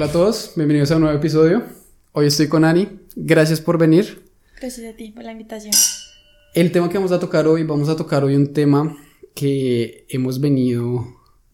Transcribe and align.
Hola 0.00 0.08
a 0.08 0.12
todos, 0.12 0.52
bienvenidos 0.56 0.90
a 0.90 0.96
un 0.96 1.02
nuevo 1.02 1.18
episodio. 1.18 1.62
Hoy 2.12 2.24
estoy 2.24 2.48
con 2.48 2.64
Ani. 2.64 2.88
Gracias 3.16 3.60
por 3.60 3.76
venir. 3.76 4.22
Gracias 4.58 4.94
a 4.94 4.96
ti 4.96 5.10
por 5.10 5.24
la 5.24 5.32
invitación. 5.32 5.74
El 6.54 6.72
tema 6.72 6.88
que 6.88 6.96
vamos 6.96 7.12
a 7.12 7.20
tocar 7.20 7.46
hoy, 7.46 7.64
vamos 7.64 7.90
a 7.90 7.96
tocar 7.96 8.24
hoy 8.24 8.34
un 8.34 8.54
tema 8.54 8.96
que 9.34 10.06
hemos 10.08 10.40
venido 10.40 11.06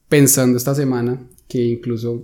pensando 0.08 0.58
esta 0.58 0.76
semana, 0.76 1.26
que 1.48 1.58
incluso 1.60 2.22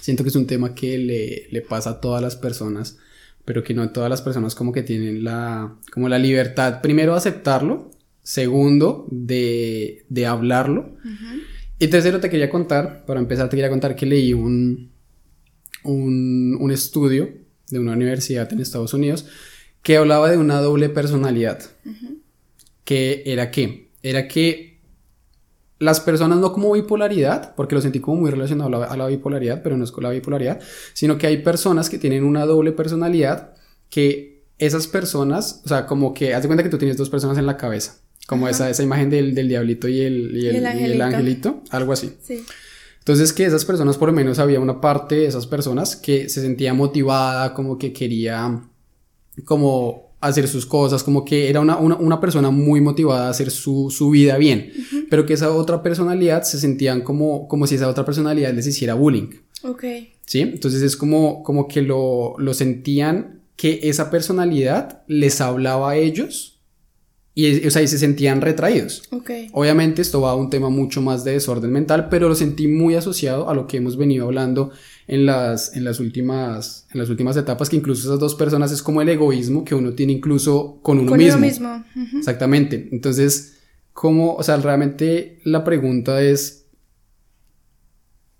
siento 0.00 0.24
que 0.24 0.30
es 0.30 0.34
un 0.34 0.48
tema 0.48 0.74
que 0.74 0.98
le, 0.98 1.46
le 1.52 1.62
pasa 1.62 1.90
a 1.90 2.00
todas 2.00 2.20
las 2.20 2.34
personas, 2.34 2.98
pero 3.44 3.62
que 3.62 3.74
no 3.74 3.88
todas 3.92 4.10
las 4.10 4.22
personas 4.22 4.56
como 4.56 4.72
que 4.72 4.82
tienen 4.82 5.22
la, 5.22 5.72
como 5.92 6.08
la 6.08 6.18
libertad, 6.18 6.80
primero, 6.80 7.14
aceptarlo, 7.14 7.92
segundo, 8.24 9.06
de, 9.12 10.04
de 10.08 10.26
hablarlo. 10.26 10.96
Y 11.78 11.86
tercero, 11.86 12.18
te 12.18 12.28
quería 12.28 12.50
contar, 12.50 13.06
para 13.06 13.20
empezar, 13.20 13.48
te 13.48 13.54
quería 13.54 13.70
contar 13.70 13.94
que 13.94 14.04
leí 14.04 14.32
un, 14.32 14.97
un, 15.88 16.56
un 16.60 16.70
estudio 16.70 17.30
de 17.70 17.78
una 17.78 17.92
universidad 17.92 18.52
en 18.52 18.60
Estados 18.60 18.94
Unidos 18.94 19.26
que 19.82 19.96
hablaba 19.96 20.30
de 20.30 20.36
una 20.36 20.60
doble 20.60 20.88
personalidad. 20.88 21.62
Que 22.84 23.22
era 23.26 23.50
que, 23.50 23.90
era 24.02 24.28
que 24.28 24.80
las 25.78 26.00
personas 26.00 26.38
no 26.38 26.52
como 26.52 26.72
bipolaridad, 26.72 27.54
porque 27.54 27.74
lo 27.74 27.80
sentí 27.80 28.00
como 28.00 28.22
muy 28.22 28.30
relacionado 28.30 28.68
a 28.68 28.80
la, 28.80 28.86
a 28.86 28.96
la, 28.96 29.06
bipolaridad, 29.06 29.62
pero 29.62 29.76
no 29.76 29.84
es 29.84 29.92
con 29.92 30.04
la 30.04 30.10
bipolaridad, 30.10 30.60
sino 30.92 31.18
que 31.18 31.26
hay 31.26 31.38
personas 31.38 31.88
que 31.88 31.98
tienen 31.98 32.24
una 32.24 32.46
doble 32.46 32.72
personalidad 32.72 33.54
que 33.90 34.44
esas 34.58 34.86
personas, 34.88 35.62
o 35.64 35.68
sea, 35.68 35.86
como 35.86 36.12
que, 36.12 36.34
haz 36.34 36.42
de 36.42 36.48
cuenta 36.48 36.64
que 36.64 36.70
tú 36.70 36.78
tienes 36.78 36.96
dos 36.96 37.10
personas 37.10 37.38
en 37.38 37.46
la 37.46 37.56
cabeza, 37.56 38.00
como 38.26 38.48
esa, 38.48 38.68
esa 38.68 38.82
imagen 38.82 39.08
del, 39.08 39.34
del 39.34 39.48
diablito 39.48 39.88
y 39.88 40.00
el, 40.00 40.36
y 40.36 40.46
el, 40.48 40.56
El 40.56 40.62
y 40.64 40.84
el 40.84 41.02
angelito. 41.02 41.04
angelito, 41.04 41.62
algo 41.70 41.92
así. 41.92 42.14
Sí. 42.22 42.44
Entonces 43.08 43.32
que 43.32 43.46
esas 43.46 43.64
personas, 43.64 43.96
por 43.96 44.10
lo 44.10 44.14
menos 44.14 44.38
había 44.38 44.60
una 44.60 44.82
parte 44.82 45.14
de 45.14 45.26
esas 45.26 45.46
personas 45.46 45.96
que 45.96 46.28
se 46.28 46.42
sentía 46.42 46.74
motivada, 46.74 47.54
como 47.54 47.78
que 47.78 47.90
quería 47.90 48.62
como 49.46 50.12
hacer 50.20 50.46
sus 50.46 50.66
cosas, 50.66 51.02
como 51.02 51.24
que 51.24 51.48
era 51.48 51.60
una, 51.60 51.78
una, 51.78 51.96
una 51.96 52.20
persona 52.20 52.50
muy 52.50 52.82
motivada 52.82 53.28
a 53.28 53.30
hacer 53.30 53.50
su, 53.50 53.90
su 53.90 54.10
vida 54.10 54.36
bien, 54.36 54.72
pero 55.08 55.24
que 55.24 55.32
esa 55.32 55.50
otra 55.54 55.82
personalidad 55.82 56.42
se 56.42 56.60
sentían 56.60 57.00
como, 57.00 57.48
como 57.48 57.66
si 57.66 57.76
esa 57.76 57.88
otra 57.88 58.04
personalidad 58.04 58.52
les 58.52 58.66
hiciera 58.66 58.92
bullying, 58.92 59.30
Ok. 59.62 59.84
¿sí? 60.26 60.42
Entonces 60.42 60.82
es 60.82 60.94
como, 60.94 61.42
como 61.42 61.66
que 61.66 61.80
lo, 61.80 62.34
lo 62.36 62.52
sentían 62.52 63.40
que 63.56 63.80
esa 63.84 64.10
personalidad 64.10 65.02
les 65.06 65.40
hablaba 65.40 65.92
a 65.92 65.96
ellos 65.96 66.57
y, 67.40 67.68
o 67.68 67.70
sea, 67.70 67.82
y 67.82 67.86
se 67.86 67.98
sentían 68.00 68.40
retraídos. 68.40 69.04
Obviamente 69.52 70.02
esto 70.02 70.20
va 70.20 70.32
a 70.32 70.34
un 70.34 70.50
tema 70.50 70.70
mucho 70.70 71.00
más 71.00 71.22
de 71.22 71.34
desorden 71.34 71.70
mental, 71.70 72.08
pero 72.08 72.28
lo 72.28 72.34
sentí 72.34 72.66
muy 72.66 72.96
asociado 72.96 73.48
a 73.48 73.54
lo 73.54 73.68
que 73.68 73.76
hemos 73.76 73.96
venido 73.96 74.26
hablando 74.26 74.72
en 75.06 75.24
las, 75.24 75.76
en 75.76 75.84
las, 75.84 76.00
últimas, 76.00 76.88
en 76.92 76.98
las 76.98 77.08
últimas 77.10 77.36
etapas, 77.36 77.68
que 77.68 77.76
incluso 77.76 78.08
esas 78.08 78.18
dos 78.18 78.34
personas 78.34 78.72
es 78.72 78.82
como 78.82 79.02
el 79.02 79.08
egoísmo 79.08 79.64
que 79.64 79.76
uno 79.76 79.92
tiene 79.92 80.14
incluso 80.14 80.80
con 80.82 80.98
uno 80.98 81.10
Con 81.10 81.18
mismo. 81.18 81.38
uno 81.38 81.46
mismo. 81.46 81.84
Exactamente. 82.18 82.88
Entonces, 82.90 83.58
¿cómo, 83.92 84.34
o 84.34 84.42
sea, 84.42 84.56
realmente 84.56 85.38
la 85.44 85.62
pregunta 85.62 86.20
es 86.20 86.66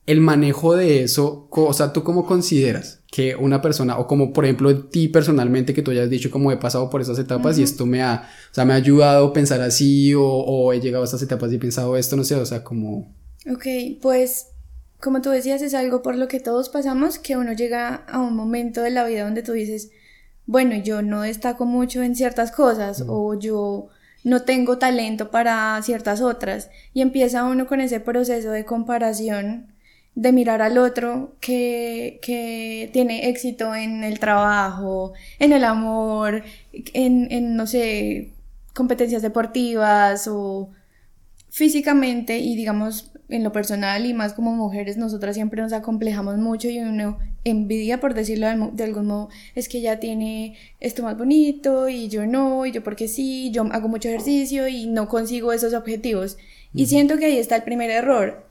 el 0.07 0.21
manejo 0.21 0.75
de 0.75 1.05
eso, 1.05 1.47
o 1.53 1.73
sea, 1.73 1.93
¿tú 1.93 2.03
cómo 2.03 2.27
consideras 2.27 2.98
que 3.11 3.35
una 3.35 3.63
persona, 3.63 3.99
o 3.99 4.07
como 4.07 4.33
por 4.33 4.45
ejemplo 4.45 4.85
ti 4.85 5.09
personalmente, 5.09 5.73
que 5.73 5.83
tú 5.83 5.91
hayas 5.91 6.11
dicho 6.11 6.31
como 6.31 6.53
he 6.53 6.57
pasado 6.59 6.91
por 6.91 7.01
esas 7.01 7.19
etapas 7.19 7.59
y 7.59 7.63
esto 7.63 7.87
me 7.87 8.03
ha, 8.03 8.29
o 8.51 8.55
sea, 8.55 8.65
me 8.65 8.75
ha 8.75 8.77
ayudado 8.77 9.29
a 9.29 9.33
pensar 9.33 9.61
así, 9.63 10.15
o, 10.15 10.25
o 10.25 10.73
he 10.73 10.81
llegado 10.81 11.03
a 11.03 11.07
estas 11.07 11.23
etapas 11.23 11.51
y 11.51 11.57
he 11.57 11.59
pensado 11.59 11.97
esto, 11.97 12.17
no 12.17 12.25
sé, 12.25 12.35
o 12.35 12.45
sea, 12.45 12.63
como... 12.63 13.15
Ok, 13.51 13.65
pues 14.03 14.49
como 15.01 15.23
tú 15.23 15.31
decías, 15.31 15.63
es 15.63 15.75
algo 15.75 16.03
por 16.03 16.17
lo 16.17 16.29
que 16.29 16.41
todos 16.41 16.69
pasamos, 16.69 17.19
que 17.19 17.37
uno 17.37 17.53
llega 17.53 17.95
a 17.95 18.21
un 18.21 18.35
momento 18.35 18.83
de 18.83 18.91
la 18.91 19.07
vida 19.07 19.25
donde 19.25 19.43
tú 19.43 19.53
dices, 19.53 19.91
bueno, 20.45 20.77
yo 20.77 21.03
no 21.03 21.23
destaco 21.23 21.67
mucho 21.67 22.03
en 22.03 22.17
ciertas 22.17 22.51
cosas 22.51 23.05
o 23.07 23.39
yo 23.39 23.89
no 24.25 24.43
tengo 24.43 24.79
talento 24.79 25.31
para 25.31 25.81
ciertas 25.83 26.21
otras 26.21 26.71
y 26.93 27.03
empieza 27.03 27.45
uno 27.45 27.67
con 27.67 27.81
ese 27.81 28.01
proceso 28.01 28.51
de 28.51 28.65
comparación, 28.65 29.73
de 30.15 30.33
mirar 30.33 30.63
al 30.63 30.79
otro 30.79 31.37
que, 31.41 32.19
que 32.23 32.91
tiene 32.93 33.29
éxito 33.29 33.75
en 33.75 34.03
el 34.03 34.19
trabajo, 34.19 35.13
en 35.39 35.53
el 35.53 35.65
amor, 35.65 36.43
en, 36.73 37.29
en 37.31 37.57
no 37.57 37.67
sé, 37.67 38.33
competencias 38.75 39.23
deportivas 39.23 40.29
o 40.29 40.71
físicamente 41.51 42.39
y 42.39 42.57
digamos 42.57 43.11
en 43.29 43.45
lo 43.45 43.53
personal 43.53 44.07
y 44.07 44.15
más 44.15 44.33
como 44.33 44.53
mujeres 44.53 44.97
nosotras 44.97 45.35
siempre 45.35 45.61
nos 45.61 45.73
acomplejamos 45.73 46.39
mucho 46.39 46.69
y 46.69 46.79
uno 46.79 47.19
envidia 47.45 48.01
por 48.01 48.15
decirlo 48.15 48.47
de 48.73 48.85
algún 48.85 49.07
modo 49.07 49.29
es 49.55 49.69
que 49.69 49.79
ella 49.79 50.01
tiene 50.01 50.57
esto 50.81 51.03
más 51.03 51.17
bonito 51.17 51.89
y 51.89 52.09
yo 52.09 52.27
no 52.27 52.65
y 52.65 52.73
yo 52.73 52.83
porque 52.83 53.09
sí 53.09 53.51
yo 53.51 53.65
hago 53.71 53.89
mucho 53.89 54.09
ejercicio 54.09 54.69
y 54.69 54.87
no 54.87 55.09
consigo 55.09 55.53
esos 55.53 55.75
objetivos. 55.75 56.39
Y 56.75 56.87
siento 56.87 57.17
que 57.19 57.27
ahí 57.27 57.39
está 57.39 57.57
el 57.57 57.63
primer 57.63 57.91
error 57.91 58.48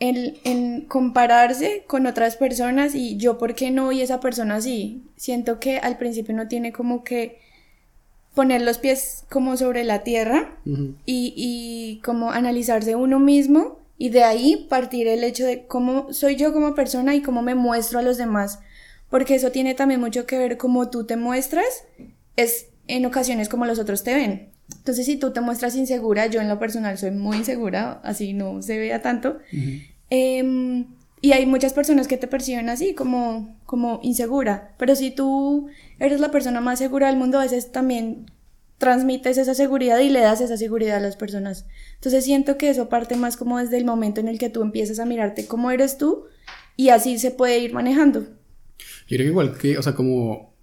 en, 0.00 0.38
en 0.44 0.80
compararse 0.82 1.84
con 1.86 2.06
otras 2.06 2.36
personas 2.36 2.94
y 2.94 3.16
yo 3.16 3.38
por 3.38 3.54
qué 3.54 3.70
no 3.70 3.92
y 3.92 4.00
esa 4.00 4.18
persona 4.18 4.60
sí 4.60 5.04
siento 5.16 5.60
que 5.60 5.78
al 5.78 5.98
principio 5.98 6.34
uno 6.34 6.48
tiene 6.48 6.72
como 6.72 7.04
que 7.04 7.38
poner 8.34 8.62
los 8.62 8.78
pies 8.78 9.24
como 9.30 9.56
sobre 9.56 9.84
la 9.84 10.02
tierra 10.02 10.58
ujú. 10.64 10.94
y, 11.04 11.34
y 11.36 12.00
como 12.02 12.32
analizarse 12.32 12.96
uno 12.96 13.18
mismo 13.18 13.78
y 13.98 14.08
de 14.08 14.24
ahí 14.24 14.66
partir 14.70 15.06
el 15.06 15.22
hecho 15.22 15.44
de 15.44 15.66
cómo 15.66 16.10
soy 16.14 16.36
yo 16.36 16.54
como 16.54 16.74
persona 16.74 17.14
y 17.14 17.20
cómo 17.20 17.42
me 17.42 17.54
muestro 17.54 17.98
a 17.98 18.02
los 18.02 18.16
demás. 18.16 18.60
Porque 19.10 19.34
eso 19.34 19.50
tiene 19.50 19.74
también 19.74 20.00
mucho 20.00 20.24
que 20.24 20.38
ver 20.38 20.56
cómo 20.56 20.88
tú 20.88 21.04
te 21.04 21.16
muestras, 21.16 21.84
es 22.36 22.68
en 22.86 23.04
ocasiones 23.04 23.50
como 23.50 23.66
los 23.66 23.78
otros 23.78 24.02
te 24.02 24.14
ven. 24.14 24.52
Entonces 24.74 25.04
si 25.04 25.16
tú 25.16 25.32
te 25.32 25.42
muestras 25.42 25.76
insegura, 25.76 26.28
yo 26.28 26.40
en 26.40 26.48
lo 26.48 26.58
personal 26.58 26.96
soy 26.96 27.10
muy 27.10 27.38
insegura, 27.38 28.00
así 28.02 28.32
no 28.32 28.62
se 28.62 28.78
vea 28.78 29.02
tanto. 29.02 29.38
Em, 30.10 30.86
y 31.22 31.32
hay 31.32 31.46
muchas 31.46 31.72
personas 31.72 32.08
que 32.08 32.16
te 32.16 32.26
perciben 32.26 32.68
así, 32.68 32.94
como, 32.94 33.56
como 33.66 34.00
insegura. 34.02 34.74
Pero 34.78 34.96
si 34.96 35.10
tú 35.10 35.68
eres 35.98 36.20
la 36.20 36.30
persona 36.30 36.60
más 36.60 36.78
segura 36.78 37.08
del 37.08 37.16
mundo, 37.16 37.38
a 37.38 37.42
veces 37.42 37.72
también 37.72 38.26
transmites 38.78 39.36
esa 39.36 39.54
seguridad 39.54 39.98
y 39.98 40.08
le 40.08 40.20
das 40.20 40.40
esa 40.40 40.56
seguridad 40.56 40.96
a 40.96 41.00
las 41.00 41.16
personas. 41.16 41.66
Entonces 41.96 42.24
siento 42.24 42.56
que 42.56 42.70
eso 42.70 42.88
parte 42.88 43.14
más 43.14 43.36
como 43.36 43.58
desde 43.58 43.76
el 43.76 43.84
momento 43.84 44.20
en 44.20 44.28
el 44.28 44.38
que 44.38 44.48
tú 44.48 44.62
empiezas 44.62 44.98
a 44.98 45.04
mirarte 45.04 45.46
cómo 45.46 45.70
eres 45.70 45.98
tú 45.98 46.24
y 46.76 46.88
así 46.88 47.18
se 47.18 47.30
puede 47.30 47.58
ir 47.58 47.74
manejando. 47.74 48.20
Yo 49.06 49.16
creo 49.16 49.18
que 49.18 49.24
igual 49.24 49.58
que, 49.58 49.76
o 49.76 49.82
sea, 49.82 49.94
como 49.94 50.54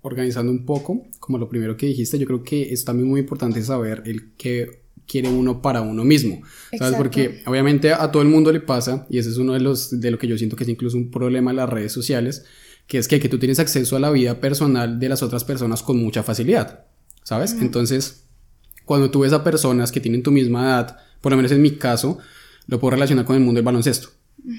organizando 0.00 0.50
un 0.50 0.64
poco, 0.64 1.02
como 1.20 1.36
lo 1.36 1.50
primero 1.50 1.76
que 1.76 1.86
dijiste, 1.86 2.18
yo 2.18 2.26
creo 2.26 2.42
que 2.42 2.72
es 2.72 2.84
también 2.84 3.08
muy 3.08 3.20
importante 3.20 3.62
saber 3.62 4.02
el 4.06 4.32
que 4.36 4.83
quiere 5.06 5.28
uno 5.28 5.62
para 5.62 5.80
uno 5.80 6.04
mismo, 6.04 6.36
¿sabes? 6.36 6.72
Exacto. 6.72 6.98
Porque 6.98 7.42
obviamente 7.46 7.92
a 7.92 8.10
todo 8.10 8.22
el 8.22 8.28
mundo 8.28 8.52
le 8.52 8.60
pasa, 8.60 9.06
y 9.10 9.18
ese 9.18 9.30
es 9.30 9.36
uno 9.36 9.52
de 9.52 9.60
los, 9.60 10.00
de 10.00 10.10
lo 10.10 10.18
que 10.18 10.26
yo 10.26 10.38
siento 10.38 10.56
que 10.56 10.64
es 10.64 10.68
incluso 10.68 10.96
un 10.96 11.10
problema 11.10 11.50
en 11.50 11.56
las 11.56 11.68
redes 11.68 11.92
sociales, 11.92 12.44
que 12.86 12.98
es 12.98 13.08
que, 13.08 13.20
que 13.20 13.28
tú 13.28 13.38
tienes 13.38 13.58
acceso 13.58 13.96
a 13.96 14.00
la 14.00 14.10
vida 14.10 14.40
personal 14.40 14.98
de 14.98 15.08
las 15.08 15.22
otras 15.22 15.44
personas 15.44 15.82
con 15.82 15.96
mucha 15.98 16.22
facilidad, 16.22 16.86
¿sabes? 17.22 17.56
Entonces, 17.60 18.24
cuando 18.84 19.10
tú 19.10 19.20
ves 19.20 19.32
a 19.32 19.42
personas 19.42 19.90
que 19.90 20.00
tienen 20.00 20.22
tu 20.22 20.30
misma 20.30 20.64
edad, 20.64 20.98
por 21.20 21.32
lo 21.32 21.36
menos 21.36 21.52
en 21.52 21.62
mi 21.62 21.72
caso, 21.72 22.18
lo 22.66 22.78
puedo 22.78 22.92
relacionar 22.92 23.24
con 23.24 23.36
el 23.36 23.42
mundo 23.42 23.58
del 23.58 23.64
baloncesto. 23.64 24.08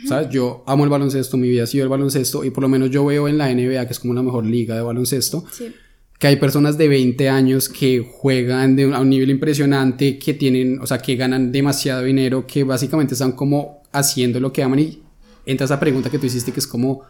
¿Sabes? 0.07 0.29
Yo 0.31 0.63
amo 0.65 0.83
el 0.83 0.89
baloncesto, 0.89 1.37
mi 1.37 1.47
vida 1.47 1.63
ha 1.63 1.67
sido 1.67 1.83
el 1.83 1.89
baloncesto 1.89 2.43
y 2.43 2.49
por 2.49 2.63
lo 2.63 2.69
menos 2.69 2.89
yo 2.89 3.05
veo 3.05 3.27
en 3.27 3.37
la 3.37 3.53
NBA, 3.53 3.85
que 3.85 3.93
es 3.93 3.99
como 3.99 4.15
la 4.15 4.23
mejor 4.23 4.43
liga 4.43 4.75
de 4.75 4.81
baloncesto, 4.81 5.45
Sí. 5.51 5.75
Que 6.19 6.27
hay 6.27 6.37
personas 6.37 6.77
de 6.77 6.87
20 6.87 7.27
años 7.29 7.67
que 7.69 7.99
juegan 7.99 8.75
de 8.75 8.87
un, 8.87 8.93
a 8.93 9.01
un 9.01 9.09
nivel 9.09 9.29
impresionante, 9.29 10.17
que 10.17 10.33
tienen, 10.33 10.79
o 10.79 10.87
sea, 10.87 10.97
que 10.99 11.15
ganan 11.15 11.51
demasiado 11.51 12.03
dinero, 12.03 12.47
que 12.47 12.63
básicamente 12.63 13.13
están 13.15 13.33
como 13.33 13.83
haciendo 13.91 14.39
lo 14.39 14.51
que 14.53 14.63
aman 14.63 14.79
y 14.79 15.03
entra 15.45 15.65
esa 15.65 15.79
pregunta 15.79 16.09
que 16.09 16.17
tú 16.19 16.25
hiciste 16.25 16.51
que 16.51 16.59
es 16.59 16.67
como, 16.67 17.01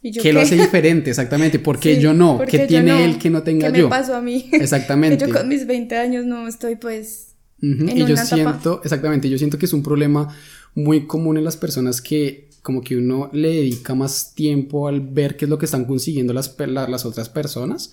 ¿Y 0.00 0.12
yo 0.12 0.22
¿qué, 0.22 0.32
lo 0.32 0.40
hace 0.40 0.56
diferente? 0.56 1.10
Exactamente, 1.10 1.58
¿por 1.58 1.78
qué 1.80 1.96
Sí, 1.96 2.00
yo 2.00 2.14
no? 2.14 2.38
¿por 2.38 2.46
¿Qué 2.46 2.58
qué 2.58 2.66
tiene 2.66 2.92
no? 2.92 2.98
él 2.98 3.18
que 3.18 3.30
no 3.30 3.42
tenga 3.42 3.72
¿Qué 3.72 3.78
yo? 3.78 3.84
me 3.84 3.90
pasó 3.90 4.14
a 4.16 4.22
mí? 4.22 4.48
Exactamente. 4.52 5.24
que 5.24 5.30
yo 5.32 5.36
con 5.36 5.48
mis 5.48 5.66
20 5.66 5.96
años 5.96 6.24
no 6.24 6.46
estoy 6.46 6.76
pues 6.76 7.34
en 7.60 7.96
Y 7.96 8.04
yo 8.06 8.14
etapa. 8.14 8.24
siento, 8.24 8.80
exactamente, 8.84 9.28
yo 9.28 9.36
siento 9.38 9.58
que 9.58 9.66
es 9.66 9.72
un 9.72 9.82
problema 9.82 10.34
muy 10.74 11.06
común 11.06 11.36
en 11.38 11.44
las 11.44 11.56
personas 11.56 12.00
que 12.00 12.47
como 12.62 12.80
que 12.80 12.96
uno 12.96 13.30
le 13.32 13.48
dedica 13.48 13.94
más 13.94 14.34
tiempo 14.34 14.88
al 14.88 15.00
ver 15.00 15.36
qué 15.36 15.44
es 15.44 15.48
lo 15.48 15.58
que 15.58 15.66
están 15.66 15.84
consiguiendo 15.84 16.32
las, 16.32 16.56
las 16.58 17.04
otras 17.04 17.28
personas 17.28 17.92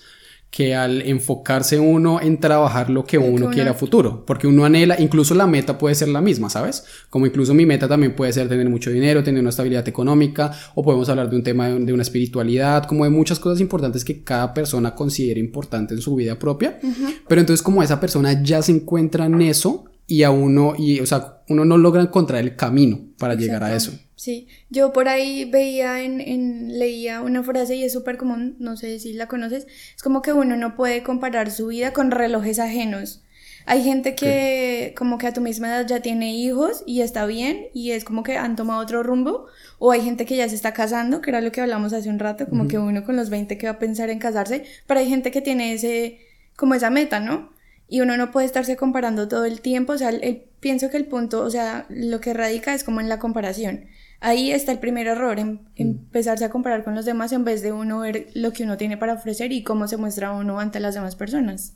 que 0.56 0.74
al 0.74 1.02
enfocarse 1.02 1.80
uno 1.80 2.22
en 2.22 2.40
trabajar 2.40 2.90
lo 2.90 3.04
que 3.04 3.18
uno 3.18 3.50
quiere 3.50 3.72
a 3.72 3.74
futuro, 3.74 4.24
porque 4.26 4.48
uno 4.48 4.64
anhela, 4.64 4.96
incluso 4.98 5.36
la 5.36 5.48
meta 5.48 5.78
puede 5.78 5.96
ser 5.96 6.08
la 6.08 6.22
misma, 6.22 6.50
¿sabes? 6.50 6.86
Como 7.10 7.26
incluso 7.26 7.54
mi 7.54 7.66
meta 7.66 7.90
también 7.90 8.16
puede 8.16 8.32
ser 8.32 8.48
tener 8.48 8.70
mucho 8.70 8.90
dinero, 8.90 9.22
tener 9.22 9.42
una 9.42 9.50
estabilidad 9.50 9.86
económica, 9.86 10.54
o 10.74 10.82
podemos 10.82 11.10
hablar 11.10 11.30
de 11.30 11.36
un 11.36 11.44
tema 11.44 11.68
de, 11.68 11.80
de 11.80 11.92
una 11.92 12.04
espiritualidad, 12.04 12.86
como 12.86 13.04
de 13.04 13.10
muchas 13.10 13.38
cosas 13.38 13.60
importantes 13.60 14.06
que 14.06 14.24
cada 14.24 14.54
persona 14.54 14.96
considera 14.96 15.42
importante 15.42 15.94
en 15.94 16.00
su 16.00 16.16
vida 16.16 16.40
propia, 16.40 16.80
pero 17.28 17.42
entonces 17.42 17.62
como 17.62 17.84
esa 17.84 18.00
persona 18.00 18.42
ya 18.42 18.62
se 18.62 18.72
encuentra 18.72 19.26
en 19.26 19.42
eso, 19.42 19.84
y 20.08 20.24
a 20.24 20.32
uno, 20.32 20.74
y, 20.78 21.00
o 21.00 21.06
sea, 21.06 21.42
uno 21.50 21.66
no 21.66 21.78
logra 21.78 22.02
encontrar 22.02 22.42
el 22.42 22.56
camino 22.56 23.00
para 23.18 23.36
llegar 23.36 23.64
a 23.64 23.76
eso. 23.76 23.92
Sí, 24.16 24.48
yo 24.70 24.94
por 24.94 25.10
ahí 25.10 25.46
veía 25.46 26.04
en, 26.04 26.22
en 26.22 26.80
leía 26.80 27.22
una 27.22 27.44
frase 27.44 27.76
y 27.76 27.84
es 27.84 27.94
súper 27.94 28.18
común, 28.18 28.56
no 28.60 28.78
sé 28.78 29.00
si 29.00 29.14
la 29.14 29.28
conoces, 29.28 29.68
es 29.96 30.02
como 30.02 30.22
que 30.22 30.34
uno 30.34 30.56
no 30.56 30.76
puede 30.76 31.04
comparar 31.04 31.52
su 31.52 31.68
vida 31.68 31.94
con 31.94 32.12
relojes 32.12 32.60
ajenos. 32.60 33.24
Hay 33.68 33.84
gente 33.84 34.14
que 34.14 34.94
como 34.96 35.18
que 35.18 35.26
a 35.26 35.34
tu 35.34 35.42
misma 35.42 35.68
edad 35.68 35.88
ya 35.88 36.00
tiene 36.00 36.36
hijos 36.36 36.84
y 36.86 37.02
está 37.02 37.26
bien 37.26 37.68
y 37.74 37.92
es 37.92 38.04
como 38.04 38.22
que 38.22 38.38
han 38.38 38.56
tomado 38.56 38.80
otro 38.80 39.02
rumbo 39.02 39.48
o 39.80 39.92
hay 39.92 40.02
gente 40.02 40.26
que 40.26 40.36
ya 40.36 40.48
se 40.48 40.56
está 40.56 40.74
casando, 40.74 41.20
que 41.22 41.32
era 41.32 41.42
lo 41.42 41.52
que 41.52 41.62
hablamos 41.62 41.92
hace 41.92 42.10
un 42.10 42.20
rato, 42.20 42.48
como 42.48 42.68
que 42.68 42.78
uno 42.78 43.04
con 43.04 43.16
los 43.16 43.32
20 43.32 43.58
que 43.58 43.66
va 43.66 43.74
a 43.74 43.80
pensar 43.80 44.12
en 44.12 44.20
casarse, 44.20 44.66
pero 44.86 45.00
hay 45.00 45.10
gente 45.10 45.32
que 45.32 45.42
tiene 45.42 45.74
ese 45.74 46.20
como 46.56 46.76
esa 46.76 46.92
meta, 46.92 47.20
¿no? 47.20 47.55
Y 47.88 48.02
uno 48.02 48.18
no 48.18 48.32
puede 48.32 48.48
estarse 48.48 48.76
comparando 48.76 49.28
todo 49.28 49.46
el 49.46 49.62
tiempo, 49.62 49.94
o 49.94 49.98
sea, 49.98 50.10
el, 50.10 50.44
pienso 50.60 50.90
que 50.90 50.98
el 50.98 51.06
punto, 51.06 51.42
o 51.42 51.50
sea, 51.50 51.86
lo 51.90 52.20
que 52.20 52.34
radica 52.34 52.74
es 52.74 52.84
como 52.84 53.00
en 53.00 53.10
la 53.10 53.20
comparación. 53.20 53.86
Ahí 54.20 54.52
está 54.52 54.72
el 54.72 54.80
primer 54.80 55.08
error, 55.08 55.38
en, 55.38 55.68
empezarse 55.76 56.46
a 56.46 56.50
comparar 56.50 56.84
con 56.84 56.96
los 56.96 57.06
demás 57.06 57.32
en 57.32 57.44
vez 57.44 57.62
de 57.62 57.72
uno 57.72 58.00
ver 58.00 58.30
lo 58.34 58.54
que 58.54 58.64
uno 58.64 58.78
tiene 58.78 58.98
para 58.98 59.14
ofrecer 59.14 59.52
y 59.52 59.64
cómo 59.64 59.88
se 59.88 59.98
muestra 59.98 60.32
uno 60.32 60.60
ante 60.60 60.80
las 60.80 60.96
demás 60.96 61.16
personas, 61.16 61.76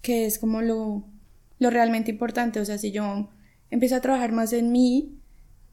que 0.00 0.24
es 0.24 0.38
como 0.38 0.62
lo, 0.62 1.04
lo 1.58 1.70
realmente 1.70 2.10
importante. 2.10 2.60
O 2.60 2.64
sea, 2.64 2.78
si 2.78 2.92
yo 2.92 3.28
empiezo 3.70 3.96
a 3.96 4.00
trabajar 4.00 4.32
más 4.32 4.52
en 4.54 4.72
mí, 4.72 5.18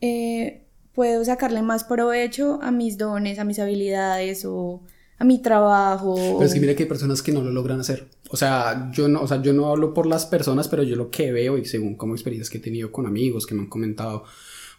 eh, 0.02 0.66
puedo 0.94 1.24
sacarle 1.24 1.62
más 1.62 1.84
provecho 1.84 2.60
a 2.62 2.72
mis 2.72 2.98
dones, 2.98 3.40
a 3.40 3.44
mis 3.44 3.60
habilidades 3.60 4.46
o 4.46 4.82
a 5.20 5.24
mi 5.24 5.42
trabajo. 5.42 6.16
Pero 6.16 6.44
es 6.44 6.54
que 6.54 6.60
mira 6.60 6.76
que 6.76 6.84
hay 6.84 6.90
personas 6.90 7.22
que 7.22 7.32
no 7.32 7.42
lo 7.42 7.52
logran 7.52 7.80
hacer. 7.80 8.08
O 8.30 8.38
sea, 8.38 8.92
yo 8.94 9.08
no, 9.08 9.22
o 9.22 9.28
sea, 9.28 9.42
yo 9.42 9.54
no 9.54 9.68
hablo 9.68 9.94
por 9.94 10.06
las 10.06 10.26
personas, 10.26 10.68
pero 10.68 10.84
yo 10.84 10.96
lo 10.96 11.10
que 11.10 11.32
veo 11.32 11.58
y 11.58 11.66
según 11.66 11.96
como 11.96 12.14
experiencias 12.14 12.50
que 12.50 12.60
he 12.60 12.62
tenido 12.62 12.92
con 12.92 13.06
amigos 13.06 13.46
que 13.46 13.56
me 13.56 13.62
han 13.62 13.68
comentado 13.68 14.24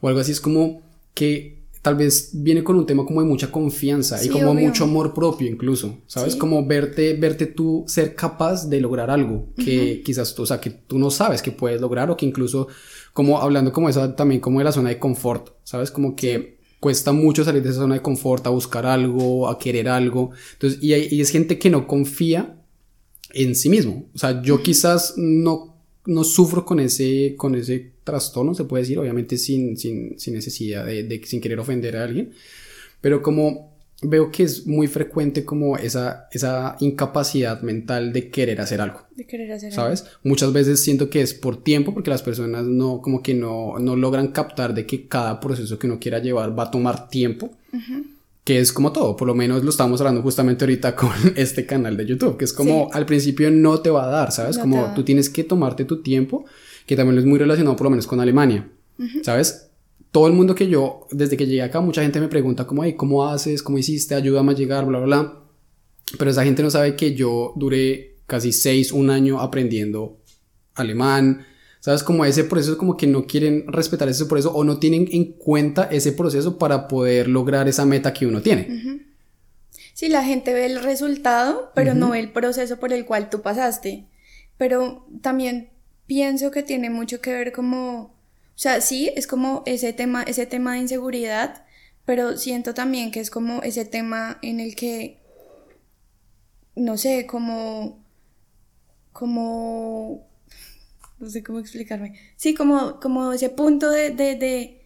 o 0.00 0.08
algo 0.08 0.20
así 0.20 0.32
es 0.32 0.40
como 0.40 0.82
que 1.14 1.58
tal 1.82 1.96
vez 1.96 2.30
viene 2.34 2.62
con 2.62 2.76
un 2.76 2.86
tema 2.86 3.04
como 3.06 3.20
de 3.20 3.26
mucha 3.26 3.50
confianza 3.50 4.22
y 4.22 4.28
como 4.28 4.54
mucho 4.54 4.84
amor 4.84 5.14
propio 5.14 5.48
incluso, 5.48 5.98
¿sabes? 6.06 6.36
Como 6.36 6.66
verte, 6.66 7.14
verte 7.14 7.46
tú 7.46 7.84
ser 7.86 8.14
capaz 8.14 8.68
de 8.68 8.80
lograr 8.80 9.10
algo 9.10 9.46
que 9.56 10.02
quizás 10.04 10.34
tú, 10.34 10.42
o 10.42 10.46
sea, 10.46 10.60
que 10.60 10.70
tú 10.70 10.98
no 10.98 11.10
sabes 11.10 11.40
que 11.40 11.52
puedes 11.52 11.80
lograr 11.80 12.10
o 12.10 12.16
que 12.16 12.26
incluso 12.26 12.68
como 13.12 13.40
hablando 13.40 13.72
como 13.72 13.88
esa 13.88 14.14
también 14.14 14.40
como 14.40 14.58
de 14.58 14.64
la 14.64 14.72
zona 14.72 14.90
de 14.90 14.98
confort, 14.98 15.50
¿sabes? 15.64 15.90
Como 15.90 16.14
que 16.14 16.57
cuesta 16.80 17.12
mucho 17.12 17.44
salir 17.44 17.62
de 17.62 17.70
esa 17.70 17.80
zona 17.80 17.96
de 17.96 18.02
confort, 18.02 18.46
a 18.46 18.50
buscar 18.50 18.86
algo, 18.86 19.48
a 19.48 19.58
querer 19.58 19.88
algo. 19.88 20.30
Entonces, 20.54 20.78
y, 20.82 20.94
y 20.94 21.20
es 21.20 21.30
gente 21.30 21.58
que 21.58 21.70
no 21.70 21.86
confía 21.86 22.56
en 23.32 23.54
sí 23.54 23.68
mismo. 23.68 24.08
O 24.14 24.18
sea, 24.18 24.42
yo 24.42 24.62
quizás 24.62 25.14
no, 25.16 25.76
no 26.06 26.24
sufro 26.24 26.64
con 26.64 26.80
ese, 26.80 27.34
con 27.36 27.54
ese 27.54 27.92
trastorno, 28.04 28.54
se 28.54 28.64
puede 28.64 28.82
decir, 28.82 28.98
obviamente 28.98 29.36
sin, 29.36 29.76
sin, 29.76 30.18
sin 30.18 30.34
necesidad 30.34 30.86
de, 30.86 31.04
de, 31.04 31.22
sin 31.24 31.40
querer 31.40 31.58
ofender 31.58 31.96
a 31.96 32.04
alguien, 32.04 32.32
pero 33.00 33.22
como 33.22 33.77
veo 34.00 34.30
que 34.30 34.44
es 34.44 34.66
muy 34.66 34.86
frecuente 34.86 35.44
como 35.44 35.76
esa, 35.76 36.28
esa 36.30 36.76
incapacidad 36.80 37.62
mental 37.62 38.12
de 38.12 38.30
querer 38.30 38.60
hacer 38.60 38.80
algo. 38.80 39.02
De 39.16 39.26
querer 39.26 39.50
hacer 39.50 39.72
¿Sabes? 39.72 40.04
Muchas 40.22 40.52
veces 40.52 40.80
siento 40.80 41.10
que 41.10 41.20
es 41.20 41.34
por 41.34 41.62
tiempo, 41.62 41.92
porque 41.92 42.10
las 42.10 42.22
personas 42.22 42.64
no, 42.64 43.00
como 43.02 43.22
que 43.22 43.34
no, 43.34 43.78
no 43.78 43.96
logran 43.96 44.28
captar 44.28 44.72
de 44.72 44.86
que 44.86 45.08
cada 45.08 45.40
proceso 45.40 45.78
que 45.78 45.88
uno 45.88 45.98
quiera 45.98 46.20
llevar 46.20 46.56
va 46.56 46.64
a 46.64 46.70
tomar 46.70 47.08
tiempo. 47.08 47.50
Que 48.44 48.60
es 48.60 48.72
como 48.72 48.92
todo, 48.92 49.14
por 49.14 49.28
lo 49.28 49.34
menos 49.34 49.62
lo 49.62 49.68
estamos 49.68 50.00
hablando 50.00 50.22
justamente 50.22 50.64
ahorita 50.64 50.96
con 50.96 51.10
este 51.36 51.66
canal 51.66 51.96
de 51.96 52.06
YouTube, 52.06 52.38
que 52.38 52.44
es 52.44 52.52
como 52.52 52.88
al 52.92 53.04
principio 53.04 53.50
no 53.50 53.80
te 53.80 53.90
va 53.90 54.04
a 54.04 54.08
dar, 54.08 54.32
¿sabes? 54.32 54.56
como 54.56 54.94
tú 54.94 55.02
tienes 55.02 55.28
que 55.28 55.44
tomarte 55.44 55.84
tu 55.84 56.02
tiempo, 56.02 56.46
que 56.86 56.96
también 56.96 57.18
es 57.18 57.26
muy 57.26 57.38
relacionado 57.38 57.76
por 57.76 57.84
lo 57.84 57.90
menos 57.90 58.06
con 58.06 58.20
Alemania, 58.20 58.66
¿sabes? 59.22 59.67
Todo 60.10 60.26
el 60.26 60.32
mundo 60.32 60.54
que 60.54 60.68
yo, 60.68 61.06
desde 61.10 61.36
que 61.36 61.46
llegué 61.46 61.62
acá, 61.62 61.80
mucha 61.80 62.02
gente 62.02 62.20
me 62.20 62.28
pregunta 62.28 62.66
como, 62.66 62.84
hey, 62.84 62.94
¿cómo 62.94 63.26
haces? 63.26 63.62
¿Cómo 63.62 63.78
hiciste? 63.78 64.14
Ayúdame 64.14 64.52
a 64.52 64.56
llegar, 64.56 64.86
bla, 64.86 64.98
bla, 64.98 65.06
bla. 65.06 65.42
Pero 66.18 66.30
esa 66.30 66.44
gente 66.44 66.62
no 66.62 66.70
sabe 66.70 66.96
que 66.96 67.14
yo 67.14 67.52
duré 67.56 68.16
casi 68.26 68.52
seis, 68.52 68.92
un 68.92 69.10
año 69.10 69.40
aprendiendo 69.40 70.18
alemán. 70.74 71.44
¿Sabes? 71.80 72.02
Como 72.02 72.24
ese 72.24 72.44
proceso, 72.44 72.76
como 72.76 72.96
que 72.96 73.06
no 73.06 73.26
quieren 73.26 73.64
respetar 73.68 74.08
ese 74.08 74.26
proceso 74.26 74.52
o 74.52 74.64
no 74.64 74.78
tienen 74.78 75.08
en 75.12 75.32
cuenta 75.34 75.84
ese 75.84 76.12
proceso 76.12 76.58
para 76.58 76.88
poder 76.88 77.28
lograr 77.28 77.68
esa 77.68 77.84
meta 77.84 78.12
que 78.12 78.26
uno 78.26 78.42
tiene. 78.42 79.06
Sí, 79.94 80.08
la 80.08 80.24
gente 80.24 80.52
ve 80.52 80.66
el 80.66 80.82
resultado, 80.82 81.70
pero 81.74 81.94
no 81.94 82.10
ve 82.10 82.18
el 82.18 82.32
proceso 82.32 82.78
por 82.78 82.92
el 82.92 83.04
cual 83.06 83.30
tú 83.30 83.42
pasaste. 83.42 84.08
Pero 84.56 85.06
también 85.22 85.70
pienso 86.06 86.50
que 86.50 86.64
tiene 86.64 86.90
mucho 86.90 87.20
que 87.20 87.32
ver 87.32 87.52
como 87.52 88.17
o 88.58 88.60
sea, 88.60 88.80
sí, 88.80 89.08
es 89.14 89.28
como 89.28 89.62
ese 89.66 89.92
tema, 89.92 90.24
ese 90.24 90.44
tema 90.44 90.72
de 90.72 90.80
inseguridad, 90.80 91.64
pero 92.04 92.36
siento 92.36 92.74
también 92.74 93.12
que 93.12 93.20
es 93.20 93.30
como 93.30 93.62
ese 93.62 93.84
tema 93.84 94.40
en 94.42 94.58
el 94.58 94.74
que, 94.74 95.20
no 96.74 96.96
sé, 96.98 97.24
como, 97.24 98.04
como, 99.12 100.26
no 101.20 101.30
sé 101.30 101.44
cómo 101.44 101.60
explicarme. 101.60 102.18
Sí, 102.34 102.52
como, 102.54 102.98
como 102.98 103.32
ese 103.32 103.48
punto 103.48 103.90
de, 103.90 104.10
de, 104.10 104.34
de 104.34 104.82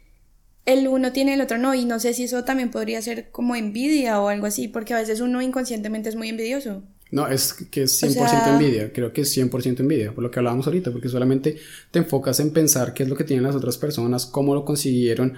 el 0.66 0.86
uno 0.86 1.12
tiene 1.12 1.32
el 1.32 1.40
otro 1.40 1.56
no, 1.56 1.74
y 1.74 1.86
no 1.86 1.98
sé 1.98 2.12
si 2.12 2.24
eso 2.24 2.44
también 2.44 2.70
podría 2.70 3.00
ser 3.00 3.30
como 3.30 3.56
envidia 3.56 4.20
o 4.20 4.28
algo 4.28 4.44
así, 4.46 4.68
porque 4.68 4.92
a 4.92 4.98
veces 4.98 5.20
uno 5.22 5.40
inconscientemente 5.40 6.10
es 6.10 6.16
muy 6.16 6.28
envidioso. 6.28 6.82
No, 7.12 7.28
es 7.28 7.52
que 7.52 7.82
es 7.82 8.02
100% 8.02 8.54
envidia, 8.54 8.90
creo 8.90 9.12
que 9.12 9.20
es 9.20 9.36
100% 9.36 9.80
envidia, 9.80 10.14
por 10.14 10.24
lo 10.24 10.30
que 10.30 10.38
hablábamos 10.38 10.66
ahorita, 10.66 10.90
porque 10.90 11.10
solamente 11.10 11.58
te 11.90 11.98
enfocas 11.98 12.40
en 12.40 12.52
pensar 12.52 12.94
qué 12.94 13.02
es 13.02 13.08
lo 13.10 13.16
que 13.16 13.24
tienen 13.24 13.44
las 13.44 13.54
otras 13.54 13.76
personas, 13.76 14.24
cómo 14.24 14.54
lo 14.54 14.64
consiguieron, 14.64 15.34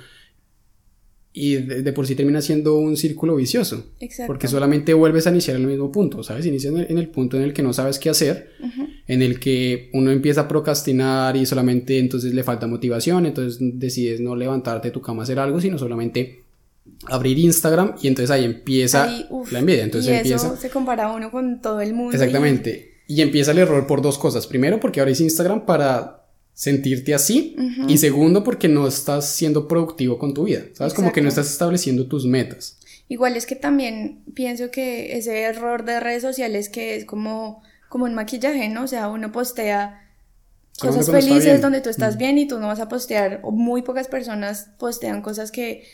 y 1.37 1.57
de, 1.57 1.93
por 1.93 2.07
sí 2.07 2.15
termina 2.15 2.41
siendo 2.41 2.79
un 2.79 2.97
círculo 2.97 3.35
vicioso. 3.35 3.93
Exacto. 3.99 4.29
Porque 4.29 4.47
solamente 4.47 4.95
vuelves 4.95 5.27
a 5.27 5.31
iniciar 5.31 5.57
en 5.57 5.63
el 5.63 5.69
mismo 5.69 5.91
punto, 5.91 6.23
¿sabes? 6.23 6.47
Inicias 6.47 6.73
en 6.73 6.97
el, 6.97 7.09
punto 7.09 7.37
en 7.37 7.43
el 7.43 7.53
que 7.53 7.65
no 7.65 7.73
sabes 7.73 7.99
qué 7.99 8.09
hacer, 8.09 8.53
en 9.09 9.21
el 9.21 9.41
que 9.41 9.91
uno 9.95 10.13
empieza 10.13 10.43
a 10.43 10.49
procrastinar 10.49 11.37
y 11.37 11.45
solamente 11.45 11.99
entonces 11.99 12.33
le 12.33 12.45
falta 12.45 12.69
motivación, 12.69 13.27
entonces 13.27 13.59
decides 13.61 14.21
no 14.21 14.37
levantarte 14.37 14.89
de 14.89 14.93
tu 14.93 15.03
cama 15.03 15.23
a 15.23 15.25
hacer 15.25 15.41
algo, 15.41 15.61
sino 15.61 15.77
solamente 15.77 16.44
abrir 17.09 17.39
Instagram 17.39 17.95
y 18.01 18.09
entonces 18.09 18.31
ahí 18.31 18.45
empieza 18.45 19.07
la 19.51 19.59
envidia. 19.59 19.85
Entonces 19.85 20.11
y 20.11 20.15
empieza... 20.17 20.47
eso 20.47 20.57
se 20.57 20.71
compara 20.71 21.13
uno 21.13 21.31
con 21.31 21.61
todo 21.61 21.81
el 21.81 21.95
mundo. 21.95 22.13
Exactamente. 22.13 23.03
Y... 23.07 23.21
empieza 23.23 23.51
el 23.51 23.59
error 23.59 23.87
por 23.87 24.03
dos 24.03 24.19
cosas. 24.19 24.47
Primero, 24.47 24.81
porque 24.81 25.01
abrís 25.01 25.21
Instagram 25.21 25.67
para 25.67 26.27
sentirte 26.53 27.15
así. 27.15 27.57
Y 27.89 27.99
segundo, 27.99 28.45
porque 28.45 28.69
no 28.69 28.87
estás 28.87 29.29
siendo 29.29 29.69
productivo 29.69 30.19
con 30.19 30.35
tu 30.35 30.45
vida. 30.45 30.63
¿Sabes? 30.73 30.95
Como 30.95 31.13
que 31.13 31.21
no 31.21 31.29
estás 31.29 31.51
estableciendo 31.51 32.07
tus 32.07 32.27
metas. 32.27 32.79
Igual 33.09 33.37
es 33.37 33.45
que 33.45 33.57
también 33.57 34.23
pienso 34.35 34.71
que 34.71 35.19
ese 35.19 35.43
error 35.43 35.85
de 35.85 36.01
redes 36.01 36.23
sociales 36.23 36.69
que 36.69 36.97
es 36.97 37.05
como, 37.05 37.63
como 37.89 38.07
un 38.07 38.15
maquillaje, 38.15 38.69
¿no? 38.69 38.85
O 38.85 38.87
sea, 38.87 39.09
uno 39.09 39.31
postea 39.31 40.01
cosas 40.79 41.11
felices 41.11 41.61
donde 41.61 41.81
tú 41.81 41.91
estás 41.91 42.17
bien 42.17 42.39
y 42.39 42.49
tú 42.49 42.59
no 42.59 42.67
vas 42.67 42.81
a 42.81 42.89
postear, 42.89 43.41
o 43.43 43.53
muy 43.53 43.83
pocas 43.83 44.09
personas 44.09 44.71
postean 44.79 45.23
cosas 45.23 45.51
que 45.53 45.85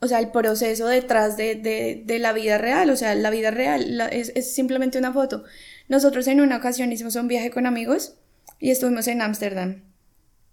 o 0.00 0.08
sea, 0.08 0.18
el 0.18 0.30
proceso 0.30 0.86
detrás 0.86 1.36
de, 1.36 1.54
de, 1.54 2.02
de, 2.04 2.18
la 2.18 2.32
vida 2.32 2.56
real, 2.56 2.88
o 2.90 2.96
sea, 2.96 3.14
la 3.14 3.30
vida 3.30 3.50
real 3.50 4.00
es, 4.10 4.32
es, 4.34 4.52
simplemente 4.52 4.98
una 4.98 5.12
foto. 5.12 5.44
Nosotros 5.88 6.26
en 6.26 6.40
una 6.40 6.56
ocasión 6.56 6.90
hicimos 6.90 7.16
un 7.16 7.28
viaje 7.28 7.50
con 7.50 7.66
amigos 7.66 8.14
y 8.58 8.70
estuvimos 8.70 9.06
en 9.08 9.20
Ámsterdam. 9.20 9.82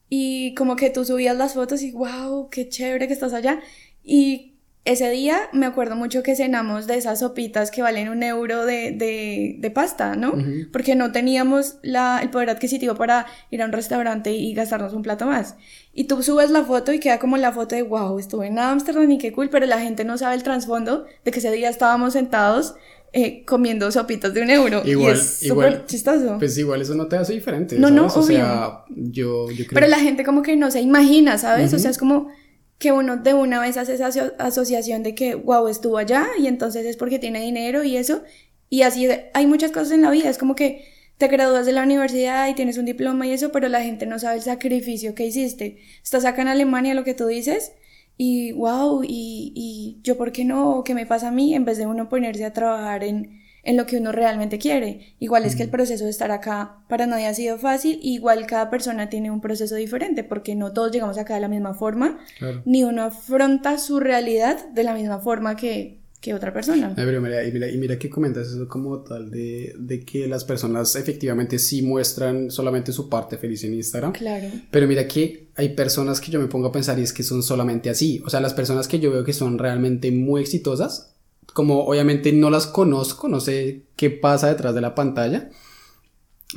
Y 0.09 0.53
como 0.55 0.75
que 0.75 0.89
tú 0.89 1.05
subías 1.05 1.37
las 1.37 1.53
fotos 1.53 1.81
y 1.81 1.91
wow, 1.91 2.49
qué 2.49 2.67
chévere 2.67 3.07
que 3.07 3.13
estás 3.13 3.33
allá. 3.33 3.61
Y 4.03 4.56
ese 4.87 5.09
día 5.11 5.49
me 5.51 5.65
acuerdo 5.65 5.97
mucho 5.97 6.23
que 6.23 6.35
cenamos 6.35 6.87
de 6.87 6.95
esas 6.95 7.19
sopitas 7.19 7.71
que 7.71 7.81
valen 7.81 8.07
un 8.07 8.23
euro 8.23 8.65
de, 8.65 8.91
de, 8.91 9.57
de 9.59 9.71
pasta, 9.71 10.15
¿no? 10.15 10.33
Porque 10.71 10.95
no 10.95 11.11
teníamos 11.11 11.75
la, 11.81 12.19
el 12.21 12.29
poder 12.29 12.49
adquisitivo 12.49 12.95
para 12.95 13.25
ir 13.51 13.61
a 13.61 13.65
un 13.65 13.73
restaurante 13.73 14.31
y 14.31 14.53
gastarnos 14.53 14.93
un 14.93 15.01
plato 15.01 15.25
más. 15.25 15.55
Y 15.93 16.05
tú 16.05 16.23
subes 16.23 16.51
la 16.51 16.63
foto 16.63 16.93
y 16.93 16.99
queda 16.99 17.19
como 17.19 17.35
la 17.35 17.51
foto 17.51 17.75
de, 17.75 17.81
wow, 17.81 18.17
estuve 18.17 18.47
en 18.47 18.59
Ámsterdam 18.59 19.11
y 19.11 19.17
qué 19.17 19.33
cool, 19.33 19.49
pero 19.49 19.65
la 19.65 19.79
gente 19.79 20.05
no 20.05 20.17
sabe 20.17 20.35
el 20.35 20.43
trasfondo 20.43 21.05
de 21.25 21.31
que 21.31 21.39
ese 21.39 21.51
día 21.51 21.69
estábamos 21.69 22.13
sentados 22.13 22.75
eh, 23.11 23.43
comiendo 23.45 23.91
sopitas 23.91 24.33
de 24.33 24.41
un 24.41 24.49
euro. 24.49 24.83
Igual, 24.85 25.15
y 25.15 25.19
es 25.19 25.39
súper 25.47 25.85
chistoso. 25.85 26.37
Pues 26.39 26.57
igual 26.57 26.81
eso 26.81 26.95
no 26.95 27.07
te 27.07 27.17
hace 27.17 27.33
diferente. 27.33 27.77
No, 27.77 27.89
¿sabes? 27.89 28.01
no, 28.01 28.05
o 28.07 28.23
sea, 28.23 28.83
yo, 28.89 29.49
yo 29.51 29.65
creo... 29.65 29.73
Pero 29.73 29.87
la 29.87 29.99
gente 29.99 30.23
como 30.23 30.43
que 30.43 30.55
no 30.55 30.71
se 30.71 30.79
imagina, 30.79 31.37
¿sabes? 31.37 31.73
O 31.73 31.79
sea, 31.79 31.91
es 31.91 31.97
como 31.97 32.29
que 32.77 32.91
uno 32.91 33.17
de 33.17 33.33
una 33.33 33.59
vez 33.59 33.77
hace 33.77 33.95
esa 33.95 34.07
asociación 34.39 35.03
de 35.03 35.15
que, 35.15 35.35
wow, 35.35 35.67
estuvo 35.67 35.97
allá 35.97 36.27
y 36.39 36.47
entonces 36.47 36.85
es 36.85 36.97
porque 36.97 37.19
tiene 37.19 37.41
dinero 37.41 37.83
y 37.83 37.97
eso. 37.97 38.23
Y 38.69 38.83
así 38.83 39.07
hay 39.33 39.47
muchas 39.47 39.71
cosas 39.71 39.91
en 39.93 40.01
la 40.01 40.11
vida, 40.11 40.29
es 40.29 40.37
como 40.37 40.55
que 40.55 40.85
te 41.17 41.27
gradúas 41.27 41.65
de 41.65 41.71
la 41.71 41.83
universidad 41.83 42.47
y 42.47 42.53
tienes 42.53 42.77
un 42.77 42.85
diploma 42.85 43.25
y 43.25 43.31
eso, 43.31 43.51
pero 43.51 43.69
la 43.69 43.81
gente 43.81 44.05
no 44.05 44.19
sabe 44.19 44.37
el 44.37 44.43
sacrificio 44.43 45.15
que 45.15 45.25
hiciste. 45.25 45.77
Estás 46.03 46.25
acá 46.25 46.43
en 46.43 46.49
Alemania, 46.49 46.93
lo 46.93 47.03
que 47.03 47.15
tú 47.15 47.25
dices, 47.27 47.71
y 48.17 48.51
wow, 48.51 49.03
y, 49.03 49.53
y 49.55 49.99
yo, 50.03 50.17
¿por 50.17 50.31
qué 50.31 50.45
no? 50.45 50.83
¿Qué 50.83 50.93
me 50.93 51.05
pasa 51.05 51.29
a 51.29 51.31
mí? 51.31 51.55
En 51.55 51.65
vez 51.65 51.77
de 51.77 51.87
uno 51.87 52.09
ponerse 52.09 52.45
a 52.45 52.53
trabajar 52.53 53.03
en, 53.03 53.41
en 53.67 53.75
lo 53.75 53.85
que 53.85 53.97
uno 53.97 54.13
realmente 54.13 54.57
quiere. 54.59 55.13
Igual 55.19 55.43
es 55.43 55.57
que 55.57 55.63
el 55.63 55.69
proceso 55.69 56.05
de 56.05 56.09
estar 56.09 56.31
acá 56.31 56.77
para 56.87 57.05
nadie 57.05 57.27
ha 57.27 57.33
sido 57.33 57.57
fácil, 57.57 57.99
igual 58.01 58.47
cada 58.47 58.69
persona 58.69 59.09
tiene 59.09 59.29
un 59.29 59.41
proceso 59.41 59.75
diferente, 59.75 60.23
porque 60.23 60.55
no 60.55 60.71
todos 60.71 60.89
llegamos 60.89 61.17
acá 61.17 61.35
de 61.35 61.41
la 61.41 61.49
misma 61.49 61.73
forma, 61.73 62.17
ni 62.63 62.85
uno 62.85 63.03
afronta 63.03 63.77
su 63.77 63.99
realidad 63.99 64.69
de 64.69 64.83
la 64.85 64.93
misma 64.93 65.19
forma 65.19 65.57
que, 65.57 65.99
que 66.21 66.33
otra 66.33 66.53
persona. 66.53 66.95
y, 66.97 67.77
mira, 67.77 67.99
que 67.99 68.09
comentas 68.09 68.47
eso 68.47 68.69
como 68.69 68.99
tal 69.01 69.29
de, 69.29 69.75
de, 69.77 70.05
que 70.05 70.27
las 70.27 70.45
personas 70.45 70.95
efectivamente 70.95 71.59
sí 71.59 71.81
muestran 71.81 72.49
solamente 72.49 72.93
su 72.93 73.09
parte 73.09 73.35
feliz 73.37 73.65
en 73.65 73.73
Instagram. 73.73 74.13
Claro. 74.13 74.47
Pero 74.71 74.87
mira 74.87 75.05
que 75.09 75.49
hay 75.57 75.75
personas 75.75 76.21
que 76.21 76.31
yo 76.31 76.39
me 76.39 76.47
pongo 76.47 76.67
a 76.67 76.71
pensar 76.71 76.97
y 76.99 77.01
es 77.01 77.11
que 77.11 77.23
son 77.23 77.43
solamente 77.43 77.89
así. 77.89 78.21
O 78.25 78.29
sea, 78.29 78.39
las 78.39 78.53
personas 78.53 78.87
que 78.87 78.99
yo 78.99 79.11
veo 79.11 79.25
que 79.25 79.33
son 79.33 79.57
realmente 79.57 80.09
muy 80.09 80.39
exitosas 80.39 81.16
como 81.57 81.85
obviamente 81.85 82.31
no 82.33 82.51
las 82.51 82.67
conozco, 82.67 83.27
no 83.27 83.39
sé 83.39 83.87
qué 83.95 84.11
pasa 84.11 84.49
detrás 84.49 84.75
de 84.75 84.81
la 84.81 84.93
pantalla, 84.93 85.49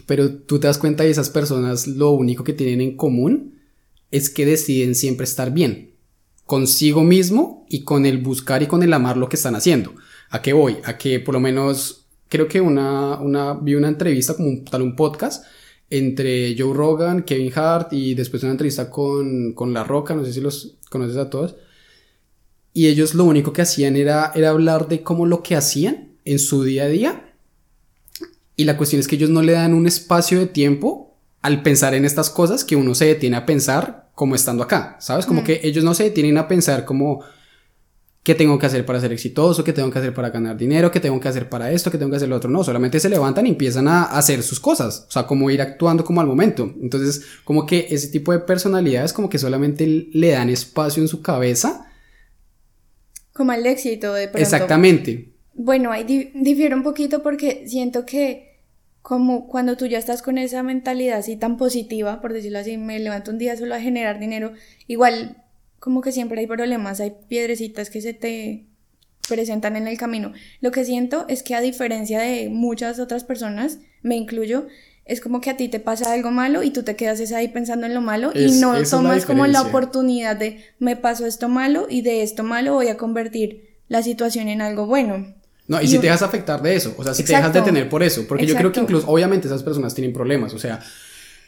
pero 0.04 0.30
tú 0.30 0.58
te 0.60 0.66
das 0.66 0.76
cuenta 0.76 1.04
de 1.04 1.10
esas 1.10 1.30
personas 1.30 1.86
lo 1.86 2.10
único 2.10 2.44
que 2.44 2.52
tienen 2.52 2.82
en 2.82 2.98
común 2.98 3.60
es 4.10 4.28
que 4.28 4.44
deciden 4.44 4.94
siempre 4.94 5.24
estar 5.24 5.54
bien, 5.54 5.94
consigo 6.44 7.02
mismo 7.02 7.64
y 7.70 7.82
con 7.82 8.04
el 8.04 8.18
buscar 8.18 8.62
y 8.62 8.66
con 8.66 8.82
el 8.82 8.92
amar 8.92 9.16
lo 9.16 9.30
que 9.30 9.36
están 9.36 9.54
haciendo. 9.54 9.94
¿A 10.28 10.42
qué 10.42 10.52
voy? 10.52 10.76
A 10.84 10.98
que 10.98 11.18
por 11.18 11.32
lo 11.32 11.40
menos 11.40 12.06
creo 12.28 12.46
que 12.46 12.60
una, 12.60 13.18
una 13.20 13.54
vi 13.54 13.76
una 13.76 13.88
entrevista 13.88 14.36
como 14.36 14.64
tal 14.70 14.82
un 14.82 14.96
podcast 14.96 15.46
entre 15.88 16.54
Joe 16.58 16.74
Rogan, 16.74 17.22
Kevin 17.22 17.52
Hart 17.54 17.94
y 17.94 18.12
después 18.12 18.42
una 18.42 18.52
entrevista 18.52 18.90
con, 18.90 19.54
con 19.54 19.72
La 19.72 19.82
Roca, 19.82 20.14
no 20.14 20.26
sé 20.26 20.34
si 20.34 20.42
los 20.42 20.76
conoces 20.90 21.16
a 21.16 21.30
todos 21.30 21.56
y 22.72 22.86
ellos 22.88 23.14
lo 23.14 23.24
único 23.24 23.52
que 23.52 23.62
hacían 23.62 23.96
era, 23.96 24.32
era 24.34 24.50
hablar 24.50 24.88
de 24.88 25.02
cómo 25.02 25.26
lo 25.26 25.42
que 25.42 25.56
hacían 25.56 26.10
en 26.24 26.38
su 26.38 26.62
día 26.62 26.84
a 26.84 26.88
día. 26.88 27.34
Y 28.56 28.64
la 28.64 28.76
cuestión 28.76 29.00
es 29.00 29.08
que 29.08 29.16
ellos 29.16 29.30
no 29.30 29.42
le 29.42 29.52
dan 29.52 29.74
un 29.74 29.86
espacio 29.86 30.38
de 30.38 30.46
tiempo 30.46 31.16
al 31.42 31.62
pensar 31.62 31.94
en 31.94 32.04
estas 32.04 32.30
cosas 32.30 32.64
que 32.64 32.76
uno 32.76 32.94
se 32.94 33.06
detiene 33.06 33.36
a 33.36 33.46
pensar 33.46 34.10
como 34.14 34.34
estando 34.34 34.62
acá, 34.62 34.96
¿sabes? 35.00 35.24
Como 35.24 35.42
que 35.42 35.60
ellos 35.64 35.82
no 35.82 35.94
se 35.94 36.04
detienen 36.04 36.36
a 36.36 36.46
pensar 36.46 36.84
como 36.84 37.24
qué 38.22 38.34
tengo 38.34 38.58
que 38.58 38.66
hacer 38.66 38.84
para 38.84 39.00
ser 39.00 39.12
exitoso, 39.12 39.64
qué 39.64 39.72
tengo 39.72 39.90
que 39.90 39.98
hacer 39.98 40.12
para 40.12 40.28
ganar 40.28 40.58
dinero, 40.58 40.90
qué 40.90 41.00
tengo 41.00 41.18
que 41.18 41.28
hacer 41.28 41.48
para 41.48 41.72
esto, 41.72 41.90
qué 41.90 41.96
tengo 41.96 42.10
que 42.10 42.18
hacer 42.18 42.28
lo 42.28 42.36
otro. 42.36 42.50
No, 42.50 42.62
solamente 42.62 43.00
se 43.00 43.08
levantan 43.08 43.46
y 43.46 43.50
empiezan 43.50 43.88
a 43.88 44.02
hacer 44.02 44.42
sus 44.42 44.60
cosas, 44.60 45.06
o 45.08 45.10
sea, 45.10 45.26
como 45.26 45.50
ir 45.50 45.62
actuando 45.62 46.04
como 46.04 46.20
al 46.20 46.26
momento. 46.26 46.70
Entonces, 46.82 47.24
como 47.44 47.64
que 47.64 47.86
ese 47.90 48.08
tipo 48.08 48.32
de 48.32 48.40
personalidades 48.40 49.14
como 49.14 49.30
que 49.30 49.38
solamente 49.38 50.08
le 50.12 50.30
dan 50.30 50.50
espacio 50.50 51.02
en 51.02 51.08
su 51.08 51.22
cabeza 51.22 51.89
como 53.40 53.54
el 53.54 53.64
éxito 53.64 54.12
de 54.12 54.28
pronto. 54.28 54.42
Exactamente. 54.42 55.30
Bueno, 55.54 55.92
ahí 55.92 56.30
difiere 56.34 56.74
un 56.74 56.82
poquito 56.82 57.22
porque 57.22 57.66
siento 57.66 58.04
que 58.04 58.58
como 59.00 59.48
cuando 59.48 59.78
tú 59.78 59.86
ya 59.86 59.96
estás 59.96 60.20
con 60.20 60.36
esa 60.36 60.62
mentalidad 60.62 61.20
así 61.20 61.36
tan 61.36 61.56
positiva, 61.56 62.20
por 62.20 62.34
decirlo 62.34 62.58
así, 62.58 62.76
me 62.76 62.98
levanto 62.98 63.30
un 63.30 63.38
día 63.38 63.56
solo 63.56 63.74
a 63.74 63.80
generar 63.80 64.18
dinero, 64.18 64.52
igual 64.88 65.42
como 65.78 66.02
que 66.02 66.12
siempre 66.12 66.38
hay 66.38 66.46
problemas, 66.46 67.00
hay 67.00 67.14
piedrecitas 67.28 67.88
que 67.88 68.02
se 68.02 68.12
te 68.12 68.66
presentan 69.26 69.74
en 69.76 69.88
el 69.88 69.96
camino. 69.96 70.34
Lo 70.60 70.70
que 70.70 70.84
siento 70.84 71.24
es 71.30 71.42
que 71.42 71.54
a 71.54 71.62
diferencia 71.62 72.20
de 72.20 72.50
muchas 72.50 73.00
otras 73.00 73.24
personas, 73.24 73.78
me 74.02 74.16
incluyo, 74.16 74.66
es 75.10 75.20
como 75.20 75.40
que 75.40 75.50
a 75.50 75.56
ti 75.56 75.68
te 75.68 75.80
pasa 75.80 76.12
algo 76.12 76.30
malo 76.30 76.62
y 76.62 76.70
tú 76.70 76.84
te 76.84 76.94
quedas 76.94 77.32
ahí 77.32 77.48
pensando 77.48 77.84
en 77.84 77.94
lo 77.94 78.00
malo 78.00 78.30
y 78.32 78.52
no 78.52 78.80
tomas 78.84 79.26
como 79.26 79.44
la 79.48 79.62
oportunidad 79.62 80.36
de 80.36 80.64
me 80.78 80.94
pasó 80.94 81.26
esto 81.26 81.48
malo 81.48 81.88
y 81.90 82.02
de 82.02 82.22
esto 82.22 82.44
malo 82.44 82.74
voy 82.74 82.86
a 82.86 82.96
convertir 82.96 83.76
la 83.88 84.04
situación 84.04 84.46
en 84.46 84.62
algo 84.62 84.86
bueno. 84.86 85.34
No, 85.66 85.82
y, 85.82 85.88
si 85.88 85.96
te 85.96 86.02
dejas 86.02 86.22
afectar 86.22 86.62
de 86.62 86.76
eso, 86.76 86.94
o 86.96 87.02
sea, 87.02 87.12
si 87.12 87.24
te 87.24 87.34
dejas 87.34 87.52
detener 87.52 87.88
por 87.88 88.04
eso, 88.04 88.24
porque 88.28 88.46
yo 88.46 88.54
creo 88.54 88.70
que 88.70 88.80
incluso, 88.80 89.08
obviamente 89.08 89.48
esas 89.48 89.64
personas 89.64 89.94
tienen 89.94 90.12
problemas, 90.12 90.54
o 90.54 90.60
sea, 90.60 90.80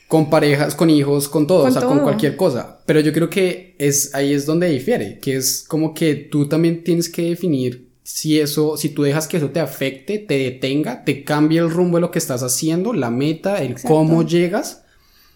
con 0.09 0.29
parejas, 0.29 0.75
con 0.75 0.91
hijos, 0.91 1.29
con 1.29 1.47
todo, 1.47 1.65
o 1.65 1.71
sea, 1.71 1.83
con 1.83 2.01
cualquier 2.01 2.37
cosa, 2.37 2.81
pero 2.85 2.99
yo 2.99 3.13
creo 3.13 3.31
que 3.31 3.77
es 3.79 4.13
ahí 4.13 4.33
es 4.33 4.45
donde 4.45 4.69
difiere, 4.69 5.21
que 5.21 5.37
es 5.37 5.65
como 5.69 5.95
que 5.95 6.17
tú 6.17 6.49
también 6.49 6.83
tienes 6.83 7.09
que 7.09 7.31
definir 7.31 7.92
si 8.03 8.41
eso, 8.41 8.77
si 8.77 8.89
tú 8.89 9.03
dejas 9.03 9.29
que 9.29 9.37
eso 9.37 9.51
te 9.51 9.61
afecte, 9.61 10.19
te 10.19 10.39
detenga, 10.39 11.05
te 11.05 11.25
cambie 11.25 11.61
el 11.61 11.71
rumbo 11.71 11.99
de 11.99 12.03
lo 12.03 12.11
que 12.11 12.19
estás 12.19 12.43
haciendo, 12.43 12.93
la 12.93 13.11
meta, 13.11 13.63
el 13.63 13.81
cómo 13.81 14.27
llegas, 14.27 14.83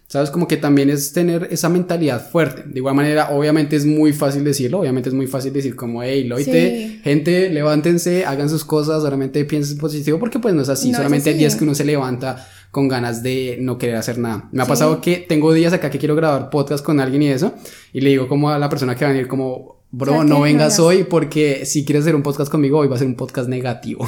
sabes, 0.09 0.31
como 0.31 0.49
que 0.49 0.57
también 0.57 0.91
es 0.91 1.13
tener 1.13 1.49
esa 1.51 1.69
mentalidad 1.69 2.29
fuerte. 2.29 2.65
De 2.67 2.79
igual 2.79 2.95
manera, 2.95 3.31
obviamente 3.31 3.77
es 3.77 3.87
muy 3.87 4.13
fácil 4.13 4.43
decirlo, 4.45 4.81
obviamente 4.81 5.09
es 5.09 5.15
muy 5.15 5.27
fácil 5.27 5.53
decir 5.53 5.77
como, 5.77 6.03
hey, 6.03 6.25
loite, 6.25 7.01
gente, 7.05 7.51
levántense, 7.51 8.25
hagan 8.25 8.49
sus 8.49 8.65
cosas, 8.65 9.03
solamente 9.03 9.45
piensen 9.45 9.79
positivo, 9.79 10.19
porque 10.19 10.39
pues 10.39 10.55
no 10.55 10.63
es 10.63 10.69
así, 10.69 10.93
solamente 10.93 11.31
hay 11.31 11.39
días 11.39 11.55
que 11.55 11.65
uno 11.65 11.75
se 11.75 11.85
levanta 11.85 12.49
con 12.73 12.89
ganas 12.89 13.23
de 13.23 13.59
no 13.61 13.79
querer 13.79 13.97
hacer 13.97 14.19
nada. 14.19 14.49
Me 14.53 14.63
ha 14.63 14.67
pasado 14.67 15.01
que 15.01 15.19
tengo 15.19 15.53
días 15.53 15.73
acá 15.73 15.89
que 15.89 15.99
quiero 15.99 16.17
grabar 16.17 16.51
podcast 16.51 16.85
con 16.85 17.01
alguien 17.01 17.23
y 17.23 17.29
eso, 17.29 17.55
y 17.93 18.01
le 18.01 18.11
digo 18.11 18.29
como 18.29 18.51
a 18.51 18.59
la 18.59 18.69
persona 18.69 18.97
que 18.97 19.05
va 19.05 19.11
a 19.11 19.13
venir 19.13 19.29
como, 19.29 19.76
Bro, 19.99 20.25
no 20.25 20.43
vengas 20.43 20.79
hoy 20.79 21.05
porque 21.05 21.65
si 21.65 21.87
quieres 21.87 22.03
hacer 22.03 22.15
un 22.15 22.23
podcast 22.23 22.51
conmigo, 22.51 22.79
hoy 22.79 22.87
va 22.87 22.97
a 22.97 22.99
ser 22.99 23.07
un 23.07 23.15
podcast 23.15 23.49
negativo. 23.49 24.07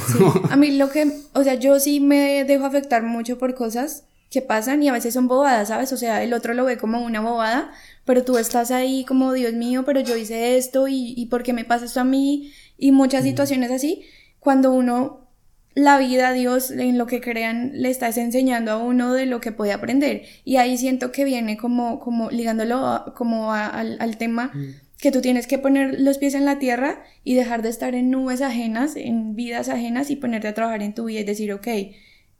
A 0.51 0.55
mí 0.55 0.77
lo 0.77 0.91
que, 0.91 1.11
o 1.33 1.43
sea, 1.43 1.55
yo 1.55 1.79
sí 1.79 1.99
me 1.99 2.43
dejo 2.43 2.65
afectar 2.65 3.01
mucho 3.01 3.39
por 3.39 3.55
cosas 3.55 4.03
que 4.29 4.43
pasan 4.43 4.83
y 4.83 4.89
a 4.89 4.93
veces 4.93 5.15
son 5.15 5.27
bobadas, 5.27 5.69
¿sabes? 5.69 5.91
O 5.91 5.97
sea, 5.97 6.21
el 6.21 6.33
otro 6.33 6.53
lo 6.53 6.63
ve 6.63 6.77
como 6.77 7.03
una 7.03 7.21
bobada, 7.21 7.71
pero 8.05 8.23
tú 8.23 8.37
estás 8.37 8.69
ahí 8.69 9.03
como, 9.03 9.33
Dios 9.33 9.53
mío, 9.53 9.81
pero 9.83 9.99
yo 9.99 10.15
hice 10.15 10.57
esto 10.57 10.87
y, 10.87 11.15
y 11.17 11.25
¿por 11.25 11.41
qué 11.41 11.53
me 11.53 11.65
pasa 11.65 11.85
esto 11.85 12.01
a 12.01 12.03
mí? 12.03 12.51
Y 12.77 12.91
muchas 12.91 13.23
mm. 13.23 13.27
situaciones 13.27 13.71
así, 13.71 14.03
cuando 14.39 14.71
uno, 14.71 15.27
la 15.73 15.97
vida, 15.97 16.33
Dios, 16.33 16.69
en 16.69 16.99
lo 16.99 17.07
que 17.07 17.19
crean, 17.19 17.71
le 17.73 17.89
estás 17.89 18.19
enseñando 18.19 18.73
a 18.73 18.77
uno 18.77 19.15
de 19.15 19.25
lo 19.25 19.41
que 19.41 19.51
puede 19.51 19.73
aprender. 19.73 20.21
Y 20.45 20.57
ahí 20.57 20.77
siento 20.77 21.11
que 21.11 21.25
viene 21.25 21.57
como, 21.57 21.99
como 21.99 22.29
ligándolo 22.29 23.11
como 23.15 23.53
al, 23.53 23.97
al, 23.99 24.17
tema. 24.17 24.51
Mm 24.53 24.88
que 24.99 25.11
tú 25.11 25.21
tienes 25.21 25.47
que 25.47 25.57
poner 25.57 25.99
los 25.99 26.17
pies 26.17 26.35
en 26.35 26.45
la 26.45 26.59
tierra 26.59 27.03
y 27.23 27.35
dejar 27.35 27.61
de 27.61 27.69
estar 27.69 27.95
en 27.95 28.11
nubes 28.11 28.41
ajenas, 28.41 28.95
en 28.95 29.35
vidas 29.35 29.69
ajenas 29.69 30.09
y 30.09 30.17
ponerte 30.17 30.47
a 30.49 30.53
trabajar 30.53 30.83
en 30.83 30.93
tu 30.93 31.05
vida 31.05 31.21
y 31.21 31.23
decir, 31.23 31.53
ok, 31.53 31.67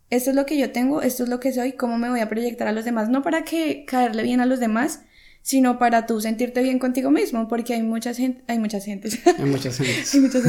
esto 0.09 0.31
es 0.31 0.35
lo 0.35 0.45
que 0.45 0.57
yo 0.57 0.71
tengo, 0.71 1.01
esto 1.01 1.23
es 1.23 1.29
lo 1.29 1.39
que 1.39 1.53
soy, 1.53 1.73
cómo 1.73 1.97
me 1.97 2.09
voy 2.09 2.19
a 2.19 2.29
proyectar 2.29 2.67
a 2.67 2.73
los 2.73 2.83
demás, 2.83 3.09
no 3.09 3.21
para 3.21 3.43
que 3.43 3.85
caerle 3.85 4.23
bien 4.23 4.41
a 4.41 4.45
los 4.45 4.59
demás, 4.59 5.03
sino 5.41 5.79
para 5.79 6.05
tú 6.05 6.19
sentirte 6.19 6.61
bien 6.61 6.79
contigo 6.79 7.11
mismo, 7.11 7.47
porque 7.47 7.75
hay 7.75 7.81
muchas 7.81 8.17
gente, 8.17 8.43
hay 8.47 8.59
muchas 8.59 8.83
gentes. 8.83 9.19
Hay 9.25 9.45
muchas 9.45 9.77
gentes. 9.77 10.13
hay 10.15 10.21
muchas 10.21 10.43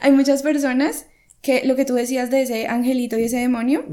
Hay 0.00 0.12
muchas 0.12 0.42
personas 0.42 1.06
que 1.42 1.64
lo 1.66 1.76
que 1.76 1.84
tú 1.84 1.94
decías 1.94 2.30
de 2.30 2.42
ese 2.42 2.68
angelito 2.68 3.18
y 3.18 3.24
ese 3.24 3.36
demonio, 3.36 3.84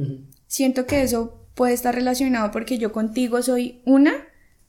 siento 0.47 0.85
que 0.85 1.01
eso 1.01 1.45
puede 1.53 1.73
estar 1.73 1.93
relacionado 1.93 2.51
porque 2.51 2.77
yo 2.77 2.93
contigo 2.93 3.41
soy 3.41 3.81
una, 3.83 4.13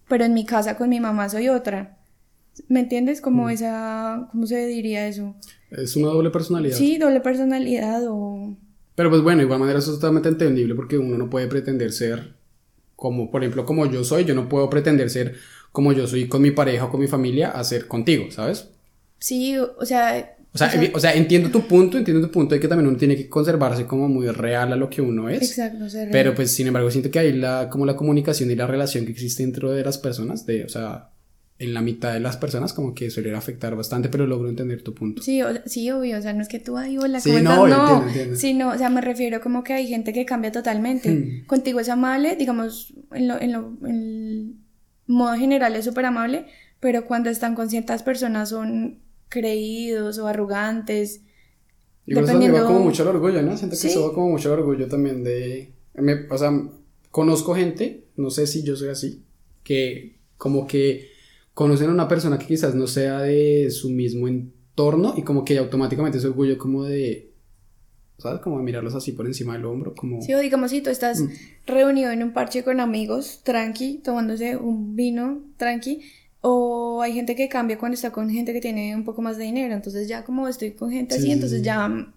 pero 0.09 0.25
en 0.25 0.35
mi 0.35 0.45
casa 0.45 0.77
con 0.77 0.89
mi 0.89 0.99
mamá 0.99 1.29
soy 1.29 1.49
otra. 1.49 1.98
¿Me 2.69 2.81
entiendes? 2.81 3.21
Como 3.21 3.47
mm. 3.47 3.51
esa, 3.51 4.29
¿cómo 4.33 4.47
se 4.47 4.67
diría 4.67 5.07
eso? 5.07 5.37
Es 5.71 5.97
una 5.97 6.09
doble 6.09 6.31
personalidad. 6.31 6.77
Sí, 6.77 6.99
doble 6.99 7.21
personalidad 7.21 8.03
o... 8.09 8.57
Pero 8.95 9.11
pues 9.11 9.23
bueno, 9.23 9.39
de 9.39 9.45
igual 9.45 9.61
manera 9.61 9.79
eso 9.79 9.93
es 9.93 9.99
totalmente 9.99 10.29
entendible 10.29 10.75
porque 10.75 10.99
uno 10.99 11.17
no 11.17 11.31
puede 11.31 11.47
pretender 11.47 11.93
ser 11.93 12.35
como, 12.97 13.31
por 13.31 13.43
ejemplo, 13.43 13.65
como 13.65 13.87
yo 13.87 14.03
soy, 14.03 14.25
yo 14.25 14.35
no 14.35 14.49
puedo 14.49 14.69
pretender 14.69 15.09
ser 15.09 15.37
como 15.71 15.93
yo 15.93 16.07
soy 16.09 16.27
con 16.27 16.43
mi 16.43 16.51
pareja 16.51 16.87
o 16.87 16.91
con 16.91 17.01
mi 17.01 17.07
familia 17.07 17.51
a 17.51 17.63
ser 17.63 17.87
contigo, 17.87 18.31
¿sabes? 18.31 18.71
Sí, 19.21 19.57
o 19.57 19.85
sea... 19.85 20.35
O 20.53 20.59
sea, 20.59 20.73
o 20.95 20.99
sea, 20.99 21.15
entiendo 21.15 21.51
tu 21.51 21.69
punto, 21.69 21.99
entiendo 21.99 22.27
tu 22.27 22.33
punto 22.33 22.55
de 22.55 22.61
que 22.61 22.67
también 22.67 22.89
uno 22.89 22.97
tiene 22.97 23.15
que 23.15 23.29
conservarse 23.29 23.87
como 23.87 24.09
muy 24.09 24.27
real 24.29 24.73
a 24.73 24.77
lo 24.77 24.91
que 24.91 25.03
uno 25.03 25.29
es. 25.29 25.43
Exacto, 25.43 25.89
ser 25.89 26.11
Pero 26.11 26.35
pues 26.35 26.51
sin 26.51 26.67
embargo 26.67 26.91
siento 26.91 27.11
que 27.11 27.19
hay 27.19 27.33
la, 27.35 27.69
como 27.71 27.87
la 27.87 27.95
comunicación 27.95 28.51
y 28.51 28.57
la 28.57 28.67
relación 28.67 29.05
que 29.05 29.13
existe 29.13 29.45
dentro 29.45 29.71
de 29.71 29.85
las 29.85 29.99
personas, 29.99 30.47
de, 30.47 30.65
o 30.65 30.69
sea, 30.69 31.11
en 31.59 31.75
la 31.75 31.83
mitad 31.83 32.13
de 32.13 32.21
las 32.21 32.37
personas 32.37 32.73
como 32.73 32.95
que 32.95 33.11
suele 33.11 33.35
afectar 33.35 33.75
bastante, 33.75 34.09
pero 34.09 34.27
logro 34.27 34.49
entender 34.49 34.83
tu 34.83 34.95
punto. 34.95 35.23
Sí, 35.23 35.41
sí, 35.67 35.91
obvio, 35.91 36.19
o 36.19 36.23
sea, 36.23 36.33
no 36.33 36.43
es 36.43 36.49
que 36.49 36.61
tú 36.61 36.77
ahí 36.77 36.99
hola, 36.99 37.21
sí, 37.21 37.33
no, 37.43 37.67
no, 37.67 38.05
sino, 38.35 38.71
o 38.71 38.79
sea, 38.79 38.91
me 38.91 39.01
refiero 39.01 39.41
como 39.41 39.65
que 39.65 39.73
hay 39.73 39.89
gente 39.89 40.13
que 40.13 40.25
cambia 40.25 40.53
totalmente. 40.53 41.11
Hmm. 41.11 41.47
Contigo 41.47 41.81
es 41.81 41.89
amable, 41.89 42.37
digamos, 42.37 42.95
en 43.13 43.27
lo, 43.27 43.41
en 43.41 43.53
lo 43.53 43.77
en 43.85 44.61
modo 45.09 45.35
general 45.35 45.75
es 45.75 45.85
súper 45.85 46.07
amable, 46.07 46.47
pero 46.79 47.05
cuando 47.05 47.29
están 47.29 47.57
con 47.57 47.69
ciertas 47.69 48.05
personas 48.05 48.51
son 48.51 49.01
creídos 49.29 50.19
o 50.19 50.29
arrogantes. 50.29 51.23
Y 52.07 52.15
dependiendo... 52.15 52.59
eso 52.59 52.67
va 52.67 52.73
como 52.73 52.85
mucho 52.85 53.03
el 53.03 53.09
orgullo, 53.09 53.43
¿no? 53.43 53.57
Siento 53.57 53.77
que 53.79 53.89
eso 53.89 54.09
va 54.09 54.15
como 54.15 54.31
mucho 54.31 54.55
el 54.55 54.61
orgullo 54.61 54.87
también 54.87 55.25
de... 55.25 55.73
Me, 55.95 56.27
o 56.31 56.39
sea, 56.39 56.53
conozco 57.11 57.57
gente, 57.57 58.07
no 58.17 58.31
sé 58.31 58.47
si 58.47 58.63
yo 58.63 58.77
soy 58.77 58.91
así, 58.91 59.25
que 59.65 60.21
como 60.37 60.69
que 60.69 61.18
conocen 61.59 61.91
a 61.91 61.93
una 61.93 62.07
persona 62.07 62.39
que 62.39 62.47
quizás 62.47 62.77
no 62.77 62.87
sea 62.87 63.19
de 63.19 63.69
su 63.73 63.91
mismo 63.91 64.29
entorno 64.29 65.15
y 65.17 65.23
como 65.23 65.45
que 65.45 65.59
automáticamente 65.59 66.19
ese 66.19 66.29
orgullo 66.29 66.57
como 66.57 66.85
de, 66.85 67.33
¿sabes? 68.17 68.41
Como 68.43 68.59
de 68.59 68.63
mirarlos 68.63 68.95
así 68.95 69.11
por 69.11 69.27
encima 69.27 69.55
del 69.55 69.65
hombro, 69.65 69.93
como... 69.93 70.23
Sí, 70.23 70.33
o 70.35 70.39
digamos 70.39 70.71
si 70.71 70.83
tú 70.83 70.91
estás 70.91 71.21
mm. 71.21 71.31
reunido 71.67 72.13
en 72.13 72.23
un 72.23 72.33
parche 72.33 72.63
con 72.63 72.79
amigos, 72.79 73.41
tranqui, 73.43 73.99
tomándose 74.05 74.57
un 74.57 74.95
vino, 74.95 75.43
tranqui, 75.57 76.03
o 76.43 77.03
hay 77.03 77.15
gente 77.15 77.35
que 77.35 77.49
cambia 77.49 77.77
cuando 77.77 77.97
está 77.97 78.13
con 78.13 78.31
gente 78.31 78.53
que 78.53 78.61
tiene 78.61 78.95
un 78.95 79.05
poco 79.05 79.21
más 79.21 79.37
de 79.37 79.43
dinero, 79.43 79.75
entonces 79.75 80.07
ya 80.07 80.23
como 80.25 80.47
estoy 80.47 80.75
con 80.75 80.93
gente 80.93 81.17
así, 81.17 81.33
entonces 81.33 81.63
ya 81.63 82.15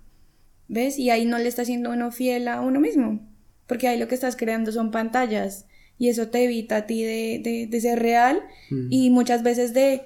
¿ves? 0.67 0.99
Y 0.99 1.09
ahí 1.09 1.25
no 1.25 1.39
le 1.39 1.47
está 1.47 1.65
siendo 1.65 1.89
uno 1.89 2.11
fiel 2.11 2.47
a 2.47 2.61
uno 2.61 2.79
mismo, 2.79 3.27
porque 3.65 3.87
ahí 3.87 3.97
lo 3.97 4.07
que 4.07 4.13
estás 4.13 4.35
creando 4.35 4.71
son 4.71 4.91
pantallas 4.91 5.65
y 6.01 6.09
eso 6.09 6.29
te 6.29 6.43
evita 6.43 6.77
a 6.77 6.87
ti 6.87 7.03
de, 7.03 7.67
de, 7.69 7.79
ser 7.79 7.99
real 7.99 8.41
mm. 8.71 8.87
y 8.89 9.11
muchas 9.11 9.43
veces 9.43 9.71
de 9.75 10.01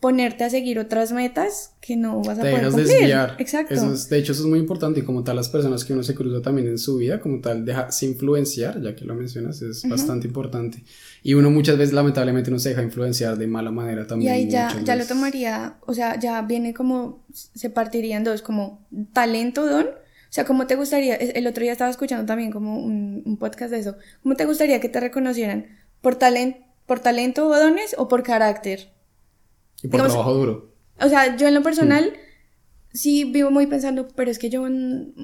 ponerte 0.00 0.42
a 0.42 0.50
seguir 0.50 0.80
otras 0.80 1.12
metas 1.12 1.74
que 1.80 1.94
no 1.94 2.20
vas 2.24 2.40
a 2.40 2.40
poder 2.40 2.64
cumplir. 2.64 2.88
desviar. 2.88 3.36
Exacto. 3.38 3.72
de 3.76 4.18
hecho, 4.18 4.32
eso 4.32 4.42
es 4.42 4.48
muy 4.48 4.58
importante 4.58 4.98
y 4.98 5.04
como 5.04 5.22
tal 5.22 5.36
las 5.36 5.48
personas 5.48 5.84
que 5.84 5.92
uno 5.92 6.02
se 6.02 6.16
cruza 6.16 6.42
también 6.42 6.66
en 6.66 6.76
su 6.76 6.96
vida, 6.96 7.20
como 7.20 7.40
tal, 7.40 7.64
dejarse 7.64 8.06
influenciar, 8.06 8.82
ya 8.82 8.96
que 8.96 9.04
lo 9.04 9.14
mencionas, 9.14 9.62
es 9.62 9.88
bastante 9.88 10.26
importante. 10.26 10.82
Y 11.22 11.34
uno 11.34 11.52
muchas 11.52 11.78
veces 11.78 11.94
lamentablemente 11.94 12.50
no 12.50 12.58
se 12.58 12.70
deja 12.70 12.82
influenciar 12.82 13.38
de 13.38 13.46
mala 13.46 13.70
manera 13.70 14.08
también. 14.08 14.32
Y 14.32 14.34
ahí 14.34 14.50
ya, 14.50 14.76
ya 14.82 14.96
lo 14.96 15.06
tomaría, 15.06 15.76
o 15.86 15.94
sea, 15.94 16.18
ya 16.18 16.42
viene 16.42 16.74
como, 16.74 17.24
se 17.32 17.70
partiría 17.70 18.16
en 18.16 18.24
dos, 18.24 18.42
como 18.42 18.88
talento, 19.12 19.66
don. 19.66 19.86
O 20.28 20.32
sea, 20.32 20.44
¿cómo 20.44 20.66
te 20.66 20.76
gustaría? 20.76 21.14
El 21.16 21.46
otro 21.46 21.62
día 21.62 21.72
estaba 21.72 21.90
escuchando 21.90 22.26
también 22.26 22.50
como 22.50 22.78
un, 22.78 23.22
un 23.24 23.36
podcast 23.38 23.70
de 23.70 23.78
eso. 23.78 23.96
¿Cómo 24.22 24.36
te 24.36 24.44
gustaría 24.44 24.78
que 24.78 24.90
te 24.90 25.00
reconocieran? 25.00 25.78
¿Por, 26.02 26.16
talent, 26.16 26.58
por 26.86 27.00
talento 27.00 27.46
o 27.46 27.56
dones 27.58 27.94
o 27.98 28.08
por 28.08 28.22
carácter? 28.22 28.92
Y 29.82 29.88
por 29.88 30.00
trabajo 30.02 30.34
duro. 30.34 30.74
O 31.00 31.08
sea, 31.08 31.36
yo 31.36 31.48
en 31.48 31.54
lo 31.54 31.62
personal 31.62 32.12
sí 32.92 33.24
vivo 33.24 33.50
muy 33.50 33.66
pensando, 33.66 34.08
pero 34.08 34.30
es 34.30 34.38
que 34.38 34.50
yo 34.50 34.66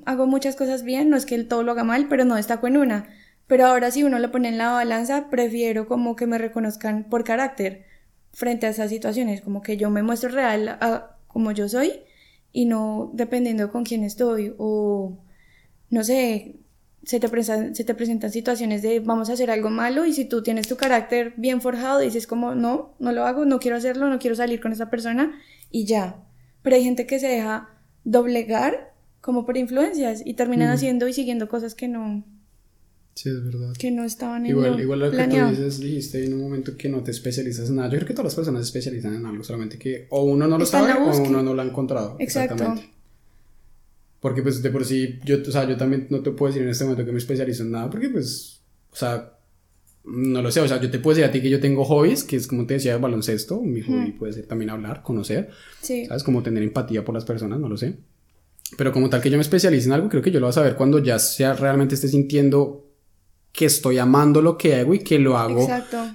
hago 0.07 0.27
muchas 0.27 0.57
cosas 0.57 0.85
bien, 0.85 1.11
no 1.11 1.17
es 1.17 1.27
que 1.27 1.43
todo 1.45 1.63
lo 1.63 1.73
haga 1.73 1.85
mal, 1.85 2.09
pero 2.09 2.25
no 2.25 2.37
destaco 2.37 2.67
en 2.67 2.77
una. 2.77 3.09
Pero 3.47 3.67
ahora 3.67 3.91
si 3.91 4.05
uno 4.05 4.19
lo 4.19 4.31
pone 4.31 4.49
en 4.49 4.59
la 4.59 4.71
balanza, 4.71 5.29
prefiero 5.29 5.87
como 5.87 6.17
que 6.17 6.27
me 6.27 6.39
reconozcan 6.39 7.05
por 7.05 7.25
carácter 7.25 7.85
frente 8.33 8.67
a 8.67 8.71
esas 8.71 8.91
situaciones, 8.91 9.43
como 9.43 9.61
que 9.63 9.77
yo 9.77 9.91
me 9.91 10.03
muestro 10.03 10.31
real 10.31 10.69
a, 10.69 11.17
como 11.27 11.53
yo 11.53 11.69
soy 11.69 11.93
y 12.55 12.67
no 12.67 13.11
dependiendo 13.13 13.71
con 13.73 13.85
quién 13.85 14.05
estoy 14.05 14.55
o 14.59 15.19
no 15.91 16.05
sé, 16.05 16.55
se 17.03 17.19
te, 17.19 17.29
presentan, 17.29 17.75
se 17.75 17.83
te 17.85 17.95
presentan 17.95 18.31
situaciones 18.31 18.81
de 18.81 19.01
vamos 19.01 19.29
a 19.29 19.33
hacer 19.33 19.51
algo 19.51 19.71
malo 19.71 20.07
y 20.07 20.13
si 20.13 20.25
tú 20.25 20.43
tienes 20.43 20.69
tu 20.69 20.77
carácter 20.77 21.35
bien 21.37 21.61
forjado 21.61 21.99
dices 21.99 22.29
como 22.29 22.55
no, 22.55 22.95
no 23.01 23.11
lo 23.11 23.27
hago, 23.27 23.45
no 23.45 23.59
quiero 23.59 23.77
hacerlo, 23.77 24.09
no 24.09 24.21
quiero 24.21 24.37
salir 24.37 24.61
con 24.61 24.73
esa 24.73 24.89
persona 24.89 25.39
y 25.71 25.85
ya. 25.85 26.25
Pero 26.63 26.77
hay 26.77 26.85
gente 26.85 27.07
que 27.07 27.19
se 27.19 27.27
deja 27.27 27.71
doblegar 28.05 28.95
como 29.21 29.45
por 29.45 29.57
influencias 29.57 30.23
y 30.25 30.35
terminan 30.35 30.71
haciendo 30.71 31.09
y 31.09 31.13
siguiendo 31.13 31.49
cosas 31.49 31.75
que 31.75 31.89
no... 31.89 32.25
Sí, 33.15 33.29
es 33.29 33.45
verdad. 33.45 33.73
Que 33.79 33.91
no 33.91 34.05
estaban 34.05 34.45
en 34.45 34.51
Igual, 34.51 34.81
igual 34.81 34.99
lo 34.99 35.11
que 35.11 35.25
tú 35.25 35.49
dices, 35.51 35.79
dijiste 35.79 36.25
en 36.25 36.35
un 36.35 36.41
momento 36.41 36.77
que 36.77 36.89
no 36.89 37.03
te 37.03 37.13
especializas 37.13 37.69
en 37.69 37.77
nada. 37.77 37.89
Yo 37.89 37.97
creo 37.99 38.09
que 38.09 38.15
todas 38.15 38.27
las 38.27 38.35
personas 38.35 38.63
se 38.63 38.67
especializan 38.67 39.15
en 39.15 39.25
algo, 39.25 39.45
solamente 39.45 39.79
que 39.79 40.07
o 40.11 40.25
uno 40.25 40.49
no 40.49 40.59
lo 40.59 40.67
sabe 40.67 40.95
o 40.95 41.23
uno 41.23 41.43
no 41.43 41.55
lo 41.55 41.63
ha 41.63 41.65
encontrado. 41.65 42.17
Exacto. 42.19 42.55
Exactamente. 42.55 42.95
Porque 44.19 44.43
pues 44.43 44.63
de 44.63 44.71
por 44.71 44.85
sí, 44.85 45.21
yo, 45.25 45.37
o 45.47 45.51
sea, 45.51 45.69
yo 45.69 45.77
también 45.77 46.07
no 46.11 46.21
te 46.21 46.31
puedo 46.31 46.51
decir 46.51 46.63
en 46.63 46.71
este 46.71 46.85
momento 46.85 47.05
que 47.05 47.13
me 47.13 47.19
especializo 47.19 47.63
en 47.63 47.73
nada, 47.73 47.91
porque 47.91 48.09
pues, 48.09 48.63
o 48.91 48.97
sea, 48.97 49.39
no 50.05 50.43
lo 50.43 50.51
sé, 50.51 50.61
o 50.61 50.67
sea, 50.67 50.81
yo 50.81 50.91
te 50.91 50.99
puedo 50.99 51.15
decir 51.15 51.29
a 51.29 51.31
ti 51.31 51.41
que 51.41 51.51
yo 51.51 51.61
tengo 51.61 51.85
hobbies, 51.85 52.25
que 52.25 52.37
es 52.37 52.47
como 52.47 52.67
te 52.67 52.75
decía, 52.75 52.95
el 52.95 53.01
baloncesto, 53.01 53.61
mi 53.61 53.83
hobby 53.83 54.13
puede 54.13 54.33
ser 54.33 54.47
también 54.47 54.71
hablar, 54.71 55.03
conocer, 55.03 55.51
sí. 55.83 56.07
¿sabes? 56.07 56.25
Como 56.25 56.43
tener 56.43 56.63
empatía 56.63 57.05
por 57.05 57.15
las 57.15 57.25
personas, 57.25 57.61
no 57.61 57.69
lo 57.69 57.77
sé. 57.77 57.97
Pero 58.77 58.93
como 58.93 59.11
tal 59.11 59.21
que 59.21 59.31
yo 59.31 59.37
me 59.37 59.43
especialice 59.43 59.87
en 59.87 59.93
algo, 59.93 60.09
creo 60.09 60.23
que 60.23 60.31
yo 60.31 60.41
lo 60.41 60.47
voy 60.47 60.51
a 60.51 60.55
saber 60.55 60.75
cuando 60.75 60.99
ya 60.99 61.19
sea 61.19 61.53
realmente 61.53 61.95
esté 61.95 62.09
sintiendo 62.09 62.84
que 63.55 63.67
estoy 63.67 63.99
amando 63.99 64.43
lo 64.43 64.59
que 64.59 64.75
hago 64.75 64.95
y 64.95 64.99
que 64.99 65.19
lo 65.19 65.39
hago 65.39 65.67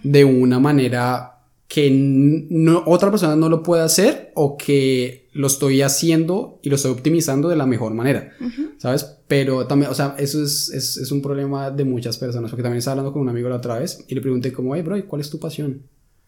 de 0.03 0.25
una 0.25 0.59
manera 0.59 1.37
que 1.69 1.89
no, 1.89 2.83
otra 2.85 3.09
persona 3.11 3.35
no 3.35 3.47
lo 3.47 3.63
puede 3.63 3.81
hacer 3.83 4.31
o 4.35 4.57
que 4.57 5.29
lo 5.31 5.47
estoy 5.47 5.81
haciendo 5.81 6.59
y 6.61 6.69
lo 6.69 6.75
estoy 6.75 6.91
optimizando 6.91 7.47
de 7.47 7.55
la 7.55 7.65
mejor 7.65 7.93
manera, 7.93 8.33
¿sabes? 8.77 9.05
Pero 9.27 9.67
también, 9.67 9.89
o 9.89 9.93
sea, 9.93 10.15
eso 10.17 10.43
es, 10.43 10.69
es, 10.73 10.97
es, 10.97 11.11
un 11.11 11.21
problema 11.21 11.71
de 11.71 11.85
muchas 11.85 12.17
personas, 12.17 12.49
porque 12.49 12.63
también 12.63 12.79
estaba 12.79 12.93
hablando 12.93 13.13
con 13.13 13.21
un 13.21 13.29
amigo 13.29 13.47
la 13.47 13.57
otra 13.57 13.79
vez 13.79 14.03
y 14.07 14.15
le 14.15 14.21
pregunté 14.21 14.51
como, 14.51 14.75
hey, 14.75 14.81
bro, 14.81 14.97
¿cuál 15.07 15.21
es 15.21 15.29
tu 15.29 15.39
pasión? 15.39 15.83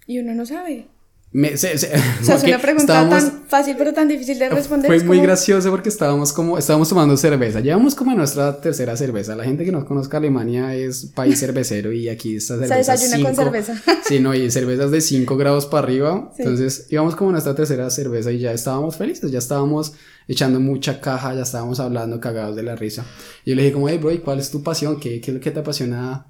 Y 0.08 0.20
uno 0.20 0.34
no 0.34 0.46
sabe. 0.46 0.88
Me, 1.34 1.56
se, 1.56 1.74
o 1.76 1.78
sea, 1.78 2.36
es 2.36 2.44
una 2.44 2.60
pregunta 2.60 3.10
tan 3.10 3.44
fácil 3.48 3.76
pero 3.78 3.94
tan 3.94 4.10
difícil 4.10 4.38
de 4.38 4.50
responder. 4.50 4.88
Fue 4.88 5.02
muy 5.06 5.22
gracioso 5.22 5.72
porque 5.72 5.88
estábamos 5.88 6.34
como, 6.34 6.58
estábamos 6.58 6.90
tomando 6.90 7.16
cerveza. 7.16 7.62
Llevamos 7.62 7.96
como 7.96 8.14
nuestra 8.14 8.60
tercera 8.60 8.98
cerveza. 8.98 9.34
La 9.36 9.46
gente 9.46 9.64
que 9.64 9.72
no 9.72 9.86
conozca 9.86 10.18
Alemania 10.18 10.76
es 10.76 11.06
país 11.06 11.40
cervecero 11.40 11.94
y 11.94 12.10
aquí 12.10 12.36
está 12.36 12.56
cerveza. 12.60 12.84
Se 12.84 13.08
desayuna 13.08 13.30
con 13.30 13.36
cerveza. 13.36 13.82
Sí, 14.04 14.20
no, 14.20 14.36
y 14.36 14.52
cervezas 14.52 14.92
de 14.92 15.00
5 15.00 15.38
grados 15.38 15.68
para 15.68 15.84
arriba. 15.84 16.34
Entonces 16.38 16.88
íbamos 16.90 17.16
como 17.16 17.32
nuestra 17.32 17.56
tercera 17.56 17.90
cerveza 17.90 18.30
y 18.32 18.40
ya 18.40 18.52
estábamos 18.52 18.98
felices, 18.98 19.32
ya 19.32 19.40
estábamos 19.40 19.94
echando 20.28 20.60
mucha 20.60 21.00
caja, 21.00 21.34
ya 21.34 21.44
estábamos 21.44 21.80
hablando 21.80 22.20
cagados 22.20 22.58
de 22.58 22.64
la 22.64 22.76
risa. 22.76 23.06
Y 23.46 23.52
yo 23.52 23.56
le 23.56 23.62
dije 23.62 23.74
como, 23.74 23.88
hey 23.88 24.00
bro, 24.00 24.12
¿cuál 24.22 24.40
es 24.40 24.52
tu 24.52 24.62
pasión? 24.64 25.00
¿Qué, 25.00 25.22
¿Qué 25.22 25.32
es 25.32 25.36
lo 25.36 25.40
que 25.40 25.52
te 25.52 25.62
apasiona 25.62 26.28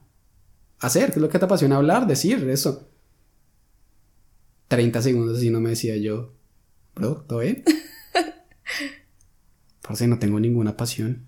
hacer? 0.80 1.08
¿Qué 1.08 1.16
es 1.16 1.22
lo 1.22 1.30
que 1.30 1.40
te 1.40 1.46
apasiona 1.46 1.78
hablar, 1.78 2.06
decir, 2.06 2.48
eso? 2.48 2.91
30 4.72 5.02
segundos 5.02 5.44
y 5.44 5.50
no 5.50 5.60
me 5.60 5.72
decía 5.72 5.98
yo, 5.98 6.32
bro, 6.96 7.26
¿todo 7.28 7.40
bien? 7.40 7.62
Parce, 9.82 10.08
no 10.08 10.18
tengo 10.18 10.40
ninguna 10.40 10.78
pasión. 10.78 11.28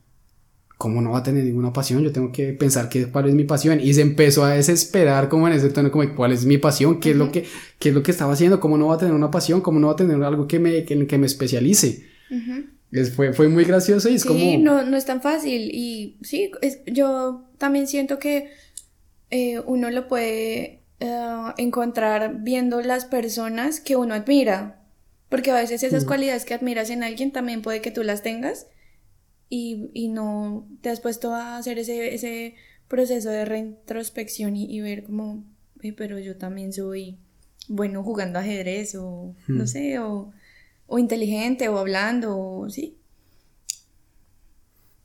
¿Cómo 0.77 1.01
no 1.01 1.12
va 1.12 1.17
a 1.17 1.23
tener 1.23 1.43
ninguna 1.43 1.73
pasión? 1.73 2.03
Yo 2.03 2.13
tengo 2.13 2.32
que 2.32 2.53
pensar 2.53 2.88
que, 2.88 3.12
cuál 3.12 3.27
es 3.27 3.36
mi 3.36 3.43
pasión. 3.43 3.82
Y 3.82 3.93
se 3.95 4.01
empezó 4.01 4.45
a 4.45 4.51
desesperar 4.51 5.27
como 5.27 5.49
en 5.49 5.56
ese 5.56 5.69
tono, 5.71 5.91
como 5.91 6.15
cuál 6.15 6.32
es 6.32 6.45
mi 6.45 6.58
pasión, 6.58 7.01
qué 7.01 7.12
es 7.12 7.17
lo 7.17 7.34
que, 7.34 7.43
qué 7.79 7.89
es 7.89 7.95
lo 7.95 8.01
que 8.01 8.12
estaba 8.12 8.32
haciendo, 8.32 8.62
cómo 8.62 8.77
no 8.77 8.88
va 8.88 8.95
a 8.95 8.97
tener 8.97 9.13
una 9.13 9.29
pasión, 9.29 9.60
cómo 9.60 9.77
no 9.77 9.88
va 9.88 9.93
a 9.93 9.97
tener 9.97 10.23
algo 10.23 10.47
que 10.47 10.60
me, 10.60 10.86
que, 10.86 11.06
que 11.06 11.17
me 11.17 11.25
especialice. 11.25 12.06
fue, 13.13 13.34
fue 13.34 13.49
muy 13.49 13.65
gracioso 13.65 14.08
y 14.08 14.15
es 14.15 14.23
como... 14.23 14.39
Sí, 14.39 14.58
no, 14.58 14.86
no 14.86 14.95
es 14.95 15.06
tan 15.06 15.21
fácil. 15.21 15.69
Y 15.73 16.17
sí, 16.21 16.49
yo 16.86 17.43
también 17.58 17.88
siento 17.88 18.19
que 18.19 18.51
eh, 19.32 19.60
uno 19.65 19.91
lo 19.91 20.08
puede 20.08 20.83
eh, 20.99 21.53
encontrar 21.58 22.41
viendo 22.41 22.82
las 22.82 23.06
personas 23.06 23.79
que 23.79 23.95
uno 23.95 24.13
admira. 24.13 24.79
Porque 25.29 25.51
a 25.51 25.56
veces 25.56 25.82
esas 25.82 26.06
cualidades 26.06 26.45
que 26.45 26.53
admiras 26.53 26.91
en 26.91 27.01
alguien 27.01 27.32
también 27.32 27.63
puede 27.63 27.82
que 27.82 27.89
tú 27.89 28.03
las 28.03 28.21
tengas 28.21 28.67
y, 29.49 29.89
y 29.93 30.10
no 30.10 30.67
te 30.82 30.89
has 30.89 30.99
puesto 30.99 31.34
a 31.34 31.58
hacer 31.58 31.79
ese, 31.79 32.13
ese 32.13 32.56
proceso 32.88 33.29
de 33.29 33.45
reintrospección 33.45 34.56
y, 34.56 34.79
ver 34.82 35.03
como, 35.03 35.43
pero 35.97 36.19
yo 36.19 36.38
también 36.38 36.71
soy 36.73 37.17
bueno 37.67 38.03
jugando 38.03 38.38
ajedrez 38.38 38.93
o 38.95 39.36
no 39.47 39.65
sé, 39.65 39.97
o, 39.97 40.32
o, 40.86 40.99
inteligente 40.99 41.69
o 41.69 41.79
hablando, 41.79 42.38
o 42.38 42.69
sí. 42.69 42.97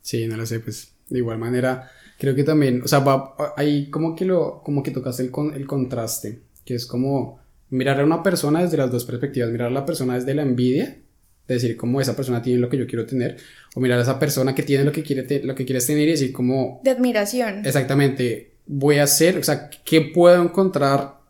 Sí, 0.02 0.26
no 0.26 0.36
lo 0.36 0.44
sé, 0.44 0.60
pues 0.60 0.92
de 1.08 1.18
igual 1.18 1.38
manera 1.38 1.90
creo 2.18 2.34
que 2.34 2.44
también, 2.44 2.82
o 2.82 2.88
sea, 2.88 2.98
va, 2.98 3.34
ahí 3.56 3.88
como 3.90 4.14
que 4.14 4.24
lo, 4.24 4.60
como 4.62 4.82
que 4.82 4.90
tocaste 4.90 5.22
el, 5.22 5.30
el 5.54 5.66
contraste, 5.66 6.40
que 6.64 6.74
es 6.74 6.84
como 6.84 7.38
mirar 7.70 8.00
a 8.00 8.04
una 8.04 8.22
persona 8.22 8.62
desde 8.62 8.76
las 8.76 8.90
dos 8.90 9.04
perspectivas, 9.04 9.50
mirar 9.50 9.68
a 9.68 9.70
la 9.70 9.86
persona 9.86 10.14
desde 10.14 10.34
la 10.34 10.42
envidia, 10.42 10.98
decir 11.46 11.76
como 11.76 12.00
esa 12.00 12.14
persona 12.14 12.42
tiene 12.42 12.60
lo 12.60 12.68
que 12.68 12.76
yo 12.76 12.86
quiero 12.86 13.06
tener, 13.06 13.36
o 13.74 13.80
mirar 13.80 13.98
a 14.00 14.02
esa 14.02 14.18
persona 14.18 14.54
que 14.54 14.62
tiene 14.64 14.84
lo 14.84 14.92
que, 14.92 15.02
quiere 15.02 15.42
lo 15.44 15.54
que 15.54 15.64
quieres 15.64 15.86
tener 15.86 16.08
y 16.08 16.12
decir 16.12 16.32
como... 16.32 16.80
De 16.84 16.90
admiración. 16.90 17.64
Exactamente, 17.64 18.52
voy 18.66 18.98
a 18.98 19.04
hacer, 19.04 19.38
o 19.38 19.42
sea, 19.42 19.70
¿qué 19.70 20.00
puedo 20.02 20.42
encontrar 20.42 21.20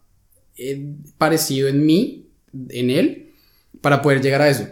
eh, 0.57 0.95
parecido 1.19 1.69
en 1.69 1.85
mí, 1.85 2.31
en 2.71 2.91
él, 2.91 3.33
para 3.81 4.01
poder 4.03 4.23
llegar 4.23 4.43
a 4.43 4.49
eso? 4.49 4.67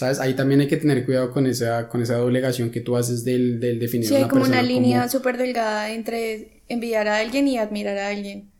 ¿Sabes? 0.00 0.18
Ahí 0.18 0.32
también 0.32 0.62
hay 0.62 0.66
que 0.66 0.78
tener 0.78 1.04
cuidado 1.04 1.30
con 1.30 1.46
esa, 1.46 1.90
con 1.90 2.00
esa 2.00 2.14
doblegación 2.14 2.70
que 2.70 2.80
tú 2.80 2.96
haces 2.96 3.22
del, 3.22 3.60
del 3.60 3.78
definir 3.78 4.08
sí, 4.08 4.14
hay 4.14 4.28
como 4.28 4.44
una 4.44 4.62
línea 4.62 5.06
súper 5.10 5.36
delgada 5.36 5.90
entre 5.90 6.62
envidiar 6.68 7.06
a 7.06 7.18
alguien 7.18 7.46
y 7.46 7.58
admirar 7.58 7.98
a 7.98 8.08
alguien. 8.08 8.50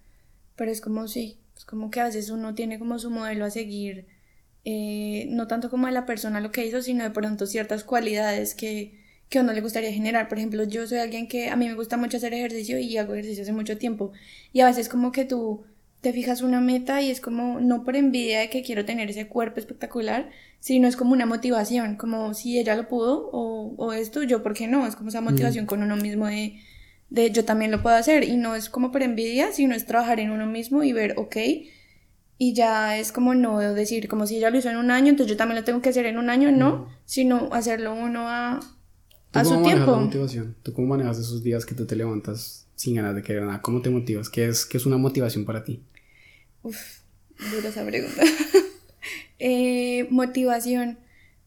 Pero 0.54 0.70
es 0.70 0.82
como 0.82 1.08
sí, 1.08 1.40
es 1.56 1.64
como 1.64 1.90
que 1.90 2.00
a 2.00 2.04
veces 2.04 2.28
uno 2.28 2.54
tiene 2.54 2.78
como 2.78 2.98
su 2.98 3.08
modelo 3.08 3.46
a 3.46 3.50
seguir, 3.50 4.06
eh, 4.66 5.28
no 5.30 5.46
tanto 5.46 5.70
como 5.70 5.86
de 5.86 5.94
la 5.94 6.04
persona 6.04 6.42
lo 6.42 6.52
que 6.52 6.66
hizo, 6.66 6.82
sino 6.82 7.04
de 7.04 7.10
pronto 7.10 7.46
ciertas 7.46 7.84
cualidades 7.84 8.54
que, 8.54 9.00
que 9.30 9.38
a 9.38 9.40
uno 9.40 9.54
le 9.54 9.62
gustaría 9.62 9.94
generar. 9.94 10.28
Por 10.28 10.36
ejemplo, 10.36 10.64
yo 10.64 10.86
soy 10.86 10.98
alguien 10.98 11.26
que 11.26 11.48
a 11.48 11.56
mí 11.56 11.66
me 11.66 11.74
gusta 11.74 11.96
mucho 11.96 12.18
hacer 12.18 12.34
ejercicio 12.34 12.78
y 12.78 12.98
hago 12.98 13.14
ejercicio 13.14 13.44
hace 13.44 13.52
mucho 13.54 13.78
tiempo. 13.78 14.12
Y 14.52 14.60
a 14.60 14.66
veces 14.66 14.90
como 14.90 15.10
que 15.10 15.24
tú 15.24 15.64
te 16.00 16.12
fijas 16.12 16.40
una 16.42 16.60
meta 16.60 17.02
y 17.02 17.10
es 17.10 17.20
como, 17.20 17.60
no 17.60 17.84
por 17.84 17.96
envidia 17.96 18.40
de 18.40 18.50
que 18.50 18.62
quiero 18.62 18.84
tener 18.84 19.10
ese 19.10 19.28
cuerpo 19.28 19.60
espectacular, 19.60 20.30
sino 20.58 20.88
es 20.88 20.96
como 20.96 21.12
una 21.12 21.26
motivación, 21.26 21.96
como 21.96 22.32
si 22.34 22.58
ella 22.58 22.74
lo 22.74 22.88
pudo 22.88 23.28
o, 23.32 23.74
o 23.76 23.92
esto, 23.92 24.22
yo 24.22 24.42
por 24.42 24.54
qué 24.54 24.66
no, 24.66 24.86
es 24.86 24.96
como 24.96 25.10
esa 25.10 25.20
motivación 25.20 25.66
con 25.66 25.82
uno 25.82 25.96
mismo 25.96 26.26
de, 26.26 26.58
de 27.10 27.30
yo 27.30 27.44
también 27.44 27.70
lo 27.70 27.82
puedo 27.82 27.96
hacer 27.96 28.24
y 28.24 28.36
no 28.36 28.54
es 28.54 28.70
como 28.70 28.92
por 28.92 29.02
envidia, 29.02 29.52
sino 29.52 29.74
es 29.74 29.84
trabajar 29.84 30.20
en 30.20 30.30
uno 30.30 30.46
mismo 30.46 30.82
y 30.82 30.92
ver, 30.92 31.14
ok, 31.18 31.36
y 32.42 32.54
ya 32.54 32.96
es 32.98 33.12
como 33.12 33.34
no 33.34 33.58
decir, 33.58 34.08
como 34.08 34.26
si 34.26 34.36
ella 34.36 34.48
lo 34.48 34.56
hizo 34.56 34.70
en 34.70 34.78
un 34.78 34.90
año, 34.90 35.10
entonces 35.10 35.30
yo 35.30 35.36
también 35.36 35.58
lo 35.58 35.64
tengo 35.64 35.82
que 35.82 35.90
hacer 35.90 36.06
en 36.06 36.16
un 36.16 36.30
año, 36.30 36.50
no, 36.50 36.88
sino 37.04 37.50
hacerlo 37.52 37.94
uno 37.94 38.28
a, 38.30 38.60
a 39.32 39.44
su 39.44 39.62
tiempo. 39.62 39.96
motivación? 39.96 40.56
¿Tú 40.62 40.72
cómo 40.72 40.88
manejas 40.88 41.18
esos 41.18 41.42
días 41.42 41.66
que 41.66 41.74
tú 41.74 41.84
te 41.84 41.96
levantas 41.96 42.66
sin 42.74 42.94
ganas 42.94 43.14
de 43.14 43.22
querer 43.22 43.42
nada? 43.42 43.60
¿Cómo 43.60 43.82
te 43.82 43.90
motivas? 43.90 44.30
¿Qué 44.30 44.48
es, 44.48 44.64
qué 44.64 44.78
es 44.78 44.86
una 44.86 44.96
motivación 44.96 45.44
para 45.44 45.64
ti? 45.64 45.82
Uf, 46.62 47.00
dura 47.52 47.68
esa 47.68 47.84
pregunta. 47.84 48.22
eh, 49.38 50.06
motivación. 50.10 50.98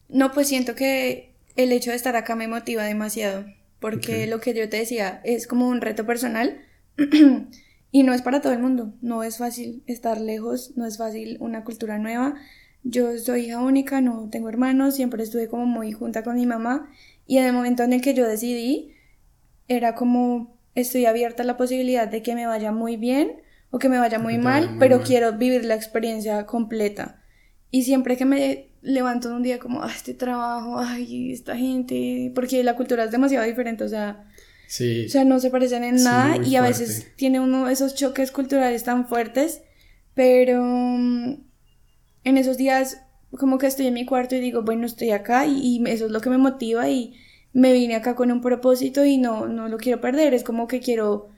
No, 0.09 0.31
pues 0.31 0.47
siento 0.47 0.75
que 0.75 1.33
el 1.55 1.71
hecho 1.71 1.91
de 1.91 1.95
estar 1.95 2.15
acá 2.15 2.35
me 2.35 2.47
motiva 2.47 2.83
demasiado, 2.83 3.45
porque 3.79 4.27
lo 4.27 4.39
que 4.39 4.53
yo 4.53 4.67
te 4.69 4.77
decía 4.77 5.21
es 5.23 5.47
como 5.47 5.67
un 5.67 5.81
reto 5.81 6.05
personal 6.05 6.61
y 7.91 8.03
no 8.03 8.13
es 8.13 8.21
para 8.21 8.41
todo 8.41 8.53
el 8.53 8.59
mundo, 8.59 8.93
no 9.01 9.23
es 9.23 9.37
fácil 9.37 9.83
estar 9.87 10.19
lejos, 10.19 10.73
no 10.75 10.85
es 10.85 10.97
fácil 10.97 11.37
una 11.39 11.63
cultura 11.63 11.99
nueva. 11.99 12.35
Yo 12.83 13.17
soy 13.17 13.45
hija 13.45 13.61
única, 13.61 14.01
no 14.01 14.29
tengo 14.29 14.49
hermanos, 14.49 14.95
siempre 14.95 15.23
estuve 15.23 15.47
como 15.47 15.65
muy 15.65 15.91
junta 15.93 16.23
con 16.23 16.35
mi 16.35 16.45
mamá 16.45 16.89
y 17.27 17.37
en 17.37 17.45
el 17.45 17.53
momento 17.53 17.83
en 17.83 17.93
el 17.93 18.01
que 18.01 18.13
yo 18.13 18.27
decidí, 18.27 18.93
era 19.67 19.95
como 19.95 20.57
estoy 20.75 21.05
abierta 21.05 21.43
a 21.43 21.45
la 21.45 21.55
posibilidad 21.55 22.07
de 22.07 22.21
que 22.21 22.35
me 22.35 22.47
vaya 22.47 22.71
muy 22.71 22.97
bien 22.97 23.42
o 23.73 23.79
que 23.79 23.89
me 23.89 23.97
vaya 23.97 24.19
muy 24.19 24.37
mal, 24.37 24.75
pero 24.77 25.01
quiero 25.01 25.33
vivir 25.33 25.65
la 25.65 25.73
experiencia 25.73 26.45
completa. 26.45 27.23
Y 27.71 27.85
siempre 27.85 28.15
que 28.17 28.23
me 28.23 28.69
levanto 28.83 29.33
un 29.33 29.41
día 29.41 29.57
como, 29.57 29.81
ah, 29.81 29.91
este 29.91 30.13
trabajo, 30.13 30.77
ay, 30.77 31.33
esta 31.33 31.57
gente, 31.57 32.31
porque 32.35 32.63
la 32.63 32.75
cultura 32.75 33.05
es 33.05 33.09
demasiado 33.09 33.47
diferente, 33.47 33.83
o 33.83 33.89
sea, 33.89 34.29
sí. 34.67 35.07
o 35.07 35.09
sea, 35.09 35.25
no 35.25 35.39
se 35.39 35.49
parecen 35.49 35.83
en 35.83 36.03
nada 36.03 36.37
y 36.45 36.55
a 36.55 36.61
veces 36.61 37.07
tiene 37.15 37.39
uno 37.39 37.67
esos 37.67 37.95
choques 37.95 38.31
culturales 38.31 38.83
tan 38.83 39.07
fuertes, 39.07 39.63
pero 40.13 40.63
mm, 40.63 41.43
en 42.25 42.37
esos 42.37 42.57
días 42.57 43.01
como 43.31 43.57
que 43.57 43.65
estoy 43.65 43.87
en 43.87 43.95
mi 43.95 44.05
cuarto 44.05 44.35
y 44.35 44.39
digo, 44.39 44.61
bueno, 44.61 44.85
estoy 44.85 45.09
acá 45.09 45.47
y, 45.47 45.59
y 45.59 45.83
eso 45.89 46.05
es 46.05 46.11
lo 46.11 46.21
que 46.21 46.29
me 46.29 46.37
motiva 46.37 46.87
y 46.91 47.15
me 47.53 47.73
vine 47.73 47.95
acá 47.95 48.13
con 48.13 48.31
un 48.31 48.41
propósito 48.41 49.03
y 49.03 49.17
no, 49.17 49.47
no 49.47 49.67
lo 49.67 49.77
quiero 49.77 49.99
perder, 49.99 50.35
es 50.35 50.43
como 50.43 50.67
que 50.67 50.79
quiero, 50.79 51.29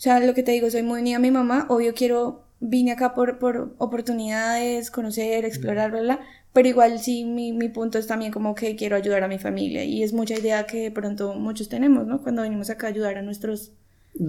o 0.00 0.02
sea, 0.02 0.18
lo 0.18 0.32
que 0.32 0.42
te 0.42 0.52
digo, 0.52 0.70
soy 0.70 0.82
muy 0.82 1.02
unida 1.02 1.16
a 1.16 1.20
mi 1.20 1.30
mamá, 1.30 1.66
obvio 1.68 1.92
quiero 1.92 2.46
vine 2.58 2.92
acá 2.92 3.14
por, 3.14 3.38
por 3.38 3.74
oportunidades, 3.76 4.90
conocer, 4.90 5.44
explorar, 5.44 5.92
¿verdad? 5.92 6.20
Pero 6.54 6.70
igual 6.70 7.00
sí, 7.00 7.26
mi, 7.26 7.52
mi, 7.52 7.68
punto 7.68 7.98
es 7.98 8.06
también 8.06 8.32
como 8.32 8.54
que 8.54 8.76
quiero 8.76 8.96
ayudar 8.96 9.24
a 9.24 9.28
mi 9.28 9.38
familia 9.38 9.84
y 9.84 10.02
es 10.02 10.14
mucha 10.14 10.38
idea 10.38 10.64
que 10.64 10.84
de 10.84 10.90
pronto 10.90 11.34
muchos 11.34 11.68
tenemos, 11.68 12.06
¿no? 12.06 12.22
Cuando 12.22 12.40
venimos 12.40 12.70
acá 12.70 12.86
a 12.86 12.90
ayudar 12.90 13.18
a 13.18 13.22
nuestros 13.22 13.72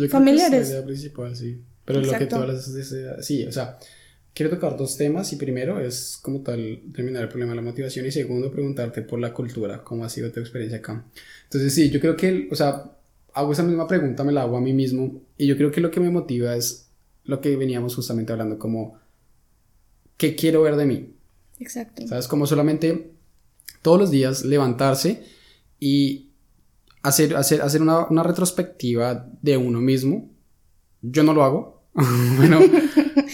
familiares. 0.10 0.64
es 0.64 0.68
la 0.68 0.74
idea 0.76 0.86
principal, 0.86 1.38
sí. 1.38 1.62
Pero 1.86 2.02
lo 2.02 2.18
que 2.18 2.26
tú 2.26 2.36
hablas 2.36 2.68
es, 2.68 3.26
sí, 3.26 3.46
o 3.46 3.52
sea, 3.54 3.80
quiero 4.34 4.50
tocar 4.50 4.76
dos 4.76 4.98
temas 4.98 5.32
y 5.32 5.38
primero 5.38 5.80
es 5.80 6.20
como 6.22 6.42
tal 6.42 6.82
terminar 6.94 7.24
el 7.24 7.30
problema 7.30 7.54
de 7.54 7.56
la 7.56 7.62
motivación 7.62 8.06
y 8.06 8.12
segundo 8.12 8.52
preguntarte 8.52 9.04
por 9.04 9.22
la 9.22 9.34
cultura, 9.34 9.86
cómo 9.86 10.04
ha 10.04 10.10
sido 10.10 10.34
tu 10.34 10.42
experiencia 10.42 10.80
acá. 10.80 11.06
Entonces 11.44 11.74
sí, 11.74 11.90
yo 11.90 12.02
creo 12.02 12.18
que, 12.18 12.50
o 12.52 12.56
sea, 12.58 12.92
hago 13.34 13.52
esa 13.52 13.64
misma 13.64 13.88
pregunta, 13.88 14.24
me 14.24 14.32
la 14.32 14.44
hago 14.44 14.58
a 14.58 14.62
mí 14.62 14.74
mismo 14.74 15.22
y 15.38 15.48
yo 15.48 15.58
creo 15.58 15.72
que 15.72 15.82
lo 15.82 15.92
que 15.92 16.00
me 16.00 16.10
motiva 16.10 16.56
es 16.56 16.90
lo 17.24 17.40
que 17.42 17.56
veníamos 17.56 17.96
justamente 17.96 18.32
hablando, 18.32 18.58
como, 18.58 19.00
¿qué 20.18 20.36
quiero 20.36 20.64
ver 20.64 20.76
de 20.76 20.86
mí? 20.86 21.14
Exacto. 21.60 22.08
¿Sabes? 22.08 22.28
Como 22.28 22.48
solamente 22.48 23.12
todos 23.82 24.00
los 24.00 24.12
días 24.12 24.44
levantarse 24.44 25.24
y 25.80 26.32
hacer, 27.04 27.36
hacer, 27.36 27.62
hacer 27.62 27.82
una, 27.82 28.08
una 28.08 28.24
retrospectiva 28.24 29.28
de 29.42 29.58
uno 29.58 29.80
mismo. 29.82 30.30
Yo 31.02 31.24
no 31.24 31.34
lo 31.34 31.44
hago. 31.44 31.82
bueno, 32.38 32.60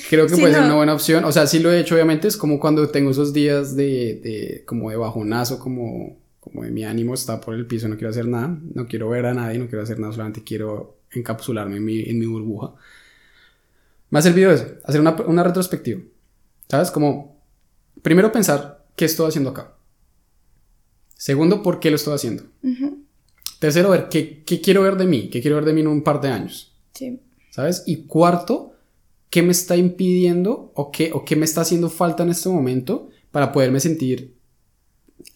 creo 0.10 0.28
que 0.28 0.36
puede 0.36 0.54
ser 0.54 0.64
una 0.64 0.76
buena 0.76 0.94
opción. 0.94 1.26
O 1.26 1.32
sea, 1.32 1.48
sí 1.48 1.60
lo 1.60 1.72
he 1.72 1.80
hecho, 1.80 1.96
obviamente. 1.96 2.28
Es 2.28 2.38
como 2.38 2.60
cuando 2.60 2.90
tengo 2.90 3.12
esos 3.12 3.34
días 3.34 3.76
de, 3.76 4.20
de 4.24 4.64
como 4.66 4.90
de 4.90 4.98
bajonazo, 4.98 5.60
como, 5.60 6.18
como 6.50 6.64
de 6.64 6.72
mi 6.72 6.84
ánimo 6.84 7.14
está 7.14 7.40
por 7.42 7.54
el 7.54 7.66
piso, 7.66 7.88
no 7.88 7.96
quiero 7.96 8.10
hacer 8.10 8.28
nada, 8.28 8.58
no 8.74 8.88
quiero 8.88 9.10
ver 9.10 9.26
a 9.26 9.34
nadie, 9.34 9.60
no 9.60 9.68
quiero 9.68 9.84
hacer 9.84 10.00
nada, 10.00 10.14
solamente 10.14 10.44
quiero 10.44 11.00
encapsularme 11.12 11.78
en 11.78 11.86
mi, 11.86 12.02
en 12.02 12.20
mi 12.20 12.26
burbuja. 12.26 12.74
Me 14.10 14.20
ha 14.20 14.22
servido 14.22 14.52
eso, 14.52 14.68
hacer 14.84 15.02
una, 15.02 15.16
una 15.28 15.44
retrospectiva. 15.44 16.02
¿Sabes? 16.70 16.92
Como, 16.92 17.42
primero 18.02 18.32
pensar, 18.32 18.86
¿qué 18.96 19.06
estoy 19.06 19.28
haciendo 19.28 19.52
acá? 19.52 19.76
Segundo, 21.16 21.64
¿por 21.64 21.80
qué 21.80 21.90
lo 21.90 21.96
estoy 21.96 22.14
haciendo? 22.14 22.44
Tercero, 23.60 23.90
ver, 23.90 24.08
¿qué, 24.10 24.44
¿qué, 24.44 24.62
quiero 24.62 24.84
ver 24.84 24.98
de 24.98 25.06
mí? 25.06 25.30
¿Qué 25.30 25.42
quiero 25.42 25.56
ver 25.58 25.66
de 25.66 25.74
mí 25.74 25.82
en 25.82 25.88
un 25.88 26.04
par 26.04 26.22
de 26.22 26.30
años? 26.30 26.76
Sí. 26.94 27.20
¿Sabes? 27.50 27.84
Y 27.88 28.06
cuarto, 28.06 28.74
¿qué 29.30 29.42
me 29.42 29.52
está 29.52 29.76
impidiendo 29.76 30.72
o 30.76 30.92
qué, 30.92 31.12
o 31.14 31.26
qué 31.26 31.36
me 31.36 31.46
está 31.46 31.62
haciendo 31.62 31.90
falta 31.90 32.24
en 32.24 32.30
este 32.30 32.50
momento 32.50 33.10
para 33.32 33.52
poderme 33.52 33.80
sentir 33.80 34.37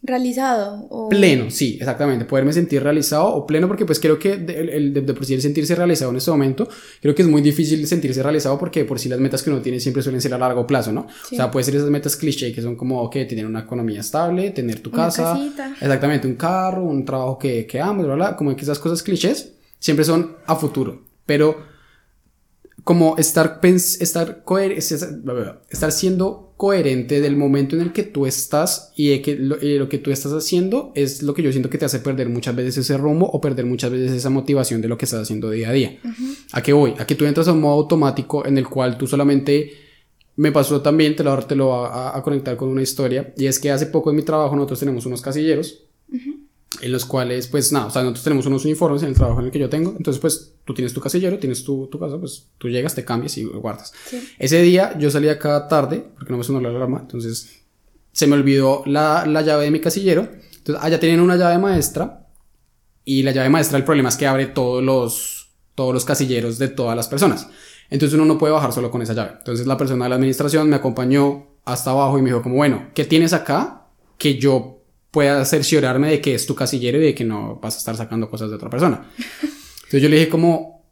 realizado 0.03 0.87
o... 0.89 1.09
pleno 1.09 1.51
sí 1.51 1.77
exactamente 1.79 2.25
poderme 2.25 2.53
sentir 2.53 2.81
realizado 2.81 3.27
o 3.27 3.45
pleno 3.45 3.67
porque 3.67 3.85
pues 3.85 3.99
creo 3.99 4.17
que 4.17 4.37
de, 4.37 4.59
el, 4.61 4.93
de, 4.93 5.13
por 5.13 5.25
sí 5.25 5.33
el 5.33 5.41
sentirse 5.41 5.75
realizado 5.75 6.11
en 6.11 6.17
este 6.17 6.31
momento 6.31 6.67
creo 7.01 7.13
que 7.13 7.21
es 7.21 7.27
muy 7.27 7.41
difícil 7.41 7.85
sentirse 7.87 8.23
realizado 8.23 8.57
porque 8.57 8.83
por 8.85 8.99
sí 8.99 9.09
las 9.09 9.19
metas 9.19 9.43
que 9.43 9.49
uno 9.49 9.61
tiene 9.61 9.79
siempre 9.79 10.01
suelen 10.01 10.21
ser 10.21 10.33
a 10.33 10.37
largo 10.37 10.65
plazo 10.65 10.91
no 10.91 11.01
o 11.01 11.35
sea 11.35 11.51
puede 11.51 11.63
ser 11.65 11.75
esas 11.75 11.89
metas 11.89 12.15
cliché 12.15 12.51
que 12.51 12.61
son 12.61 12.75
como 12.75 13.09
que 13.09 13.25
tener 13.25 13.45
una 13.45 13.61
economía 13.61 13.99
estable 13.99 14.51
tener 14.51 14.79
tu 14.79 14.91
casa 14.91 15.37
exactamente 15.79 16.27
un 16.27 16.35
carro 16.35 16.83
un 16.83 17.05
trabajo 17.05 17.37
que, 17.37 17.65
que 17.65 17.79
amas 17.79 18.07
¿verdad? 18.07 18.35
como 18.35 18.55
que 18.55 18.63
esas 18.63 18.79
cosas 18.79 19.03
clichés 19.03 19.53
siempre 19.79 20.05
son 20.05 20.37
a 20.47 20.55
futuro 20.55 21.03
pero 21.25 21.71
como 22.83 23.15
estar, 23.17 23.59
estar, 23.63 24.43
estar 25.69 25.91
siendo 25.91 26.50
coherente 26.61 27.21
del 27.21 27.37
momento 27.37 27.75
en 27.75 27.81
el 27.81 27.91
que 27.91 28.03
tú 28.03 28.27
estás 28.27 28.93
y 28.95 29.09
de 29.09 29.23
que 29.23 29.35
lo, 29.35 29.89
que 29.89 29.97
tú 29.97 30.11
estás 30.11 30.31
haciendo 30.31 30.91
es 30.93 31.23
lo 31.23 31.33
que 31.33 31.41
yo 31.41 31.51
siento 31.51 31.71
que 31.71 31.79
te 31.79 31.85
hace 31.85 31.97
perder 31.97 32.29
muchas 32.29 32.55
veces 32.55 32.77
ese 32.77 32.97
rumbo 32.97 33.25
o 33.25 33.41
perder 33.41 33.65
muchas 33.65 33.89
veces 33.89 34.11
esa 34.11 34.29
motivación 34.29 34.79
de 34.79 34.87
lo 34.87 34.95
que 34.95 35.05
estás 35.05 35.23
haciendo 35.23 35.49
día 35.49 35.69
a 35.69 35.71
día. 35.71 35.97
¿A 36.51 36.61
qué 36.61 36.71
voy? 36.71 36.93
A 36.99 37.07
que 37.07 37.15
tú 37.15 37.25
entras 37.25 37.47
a 37.47 37.53
un 37.53 37.61
modo 37.61 37.73
automático 37.73 38.45
en 38.45 38.59
el 38.59 38.69
cual 38.69 38.95
tú 38.95 39.07
solamente... 39.07 39.71
Me 40.35 40.51
pasó 40.51 40.81
también, 40.81 41.15
te 41.15 41.23
lo, 41.23 41.35
te 41.39 41.55
lo 41.55 41.65
voy 41.65 41.89
a, 41.91 42.21
conectar 42.23 42.55
con 42.55 42.69
una 42.69 42.83
historia, 42.83 43.33
y 43.37 43.47
es 43.47 43.59
que 43.59 43.71
hace 43.71 43.87
poco 43.87 44.11
en 44.11 44.17
mi 44.17 44.21
trabajo 44.21 44.55
nosotros 44.55 44.79
tenemos 44.79 45.07
unos 45.07 45.21
casilleros 45.21 45.83
en 46.81 46.91
los 46.91 47.05
cuales, 47.05 47.47
pues 47.47 47.71
nada, 47.71 47.85
o 47.85 47.91
sea, 47.91 48.01
nosotros 48.01 48.23
tenemos 48.23 48.45
unos 48.47 48.65
uniformes 48.65 49.03
en 49.03 49.09
el 49.09 49.15
trabajo 49.15 49.39
en 49.39 49.45
el 49.45 49.51
que 49.51 49.59
yo 49.59 49.69
tengo, 49.69 49.93
entonces 49.95 50.19
pues 50.19 50.55
tú 50.65 50.73
tienes 50.73 50.93
tu 50.93 50.99
casillero, 50.99 51.37
tienes 51.37 51.63
tu, 51.63 51.87
tu 51.87 51.99
casa, 51.99 52.17
pues 52.17 52.47
tú 52.57 52.69
llegas, 52.69 52.95
te 52.95 53.05
cambias 53.05 53.37
y 53.37 53.43
guardas. 53.43 53.93
Ese 54.39 54.61
día 54.61 54.97
yo 54.97 55.11
salía 55.11 55.37
cada 55.37 55.67
tarde, 55.67 56.03
porque 56.15 56.31
no 56.31 56.37
me 56.37 56.43
sonó 56.43 56.59
la 56.59 56.69
alarma, 56.69 56.99
entonces 57.01 57.61
se 58.11 58.27
me 58.27 58.33
olvidó 58.33 58.81
la, 58.87 59.25
la 59.27 59.41
llave 59.41 59.65
de 59.65 59.71
mi 59.71 59.79
casillero, 59.79 60.27
entonces 60.57 60.83
allá 60.83 60.99
tienen 60.99 61.19
una 61.19 61.35
llave 61.35 61.59
maestra 61.59 62.27
y 63.05 63.23
la 63.23 63.31
llave 63.31 63.49
maestra 63.49 63.77
el 63.77 63.83
problema 63.83 64.09
es 64.09 64.17
que 64.17 64.27
abre 64.27 64.47
todos 64.47 64.83
los, 64.83 65.51
todos 65.75 65.93
los 65.93 66.03
casilleros 66.03 66.57
de 66.57 66.67
todas 66.67 66.95
las 66.95 67.07
personas. 67.07 67.47
Entonces 67.89 68.15
uno 68.15 68.25
no 68.25 68.37
puede 68.37 68.53
bajar 68.53 68.71
solo 68.71 68.89
con 68.89 69.01
esa 69.01 69.13
llave. 69.13 69.33
Entonces 69.37 69.67
la 69.67 69.77
persona 69.77 70.05
de 70.05 70.09
la 70.09 70.15
administración 70.15 70.69
me 70.69 70.77
acompañó 70.77 71.47
hasta 71.65 71.91
abajo 71.91 72.17
y 72.17 72.21
me 72.21 72.29
dijo 72.29 72.41
como, 72.41 72.55
bueno, 72.55 72.89
¿qué 72.93 73.05
tienes 73.05 73.33
acá 73.33 73.87
que 74.17 74.37
yo 74.37 74.80
pueda 75.11 75.43
cerciorarme 75.43 76.09
de 76.09 76.21
que 76.21 76.33
es 76.33 76.47
tu 76.47 76.55
casillero 76.55 76.97
y 76.97 77.05
de 77.05 77.15
que 77.15 77.25
no 77.25 77.59
vas 77.61 77.75
a 77.75 77.77
estar 77.79 77.95
sacando 77.97 78.29
cosas 78.29 78.49
de 78.49 78.55
otra 78.55 78.69
persona. 78.69 79.09
Entonces 79.41 80.01
yo 80.01 80.09
le 80.09 80.17
dije 80.17 80.29
como, 80.29 80.85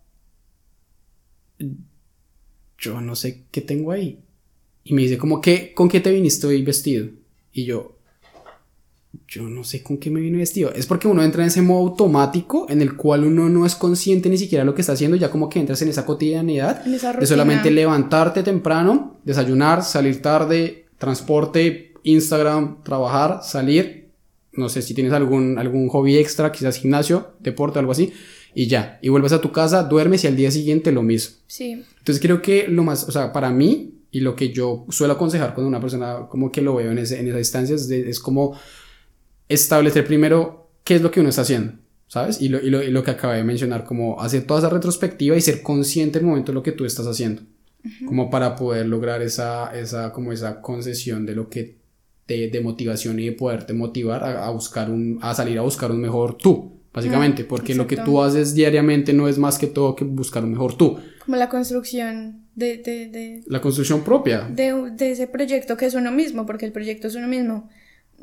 yo 2.77 3.01
no 3.01 3.15
sé 3.15 3.45
qué 3.49 3.61
tengo 3.61 3.91
ahí. 3.91 4.19
Y 4.83 4.93
me 4.93 5.03
dice 5.03 5.17
como, 5.17 5.39
¿qué, 5.39 5.73
¿con 5.73 5.87
qué 5.87 6.01
te 6.01 6.11
viniste 6.11 6.47
hoy 6.47 6.63
vestido? 6.63 7.07
Y 7.53 7.63
yo, 7.63 7.97
yo 9.27 9.43
no 9.43 9.63
sé 9.63 9.83
con 9.83 9.97
qué 9.97 10.09
me 10.09 10.19
vine 10.19 10.39
vestido. 10.39 10.71
Es 10.73 10.85
porque 10.85 11.07
uno 11.07 11.23
entra 11.23 11.43
en 11.43 11.47
ese 11.47 11.61
modo 11.61 11.89
automático 11.89 12.65
en 12.69 12.81
el 12.81 12.95
cual 12.95 13.23
uno 13.23 13.47
no 13.47 13.65
es 13.65 13.75
consciente 13.75 14.29
ni 14.29 14.37
siquiera 14.37 14.63
de 14.63 14.65
lo 14.65 14.75
que 14.75 14.81
está 14.81 14.93
haciendo, 14.93 15.15
ya 15.15 15.31
como 15.31 15.49
que 15.49 15.59
entras 15.59 15.81
en 15.81 15.89
esa 15.89 16.05
cotidianidad 16.05 16.83
de 16.83 17.25
solamente 17.25 17.71
levantarte 17.71 18.43
temprano, 18.43 19.17
desayunar, 19.23 19.83
salir 19.83 20.21
tarde, 20.21 20.87
transporte, 20.97 21.93
Instagram, 22.03 22.83
trabajar, 22.83 23.41
salir 23.43 23.98
no 24.59 24.69
sé 24.69 24.81
si 24.81 24.93
tienes 24.93 25.13
algún, 25.13 25.57
algún 25.57 25.87
hobby 25.89 26.17
extra, 26.17 26.51
quizás 26.51 26.77
gimnasio, 26.77 27.33
deporte, 27.39 27.79
algo 27.79 27.91
así, 27.91 28.13
y 28.53 28.67
ya. 28.67 28.99
Y 29.01 29.09
vuelves 29.09 29.31
a 29.31 29.41
tu 29.41 29.51
casa, 29.51 29.83
duermes 29.83 30.23
y 30.23 30.27
al 30.27 30.35
día 30.35 30.51
siguiente 30.51 30.91
lo 30.91 31.01
mismo. 31.01 31.37
Sí. 31.47 31.83
Entonces 31.97 32.21
creo 32.21 32.41
que 32.41 32.67
lo 32.67 32.83
más, 32.83 33.07
o 33.07 33.11
sea, 33.11 33.33
para 33.33 33.49
mí, 33.49 33.95
y 34.11 34.19
lo 34.19 34.35
que 34.35 34.51
yo 34.51 34.85
suelo 34.89 35.13
aconsejar 35.13 35.53
cuando 35.53 35.67
una 35.67 35.79
persona 35.79 36.27
como 36.29 36.51
que 36.51 36.61
lo 36.61 36.75
veo 36.75 36.91
en, 36.91 36.97
ese, 36.99 37.19
en 37.19 37.27
esas 37.27 37.39
instancias, 37.39 37.89
es 37.89 38.19
como 38.19 38.59
establecer 39.47 40.05
primero 40.05 40.71
qué 40.83 40.95
es 40.95 41.01
lo 41.01 41.11
que 41.11 41.19
uno 41.19 41.29
está 41.29 41.41
haciendo. 41.41 41.73
¿Sabes? 42.07 42.41
Y 42.41 42.49
lo, 42.49 42.59
y 42.59 42.71
lo, 42.71 42.81
y 42.81 42.89
lo 42.89 43.03
que 43.03 43.11
acabé 43.11 43.37
de 43.37 43.43
mencionar, 43.43 43.85
como 43.85 44.19
hacer 44.19 44.41
toda 44.41 44.61
esa 44.61 44.69
retrospectiva 44.69 45.37
y 45.37 45.41
ser 45.41 45.61
consciente 45.61 46.17
en 46.17 46.25
el 46.25 46.29
momento 46.29 46.51
de 46.51 46.55
lo 46.55 46.63
que 46.63 46.71
tú 46.71 46.83
estás 46.83 47.05
haciendo. 47.05 47.43
Como 48.05 48.31
para 48.31 48.55
poder 48.55 48.87
lograr 48.87 49.21
esa, 49.21 49.71
esa, 49.79 50.11
como 50.11 50.33
esa 50.33 50.59
concesión 50.59 51.25
de 51.27 51.35
lo 51.35 51.49
que 51.49 51.77
de, 52.37 52.61
motivación 52.61 53.19
y 53.19 53.25
de 53.25 53.31
poderte 53.31 53.73
motivar 53.73 54.23
a, 54.23 54.49
buscar 54.49 54.89
un, 54.89 55.19
a 55.21 55.33
salir 55.33 55.57
a 55.57 55.61
buscar 55.61 55.91
un 55.91 55.99
mejor 55.99 56.37
tú, 56.37 56.79
básicamente, 56.93 57.43
porque 57.43 57.75
lo 57.75 57.87
que 57.87 57.97
tú 57.97 58.21
haces 58.21 58.53
diariamente 58.53 59.13
no 59.13 59.27
es 59.27 59.37
más 59.37 59.57
que 59.57 59.67
todo 59.67 59.95
que 59.95 60.03
buscar 60.03 60.43
un 60.43 60.51
mejor 60.51 60.75
tú. 60.75 60.97
Como 61.25 61.37
la 61.37 61.49
construcción 61.49 62.45
de... 62.55 62.77
de, 62.77 63.07
de 63.07 63.43
la 63.47 63.61
construcción 63.61 64.03
propia. 64.03 64.41
De, 64.49 64.73
de, 64.91 65.11
ese 65.11 65.27
proyecto 65.27 65.77
que 65.77 65.85
es 65.85 65.93
uno 65.95 66.11
mismo, 66.11 66.45
porque 66.45 66.65
el 66.65 66.71
proyecto 66.71 67.07
es 67.07 67.15
uno 67.15 67.27
mismo. 67.27 67.69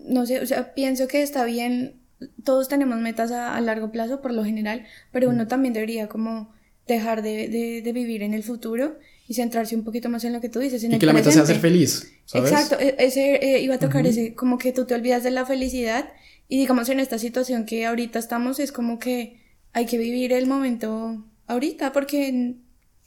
No 0.09 0.27
sé, 0.27 0.41
o 0.41 0.47
sea, 0.47 0.75
pienso 0.75 1.09
que 1.09 1.23
está 1.23 1.45
bien, 1.45 2.01
todos 2.45 2.69
tenemos 2.69 2.99
metas 2.99 3.33
a, 3.33 3.57
a 3.57 3.61
largo 3.61 3.91
plazo 3.91 4.21
por 4.21 4.33
lo 4.33 4.45
general, 4.45 4.85
pero 5.13 5.31
uno 5.31 5.47
también 5.47 5.75
debería 5.75 6.09
como 6.09 6.53
dejar 6.87 7.23
de, 7.23 7.83
de 7.83 7.93
vivir 7.93 8.23
en 8.23 8.35
el 8.35 8.43
futuro 8.43 8.97
y 9.29 9.35
centrarse 9.35 9.75
un 9.75 9.85
poquito 9.85 10.09
más 10.09 10.25
en 10.25 10.33
lo 10.33 10.41
que 10.41 10.49
tú 10.49 10.61
dices. 10.61 10.83
En 10.85 10.95
y 10.95 10.99
que 10.99 11.07
la 11.07 11.13
meta 11.13 11.31
sea 11.31 11.45
ser 11.47 11.59
feliz. 11.59 12.13
¿sabes? 12.27 12.53
Exacto, 12.53 12.77
e, 12.79 12.95
ese, 12.99 13.37
eh, 13.37 13.61
iba 13.61 13.75
a 13.75 13.79
tocar 13.79 14.07
ese, 14.07 14.35
como 14.35 14.59
que 14.59 14.73
tú 14.73 14.85
te 14.85 14.95
olvidas 14.95 15.23
de 15.23 15.31
la 15.31 15.45
felicidad 15.45 16.09
Y 16.49 16.59
digamos 16.59 16.89
en 16.89 17.01
esta 17.01 17.19
situación 17.19 17.67
que 17.67 17.87
ahorita 17.87 18.19
estamos 18.19 18.61
es 18.61 18.71
como 18.71 18.99
que 18.99 19.41
hay 19.73 19.87
que 19.87 19.99
vivir 19.99 20.33
el 20.33 20.47
momento 20.47 21.25
ahorita 21.49 21.93
porque 21.93 22.55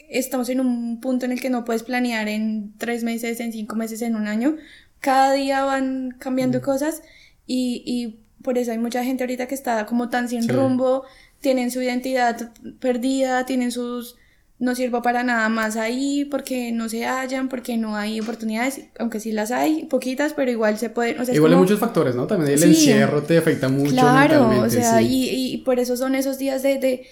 estamos 0.09 0.49
en 0.49 0.59
un 0.59 0.99
punto 0.99 1.25
en 1.25 1.31
el 1.31 1.39
que 1.39 1.49
no 1.49 1.63
puedes 1.63 1.83
planear 1.83 2.27
en 2.27 2.73
tres 2.77 3.03
meses, 3.03 3.39
en 3.39 3.53
cinco 3.53 3.75
meses, 3.75 4.01
en 4.01 4.15
un 4.15 4.27
año. 4.27 4.57
Cada 4.99 5.33
día 5.33 5.63
van 5.63 6.15
cambiando 6.19 6.61
cosas 6.61 7.01
y, 7.45 7.83
y, 7.85 8.19
por 8.43 8.57
eso 8.57 8.71
hay 8.71 8.77
mucha 8.77 9.03
gente 9.03 9.23
ahorita 9.23 9.47
que 9.47 9.55
está 9.55 9.85
como 9.85 10.09
tan 10.09 10.29
sin 10.29 10.47
rumbo, 10.47 11.03
tienen 11.41 11.71
su 11.71 11.81
identidad 11.81 12.53
perdida, 12.79 13.45
tienen 13.45 13.71
sus 13.71 14.15
no 14.59 14.75
sirvo 14.75 15.01
para 15.01 15.23
nada 15.23 15.47
más 15.47 15.77
ahí 15.77 16.25
porque 16.25 16.73
no 16.73 16.89
se 16.89 17.05
hallan, 17.05 17.47
porque 17.47 17.77
no 17.77 17.95
hay 17.95 18.19
oportunidades, 18.19 18.81
aunque 18.99 19.21
sí 19.21 19.31
las 19.31 19.51
hay, 19.51 19.85
poquitas, 19.85 20.33
pero 20.33 20.51
igual 20.51 20.77
se 20.77 20.89
pueden... 20.89 21.15
igual 21.33 21.53
hay 21.53 21.59
muchos 21.59 21.79
factores, 21.79 22.13
¿no? 22.13 22.27
También 22.27 22.51
el 22.51 22.63
encierro 22.63 23.23
te 23.23 23.37
afecta 23.37 23.69
mucho. 23.69 23.91
Claro, 23.91 24.61
o 24.61 24.69
sea, 24.69 25.01
y, 25.01 25.29
y, 25.29 25.57
por 25.59 25.79
eso 25.79 25.95
son 25.95 26.13
esos 26.13 26.37
días 26.37 26.61
de, 26.61 26.77
de 26.77 27.07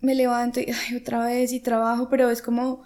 me 0.00 0.14
levanto 0.14 0.60
y 0.60 0.66
ay, 0.70 0.96
otra 0.96 1.26
vez 1.26 1.52
y 1.52 1.58
trabajo, 1.58 2.08
pero 2.08 2.30
es 2.30 2.42
como, 2.42 2.82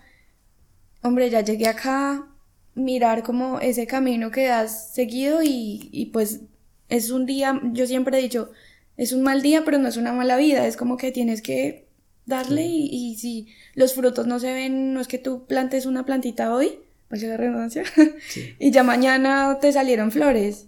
hombre, 1.02 1.28
ya 1.28 1.42
llegué 1.42 1.68
acá, 1.68 2.26
mirar 2.74 3.22
como 3.22 3.60
ese 3.60 3.86
camino 3.86 4.30
que 4.30 4.50
has 4.50 4.94
seguido 4.94 5.42
y, 5.42 5.90
y 5.92 6.06
pues 6.06 6.40
es 6.88 7.10
un 7.10 7.26
día, 7.26 7.60
yo 7.72 7.86
siempre 7.86 8.18
he 8.18 8.22
dicho, 8.22 8.50
es 8.96 9.12
un 9.12 9.22
mal 9.22 9.42
día, 9.42 9.64
pero 9.66 9.76
no 9.76 9.88
es 9.88 9.98
una 9.98 10.14
mala 10.14 10.38
vida, 10.38 10.66
es 10.66 10.78
como 10.78 10.96
que 10.96 11.12
tienes 11.12 11.42
que 11.42 11.88
darle 12.24 12.64
y, 12.66 12.88
y, 12.90 13.16
si 13.16 13.48
los 13.74 13.94
frutos 13.94 14.26
no 14.26 14.38
se 14.38 14.52
ven, 14.52 14.94
no 14.94 15.00
es 15.00 15.08
que 15.08 15.18
tú 15.18 15.46
plantes 15.46 15.86
una 15.86 16.04
plantita 16.04 16.54
hoy, 16.54 16.78
ser 17.10 17.30
la 17.30 17.36
redundancia, 17.36 17.84
y 18.58 18.70
ya 18.70 18.82
mañana 18.82 19.58
te 19.60 19.72
salieron 19.72 20.10
flores. 20.10 20.66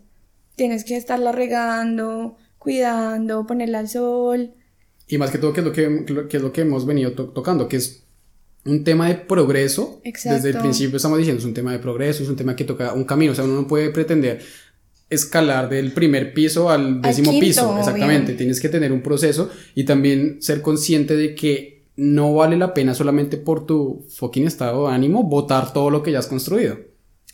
Tienes 0.56 0.84
que 0.84 0.96
estarla 0.96 1.32
regando, 1.32 2.36
cuidando, 2.58 3.46
ponerla 3.46 3.80
al 3.80 3.88
sol. 3.88 4.52
Y 5.08 5.18
más 5.18 5.30
que 5.30 5.38
todo, 5.38 5.52
que 5.52 5.60
es 5.60 5.66
lo 5.66 5.72
que, 5.72 6.26
que, 6.28 6.36
es 6.36 6.42
lo 6.42 6.52
que 6.52 6.60
hemos 6.60 6.86
venido 6.86 7.12
tocando, 7.12 7.66
que 7.68 7.76
es 7.76 8.04
un 8.64 8.84
tema 8.84 9.08
de 9.08 9.16
progreso. 9.16 10.00
Desde 10.04 10.50
el 10.50 10.58
principio 10.58 10.96
estamos 10.96 11.18
diciendo, 11.18 11.40
es 11.40 11.44
un 11.44 11.54
tema 11.54 11.72
de 11.72 11.78
progreso, 11.78 12.22
es 12.22 12.28
un 12.28 12.36
tema 12.36 12.54
que 12.54 12.64
toca 12.64 12.92
un 12.92 13.04
camino, 13.04 13.32
o 13.32 13.34
sea, 13.34 13.44
uno 13.44 13.54
no 13.54 13.66
puede 13.66 13.90
pretender 13.90 14.40
escalar 15.10 15.68
del 15.68 15.92
primer 15.92 16.32
piso 16.32 16.70
al 16.70 17.02
décimo 17.02 17.38
piso, 17.38 17.76
exactamente, 17.78 18.34
tienes 18.34 18.60
que 18.60 18.68
tener 18.68 18.90
un 18.92 19.02
proceso 19.02 19.50
y 19.74 19.84
también 19.84 20.40
ser 20.40 20.62
consciente 20.62 21.16
de 21.16 21.34
que 21.34 21.73
no 21.96 22.34
vale 22.34 22.56
la 22.56 22.74
pena 22.74 22.94
solamente 22.94 23.36
por 23.36 23.66
tu 23.66 24.06
fucking 24.16 24.46
estado 24.46 24.88
de 24.88 24.94
ánimo 24.94 25.22
votar 25.22 25.72
todo 25.72 25.90
lo 25.90 26.02
que 26.02 26.12
ya 26.12 26.18
has 26.18 26.26
construido. 26.26 26.78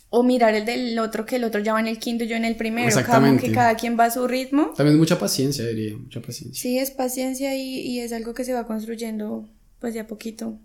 O 0.09 0.23
mirar 0.23 0.53
el 0.55 0.65
del 0.65 0.99
otro, 0.99 1.25
que 1.25 1.37
el 1.37 1.45
otro 1.45 1.61
ya 1.61 1.73
va 1.73 1.79
en 1.79 1.87
el 1.87 1.97
quinto 1.97 2.25
y 2.25 2.27
yo 2.27 2.35
en 2.35 2.43
el 2.43 2.57
primero. 2.57 2.87
Exactamente. 2.87 3.47
que 3.47 3.53
cada 3.53 3.75
quien 3.75 3.97
va 3.97 4.05
a 4.05 4.11
su 4.11 4.27
ritmo. 4.27 4.73
También 4.75 4.95
es 4.95 4.99
mucha 4.99 5.17
paciencia, 5.17 5.65
diría, 5.65 5.95
mucha 5.97 6.21
paciencia. 6.21 6.61
Sí, 6.61 6.77
es 6.77 6.91
paciencia 6.91 7.55
y, 7.55 7.79
y 7.79 7.99
es 8.01 8.11
algo 8.11 8.33
que 8.33 8.43
se 8.43 8.53
va 8.53 8.67
construyendo 8.67 9.47
pues 9.79 9.93
de 9.93 10.01
a 10.01 10.07
poquito. 10.07 10.59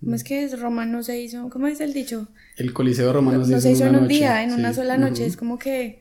¿Cómo 0.00 0.16
es 0.16 0.24
que 0.24 0.42
es? 0.42 0.58
Roma 0.58 0.86
no 0.86 1.02
se 1.02 1.20
hizo, 1.20 1.48
¿cómo 1.50 1.66
es 1.66 1.80
el 1.80 1.92
dicho? 1.92 2.28
El 2.56 2.72
Coliseo 2.72 3.12
Romano 3.12 3.46
no, 3.46 3.60
se 3.60 3.70
hizo 3.70 3.86
en 3.86 3.96
un 3.96 4.08
día, 4.08 4.42
en 4.42 4.52
una 4.52 4.72
sola 4.72 4.96
noche. 4.96 5.26
Es 5.26 5.36
como 5.36 5.58
que 5.58 6.00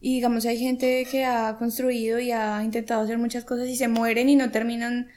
y 0.00 0.14
digamos, 0.14 0.44
hay 0.44 0.58
gente 0.58 1.06
que 1.10 1.24
ha 1.24 1.56
construido 1.58 2.18
y 2.20 2.30
ha 2.30 2.62
intentado 2.62 3.02
hacer 3.02 3.18
muchas 3.18 3.44
cosas 3.44 3.68
y 3.68 3.76
se 3.76 3.88
mueren 3.88 4.28
y 4.28 4.36
no 4.36 4.50
terminan 4.50 5.08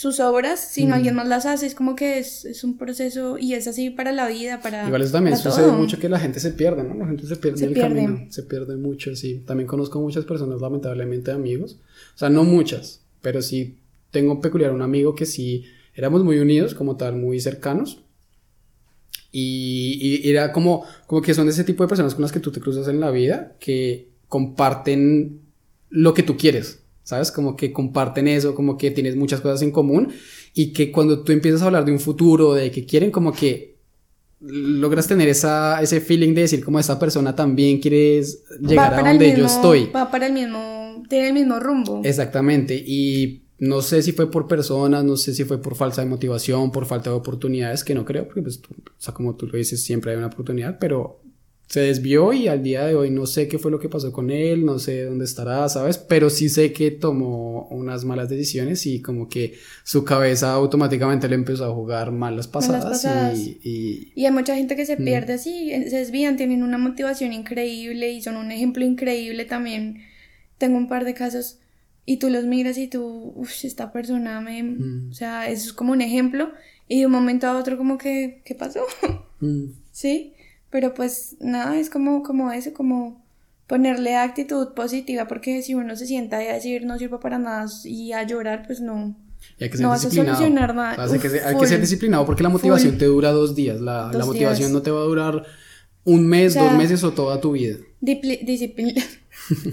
sus 0.00 0.18
obras, 0.18 0.60
sino 0.60 0.94
alguien 0.94 1.14
más 1.14 1.28
las 1.28 1.44
hace. 1.44 1.66
Es 1.66 1.74
como 1.74 1.94
que 1.94 2.18
es, 2.18 2.46
es, 2.46 2.64
un 2.64 2.78
proceso 2.78 3.36
y 3.36 3.52
es 3.52 3.68
así 3.68 3.90
para 3.90 4.12
la 4.12 4.28
vida, 4.28 4.62
para. 4.62 4.86
Igual 4.86 5.02
eso 5.02 5.12
también 5.12 5.36
sucede 5.36 5.70
mucho 5.72 5.98
que 5.98 6.08
la 6.08 6.18
gente 6.18 6.40
se 6.40 6.52
pierde, 6.52 6.84
¿no? 6.84 6.94
La 6.94 7.06
gente 7.06 7.26
se 7.26 7.36
pierde 7.36 7.66
en 7.66 7.68
el 7.68 7.78
camino. 7.78 8.26
Se 8.30 8.44
pierde 8.44 8.78
mucho, 8.78 9.14
sí. 9.14 9.42
También 9.46 9.66
conozco 9.66 10.00
muchas 10.00 10.24
personas, 10.24 10.62
lamentablemente, 10.62 11.32
amigos. 11.32 11.76
O 12.14 12.18
sea, 12.18 12.30
no 12.30 12.44
muchas, 12.44 13.02
pero 13.20 13.42
sí 13.42 13.76
tengo 14.10 14.40
peculiar 14.40 14.72
un 14.72 14.80
amigo 14.80 15.14
que 15.14 15.26
sí 15.26 15.66
éramos 15.94 16.24
muy 16.24 16.38
unidos, 16.38 16.74
como 16.74 16.96
tal, 16.96 17.16
muy 17.16 17.38
cercanos. 17.38 18.00
Y, 19.30 19.98
y, 20.00 20.30
era 20.30 20.50
como, 20.50 20.82
como 21.06 21.20
que 21.20 21.34
son 21.34 21.46
ese 21.50 21.62
tipo 21.62 21.84
de 21.84 21.88
personas 21.90 22.14
con 22.14 22.22
las 22.22 22.32
que 22.32 22.40
tú 22.40 22.50
te 22.50 22.60
cruzas 22.60 22.88
en 22.88 23.00
la 23.00 23.10
vida, 23.10 23.54
que 23.60 24.08
comparten 24.28 25.42
lo 25.90 26.14
que 26.14 26.22
tú 26.22 26.38
quieres, 26.38 26.79
¿sabes? 27.10 27.32
Como 27.32 27.56
que 27.56 27.72
comparten 27.72 28.28
eso, 28.28 28.54
como 28.54 28.78
que 28.78 28.90
tienes 28.90 29.16
muchas 29.16 29.40
cosas 29.40 29.62
en 29.62 29.70
común 29.70 30.12
y 30.54 30.72
que 30.72 30.90
cuando 30.90 31.22
tú 31.22 31.32
empiezas 31.32 31.62
a 31.62 31.66
hablar 31.66 31.84
de 31.84 31.92
un 31.92 32.00
futuro, 32.00 32.54
de 32.54 32.70
que 32.70 32.86
quieren 32.86 33.10
como 33.10 33.32
que 33.32 33.76
logras 34.40 35.06
tener 35.06 35.28
esa, 35.28 35.82
ese 35.82 36.00
feeling 36.00 36.34
de 36.34 36.42
decir 36.42 36.64
como 36.64 36.78
esta 36.78 36.98
persona 36.98 37.34
también 37.34 37.78
quiere 37.78 38.22
llegar 38.60 38.94
a 38.94 39.08
donde 39.08 39.36
yo 39.36 39.46
estoy. 39.46 39.90
Va 39.94 40.10
para 40.10 40.28
el 40.28 40.32
mismo, 40.32 41.02
tiene 41.08 41.28
el 41.28 41.34
mismo 41.34 41.58
rumbo. 41.58 42.00
Exactamente, 42.04 42.74
y 42.74 43.42
no 43.58 43.82
sé 43.82 44.02
si 44.02 44.12
fue 44.12 44.30
por 44.30 44.46
personas, 44.46 45.04
no 45.04 45.16
sé 45.16 45.34
si 45.34 45.44
fue 45.44 45.60
por 45.60 45.74
falta 45.74 46.00
de 46.00 46.08
motivación, 46.08 46.70
por 46.70 46.86
falta 46.86 47.10
de 47.10 47.16
oportunidades, 47.16 47.82
que 47.82 47.94
no 47.94 48.04
creo, 48.04 48.24
porque 48.26 48.42
pues, 48.42 48.58
o 48.58 48.92
sea, 48.98 49.12
como 49.12 49.34
tú 49.34 49.48
lo 49.48 49.58
dices, 49.58 49.82
siempre 49.82 50.12
hay 50.12 50.16
una 50.16 50.28
oportunidad, 50.28 50.78
pero 50.78 51.20
se 51.70 51.82
desvió 51.82 52.32
y 52.32 52.48
al 52.48 52.64
día 52.64 52.84
de 52.84 52.96
hoy 52.96 53.12
no 53.12 53.26
sé 53.26 53.46
qué 53.46 53.56
fue 53.56 53.70
lo 53.70 53.78
que 53.78 53.88
pasó 53.88 54.10
con 54.10 54.32
él, 54.32 54.64
no 54.64 54.80
sé 54.80 55.04
dónde 55.04 55.24
estará, 55.24 55.68
¿sabes? 55.68 55.98
Pero 55.98 56.28
sí 56.28 56.48
sé 56.48 56.72
que 56.72 56.90
tomó 56.90 57.68
unas 57.68 58.04
malas 58.04 58.28
decisiones 58.28 58.86
y 58.86 59.00
como 59.00 59.28
que 59.28 59.54
su 59.84 60.04
cabeza 60.04 60.52
automáticamente 60.52 61.28
le 61.28 61.36
empezó 61.36 61.66
a 61.66 61.72
jugar 61.72 62.10
malas 62.10 62.48
pasadas, 62.48 63.06
Y, 63.36 64.10
y, 64.16 64.26
hay 64.26 64.32
mucha 64.32 64.56
gente 64.56 64.74
que 64.74 64.84
se 64.84 64.96
mm. 64.96 65.04
pierde 65.04 65.34
así, 65.34 65.70
se 65.88 65.98
desvían, 65.98 66.36
tienen 66.36 66.64
una 66.64 66.76
motivación 66.76 67.32
increíble 67.32 68.10
y 68.10 68.20
son 68.20 68.36
un 68.36 68.50
ejemplo 68.50 68.84
increíble 68.84 69.44
también. 69.44 70.02
Tengo 70.58 70.76
un 70.76 70.88
par 70.88 71.04
de 71.04 71.14
casos 71.14 71.60
y 72.04 72.16
tú 72.16 72.30
los 72.30 72.46
miras 72.46 72.78
y 72.78 72.88
tú, 72.88 73.32
uff, 73.36 73.64
esta 73.64 73.92
persona 73.92 74.40
me... 74.40 74.60
Mm. 74.64 75.10
O 75.12 75.14
sea, 75.14 75.48
eso 75.48 75.66
es 75.66 75.72
como 75.72 75.92
un 75.92 76.02
ejemplo 76.02 76.50
y 76.88 76.98
de 76.98 77.06
un 77.06 77.12
momento 77.12 77.46
a 77.46 77.56
otro 77.56 77.78
como 77.78 77.96
que, 77.96 78.42
¿qué 78.44 78.56
pasó? 78.56 78.80
Mm. 79.38 79.66
¿Sí? 79.92 80.34
Pero 80.70 80.94
pues 80.94 81.36
nada, 81.40 81.78
es 81.78 81.90
como, 81.90 82.22
como 82.22 82.52
eso, 82.52 82.72
como 82.72 83.22
ponerle 83.66 84.16
actitud 84.16 84.68
positiva, 84.74 85.28
porque 85.28 85.62
si 85.62 85.74
uno 85.74 85.96
se 85.96 86.06
sienta 86.06 86.38
a 86.38 86.40
decir 86.40 86.84
no 86.84 86.98
sirvo 86.98 87.20
para 87.20 87.38
nada 87.38 87.66
y 87.84 88.12
a 88.12 88.22
llorar, 88.24 88.64
pues 88.66 88.80
no. 88.80 89.16
hay 89.60 89.70
que 89.70 89.76
ser 89.76 89.82
no 89.82 89.90
vas 89.90 90.04
a 90.04 90.10
solucionar 90.10 90.74
nada. 90.74 91.04
hay, 91.04 91.18
que 91.18 91.66
ser, 91.66 91.80
disciplinado 91.80 92.26
porque 92.26 92.42
la 92.42 92.48
motivación 92.48 92.98
te 92.98 93.04
dura 93.04 93.30
dos 93.30 93.54
días. 93.54 93.80
La, 93.80 94.10
la 94.12 94.24
motivación 94.24 94.72
no 94.72 94.82
te 94.82 94.90
va 94.90 95.00
a 95.00 95.04
durar 95.04 95.46
un 96.04 96.26
mes, 96.26 96.54
dos 96.54 96.72
meses 96.72 97.04
o 97.04 97.12
toda 97.12 97.40
tu 97.40 97.52
vida. 97.52 97.76
Disciplina. 98.00 99.02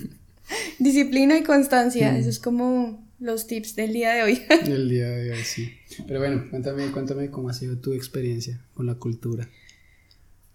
disciplina 0.80 1.38
y 1.38 1.44
constancia. 1.44 2.12
Mm. 2.12 2.16
Eso 2.18 2.30
es 2.30 2.40
como 2.40 3.04
los 3.20 3.48
tips 3.48 3.76
del 3.76 3.94
día 3.94 4.14
de 4.14 4.24
hoy. 4.24 4.42
del 4.66 4.90
día 4.90 5.10
de 5.10 5.32
hoy, 5.32 5.44
sí. 5.44 5.72
Pero 6.08 6.20
bueno, 6.20 6.46
cuéntame, 6.50 6.92
cuéntame 6.92 7.32
cómo 7.32 7.50
ha 7.50 7.54
sido 7.54 7.78
tu 7.78 7.94
experiencia 7.94 8.62
con 8.74 8.86
la 8.86 8.96
cultura. 8.96 9.50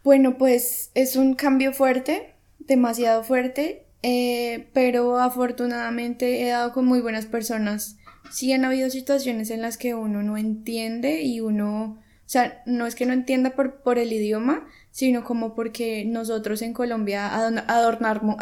Bueno, 0.05 0.37
pues 0.37 0.91
es 0.95 1.15
un 1.15 1.35
cambio 1.35 1.73
fuerte, 1.73 2.35
demasiado 2.59 3.23
fuerte, 3.23 3.87
eh, 4.03 4.69
pero 4.73 5.19
afortunadamente 5.19 6.43
he 6.43 6.49
dado 6.49 6.73
con 6.73 6.87
muy 6.87 7.01
buenas 7.01 7.27
personas. 7.27 7.99
Sí 8.31 8.53
han 8.53 8.65
habido 8.65 8.91
situaciones 8.91 9.51
en 9.51 9.63
las 9.63 9.77
que 9.79 9.95
uno 9.95 10.23
no 10.25 10.37
entiende 10.37 11.23
y 11.23 11.41
uno, 11.41 12.01
o 12.01 12.29
sea, 12.29 12.63
no 12.67 12.87
es 12.87 12.97
que 12.97 13.07
no 13.07 13.13
entienda 13.13 13.51
por, 13.51 13.83
por 13.83 13.99
el 13.99 14.13
idioma, 14.13 14.67
sino 14.91 15.23
como 15.23 15.55
porque 15.55 16.05
nosotros 16.05 16.63
en 16.63 16.73
Colombia 16.73 17.31
adornamos, 17.69 18.37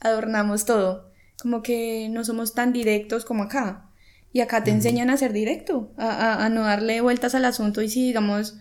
adornamos 0.00 0.64
todo, 0.66 1.10
como 1.40 1.62
que 1.62 2.08
no 2.10 2.24
somos 2.24 2.52
tan 2.54 2.74
directos 2.74 3.24
como 3.24 3.44
acá. 3.44 3.88
Y 4.34 4.40
acá 4.40 4.64
te 4.64 4.70
enseñan 4.70 5.10
a 5.10 5.16
ser 5.18 5.32
directo, 5.32 5.92
a, 5.98 6.44
a 6.44 6.48
no 6.48 6.62
darle 6.62 7.00
vueltas 7.02 7.34
al 7.34 7.44
asunto 7.44 7.82
y 7.82 7.88
si 7.90 8.06
digamos, 8.06 8.58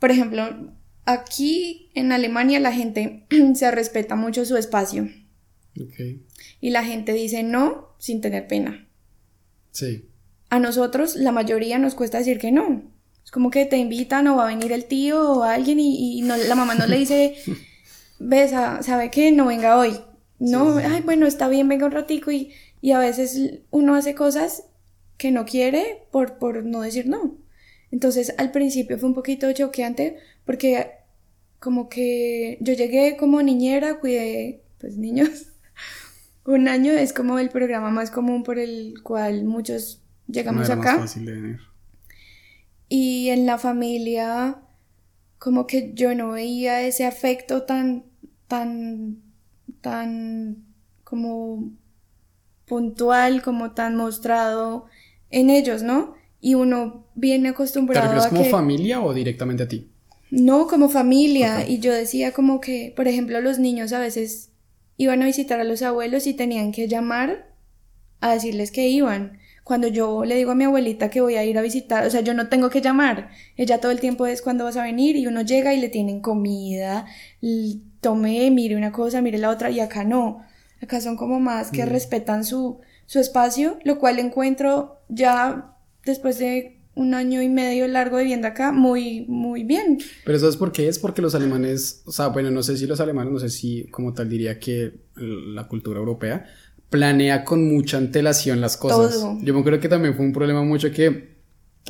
por 0.00 0.10
ejemplo, 0.10 0.72
Aquí 1.08 1.90
en 1.94 2.12
Alemania 2.12 2.60
la 2.60 2.70
gente 2.70 3.24
se 3.54 3.70
respeta 3.70 4.14
mucho 4.14 4.44
su 4.44 4.58
espacio. 4.58 5.08
Y 6.60 6.68
la 6.68 6.84
gente 6.84 7.14
dice 7.14 7.42
no 7.42 7.94
sin 7.98 8.20
tener 8.20 8.46
pena. 8.46 8.86
Sí. 9.70 10.04
A 10.50 10.58
nosotros, 10.58 11.16
la 11.16 11.32
mayoría, 11.32 11.78
nos 11.78 11.94
cuesta 11.94 12.18
decir 12.18 12.38
que 12.38 12.52
no. 12.52 12.92
Es 13.24 13.30
como 13.30 13.50
que 13.50 13.64
te 13.64 13.78
invitan 13.78 14.26
o 14.26 14.36
va 14.36 14.44
a 14.44 14.54
venir 14.54 14.70
el 14.70 14.84
tío 14.84 15.32
o 15.32 15.44
alguien 15.44 15.78
y, 15.80 16.20
la 16.20 16.54
mamá 16.54 16.74
no 16.74 16.86
le 16.86 16.98
dice, 16.98 17.36
ves, 18.18 18.50
sabe 18.50 19.10
que 19.10 19.32
no 19.32 19.46
venga 19.46 19.78
hoy. 19.78 19.98
No, 20.38 20.76
ay, 20.76 21.00
bueno, 21.00 21.26
está 21.26 21.48
bien, 21.48 21.68
venga 21.68 21.86
un 21.86 21.92
ratico 21.92 22.30
y, 22.30 22.52
y 22.82 22.92
a 22.92 22.98
veces 22.98 23.60
uno 23.70 23.94
hace 23.94 24.14
cosas 24.14 24.64
que 25.16 25.30
no 25.30 25.46
quiere 25.46 26.06
por, 26.10 26.36
por 26.36 26.66
no 26.66 26.82
decir 26.82 27.06
no. 27.06 27.38
Entonces 27.90 28.34
al 28.36 28.50
principio 28.50 28.98
fue 28.98 29.08
un 29.08 29.14
poquito 29.14 29.50
choqueante 29.50 30.18
porque 30.44 30.97
como 31.60 31.88
que 31.88 32.58
yo 32.60 32.74
llegué 32.74 33.16
como 33.16 33.42
niñera, 33.42 33.98
cuidé 33.98 34.62
pues 34.78 34.96
niños. 34.96 35.48
Un 36.44 36.68
año 36.68 36.92
es 36.92 37.12
como 37.12 37.38
el 37.38 37.50
programa 37.50 37.90
más 37.90 38.10
común 38.10 38.42
por 38.42 38.58
el 38.58 38.94
cual 39.02 39.44
muchos 39.44 40.00
llegamos 40.26 40.70
acá. 40.70 41.04
Y 42.88 43.28
en 43.28 43.44
la 43.44 43.58
familia 43.58 44.62
como 45.38 45.66
que 45.66 45.92
yo 45.94 46.14
no 46.14 46.32
veía 46.32 46.82
ese 46.82 47.06
afecto 47.06 47.62
tan 47.62 48.04
tan 48.48 49.18
tan 49.80 50.64
como 51.04 51.70
puntual, 52.66 53.42
como 53.42 53.72
tan 53.72 53.96
mostrado 53.96 54.86
en 55.30 55.50
ellos, 55.50 55.82
¿no? 55.82 56.14
Y 56.40 56.54
uno 56.54 57.06
viene 57.14 57.50
acostumbrado 57.50 58.08
¿Te 58.08 58.14
refieres 58.14 58.26
a 58.26 58.30
como 58.30 58.42
que... 58.44 58.50
familia 58.50 59.00
o 59.00 59.12
directamente 59.12 59.62
a 59.62 59.68
ti? 59.68 59.90
No, 60.30 60.66
como 60.66 60.88
familia. 60.88 61.66
Y 61.66 61.78
yo 61.78 61.92
decía 61.92 62.32
como 62.32 62.60
que, 62.60 62.92
por 62.94 63.08
ejemplo, 63.08 63.40
los 63.40 63.58
niños 63.58 63.92
a 63.92 63.98
veces 63.98 64.50
iban 64.96 65.22
a 65.22 65.26
visitar 65.26 65.60
a 65.60 65.64
los 65.64 65.82
abuelos 65.82 66.26
y 66.26 66.34
tenían 66.34 66.72
que 66.72 66.88
llamar 66.88 67.48
a 68.20 68.32
decirles 68.32 68.70
que 68.70 68.88
iban. 68.88 69.38
Cuando 69.64 69.88
yo 69.88 70.24
le 70.24 70.34
digo 70.34 70.52
a 70.52 70.54
mi 70.54 70.64
abuelita 70.64 71.10
que 71.10 71.20
voy 71.20 71.36
a 71.36 71.44
ir 71.44 71.58
a 71.58 71.62
visitar, 71.62 72.06
o 72.06 72.10
sea, 72.10 72.22
yo 72.22 72.34
no 72.34 72.48
tengo 72.48 72.70
que 72.70 72.80
llamar. 72.80 73.30
Ella 73.56 73.80
todo 73.80 73.92
el 73.92 74.00
tiempo 74.00 74.26
es 74.26 74.42
cuando 74.42 74.64
vas 74.64 74.76
a 74.76 74.82
venir 74.82 75.16
y 75.16 75.26
uno 75.26 75.42
llega 75.42 75.74
y 75.74 75.80
le 75.80 75.88
tienen 75.88 76.20
comida, 76.20 77.06
tome, 78.00 78.50
mire 78.50 78.76
una 78.76 78.92
cosa, 78.92 79.20
mire 79.20 79.38
la 79.38 79.50
otra 79.50 79.70
y 79.70 79.80
acá 79.80 80.04
no. 80.04 80.42
Acá 80.82 81.00
son 81.00 81.16
como 81.16 81.38
más 81.38 81.70
que 81.70 81.84
respetan 81.84 82.44
su, 82.44 82.80
su 83.06 83.18
espacio, 83.18 83.78
lo 83.84 83.98
cual 83.98 84.18
encuentro 84.18 85.00
ya 85.08 85.76
después 86.04 86.38
de 86.38 86.77
un 86.98 87.14
año 87.14 87.40
y 87.40 87.48
medio 87.48 87.86
largo 87.86 88.18
viviendo 88.18 88.48
acá 88.48 88.72
muy, 88.72 89.24
muy 89.28 89.62
bien. 89.62 89.98
Pero 90.24 90.38
¿sabes 90.38 90.56
por 90.56 90.72
qué? 90.72 90.88
Es 90.88 90.98
porque 90.98 91.22
los 91.22 91.34
alemanes, 91.34 92.02
o 92.04 92.12
sea, 92.12 92.28
bueno, 92.28 92.50
no 92.50 92.62
sé 92.62 92.76
si 92.76 92.86
los 92.86 93.00
alemanes, 93.00 93.32
no 93.32 93.38
sé 93.38 93.48
si 93.50 93.86
como 93.90 94.12
tal 94.12 94.28
diría 94.28 94.58
que 94.58 94.94
la 95.14 95.68
cultura 95.68 96.00
europea 96.00 96.46
planea 96.90 97.44
con 97.44 97.68
mucha 97.68 97.98
antelación 97.98 98.60
las 98.60 98.76
cosas. 98.76 99.14
Todo. 99.14 99.38
Yo 99.40 99.54
me 99.54 99.60
acuerdo 99.60 99.78
que 99.78 99.88
también 99.88 100.14
fue 100.14 100.26
un 100.26 100.32
problema 100.32 100.62
mucho 100.64 100.90
que, 100.90 101.36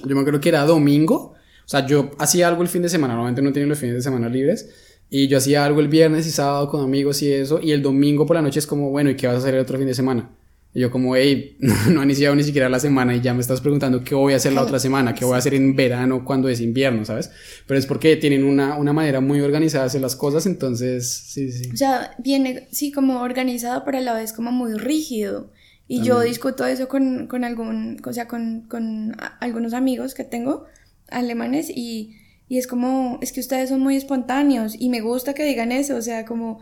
yo 0.05 0.15
me 0.15 0.21
acuerdo 0.21 0.41
que 0.41 0.51
era 0.51 0.65
domingo, 0.65 1.15
o 1.15 1.69
sea, 1.69 1.87
yo 1.87 2.11
hacía 2.19 2.49
algo 2.49 2.63
el 2.63 2.69
fin 2.69 2.83
de 2.83 2.91
semana, 2.91 3.15
normalmente 3.15 3.41
no 3.41 3.53
tenía 3.53 3.67
los 3.67 3.79
fines 3.79 3.95
de 3.95 4.03
semana 4.03 4.29
libres, 4.29 4.99
y 5.09 5.27
yo 5.29 5.39
hacía 5.39 5.65
algo 5.65 5.81
el 5.81 5.89
viernes 5.89 6.27
y 6.27 6.31
sábado 6.31 6.69
con 6.69 6.85
amigos 6.85 7.23
y 7.23 7.33
eso, 7.33 7.61
y 7.63 7.73
el 7.73 7.81
domingo 7.81 8.27
por 8.27 8.37
la 8.37 8.43
noche 8.43 8.59
es 8.59 8.67
como, 8.67 8.91
bueno, 8.91 9.09
¿y 9.09 9.17
qué 9.17 9.27
vas 9.27 9.37
a 9.37 9.39
hacer 9.39 9.55
el 9.55 9.61
otro 9.61 9.79
fin 9.79 9.87
de 9.87 9.95
semana? 9.95 10.31
Y 10.75 10.81
yo 10.81 10.91
como, 10.91 11.17
hey, 11.17 11.57
no 11.91 12.01
he 12.01 12.05
iniciado 12.05 12.35
ni 12.35 12.45
siquiera 12.45 12.69
la 12.69 12.79
semana 12.79 13.15
y 13.15 13.21
ya 13.21 13.35
me 13.35 13.41
estás 13.41 13.61
preguntando 13.61 14.05
qué 14.05 14.15
voy 14.15 14.35
a 14.35 14.37
hacer 14.37 14.53
la 14.53 14.63
otra 14.63 14.79
semana, 14.79 15.15
qué 15.15 15.25
voy 15.25 15.35
a 15.35 15.39
hacer 15.39 15.55
en 15.55 15.75
verano 15.75 16.25
cuando 16.25 16.49
es 16.49 16.61
invierno, 16.61 17.05
¿sabes? 17.05 17.31
Pero 17.67 17.79
es 17.79 17.87
porque 17.87 18.17
tienen 18.17 18.45
una, 18.45 18.77
una 18.77 18.93
manera 18.93 19.21
muy 19.21 19.41
organizada 19.41 19.85
de 19.85 19.89
hacer 19.89 20.01
las 20.01 20.15
cosas, 20.15 20.47
entonces, 20.47 21.11
sí, 21.11 21.51
sí. 21.51 21.71
O 21.73 21.77
sea, 21.77 22.15
viene, 22.19 22.69
sí, 22.71 22.93
como 22.93 23.21
organizado, 23.21 23.83
pero 23.85 23.99
a 23.99 24.01
la 24.03 24.15
vez 24.15 24.33
como 24.33 24.53
muy 24.53 24.75
rígido. 24.75 25.53
Y 25.91 26.03
yo 26.03 26.17
También. 26.17 26.33
discuto 26.33 26.67
eso 26.67 26.87
con, 26.87 27.27
con 27.29 27.45
algún, 27.45 27.97
o 28.05 28.13
sea, 28.13 28.29
con, 28.29 28.67
con 28.69 29.17
algunos 29.41 29.73
amigos 29.73 30.13
que 30.13 30.25
tengo 30.25 30.67
alemanes 31.11 31.71
y, 31.71 32.15
y 32.47 32.59
es 32.59 32.67
como, 32.67 33.19
es 33.23 33.33
que 33.33 33.41
ustedes 33.41 33.71
son 33.71 33.81
muy 33.81 33.97
espontáneos 33.97 34.75
y 34.79 34.91
me 34.91 35.01
gusta 35.01 35.33
que 35.33 35.45
digan 35.45 35.73
eso, 35.73 35.97
o 35.97 36.03
sea, 36.03 36.27
como, 36.27 36.61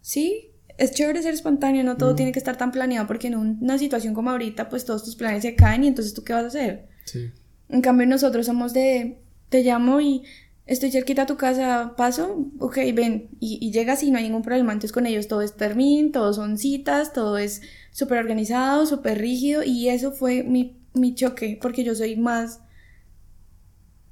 sí, 0.00 0.47
es 0.78 0.92
chévere 0.92 1.22
ser 1.22 1.34
espontáneo, 1.34 1.84
no 1.84 1.96
todo 1.98 2.14
tiene 2.14 2.32
que 2.32 2.38
estar 2.38 2.56
tan 2.56 2.72
planeado 2.72 3.06
porque 3.06 3.26
en 3.26 3.36
un- 3.36 3.58
una 3.60 3.76
situación 3.78 4.14
como 4.14 4.30
ahorita, 4.30 4.68
pues 4.70 4.84
todos 4.86 5.04
tus 5.04 5.16
planes 5.16 5.42
se 5.42 5.54
caen 5.54 5.84
y 5.84 5.88
entonces 5.88 6.14
tú 6.14 6.24
qué 6.24 6.32
vas 6.32 6.44
a 6.44 6.48
hacer. 6.48 6.86
sí. 7.04 7.30
En 7.68 7.82
cambio, 7.82 8.06
nosotros 8.06 8.46
somos 8.46 8.72
de, 8.72 9.18
te 9.50 9.62
llamo 9.62 10.00
y 10.00 10.22
estoy 10.64 10.90
cerquita 10.90 11.22
a 11.22 11.26
tu 11.26 11.36
casa, 11.36 11.92
paso, 11.96 12.46
ok, 12.60 12.76
ven, 12.94 13.28
y, 13.40 13.58
y 13.60 13.72
llegas 13.72 14.02
y 14.02 14.10
no 14.10 14.16
hay 14.18 14.24
ningún 14.24 14.42
problema. 14.42 14.72
Entonces 14.72 14.92
con 14.92 15.04
ellos 15.06 15.28
todo 15.28 15.42
es 15.42 15.54
termin, 15.56 16.10
todo 16.12 16.32
son 16.32 16.56
citas, 16.58 17.12
todo 17.12 17.36
es 17.38 17.60
súper 17.90 18.18
organizado, 18.18 18.86
súper 18.86 19.18
rígido, 19.18 19.62
y 19.64 19.88
eso 19.90 20.12
fue 20.12 20.42
mi, 20.44 20.76
mi 20.94 21.14
choque, 21.14 21.58
porque 21.60 21.84
yo 21.84 21.94
soy 21.94 22.16
más 22.16 22.60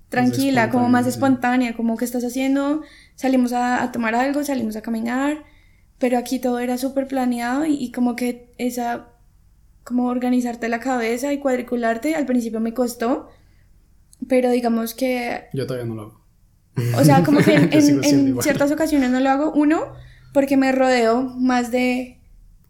tranquila, 0.08 0.70
como 0.70 0.88
más 0.88 1.06
espontánea, 1.06 1.74
como 1.76 1.96
que 1.96 2.04
estás 2.04 2.24
haciendo, 2.24 2.82
salimos 3.16 3.52
a, 3.52 3.82
a 3.82 3.92
tomar 3.92 4.14
algo, 4.14 4.44
salimos 4.44 4.76
a 4.76 4.82
caminar, 4.82 5.44
pero 5.98 6.18
aquí 6.18 6.38
todo 6.38 6.58
era 6.58 6.78
súper 6.78 7.06
planeado 7.08 7.64
y, 7.66 7.74
y 7.74 7.90
como 7.92 8.16
que 8.16 8.52
esa, 8.58 9.08
como 9.84 10.06
organizarte 10.08 10.68
la 10.68 10.80
cabeza 10.80 11.32
y 11.32 11.38
cuadricularte, 11.38 12.14
al 12.14 12.26
principio 12.26 12.60
me 12.60 12.74
costó, 12.74 13.28
pero 14.28 14.50
digamos 14.50 14.94
que, 14.94 15.44
Yo 15.52 15.66
todavía 15.66 15.86
no 15.88 15.94
lo 15.94 16.02
hago. 16.02 16.20
o 17.00 17.04
sea, 17.04 17.22
como 17.24 17.40
que 17.40 17.54
en, 17.54 17.72
en- 17.72 18.04
en 18.04 18.42
ciertas 18.42 18.70
ocasiones 18.72 19.10
no 19.10 19.20
lo 19.20 19.30
hago, 19.30 19.52
uno, 19.52 19.80
porque 20.32 20.56
me 20.56 20.72
rodeo 20.72 21.22
más 21.22 21.70
de 21.70 22.18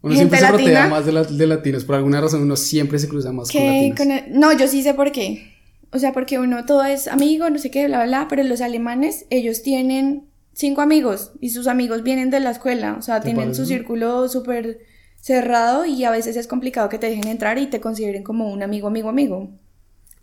Uno 0.03 0.15
gente 0.15 0.37
siempre 0.37 0.39
se 0.39 0.53
rotea 0.53 0.67
latina 0.81 0.89
más 0.89 1.07
de, 1.07 1.12
la- 1.12 1.25
de 1.25 1.47
latinos, 1.47 1.85
por 1.85 1.97
alguna 1.97 2.21
razón 2.21 2.43
uno 2.43 2.55
siempre 2.57 2.99
se 2.99 3.09
cruza 3.09 3.33
más 3.33 3.51
con 3.51 3.61
que 3.61 3.67
latinos. 3.67 3.97
con 3.99 4.11
el- 4.12 4.39
no, 4.39 4.53
yo 4.57 4.69
sí 4.69 4.83
sé 4.83 4.95
por 4.95 5.11
qué. 5.12 5.53
O 5.93 5.99
sea, 5.99 6.12
porque 6.12 6.39
uno 6.39 6.67
todo 6.67 6.85
es 6.85 7.09
amigo, 7.09 7.49
no 7.49 7.59
sé 7.59 7.71
qué, 7.71 7.87
bla, 7.87 7.99
bla, 7.99 8.07
bla, 8.07 8.27
pero 8.29 8.43
los 8.43 8.61
alemanes, 8.61 9.25
ellos 9.31 9.62
tienen 9.62 10.26
cinco 10.57 10.81
amigos 10.81 11.33
y 11.40 11.51
sus 11.51 11.66
amigos 11.66 12.03
vienen 12.03 12.31
de 12.31 12.40
la 12.40 12.51
escuela, 12.51 12.97
o 12.99 13.03
sea, 13.03 13.21
¿Te 13.21 13.27
tienen 13.27 13.55
su 13.55 13.66
círculo 13.66 14.29
súper 14.29 14.81
cerrado 15.21 15.85
y 15.85 16.03
a 16.05 16.11
veces 16.11 16.37
es 16.37 16.47
complicado 16.47 16.88
que 16.88 16.99
te 16.99 17.09
dejen 17.09 17.29
entrar 17.29 17.59
y 17.59 17.66
te 17.66 17.81
consideren 17.81 18.23
como 18.23 18.51
un 18.51 18.62
amigo, 18.62 18.88
amigo, 18.88 19.09
amigo. 19.09 19.51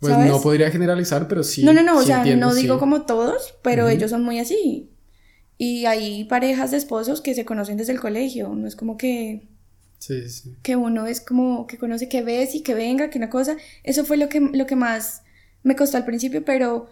Pues 0.00 0.12
¿sabes? 0.12 0.28
no 0.28 0.40
podría 0.40 0.70
generalizar, 0.70 1.28
pero 1.28 1.44
sí. 1.44 1.64
no, 1.64 1.72
no, 1.72 1.82
no, 1.82 1.98
o 1.98 2.02
sea, 2.02 2.18
entiendo, 2.18 2.46
no 2.46 2.52
sí. 2.52 2.62
digo 2.62 2.78
como 2.78 3.02
todos, 3.02 3.54
pero 3.62 3.88
ellos 3.88 4.10
son 4.10 4.24
muy 4.24 4.38
así. 4.40 4.90
Y 5.56 5.86
hay 5.86 6.24
parejas 6.24 6.72
de 6.72 6.78
esposos 6.78 7.20
que 7.20 7.34
se 7.34 7.44
conocen 7.44 7.76
desde 7.76 7.92
el 7.92 8.00
colegio, 8.00 8.48
no 8.48 8.66
es 8.66 8.74
como 8.74 8.96
que 8.96 9.46
Sí, 9.98 10.28
sí. 10.28 10.56
que 10.62 10.74
uno 10.74 11.06
es 11.06 11.20
como 11.20 11.66
que 11.68 11.78
conoce 11.78 12.08
que 12.08 12.22
ves 12.22 12.54
y 12.56 12.62
que 12.62 12.74
venga, 12.74 13.08
que 13.08 13.18
una 13.18 13.30
cosa. 13.30 13.56
Eso 13.84 14.04
fue 14.04 14.16
lo 14.16 14.28
que, 14.28 14.40
lo 14.40 14.66
que 14.66 14.76
más 14.76 15.22
me 15.62 15.76
costó 15.76 15.96
al 15.96 16.04
principio, 16.04 16.44
pero 16.44 16.88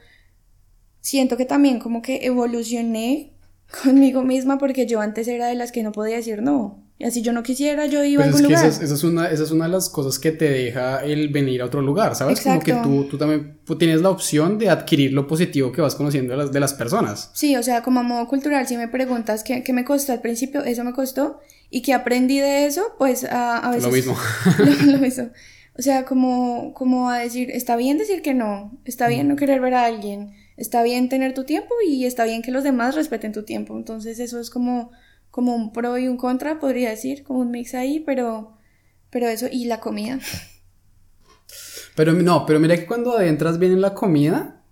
siento 1.03 1.37
que 1.37 1.45
también 1.45 1.79
como 1.81 2.01
que 2.01 2.25
evolucioné 2.25 3.35
conmigo 3.85 4.23
misma 4.23 4.57
porque 4.59 4.87
yo 4.87 5.01
antes 5.03 5.29
era 5.29 5.49
de 5.49 5.55
las 5.55 5.71
que 5.73 5.83
no 5.83 5.93
podía 5.93 6.17
decir 6.17 6.41
no. 6.41 6.79
Y 6.99 7.05
así 7.05 7.21
yo 7.21 7.33
no 7.33 7.43
quisiera, 7.43 7.87
yo 7.87 8.05
iba 8.05 8.23
Pues 8.23 8.37
a 8.37 8.39
es 8.39 8.45
algún 8.45 8.49
que 8.49 8.55
lugar. 8.55 8.69
esa 8.71 8.77
es, 8.79 8.85
esa 8.85 8.95
es 8.95 9.03
una, 9.03 9.27
esa 9.29 9.43
es 9.43 9.51
una 9.51 9.65
de 9.65 9.73
las 9.73 9.89
cosas 9.89 10.21
que 10.21 10.31
te 10.31 10.49
deja 10.49 11.03
el 11.05 11.31
venir 11.31 11.61
a 11.61 11.65
otro 11.65 11.83
lugar, 11.83 12.15
¿sabes? 12.15 12.39
Exacto. 12.39 12.73
Como 12.73 12.83
que 12.85 12.89
tú, 13.05 13.09
tú 13.11 13.19
también 13.19 13.59
tienes 13.77 14.03
la 14.03 14.11
opción 14.11 14.57
de 14.57 14.71
adquirir 14.71 15.13
lo 15.13 15.27
positivo 15.27 15.73
que 15.73 15.81
vas 15.81 15.97
conociendo 15.97 16.33
de 16.35 16.37
las, 16.39 16.53
de 16.53 16.61
las 16.61 16.75
personas. 16.75 17.31
Sí, 17.35 17.57
o 17.57 17.63
sea, 17.65 17.83
como 17.83 17.99
a 17.99 18.03
modo 18.05 18.29
cultural, 18.29 18.69
si 18.69 18.77
me 18.77 18.87
preguntas 18.87 19.43
qué, 19.43 19.65
qué 19.65 19.73
me 19.73 19.85
costó 19.85 20.13
al 20.13 20.21
principio, 20.21 20.63
eso 20.63 20.85
me 20.85 20.93
costó. 20.93 21.41
Y 21.71 21.83
que 21.83 21.93
aprendí 21.93 22.39
de 22.39 22.67
eso, 22.67 22.83
pues 22.99 23.25
a, 23.25 23.59
a 23.59 23.71
veces... 23.71 23.85
Lo 23.85 23.91
mismo. 23.91 24.17
lo, 24.59 24.93
lo 24.93 24.99
mismo. 24.99 25.31
O 25.77 25.83
sea, 25.83 26.05
como, 26.05 26.73
como 26.75 27.11
a 27.11 27.19
decir, 27.19 27.51
está 27.51 27.75
bien 27.75 27.99
decir 27.99 28.23
que 28.23 28.35
no, 28.35 28.79
está 28.85 29.09
bien 29.09 29.27
no 29.27 29.35
querer 29.35 29.61
ver 29.61 29.75
a 29.75 29.87
alguien, 29.87 30.35
está 30.63 30.83
bien 30.85 31.09
tener 31.09 31.35
tu 31.35 31.45
tiempo 31.45 31.75
y 31.87 32.07
está 32.07 32.25
bien 32.25 32.41
que 32.41 32.53
los 32.53 32.63
demás 32.63 32.95
respeten 32.95 33.33
tu 33.33 33.43
tiempo. 33.43 33.77
Entonces 33.77 34.21
eso 34.21 34.39
es 34.39 34.49
como, 34.49 34.93
como 35.31 35.57
un 35.57 35.73
pro 35.73 35.99
y 35.99 36.07
un 36.07 36.17
contra, 36.17 36.61
podría 36.61 36.91
decir, 36.91 37.25
como 37.25 37.41
un 37.41 37.51
mix 37.51 37.75
ahí, 37.75 38.01
pero, 38.01 38.57
pero 39.11 39.27
eso, 39.27 39.47
y 39.51 39.67
la 39.67 39.81
comida. 39.81 40.21
Pero 41.95 42.15
no, 42.15 42.47
pero 42.47 42.59
mira 42.59 42.75
que 42.75 42.87
cuando 42.87 43.15
adentras 43.15 43.59
bien 43.59 43.73
en 43.73 43.83
la 43.83 43.93
comida 43.93 44.65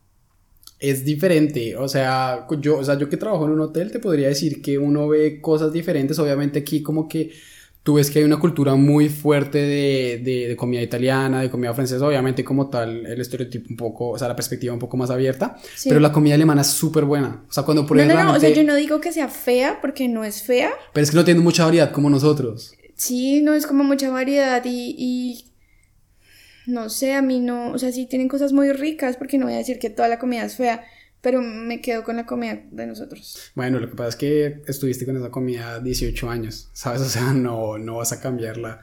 es 0.78 1.04
diferente. 1.04 1.76
O 1.76 1.86
sea, 1.86 2.46
yo, 2.62 2.78
o 2.78 2.84
sea, 2.84 2.96
yo 2.96 3.10
que 3.10 3.18
trabajo 3.18 3.44
en 3.44 3.50
un 3.50 3.60
hotel 3.60 3.92
te 3.92 3.98
podría 3.98 4.28
decir 4.28 4.62
que 4.62 4.78
uno 4.78 5.06
ve 5.06 5.42
cosas 5.42 5.70
diferentes. 5.70 6.18
Obviamente 6.18 6.60
aquí 6.60 6.82
como 6.82 7.08
que 7.08 7.32
tú 7.82 7.94
ves 7.94 8.10
que 8.10 8.18
hay 8.18 8.24
una 8.24 8.38
cultura 8.38 8.74
muy 8.74 9.08
fuerte 9.08 9.58
de, 9.58 10.20
de, 10.22 10.48
de 10.48 10.56
comida 10.56 10.82
italiana, 10.82 11.40
de 11.40 11.50
comida 11.50 11.72
francesa. 11.74 12.06
Obviamente 12.06 12.44
como 12.44 12.68
tal 12.68 13.06
el 13.06 13.20
estereotipo 13.20 13.68
un 13.70 13.76
poco, 13.76 14.10
o 14.10 14.18
sea, 14.18 14.28
la 14.28 14.36
perspectiva 14.36 14.72
un 14.74 14.78
poco 14.78 14.96
más 14.96 15.10
abierta. 15.10 15.56
Sí. 15.74 15.88
Pero 15.88 16.00
la 16.00 16.12
comida 16.12 16.34
alemana 16.34 16.60
es 16.60 16.68
súper 16.68 17.04
buena. 17.04 17.44
O 17.48 17.52
sea, 17.52 17.62
cuando 17.62 17.82
No, 17.82 17.88
pruebas 17.88 18.08
no, 18.14 18.14
no, 18.14 18.20
o 18.20 18.32
sea, 18.34 18.40
realmente- 18.40 18.60
yo 18.60 18.66
no 18.66 18.74
digo 18.76 19.00
que 19.00 19.12
sea 19.12 19.28
fea, 19.28 19.78
porque 19.80 20.08
no 20.08 20.24
es 20.24 20.42
fea. 20.42 20.70
Pero 20.92 21.04
es 21.04 21.10
que 21.10 21.16
no 21.16 21.24
tiene 21.24 21.40
mucha 21.40 21.64
variedad 21.64 21.90
como 21.90 22.10
nosotros. 22.10 22.74
Sí, 22.96 23.40
no 23.40 23.54
es 23.54 23.66
como 23.66 23.82
mucha 23.82 24.10
variedad 24.10 24.62
y, 24.66 24.94
y 24.98 25.44
no 26.66 26.90
sé, 26.90 27.14
a 27.14 27.22
mí 27.22 27.40
no, 27.40 27.72
o 27.72 27.78
sea, 27.78 27.90
sí 27.92 28.06
tienen 28.06 28.28
cosas 28.28 28.52
muy 28.52 28.70
ricas, 28.72 29.16
porque 29.16 29.38
no 29.38 29.46
voy 29.46 29.54
a 29.54 29.58
decir 29.58 29.78
que 29.78 29.88
toda 29.90 30.06
la 30.08 30.18
comida 30.18 30.44
es 30.44 30.56
fea, 30.56 30.84
pero 31.20 31.42
me 31.42 31.80
quedo 31.80 32.02
con 32.04 32.16
la 32.16 32.26
comida 32.26 32.62
de 32.70 32.86
nosotros. 32.86 33.50
Bueno, 33.54 33.78
lo 33.78 33.88
que 33.90 33.96
pasa 33.96 34.08
es 34.10 34.16
que 34.16 34.62
estuviste 34.66 35.04
con 35.06 35.16
esa 35.16 35.30
comida 35.30 35.80
18 35.80 36.30
años, 36.30 36.70
¿sabes? 36.72 37.00
O 37.06 37.06
sea, 37.06 37.32
no, 37.32 37.78
no 37.78 37.96
vas 37.96 38.12
a 38.12 38.20
cambiarla 38.20 38.82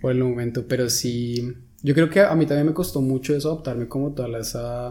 por 0.00 0.12
el 0.12 0.18
momento, 0.18 0.66
pero 0.66 0.88
sí, 0.90 1.52
yo 1.82 1.94
creo 1.94 2.08
que 2.10 2.20
a 2.20 2.34
mí 2.34 2.46
también 2.46 2.66
me 2.66 2.74
costó 2.74 3.00
mucho 3.00 3.34
eso, 3.36 3.50
adaptarme 3.52 3.86
como 3.88 4.12
tal 4.14 4.34
a 4.34 4.38
esa, 4.40 4.88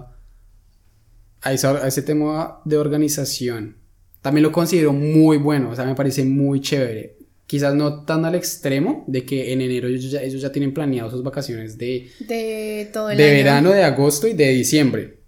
a, 1.41 1.53
esa- 1.53 1.83
a 1.83 1.87
ese 1.87 2.01
tema 2.01 2.61
de 2.65 2.77
organización. 2.77 3.77
También 4.21 4.43
lo 4.43 4.51
considero 4.51 4.91
muy 4.93 5.37
bueno, 5.37 5.69
o 5.71 5.75
sea, 5.75 5.85
me 5.85 5.95
parece 5.95 6.23
muy 6.25 6.59
chévere. 6.61 7.17
Quizás 7.47 7.73
no 7.73 8.03
tan 8.03 8.25
al 8.25 8.35
extremo 8.35 9.05
de 9.07 9.25
que 9.25 9.51
en 9.53 9.61
enero 9.61 9.87
ellos 9.87 10.11
ya, 10.11 10.21
ellos 10.21 10.41
ya 10.41 10.51
tienen 10.51 10.73
planeado 10.73 11.09
sus 11.09 11.23
vacaciones 11.23 11.77
de, 11.77 12.09
De 12.19 12.89
todo 12.93 13.09
el 13.09 13.17
de 13.17 13.23
año. 13.23 13.33
verano, 13.33 13.71
de 13.71 13.83
agosto 13.83 14.27
y 14.27 14.33
de 14.33 14.49
diciembre. 14.49 15.18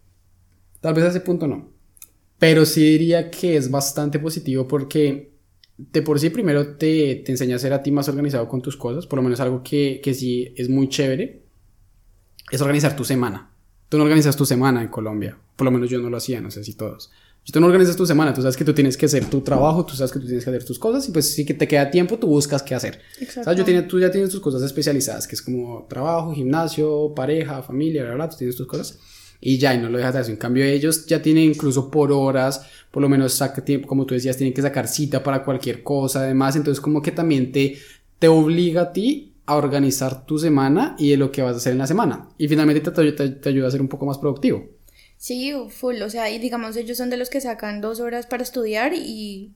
Tal 0.82 0.96
vez 0.96 1.06
a 1.06 1.10
ese 1.10 1.22
punto 1.22 1.48
no. 1.48 1.70
Pero 2.40 2.66
sí 2.66 2.82
diría 2.82 3.30
que 3.30 3.56
es 3.56 3.70
bastante 3.70 4.20
positivo 4.20 4.68
porque 4.68 5.32
de 5.78 6.02
por 6.02 6.20
sí 6.20 6.32
primero 6.32 6.76
te, 6.76 7.22
te 7.24 7.32
enseña 7.32 7.56
a 7.56 7.60
ser 7.60 7.72
a 7.72 7.84
ti 7.84 7.92
más 7.92 8.10
organizado 8.10 8.48
con 8.48 8.62
tus 8.62 8.76
cosas. 8.76 9.06
Por 9.06 9.18
lo 9.18 9.24
menos 9.24 9.40
algo 9.40 9.62
que, 9.64 10.02
que 10.04 10.14
sí 10.16 10.52
es 10.58 10.68
muy 10.68 10.90
chévere. 10.90 11.44
Es 12.52 12.60
organizar 12.62 12.96
tu 12.96 13.06
semana. 13.06 13.52
Tú 13.90 13.98
no 13.98 14.04
organizas 14.04 14.36
tu 14.36 14.46
semana 14.46 14.82
en 14.82 14.88
Colombia. 14.88 15.38
Por 15.56 15.66
lo 15.66 15.72
menos 15.72 15.90
yo 15.90 16.00
no 16.00 16.10
lo 16.10 16.18
hacía, 16.18 16.42
no 16.42 16.50
sé 16.50 16.64
si 16.64 16.74
todos. 16.74 17.12
Si 17.44 17.52
tú 17.52 17.60
no 17.60 17.68
organizas 17.68 17.96
tu 17.96 18.06
semana, 18.06 18.34
tú 18.34 18.42
sabes 18.42 18.58
que 18.58 18.66
tú 18.66 18.74
tienes 18.74 18.98
que 18.98 19.06
hacer 19.06 19.26
tu 19.26 19.42
trabajo, 19.42 19.86
tú 19.86 19.96
sabes 19.96 20.12
que 20.12 20.20
tú 20.20 20.26
tienes 20.26 20.44
que 20.44 20.50
hacer 20.50 20.64
tus 20.64 20.78
cosas 20.78 21.08
y 21.10 21.12
pues 21.12 21.34
si 21.34 21.44
te 21.44 21.68
queda 21.68 21.90
tiempo, 21.90 22.18
tú 22.18 22.28
buscas 22.28 22.62
qué 22.64 22.76
hacer. 22.76 23.02
Exacto. 23.20 23.54
Yo 23.54 23.66
tiene, 23.66 23.84
tú 23.84 24.00
ya 24.00 24.12
tienes 24.12 24.30
tus 24.30 24.40
cosas 24.40 24.62
especializadas, 24.62 25.28
que 25.28 25.36
es 25.36 25.42
como 25.42 25.86
trabajo, 25.90 26.34
gimnasio, 26.34 27.14
pareja, 27.16 27.64
familia, 27.64 28.04
¿verdad? 28.04 28.30
Tú 28.30 28.38
tienes 28.38 28.56
tus 28.56 28.68
cosas 28.68 29.00
y 29.42 29.58
ya, 29.58 29.74
y 29.74 29.80
no 29.80 29.90
lo 29.90 29.98
dejas 29.98 30.14
de 30.14 30.20
hacer. 30.20 30.34
En 30.34 30.40
cambio, 30.40 30.64
ellos 30.64 31.06
ya 31.08 31.22
tienen 31.22 31.46
incluso 31.46 31.90
por 31.90 32.12
horas, 32.12 32.66
por 32.92 33.02
lo 33.02 33.10
menos 33.10 33.34
saca 33.34 33.66
tiempo, 33.66 33.88
como 33.88 34.06
tú 34.06 34.14
decías, 34.14 34.38
tienen 34.38 34.54
que 34.54 34.62
sacar 34.62 34.88
cita 34.88 35.24
para 35.24 35.44
cualquier 35.44 35.82
cosa, 35.84 36.22
además, 36.22 36.56
entonces 36.56 36.80
como 36.80 37.02
que 37.02 37.12
también 37.12 37.52
te, 37.52 37.78
te 38.20 38.28
obliga 38.28 38.84
a 38.84 38.94
ti 38.94 39.34
a 39.48 39.56
organizar 39.56 40.26
tu 40.26 40.38
semana 40.38 40.96
y 41.00 41.10
de 41.10 41.18
lo 41.18 41.32
que 41.32 41.42
vas 41.42 41.56
a 41.56 41.58
hacer 41.58 41.74
en 41.74 41.80
la 41.80 41.88
semana. 41.88 42.30
Y 42.38 42.48
finalmente 42.48 42.92
te, 42.92 43.12
te, 43.12 43.30
te 43.30 43.50
ayuda 43.50 43.68
a 43.68 43.72
ser 43.72 43.82
un 43.82 43.90
poco 43.90 44.06
más 44.06 44.20
productivo. 44.20 44.64
Sí, 45.18 45.54
full, 45.70 46.02
o 46.02 46.10
sea, 46.10 46.30
y 46.30 46.40
digamos, 46.40 46.76
ellos 46.78 46.98
son 46.98 47.10
de 47.10 47.18
los 47.18 47.30
que 47.30 47.42
sacan 47.42 47.82
dos 47.82 48.00
horas 48.00 48.28
para 48.28 48.44
estudiar 48.44 48.94
y, 48.94 49.54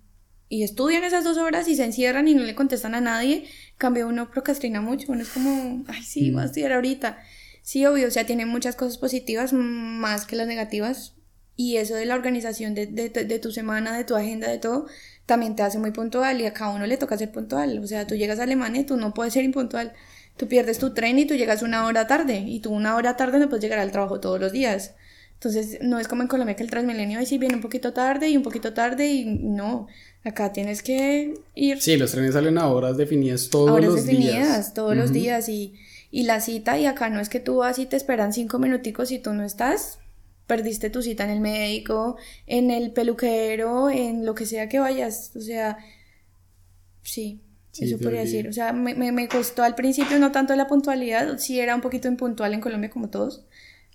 y 0.49 0.63
estudian 0.63 1.03
esas 1.03 1.23
dos 1.23 1.37
horas 1.37 1.67
y 1.67 1.75
se 1.75 1.85
encierran 1.85 2.27
y 2.27 2.35
no 2.35 2.43
le 2.43 2.55
contestan 2.55 2.95
a 2.95 3.01
nadie. 3.01 3.45
Cambio 3.77 4.07
uno 4.07 4.29
procrastina 4.29 4.81
mucho, 4.81 5.11
uno 5.11 5.21
es 5.21 5.29
como, 5.29 5.83
ay, 5.87 6.03
sí, 6.03 6.31
voy 6.31 6.41
a 6.41 6.43
mm. 6.43 6.45
estudiar 6.45 6.73
ahorita. 6.73 7.17
Sí, 7.65 7.83
obvio, 7.87 8.07
o 8.07 8.11
sea, 8.11 8.27
tiene 8.27 8.45
muchas 8.45 8.75
cosas 8.75 8.99
positivas 8.99 9.51
más 9.51 10.27
que 10.27 10.35
las 10.35 10.45
negativas. 10.45 11.15
Y 11.55 11.77
eso 11.77 11.95
de 11.95 12.05
la 12.05 12.13
organización 12.13 12.75
de, 12.75 12.85
de, 12.85 13.09
de, 13.09 13.39
tu 13.39 13.51
semana, 13.51 13.97
de 13.97 14.03
tu 14.03 14.15
agenda, 14.15 14.47
de 14.47 14.59
todo, 14.59 14.85
también 15.25 15.55
te 15.55 15.63
hace 15.63 15.79
muy 15.79 15.89
puntual 15.89 16.39
y 16.39 16.45
a 16.45 16.53
cada 16.53 16.75
uno 16.75 16.85
le 16.85 16.97
toca 16.97 17.17
ser 17.17 17.31
puntual. 17.31 17.79
O 17.79 17.87
sea, 17.87 18.05
tú 18.05 18.13
llegas 18.13 18.37
a 18.37 18.43
Alemania 18.43 18.81
y 18.81 18.83
tú 18.83 18.97
no 18.97 19.15
puedes 19.15 19.33
ser 19.33 19.43
impuntual. 19.43 19.93
Tú 20.37 20.47
pierdes 20.47 20.77
tu 20.77 20.93
tren 20.93 21.17
y 21.17 21.25
tú 21.25 21.33
llegas 21.33 21.63
una 21.63 21.87
hora 21.87 22.05
tarde 22.05 22.43
y 22.45 22.59
tú 22.59 22.71
una 22.71 22.95
hora 22.95 23.17
tarde 23.17 23.39
no 23.39 23.49
puedes 23.49 23.63
llegar 23.63 23.79
al 23.79 23.91
trabajo 23.91 24.19
todos 24.19 24.39
los 24.39 24.51
días. 24.51 24.93
Entonces, 25.33 25.79
no 25.81 25.97
es 25.97 26.07
como 26.07 26.21
en 26.21 26.27
Colombia 26.27 26.55
que 26.55 26.61
el 26.61 26.69
Transmilenio 26.69 27.17
ahí 27.17 27.25
sí 27.25 27.39
viene 27.39 27.55
un 27.55 27.61
poquito 27.61 27.93
tarde 27.93 28.29
y 28.29 28.37
un 28.37 28.43
poquito 28.43 28.73
tarde 28.73 29.07
y 29.07 29.25
no. 29.25 29.87
Acá 30.23 30.51
tienes 30.51 30.83
que 30.83 31.33
ir. 31.55 31.81
Sí, 31.81 31.97
los 31.97 32.11
trenes 32.11 32.33
salen 32.35 32.59
a 32.59 32.67
horas 32.67 32.95
definidas 32.95 33.49
todos 33.49 33.71
horas 33.71 33.85
los 33.85 34.05
definidas, 34.05 34.75
todos 34.75 34.95
los 34.95 35.11
días 35.11 35.49
y 35.49 35.73
y 36.11 36.23
la 36.23 36.39
cita 36.39 36.79
y 36.79 36.85
acá 36.85 37.09
no 37.09 37.19
es 37.19 37.29
que 37.29 37.39
tú 37.39 37.57
vas 37.57 37.79
y 37.79 37.85
te 37.85 37.95
esperan 37.95 38.33
cinco 38.33 38.59
minuticos 38.59 39.11
y 39.11 39.19
tú 39.19 39.33
no 39.33 39.43
estás, 39.43 39.99
perdiste 40.47 40.89
tu 40.89 41.01
cita 41.01 41.23
en 41.23 41.29
el 41.29 41.39
médico, 41.41 42.17
en 42.47 42.71
el 42.71 42.91
peluquero, 42.91 43.89
en 43.89 44.25
lo 44.25 44.35
que 44.35 44.45
sea 44.45 44.69
que 44.69 44.79
vayas, 44.79 45.31
o 45.35 45.41
sea, 45.41 45.77
sí. 47.03 47.41
eso 47.79 47.97
podría 47.97 48.21
decir. 48.21 48.47
O 48.47 48.53
sea, 48.53 48.73
me, 48.73 48.93
me, 48.93 49.27
costó 49.27 49.63
al 49.63 49.75
principio 49.75 50.19
no 50.19 50.31
tanto 50.31 50.55
la 50.55 50.67
puntualidad, 50.67 51.37
sí 51.37 51.59
era 51.59 51.75
un 51.75 51.81
poquito 51.81 52.07
impuntual 52.07 52.53
en 52.53 52.61
Colombia 52.61 52.89
como 52.89 53.09
todos, 53.09 53.45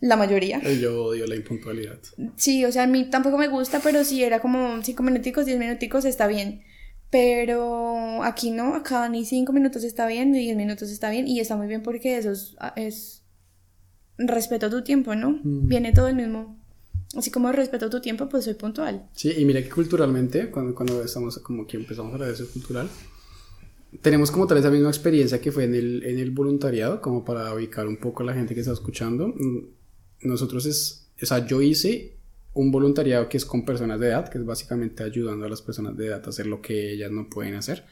la 0.01 0.17
mayoría. 0.17 0.61
Yo 0.61 1.05
odio 1.05 1.27
la 1.27 1.37
impuntualidad. 1.37 1.99
Sí, 2.37 2.65
o 2.65 2.73
sea, 2.73 2.85
a 2.85 2.87
mí 2.87 3.09
tampoco 3.11 3.39
me 3.39 3.49
gusta, 3.49 3.81
pero 3.81 4.05
si 4.05 4.25
era 4.25 4.41
como 4.41 4.83
cinco 4.83 5.03
minuticos, 5.03 5.47
diez 5.47 5.59
minuticos, 5.59 6.05
está 6.05 6.27
bien. 6.27 6.65
Pero 7.11 8.23
aquí 8.23 8.51
no, 8.51 8.75
acá 8.75 9.09
ni 9.09 9.25
cinco 9.25 9.53
minutos 9.53 9.83
está 9.83 10.07
bien, 10.07 10.31
ni 10.31 10.41
diez 10.41 10.57
minutos 10.57 10.91
está 10.91 11.11
bien, 11.11 11.27
y 11.27 11.41
está 11.41 11.57
muy 11.57 11.67
bien 11.67 11.83
porque 11.83 12.17
eso 12.17 12.31
es, 12.31 12.57
es 12.77 13.23
respeto 14.17 14.67
a 14.67 14.71
tu 14.71 14.83
tiempo, 14.83 15.15
¿no? 15.15 15.41
Mm. 15.43 15.67
Viene 15.67 15.93
todo 15.93 16.09
el 16.09 16.15
mismo. 16.15 16.57
Así 17.17 17.33
como 17.33 17.51
respeto 17.51 17.91
tu 17.91 18.01
tiempo, 18.01 18.29
pues 18.29 18.45
soy 18.45 18.55
puntual. 18.55 19.09
Sí, 19.15 19.33
y 19.37 19.45
mira 19.45 19.61
que 19.63 19.69
culturalmente, 19.69 20.51
cuando, 20.51 20.75
cuando 20.75 21.03
estamos 21.03 21.39
como 21.39 21.67
que 21.67 21.77
empezamos 21.77 22.13
a 22.13 22.15
hablar 22.15 22.29
de 22.29 22.35
eso 22.35 22.47
cultural, 22.53 22.89
tenemos 24.01 24.31
como 24.31 24.47
tal 24.47 24.59
esa 24.59 24.71
misma 24.71 24.89
experiencia 24.89 25.41
que 25.41 25.51
fue 25.51 25.65
en 25.65 25.75
el, 25.75 26.05
en 26.05 26.19
el 26.21 26.31
voluntariado, 26.31 27.01
como 27.01 27.25
para 27.25 27.53
ubicar 27.53 27.89
un 27.89 27.97
poco 27.97 28.23
a 28.23 28.27
la 28.27 28.35
gente 28.35 28.55
que 28.55 28.61
está 28.61 28.73
escuchando. 28.73 29.29
Mm, 29.29 29.65
nosotros 30.23 30.67
es, 30.67 31.09
o 31.21 31.27
sea, 31.27 31.45
yo 31.45 31.61
hice 31.61 32.20
un 32.53 32.71
voluntariado 32.71 33.29
que 33.29 33.37
es 33.37 33.45
con 33.45 33.65
personas 33.65 34.01
de 34.01 34.09
edad, 34.09 34.29
que 34.29 34.39
es 34.39 34.45
básicamente 34.45 35.05
ayudando 35.05 35.47
a 35.47 35.49
las 35.49 35.63
personas 35.63 35.97
de 35.97 36.07
edad 36.07 36.23
a 36.25 36.31
hacer 36.31 36.47
lo 36.47 36.61
que 36.61 36.93
ellas 36.93 37.11
no 37.11 37.29
pueden 37.29 37.55
hacer. 37.55 37.85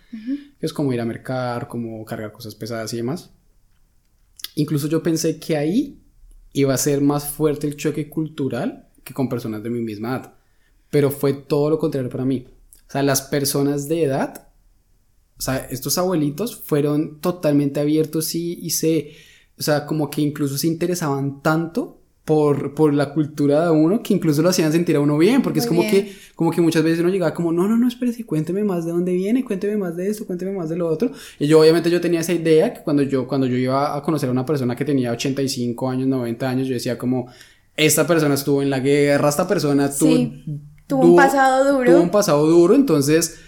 Es 0.61 0.73
como 0.73 0.93
ir 0.93 1.01
a 1.01 1.05
mercar, 1.05 1.69
como 1.69 2.05
cargar 2.05 2.33
cosas 2.33 2.55
pesadas 2.55 2.93
y 2.93 2.97
demás. 2.97 3.31
Incluso 4.57 4.89
yo 4.89 5.03
pensé 5.03 5.39
que 5.39 5.57
ahí 5.57 6.03
iba 6.53 6.75
a 6.75 6.79
ser 6.79 7.01
más 7.01 7.29
fuerte 7.29 7.69
el 7.69 7.77
choque 7.77 8.09
cultural 8.09 8.89
que 9.05 9.15
con 9.15 9.29
personas 9.29 9.63
de 9.63 9.71
mi 9.71 9.81
misma 9.81 10.09
edad. 10.11 10.35
Pero 10.91 11.11
fue 11.11 11.35
todo 11.35 11.71
lo 11.71 11.79
contrario 11.79 12.11
para 12.11 12.25
mí. 12.25 12.47
O 12.89 12.91
sea, 12.91 13.03
las 13.03 13.23
personas 13.23 13.89
de 13.89 14.05
edad, 14.05 14.49
o 15.39 15.43
sea, 15.43 15.59
estos 15.71 15.99
abuelitos 15.99 16.57
fueron 16.57 17.21
totalmente 17.21 17.79
abiertos 17.79 18.35
y, 18.35 18.55
y 18.55 18.71
se, 18.71 19.13
o 19.57 19.63
sea, 19.63 19.87
como 19.87 20.11
que 20.11 20.23
incluso 20.23 20.59
se 20.59 20.67
interesaban 20.67 21.43
tanto 21.43 21.98
por, 22.29 22.75
por 22.75 22.93
la 22.93 23.15
cultura 23.15 23.65
de 23.65 23.71
uno 23.71 24.03
que 24.03 24.13
incluso 24.13 24.43
lo 24.43 24.51
hacían 24.51 24.71
sentir 24.71 24.97
a 24.97 25.01
uno 25.01 25.17
bien, 25.17 25.41
porque 25.41 25.61
es 25.61 25.67
como 25.67 25.81
que, 25.81 26.13
como 26.35 26.51
que 26.51 26.61
muchas 26.61 26.83
veces 26.83 27.01
uno 27.01 27.09
llegaba 27.09 27.33
como, 27.33 27.53
no, 27.53 27.67
no, 27.67 27.79
no, 27.79 27.89
espérese, 27.89 28.27
cuénteme 28.27 28.65
más 28.65 28.85
de 28.85 28.93
dónde 28.93 29.15
viene, 29.15 29.43
cuénteme 29.43 29.79
más 29.79 29.97
de 29.97 30.11
esto, 30.11 30.27
cuénteme 30.27 30.53
más 30.53 30.69
de 30.69 30.77
lo 30.77 30.89
otro. 30.89 31.11
Y 31.39 31.47
yo 31.47 31.59
obviamente 31.59 31.89
yo 31.89 32.03
tenía 32.03 32.21
esa 32.21 32.35
idea 32.35 32.75
que 32.75 32.83
cuando 32.83 33.03
yo, 33.03 33.27
cuando 33.27 33.47
yo 33.47 33.57
iba 33.57 33.97
a 33.97 34.03
conocer 34.03 34.29
a 34.29 34.33
una 34.33 34.45
persona 34.45 34.77
que 34.77 34.85
tenía 34.85 35.11
85 35.11 35.89
años, 35.89 36.07
90 36.07 36.51
años, 36.51 36.69
yo 36.69 36.75
decía 36.75 36.99
como, 36.99 37.33
esta 37.75 38.07
persona 38.07 38.35
estuvo 38.35 38.61
en 38.61 38.69
la 38.69 38.81
guerra, 38.81 39.31
esta 39.31 39.49
persona 39.49 39.91
tuvo, 39.91 40.31
tuvo 40.87 41.07
un 41.07 41.17
pasado 41.17 41.73
duro. 41.73 41.91
Tuvo 41.91 42.03
un 42.03 42.11
pasado 42.11 42.47
duro, 42.47 42.75
entonces 42.75 43.41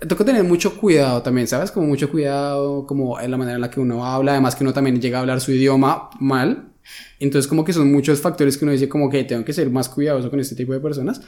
tengo 0.00 0.16
que 0.16 0.24
tener 0.24 0.42
mucho 0.42 0.76
cuidado 0.76 1.22
también, 1.22 1.46
¿sabes? 1.46 1.70
Como 1.70 1.86
mucho 1.86 2.10
cuidado, 2.10 2.84
como 2.84 3.20
en 3.20 3.30
la 3.30 3.36
manera 3.36 3.54
en 3.54 3.60
la 3.60 3.70
que 3.70 3.78
uno 3.78 4.04
habla, 4.04 4.32
además 4.32 4.56
que 4.56 4.64
uno 4.64 4.72
también 4.72 5.00
llega 5.00 5.18
a 5.18 5.20
hablar 5.20 5.40
su 5.40 5.52
idioma 5.52 6.10
mal, 6.18 6.73
entonces 7.18 7.48
como 7.48 7.64
que 7.64 7.72
son 7.72 7.90
muchos 7.90 8.20
factores 8.20 8.56
que 8.56 8.64
uno 8.64 8.72
dice 8.72 8.88
como 8.88 9.08
que 9.10 9.24
tengo 9.24 9.44
que 9.44 9.52
ser 9.52 9.70
más 9.70 9.88
cuidadoso 9.88 10.30
con 10.30 10.40
este 10.40 10.54
tipo 10.54 10.72
de 10.72 10.80
personas. 10.80 11.20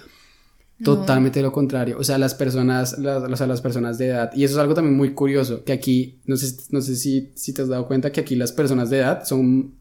Totalmente 0.82 1.40
lo 1.40 1.52
contrario. 1.52 1.96
O 1.98 2.04
sea, 2.04 2.18
las 2.18 2.34
personas, 2.34 2.98
las, 2.98 3.22
o 3.22 3.36
sea, 3.36 3.46
las 3.46 3.62
personas 3.62 3.96
de 3.96 4.09
edad. 4.09 4.30
Y 4.34 4.44
eso 4.44 4.54
es 4.54 4.61
algo 4.61 4.74
también 4.74 4.94
muy 4.94 5.14
curioso, 5.14 5.64
que 5.64 5.72
aquí, 5.72 6.20
no 6.26 6.36
sé, 6.36 6.54
no 6.70 6.82
sé 6.82 6.96
si, 6.96 7.32
si 7.34 7.54
te 7.54 7.62
has 7.62 7.68
dado 7.68 7.86
cuenta 7.86 8.12
que 8.12 8.20
aquí 8.20 8.36
las 8.36 8.52
personas 8.52 8.90
de 8.90 8.98
edad 8.98 9.24
son, 9.24 9.74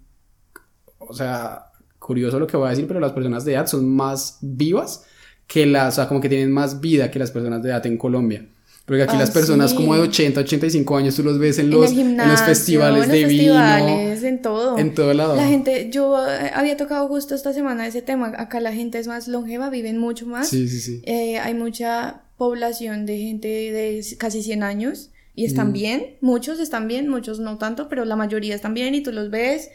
o 0.98 1.14
sea, 1.14 1.66
curioso 2.00 2.40
lo 2.40 2.48
que 2.48 2.56
voy 2.56 2.68
a 2.68 2.70
decir, 2.70 2.88
pero 2.88 3.00
las 3.02 3.12
personas 3.12 3.44
de 3.44 3.54
edad 3.54 3.68
son 3.68 3.90
más 3.90 4.38
vivas 4.42 5.04
que 5.48 5.66
las, 5.66 5.94
o 5.94 5.96
sea, 5.98 6.08
como 6.08 6.22
que 6.22 6.30
tienen 6.30 6.52
más 6.52 6.80
vida 6.80 7.12
que 7.12 7.20
las 7.20 7.32
personas 7.32 7.62
de 7.62 7.70
edad 7.70 7.86
en 7.86 7.98
Colombia. 7.98 8.48
Porque 8.86 9.02
aquí 9.02 9.18
las 9.18 9.32
personas 9.32 9.74
como 9.74 9.96
de 9.96 10.02
80, 10.02 10.42
85 10.42 10.98
años 10.98 11.16
tú 11.16 11.24
los 11.24 11.40
ves 11.40 11.58
en 11.58 11.72
los, 11.72 11.92
en, 11.92 12.18
los 12.18 12.42
festivales 12.44 13.08
de 13.08 13.26
vino. 13.26 13.56
En 13.58 14.42
todo. 14.44 14.78
En 14.78 14.94
todo 14.94 15.12
lado. 15.14 15.36
La 15.36 15.48
gente, 15.48 15.90
yo 15.92 16.16
eh, 16.28 16.52
había 16.54 16.78
tocado 16.78 17.08
justo 17.08 17.34
esta 17.34 17.52
semana 17.52 17.88
ese 17.88 18.04
tema. 18.04 18.34
Acá 18.38 18.60
la 18.60 18.74
gente 18.74 19.00
es 19.00 19.08
más 19.08 19.28
longeva, 19.28 19.72
viven 19.72 19.98
mucho 19.98 20.28
más. 20.28 20.50
Sí, 20.50 20.68
sí, 20.68 20.80
sí. 20.82 21.02
Eh, 21.06 21.40
hay 21.40 21.56
mucha 21.56 22.22
población 22.38 23.08
de 23.08 23.18
gente 23.18 23.48
de 23.48 24.06
casi 24.20 24.44
100 24.44 24.62
años 24.62 25.10
y 25.34 25.46
están 25.46 25.70
mm. 25.70 25.74
bien. 25.74 26.18
Muchos 26.22 26.60
están 26.60 26.88
bien, 26.88 27.10
muchos 27.10 27.40
no 27.40 27.58
tanto, 27.58 27.90
pero 27.90 28.06
la 28.06 28.16
mayoría 28.16 28.54
están 28.54 28.76
bien 28.76 28.94
y 28.94 29.02
tú 29.02 29.12
los 29.12 29.32
ves 29.32 29.70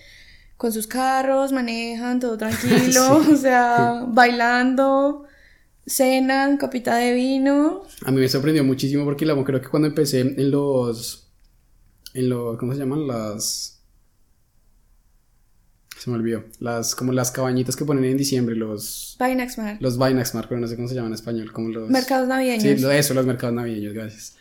con 0.57 0.73
sus 0.73 0.87
carros, 0.87 1.51
manejan 1.51 2.21
todo 2.21 2.37
tranquilo, 2.39 3.25
o 3.33 3.37
sea, 3.37 4.05
bailando 4.07 5.25
cenan, 5.91 6.57
copita 6.57 6.97
de 6.97 7.15
vino. 7.15 7.83
A 8.05 8.11
mí 8.11 8.21
me 8.21 8.29
sorprendió 8.29 8.65
muchísimo 8.65 9.05
porque 9.05 9.27
la, 9.27 9.43
creo 9.45 9.61
que 9.61 9.69
cuando 9.69 9.89
empecé 9.89 10.21
en 10.21 10.51
los, 10.51 11.31
en 12.15 12.29
los, 12.29 12.59
¿cómo 12.59 12.73
se 12.73 12.79
llaman? 12.79 13.07
Las... 13.07 13.77
Se 15.99 16.09
me 16.09 16.17
olvidó. 16.17 16.45
Las, 16.61 16.95
como 16.95 17.13
las 17.13 17.31
cabañitas 17.31 17.77
que 17.77 17.85
ponen 17.85 18.05
en 18.05 18.17
diciembre, 18.17 18.57
los... 18.57 19.19
Vinaxmar. 19.21 19.77
Los 19.81 19.99
Vinaxmar, 19.99 20.49
pero 20.49 20.59
no 20.61 20.67
sé 20.67 20.77
cómo 20.77 20.89
se 20.89 20.95
llaman 20.95 21.11
en 21.11 21.15
español, 21.15 21.53
como 21.53 21.69
los... 21.69 21.91
Mercados 21.91 22.27
navideños. 22.27 22.63
Sí, 22.63 22.87
eso, 22.91 23.13
los 23.13 23.27
mercados 23.27 23.55
navideños, 23.55 23.93
gracias 23.93 24.40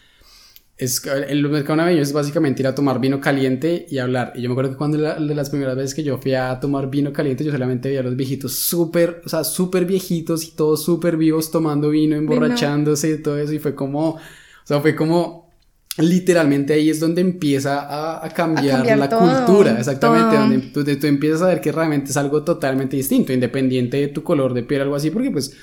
es, 0.80 1.06
el 1.06 1.48
mercado 1.50 1.76
navideño 1.76 2.02
es 2.02 2.14
básicamente 2.14 2.62
ir 2.62 2.68
a 2.68 2.74
tomar 2.74 3.02
vino 3.02 3.20
caliente 3.20 3.86
y 3.90 3.98
hablar. 3.98 4.32
Y 4.34 4.42
yo 4.42 4.50
me 4.50 4.54
acuerdo 4.54 4.72
que 4.72 4.78
cuando 4.78 4.98
de 4.98 5.36
las 5.36 5.50
primeras 5.50 5.76
veces 5.76 5.94
que 5.94 6.04
yo 6.04 6.18
fui 6.18 6.34
a 6.34 6.58
tomar 6.62 6.90
vino 6.90 7.12
caliente, 7.12 7.44
yo 7.44 7.52
solamente 7.52 7.90
veía 7.90 8.00
a 8.00 8.04
los 8.04 8.16
viejitos 8.16 8.54
súper, 8.54 9.22
o 9.26 9.30
sea, 9.30 9.44
súper 9.44 9.86
viejitos 9.86 10.46
y 10.46 10.52
todos 10.52 10.82
súper 10.82 11.18
vivos 11.18 11.52
tomando 11.52 11.90
vino, 11.90 12.16
emborrachándose 12.16 13.10
y 13.12 13.22
todo 13.22 13.38
eso. 13.38 13.52
Y 13.52 13.60
fue 13.60 13.76
como, 13.76 14.12
o 14.12 14.20
sea, 14.64 14.80
fue 14.80 14.96
como, 14.96 15.52
literalmente 15.98 16.72
ahí 16.72 16.90
es 16.90 17.02
donde 17.02 17.20
empieza 17.20 18.24
a, 18.24 18.30
cambiar, 18.30 18.98
la 18.98 19.10
cultura, 19.10 19.78
exactamente, 19.78 20.38
donde 20.38 20.60
tú, 20.70 20.86
tú, 20.98 21.08
empiezas 21.08 21.42
a 21.42 21.48
ver 21.48 21.60
que 21.60 21.74
realmente 21.74 22.12
es 22.12 22.16
algo 22.16 22.44
totalmente 22.44 22.96
distinto, 22.96 23.34
independiente 23.34 23.98
de 23.98 24.08
tu 24.08 24.24
color 24.24 24.54
de 24.54 24.64
piel, 24.64 24.84
algo 24.84 24.96
así, 24.96 25.12
porque 25.12 25.30
pues 25.30 25.58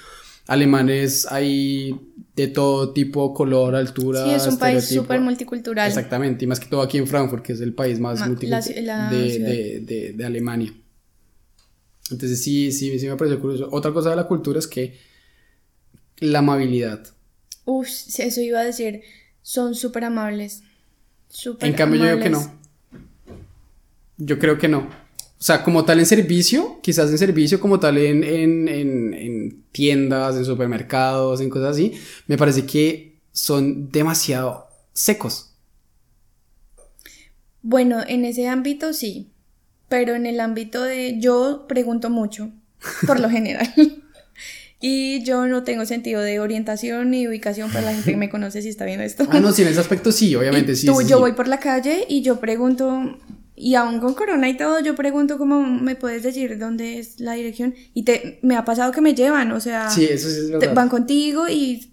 alemanes 0.46 1.26
hay 1.30 1.98
de 2.36 2.48
todo 2.48 2.92
tipo, 2.92 3.32
color, 3.32 3.74
altura. 3.74 4.24
Sí, 4.24 4.30
es 4.34 4.46
un 4.46 4.58
país 4.58 4.84
súper 4.84 5.20
multicultural. 5.20 5.88
Exactamente, 5.88 6.44
y 6.44 6.48
más 6.48 6.60
que 6.60 6.66
todo 6.66 6.82
aquí 6.82 6.98
en 6.98 7.06
Frankfurt, 7.06 7.42
que 7.42 7.54
es 7.54 7.60
el 7.62 7.72
país 7.72 7.98
más 7.98 8.26
multicultural 8.28 9.10
de, 9.10 10.12
de, 10.14 10.24
Alemania. 10.24 10.72
Entonces 12.10 12.40
sí, 12.42 12.70
sí, 12.72 12.98
sí 12.98 13.08
me 13.08 13.16
parece 13.16 13.38
curioso. 13.38 13.68
Otra 13.72 13.90
cosa 13.92 14.10
de 14.10 14.16
la 14.16 14.28
cultura 14.28 14.58
es 14.58 14.66
que 14.66 14.98
la 16.18 16.40
amabilidad. 16.40 17.06
Uf, 17.64 17.88
eso 17.88 18.40
iba 18.42 18.60
a 18.60 18.64
decir, 18.64 19.00
son 19.40 19.74
súper 19.74 20.04
amables. 20.04 20.62
en 21.60 21.72
cambio 21.72 22.00
yo 22.00 22.06
creo 22.06 22.20
que 22.20 22.30
no. 22.30 22.60
Yo 24.18 24.38
creo 24.38 24.58
que 24.58 24.68
no. 24.68 24.78
O 25.38 25.42
sea, 25.42 25.62
como 25.64 25.84
tal 25.86 26.00
en 26.00 26.06
servicio, 26.06 26.80
quizás 26.82 27.10
en 27.10 27.18
servicio 27.18 27.60
como 27.60 27.80
tal 27.80 27.96
en, 27.98 28.24
en, 28.24 28.68
en 28.68 29.05
en 29.46 29.62
tiendas, 29.72 30.36
en 30.36 30.44
supermercados, 30.44 31.40
en 31.40 31.50
cosas 31.50 31.72
así, 31.72 31.92
me 32.26 32.36
parece 32.36 32.66
que 32.66 33.20
son 33.32 33.90
demasiado 33.90 34.66
secos. 34.92 35.52
Bueno, 37.62 38.02
en 38.06 38.24
ese 38.24 38.48
ámbito 38.48 38.92
sí, 38.92 39.32
pero 39.88 40.14
en 40.14 40.26
el 40.26 40.40
ámbito 40.40 40.82
de 40.82 41.18
yo 41.18 41.66
pregunto 41.68 42.10
mucho, 42.10 42.50
por 43.06 43.20
lo 43.20 43.28
general. 43.30 43.72
Y 44.80 45.22
yo 45.24 45.46
no 45.46 45.64
tengo 45.64 45.86
sentido 45.86 46.20
de 46.20 46.38
orientación 46.38 47.10
ni 47.10 47.26
ubicación 47.26 47.70
para 47.72 47.86
la 47.86 47.94
gente 47.94 48.10
que 48.10 48.16
me 48.16 48.28
conoce 48.30 48.62
si 48.62 48.68
está 48.68 48.84
viendo 48.84 49.04
esto. 49.04 49.26
Ah, 49.30 49.40
no, 49.40 49.52
sí, 49.52 49.62
en 49.62 49.68
ese 49.68 49.80
aspecto 49.80 50.12
sí, 50.12 50.34
obviamente 50.36 50.76
sí. 50.76 50.86
Tú, 50.86 51.02
yo 51.02 51.18
voy 51.18 51.32
por 51.32 51.48
la 51.48 51.58
calle 51.58 52.04
y 52.08 52.22
yo 52.22 52.38
pregunto, 52.40 53.18
y 53.56 53.74
aún 53.74 54.00
con 54.00 54.14
corona 54.14 54.48
y 54.50 54.56
todo, 54.56 54.80
yo 54.80 54.94
pregunto 54.94 55.38
cómo 55.38 55.62
me 55.62 55.96
puedes 55.96 56.22
decir 56.22 56.58
dónde 56.58 56.98
es 56.98 57.20
la 57.20 57.32
dirección. 57.32 57.74
Y 57.94 58.02
te, 58.02 58.38
me 58.42 58.54
ha 58.54 58.66
pasado 58.66 58.92
que 58.92 59.00
me 59.00 59.14
llevan, 59.14 59.50
o 59.52 59.60
sea, 59.60 59.88
sí, 59.88 60.04
eso 60.04 60.28
sí 60.28 60.40
es 60.40 60.50
verdad. 60.50 60.74
van 60.74 60.90
contigo 60.90 61.48
y 61.48 61.92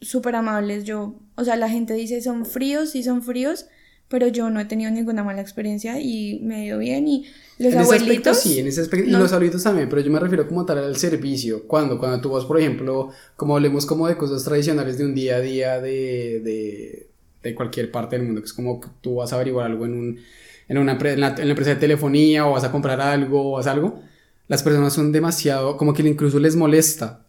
súper 0.00 0.36
amables. 0.36 0.84
Yo, 0.84 1.20
o 1.34 1.44
sea, 1.44 1.56
la 1.56 1.68
gente 1.68 1.92
dice 1.92 2.22
son 2.22 2.46
fríos, 2.46 2.90
sí 2.90 3.02
son 3.02 3.22
fríos, 3.22 3.66
pero 4.08 4.26
yo 4.28 4.48
no 4.48 4.58
he 4.58 4.64
tenido 4.64 4.90
ninguna 4.90 5.22
mala 5.22 5.42
experiencia 5.42 6.00
y 6.00 6.40
me 6.42 6.56
ha 6.56 6.64
ido 6.64 6.78
bien 6.78 7.06
y 7.08 7.26
los 7.58 7.74
en 7.74 7.80
abuelitos... 7.80 7.98
Ese 8.02 8.14
aspecto, 8.16 8.34
sí, 8.34 8.58
en 8.58 8.66
ese 8.68 8.80
aspecto, 8.80 9.06
y 9.08 9.12
los 9.12 9.32
abuelitos 9.32 9.62
también, 9.62 9.90
pero 9.90 10.00
yo 10.00 10.10
me 10.10 10.18
refiero 10.18 10.48
como 10.48 10.64
tal 10.64 10.78
al 10.78 10.96
servicio, 10.96 11.66
cuando, 11.66 11.98
cuando 11.98 12.22
tú 12.22 12.30
vas, 12.30 12.46
por 12.46 12.58
ejemplo, 12.58 13.10
como 13.36 13.56
hablemos 13.56 13.84
como 13.84 14.08
de 14.08 14.16
cosas 14.16 14.44
tradicionales 14.44 14.96
de 14.96 15.04
un 15.04 15.14
día 15.14 15.36
a 15.36 15.40
día 15.40 15.80
de, 15.80 16.40
de, 16.40 17.10
de 17.42 17.54
cualquier 17.54 17.90
parte 17.90 18.16
del 18.16 18.24
mundo, 18.24 18.40
que 18.40 18.46
es 18.46 18.52
como 18.52 18.80
tú 19.02 19.16
vas 19.16 19.32
a 19.32 19.36
averiguar 19.36 19.66
algo 19.66 19.84
en, 19.84 19.92
un, 19.92 20.20
en, 20.68 20.78
una, 20.78 20.92
en, 20.92 21.20
la, 21.20 21.28
en 21.28 21.44
la 21.44 21.50
empresa 21.50 21.70
de 21.70 21.76
telefonía 21.76 22.46
o 22.46 22.52
vas 22.52 22.64
a 22.64 22.72
comprar 22.72 23.00
algo 23.00 23.52
o 23.52 23.56
vas 23.56 23.66
algo, 23.66 24.00
las 24.48 24.62
personas 24.62 24.92
son 24.92 25.12
demasiado, 25.12 25.76
como 25.76 25.92
que 25.92 26.02
incluso 26.02 26.38
les 26.38 26.56
molesta 26.56 27.26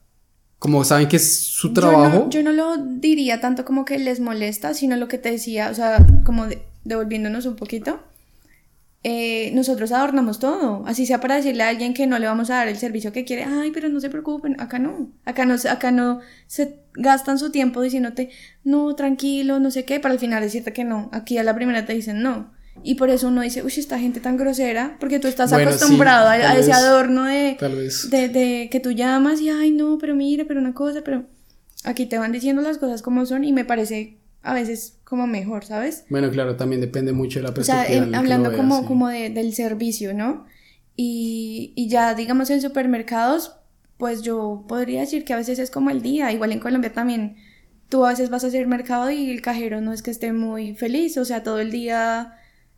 como 0.59 0.83
saben 0.83 1.07
que 1.07 1.17
es 1.17 1.43
su 1.43 1.73
trabajo. 1.73 2.29
Yo 2.29 2.41
no, 2.41 2.51
yo 2.51 2.63
no, 2.63 2.77
lo 2.77 2.77
diría 2.99 3.39
tanto 3.39 3.63
como 3.63 3.85
que 3.85 3.99
les 3.99 4.19
molesta, 4.19 4.73
sino 4.73 4.95
lo 4.95 5.07
que 5.07 5.17
te 5.17 5.31
decía, 5.31 5.69
o 5.69 5.75
sea, 5.75 6.05
como 6.25 6.47
devolviéndonos 6.83 7.45
un 7.45 7.55
poquito. 7.55 7.99
Eh, 9.03 9.51
nosotros 9.53 9.91
adornamos 9.91 10.39
todo, 10.39 10.83
así 10.87 11.05
sea 11.05 11.21
para 11.21 11.35
decirle 11.35 11.63
a 11.63 11.69
alguien 11.69 11.93
que 11.93 12.07
no 12.07 12.17
le 12.17 12.25
vamos 12.25 12.49
a 12.49 12.55
dar 12.55 12.67
el 12.67 12.77
servicio 12.77 13.13
que 13.13 13.23
quiere, 13.23 13.43
ay, 13.43 13.71
pero 13.71 13.87
no 13.87 14.01
se 14.01 14.09
preocupen, 14.09 14.59
acá 14.59 14.79
no, 14.79 15.11
acá 15.23 15.45
no, 15.45 15.53
acá 15.53 15.91
no 15.91 16.19
se 16.47 16.79
gastan 16.93 17.37
su 17.37 17.51
tiempo 17.51 17.81
diciéndote, 17.81 18.31
no, 18.63 18.95
tranquilo, 18.95 19.59
no 19.59 19.71
sé 19.71 19.85
qué, 19.85 19.99
para 19.99 20.13
al 20.13 20.19
final 20.19 20.41
decirte 20.41 20.73
que 20.73 20.83
no, 20.83 21.09
aquí 21.13 21.37
a 21.37 21.43
la 21.43 21.55
primera 21.55 21.85
te 21.85 21.93
dicen 21.93 22.21
no. 22.21 22.51
Y 22.83 22.95
por 22.95 23.09
eso 23.09 23.27
uno 23.27 23.41
dice, 23.41 23.63
uy, 23.63 23.73
esta 23.75 23.99
gente 23.99 24.19
tan 24.19 24.37
grosera, 24.37 24.97
porque 24.99 25.19
tú 25.19 25.27
estás 25.27 25.51
acostumbrado 25.53 26.29
a, 26.29 26.57
ese 26.57 26.71
adorno 26.71 27.25
de, 27.25 27.57
de, 28.09 28.29
de, 28.29 28.69
que 28.71 28.79
tú 28.79 28.91
llamas 28.91 29.41
y, 29.41 29.49
ay, 29.49 29.71
no, 29.71 29.97
pero 29.97 30.15
mire, 30.15 30.45
pero 30.45 30.59
una 30.59 30.73
cosa, 30.73 31.01
pero 31.03 31.25
aquí 31.83 32.05
te 32.05 32.17
van 32.17 32.31
diciendo 32.31 32.61
las 32.61 32.77
cosas 32.77 33.01
como 33.01 33.25
son 33.25 33.43
y 33.43 33.53
me 33.53 33.65
parece 33.65 34.17
a 34.43 34.53
veces 34.53 34.97
como 35.03 35.27
mejor, 35.27 35.65
¿sabes? 35.65 36.05
Bueno, 36.09 36.29
claro, 36.31 36.55
también 36.55 36.81
depende 36.81 37.11
mucho 37.11 37.39
de 37.39 37.43
la 37.43 37.53
perspectiva. 37.53 38.05
O 38.05 38.09
sea, 38.09 38.19
hablando 38.19 38.55
como, 38.55 38.85
como 38.85 39.09
de, 39.09 39.29
del 39.29 39.53
servicio, 39.53 40.13
¿no? 40.13 40.45
Y, 40.95 41.73
y 41.75 41.89
ya, 41.89 42.13
digamos, 42.15 42.49
en 42.49 42.61
supermercados, 42.61 43.57
pues 43.97 44.21
yo 44.21 44.65
podría 44.67 45.01
decir 45.01 45.25
que 45.25 45.33
a 45.33 45.37
veces 45.37 45.59
es 45.59 45.71
como 45.71 45.89
el 45.89 46.01
día, 46.01 46.31
igual 46.31 46.51
en 46.51 46.59
Colombia 46.59 46.93
también. 46.93 47.35
Tú 47.89 48.05
a 48.05 48.09
veces 48.09 48.29
vas 48.29 48.43
a 48.43 48.47
hacer 48.47 48.67
mercado 48.67 49.11
y 49.11 49.29
el 49.29 49.41
cajero 49.41 49.81
no 49.81 49.93
es 49.93 50.01
que 50.01 50.11
esté 50.11 50.33
muy 50.33 50.75
feliz, 50.75 51.17
o 51.17 51.25
sea, 51.25 51.43
todo 51.43 51.59
el 51.59 51.71
día 51.71 52.37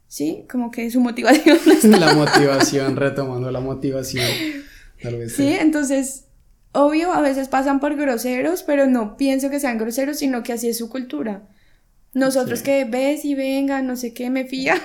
sí, 0.10 0.44
como 0.52 0.72
que 0.72 0.92
su 0.92 1.00
motivación. 1.00 1.58
La 2.00 2.14
motivación, 2.14 2.98
retomando 2.98 3.50
la 3.50 3.62
motivación. 3.62 4.26
Tal 5.02 5.16
vez 5.16 5.34
sí, 5.34 5.48
entonces, 5.48 6.26
obvio, 6.74 7.14
a 7.14 7.22
veces 7.22 7.48
pasan 7.48 7.80
por 7.80 7.96
groseros, 7.96 8.64
pero 8.64 8.88
no 8.88 9.16
pienso 9.16 9.50
que 9.50 9.62
sean 9.62 9.78
groseros, 9.78 10.18
sino 10.18 10.44
que 10.44 10.52
así 10.52 10.68
es 10.68 10.78
su 10.78 10.90
cultura. 10.90 11.48
Nosotros 12.14 12.64
que 12.64 12.86
ves 12.86 13.24
y 13.24 13.36
venga, 13.36 13.82
no 13.82 13.96
sé 13.96 14.14
qué, 14.14 14.30
me 14.30 14.46
fía. 14.46 14.82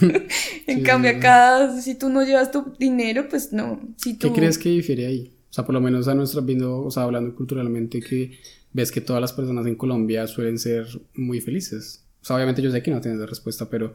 en 0.66 0.82
cambio 0.82 1.10
acá, 1.10 1.80
si 1.80 1.94
tú 1.94 2.08
no 2.08 2.22
llevas 2.22 2.52
tu 2.52 2.74
dinero, 2.78 3.26
pues 3.28 3.52
no. 3.52 3.80
Si 3.96 4.14
tú... 4.14 4.28
¿Qué 4.28 4.40
crees 4.40 4.58
que 4.58 4.68
difiere 4.68 5.06
ahí? 5.06 5.32
O 5.50 5.52
sea, 5.52 5.64
por 5.64 5.72
lo 5.72 5.80
menos 5.80 6.06
a 6.06 6.14
nuestra 6.14 6.42
viendo, 6.42 6.84
o 6.84 6.90
sea, 6.90 7.04
hablando 7.04 7.34
culturalmente, 7.34 8.00
que 8.00 8.38
ves 8.72 8.92
que 8.92 9.00
todas 9.00 9.22
las 9.22 9.32
personas 9.32 9.66
en 9.66 9.74
Colombia 9.74 10.26
suelen 10.26 10.58
ser 10.58 10.86
muy 11.14 11.40
felices. 11.40 12.04
O 12.20 12.24
sea, 12.26 12.36
obviamente 12.36 12.60
yo 12.60 12.70
sé 12.70 12.82
que 12.82 12.90
no 12.90 13.00
tienes 13.00 13.18
la 13.18 13.26
respuesta, 13.26 13.70
pero 13.70 13.94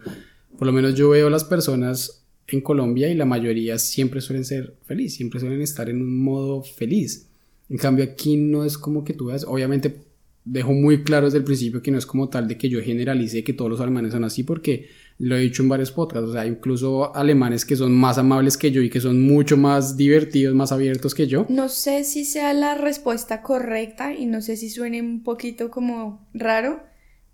por 0.57 0.67
lo 0.67 0.73
menos 0.73 0.95
yo 0.95 1.09
veo 1.09 1.29
las 1.29 1.43
personas 1.43 2.25
en 2.47 2.61
Colombia 2.61 3.09
y 3.09 3.15
la 3.15 3.25
mayoría 3.25 3.77
siempre 3.77 4.21
suelen 4.21 4.45
ser 4.45 4.75
felices, 4.83 5.17
siempre 5.17 5.39
suelen 5.39 5.61
estar 5.61 5.89
en 5.89 6.01
un 6.01 6.23
modo 6.23 6.63
feliz. 6.63 7.27
En 7.69 7.77
cambio 7.77 8.03
aquí 8.03 8.35
no 8.37 8.65
es 8.65 8.77
como 8.77 9.03
que 9.03 9.13
tú 9.13 9.27
veas, 9.27 9.45
obviamente 9.45 10.03
dejo 10.43 10.73
muy 10.73 11.03
claro 11.03 11.27
desde 11.27 11.37
el 11.37 11.43
principio 11.43 11.81
que 11.81 11.91
no 11.91 11.97
es 11.97 12.05
como 12.05 12.29
tal 12.29 12.47
de 12.47 12.57
que 12.57 12.67
yo 12.67 12.81
generalice 12.81 13.43
que 13.43 13.53
todos 13.53 13.69
los 13.69 13.79
alemanes 13.79 14.11
son 14.11 14.23
así 14.23 14.43
porque 14.43 14.89
lo 15.19 15.35
he 15.35 15.39
dicho 15.39 15.61
en 15.61 15.69
varios 15.69 15.91
podcasts, 15.91 16.29
o 16.29 16.33
sea, 16.33 16.47
incluso 16.47 17.15
alemanes 17.15 17.63
que 17.63 17.75
son 17.75 17.93
más 17.93 18.17
amables 18.17 18.57
que 18.57 18.71
yo 18.71 18.81
y 18.81 18.89
que 18.89 18.99
son 18.99 19.21
mucho 19.21 19.55
más 19.55 19.95
divertidos, 19.95 20.55
más 20.55 20.71
abiertos 20.71 21.13
que 21.13 21.27
yo. 21.27 21.45
No 21.47 21.69
sé 21.69 22.03
si 22.03 22.25
sea 22.25 22.53
la 22.53 22.73
respuesta 22.73 23.43
correcta 23.43 24.15
y 24.15 24.25
no 24.25 24.41
sé 24.41 24.57
si 24.57 24.71
suene 24.71 24.99
un 24.99 25.21
poquito 25.21 25.69
como 25.69 26.27
raro, 26.33 26.81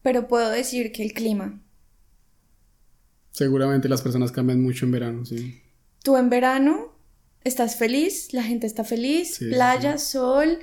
pero 0.02 0.28
puedo 0.28 0.50
decir 0.50 0.92
que 0.92 1.04
el 1.04 1.14
clima. 1.14 1.62
Seguramente 3.38 3.88
las 3.88 4.02
personas 4.02 4.32
cambian 4.32 4.64
mucho 4.64 4.86
en 4.86 4.92
verano, 4.92 5.24
sí. 5.24 5.62
Tú 6.02 6.18
en 6.18 6.32
verano 6.32 6.96
estás 7.44 7.76
feliz, 7.76 8.34
la 8.34 8.42
gente 8.42 8.66
está 8.66 8.84
feliz, 8.84 9.38
playa, 9.38 10.00
sol, 10.00 10.58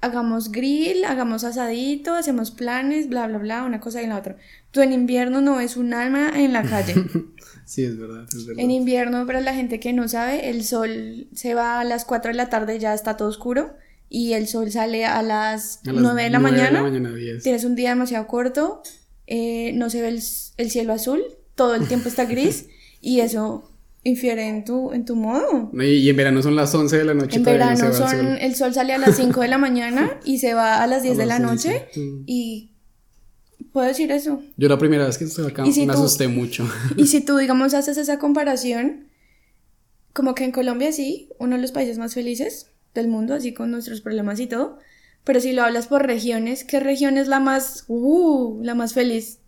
hagamos 0.00 0.50
grill, 0.50 1.04
hagamos 1.04 1.44
asadito, 1.44 2.14
hacemos 2.14 2.52
planes, 2.52 3.10
bla, 3.10 3.26
bla, 3.26 3.36
bla, 3.36 3.64
una 3.64 3.80
cosa 3.80 4.00
y 4.00 4.06
la 4.06 4.16
otra. 4.16 4.38
Tú 4.70 4.80
en 4.80 4.94
invierno 4.94 5.42
no 5.42 5.56
ves 5.56 5.76
un 5.76 5.92
alma 5.92 6.30
en 6.34 6.54
la 6.54 6.62
calle. 6.62 6.94
sí, 7.66 7.84
es 7.84 7.98
verdad, 7.98 8.24
es 8.26 8.46
verdad. 8.46 8.64
En 8.64 8.70
invierno, 8.70 9.26
para 9.26 9.42
la 9.42 9.52
gente 9.52 9.78
que 9.78 9.92
no 9.92 10.08
sabe, 10.08 10.48
el 10.48 10.64
sol 10.64 11.28
se 11.34 11.52
va 11.52 11.80
a 11.80 11.84
las 11.84 12.06
4 12.06 12.30
de 12.30 12.36
la 12.38 12.48
tarde, 12.48 12.78
ya 12.78 12.94
está 12.94 13.18
todo 13.18 13.28
oscuro. 13.28 13.76
Y 14.08 14.32
el 14.32 14.46
sol 14.46 14.70
sale 14.70 15.04
a 15.04 15.20
las, 15.20 15.80
9 15.84 16.22
de 16.22 16.30
la 16.30 16.38
mañana. 16.38 16.82
Tienes 17.42 17.64
un 17.64 17.74
día 17.74 17.90
demasiado 17.90 18.26
corto, 18.26 18.80
eh, 19.26 19.72
no 19.74 19.90
se 19.90 20.00
ve 20.00 20.08
el, 20.08 20.22
el 20.56 20.70
cielo 20.70 20.94
azul, 20.94 21.22
todo 21.56 21.74
el 21.74 21.88
tiempo 21.88 22.08
está 22.08 22.24
gris 22.26 22.68
y 23.00 23.18
eso 23.20 23.72
infiere 24.04 24.46
en 24.48 24.64
tu, 24.64 24.92
en 24.92 25.04
tu 25.04 25.16
modo. 25.16 25.70
Y, 25.82 26.08
en 26.08 26.16
verano 26.16 26.40
son 26.40 26.54
las 26.54 26.72
11 26.72 26.96
de 26.96 27.04
la 27.04 27.14
noche. 27.14 27.38
En 27.38 27.42
verano 27.42 27.92
son, 27.92 28.38
el 28.38 28.54
sol. 28.54 28.72
sale 28.72 28.92
a 28.92 28.98
las 28.98 29.16
5 29.16 29.40
de 29.40 29.48
la 29.48 29.58
mañana 29.58 30.20
y 30.24 30.38
se 30.38 30.54
va 30.54 30.80
a 30.80 30.86
las 30.86 31.02
10 31.02 31.16
de 31.18 31.26
la 31.26 31.40
noche 31.40 31.88
y 32.24 32.70
puedo 33.72 33.88
decir 33.88 34.12
eso. 34.12 34.40
Yo 34.56 34.68
la 34.68 34.78
primera 34.78 35.06
vez 35.06 35.18
que 35.18 35.24
estuve 35.24 35.48
acá 35.48 35.64
me 35.64 35.92
asusté 35.92 36.28
mucho. 36.28 36.68
Y 36.96 37.08
si 37.08 37.20
tú, 37.24 37.36
digamos, 37.36 37.74
haces 37.74 37.98
esa 37.98 38.18
comparación, 38.20 39.08
como 40.12 40.34
que 40.34 40.44
en 40.44 40.52
Colombia 40.52 40.92
sí, 40.92 41.30
uno 41.40 41.56
de 41.56 41.62
los 41.62 41.72
países 41.72 41.98
más 41.98 42.14
felices 42.14 42.70
del 42.94 43.08
mundo, 43.08 43.34
así 43.34 43.52
con 43.52 43.72
nuestros 43.72 44.02
problemas 44.02 44.38
y 44.38 44.46
todo, 44.46 44.78
pero 45.24 45.40
si 45.40 45.52
lo 45.52 45.64
hablas 45.64 45.88
por 45.88 46.06
regiones, 46.06 46.64
¿qué 46.64 46.78
región 46.78 47.18
es 47.18 47.26
la 47.26 47.40
más, 47.40 47.84
uh, 47.88 48.62
la 48.62 48.76
más 48.76 48.94
feliz? 48.94 49.40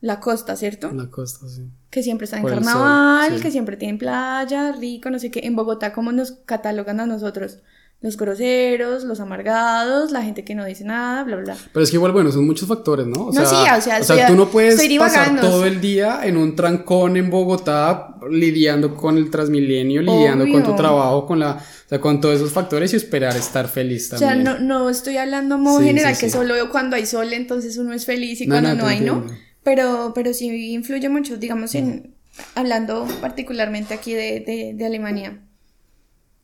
La 0.00 0.20
costa, 0.20 0.56
¿cierto? 0.56 0.92
La 0.92 1.10
costa, 1.10 1.48
sí. 1.48 1.68
Que 1.90 2.02
siempre 2.02 2.26
está 2.26 2.38
en 2.38 2.44
carnaval, 2.44 3.40
que 3.40 3.50
siempre 3.50 3.76
tiene 3.76 3.98
playa, 3.98 4.72
rico, 4.72 5.10
no 5.10 5.18
sé 5.18 5.30
qué. 5.30 5.40
En 5.44 5.56
Bogotá, 5.56 5.92
¿cómo 5.92 6.12
nos 6.12 6.32
catalogan 6.44 7.00
a 7.00 7.06
nosotros? 7.06 7.58
Los 8.00 8.16
groseros, 8.16 9.02
los 9.02 9.18
amargados, 9.18 10.12
la 10.12 10.22
gente 10.22 10.44
que 10.44 10.54
no 10.54 10.64
dice 10.64 10.84
nada, 10.84 11.24
bla, 11.24 11.36
bla. 11.36 11.56
Pero 11.72 11.82
es 11.82 11.90
que 11.90 11.96
igual, 11.96 12.12
bueno, 12.12 12.30
son 12.30 12.46
muchos 12.46 12.68
factores, 12.68 13.08
¿no? 13.08 13.22
O 13.24 13.32
no, 13.32 13.44
sea, 13.44 13.80
sí, 13.80 13.90
o 13.90 14.04
sea, 14.04 14.28
tú 14.28 14.36
no 14.36 14.48
puedes 14.48 14.80
pasar 14.98 15.40
todo 15.40 15.64
el 15.64 15.80
día 15.80 16.20
en 16.22 16.36
un 16.36 16.54
trancón 16.54 17.16
en 17.16 17.28
Bogotá 17.28 18.14
lidiando 18.30 18.94
con 18.94 19.16
el 19.16 19.30
Transmilenio, 19.30 20.02
lidiando 20.02 20.46
con 20.46 20.62
tu 20.62 20.76
trabajo, 20.76 21.26
con 21.26 21.40
la... 21.40 21.56
O 21.56 21.88
sea, 21.88 22.00
con 22.02 22.20
todos 22.20 22.36
esos 22.36 22.52
factores 22.52 22.92
y 22.92 22.96
esperar 22.96 23.34
estar 23.34 23.66
feliz 23.66 24.10
también. 24.10 24.42
O 24.42 24.44
sea, 24.44 24.58
no, 24.58 24.58
no 24.58 24.90
estoy 24.90 25.16
hablando 25.16 25.54
a 25.54 25.58
modo 25.58 25.80
general, 25.80 26.16
que 26.18 26.28
solo 26.28 26.54
cuando 26.70 26.96
hay 26.96 27.06
sol 27.06 27.32
entonces 27.32 27.78
uno 27.78 27.94
es 27.94 28.04
feliz 28.04 28.42
y 28.42 28.46
cuando 28.46 28.74
no, 28.74 28.86
hay, 28.86 29.00
¿no? 29.00 29.24
Pero, 29.68 30.12
pero 30.14 30.32
sí 30.32 30.72
influye 30.72 31.10
mucho, 31.10 31.36
digamos, 31.36 31.74
en 31.74 32.14
hablando 32.54 33.06
particularmente 33.20 33.92
aquí 33.92 34.14
de, 34.14 34.72
de, 34.74 34.86
Alemania. 34.86 35.46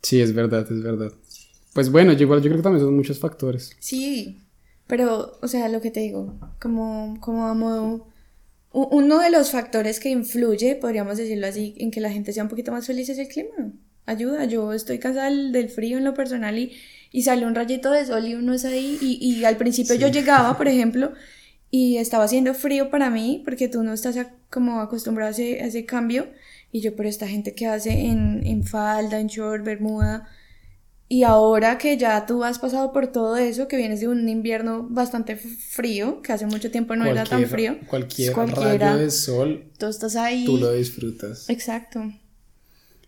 Sí, 0.03 0.21
es 0.21 0.35
verdad, 0.35 0.71
es 0.71 0.83
verdad. 0.83 1.11
Pues 1.73 1.91
bueno, 1.91 2.13
yo 2.13 2.25
igual 2.25 2.43
yo 2.43 2.51
creo 2.51 2.59
que 2.59 2.63
también 2.63 2.85
son 2.85 2.95
muchos 2.95 3.19
factores. 3.19 3.75
Sí, 3.81 4.43
pero, 4.87 5.39
o 5.41 5.49
sea, 5.49 5.71
lo 5.71 5.81
que 5.81 5.91
te 5.91 6.01
digo, 6.01 6.39
como, 6.61 7.17
como 7.21 7.47
a 7.47 7.55
modo... 7.55 8.09
Uno 8.73 9.19
de 9.19 9.31
los 9.31 9.53
factores 9.53 10.01
que 10.01 10.11
influye, 10.11 10.77
podríamos 10.77 11.17
decirlo 11.17 11.47
así, 11.47 11.75
en 11.79 11.91
que 11.91 12.03
la 12.03 12.11
gente 12.11 12.35
sea 12.35 12.43
un 12.43 12.51
poquito 12.51 12.73
más 12.73 12.87
feliz 12.87 13.09
es 13.09 13.17
el 13.17 13.29
clima. 13.29 13.73
Ayuda, 14.05 14.45
yo 14.45 14.75
estoy 14.75 14.99
cansada 14.99 15.31
del, 15.31 15.71
frío 15.71 15.97
en 15.97 16.05
lo 16.05 16.13
personal 16.13 16.59
y, 16.59 16.73
y 17.11 17.23
sale 17.23 17.47
un 17.47 17.55
rayito 17.55 17.91
de 17.91 18.05
sol 18.05 18.27
y 18.27 18.35
uno 18.35 18.53
es 18.53 18.67
ahí. 18.67 18.99
Y, 19.01 19.17
y 19.19 19.45
al 19.47 19.57
principio 19.57 19.95
yo 19.95 20.09
llegaba, 20.09 20.59
por 20.59 20.69
ejemplo, 20.69 21.15
y 21.77 21.97
estaba 21.97 22.23
haciendo 22.23 22.55
frío 22.55 22.89
para 22.89 23.11
mí 23.11 23.43
porque 23.45 23.67
tú 23.67 23.83
no 23.83 23.95
estás 23.95 24.17
como 24.49 24.81
acostumbrado 24.81 25.35
a 25.35 25.37
ese, 25.37 25.85
cambio 25.85 26.29
y 26.71 26.81
yo 26.81 26.95
pero 26.95 27.09
esta 27.09 27.27
gente 27.27 27.53
que 27.53 27.67
hace 27.67 27.91
en, 27.91 28.47
en 28.47 28.63
falda, 28.63 29.19
en 29.19 29.27
short, 29.27 29.65
bermuda 29.65 30.29
Y 31.09 31.25
ahora 31.25 31.77
que 31.77 31.97
ya 31.97 32.27
tú 32.27 32.45
has 32.45 32.61
pasado 32.61 32.93
por 32.93 33.09
todo 33.09 33.37
eso, 33.37 33.67
que 33.67 33.77
vienes 33.77 33.99
de 33.99 34.07
un 34.07 34.29
invierno 34.29 34.87
bastante 34.89 35.35
frío, 35.35 36.23
que 36.23 36.33
hace 36.33 36.47
mucho 36.47 36.71
tiempo 36.71 36.95
no 36.95 37.07
era 37.07 37.25
tan 37.25 37.45
frío. 37.47 37.77
Cualquier 37.89 38.33
rayo 38.37 38.97
de 38.97 39.11
sol. 39.11 39.65
Tú 39.77 39.87
estás 39.87 40.15
ahí. 40.15 40.45
Tú 40.45 40.59
lo 40.59 40.73
disfrutas. 40.73 41.51
Exacto. 41.51 42.01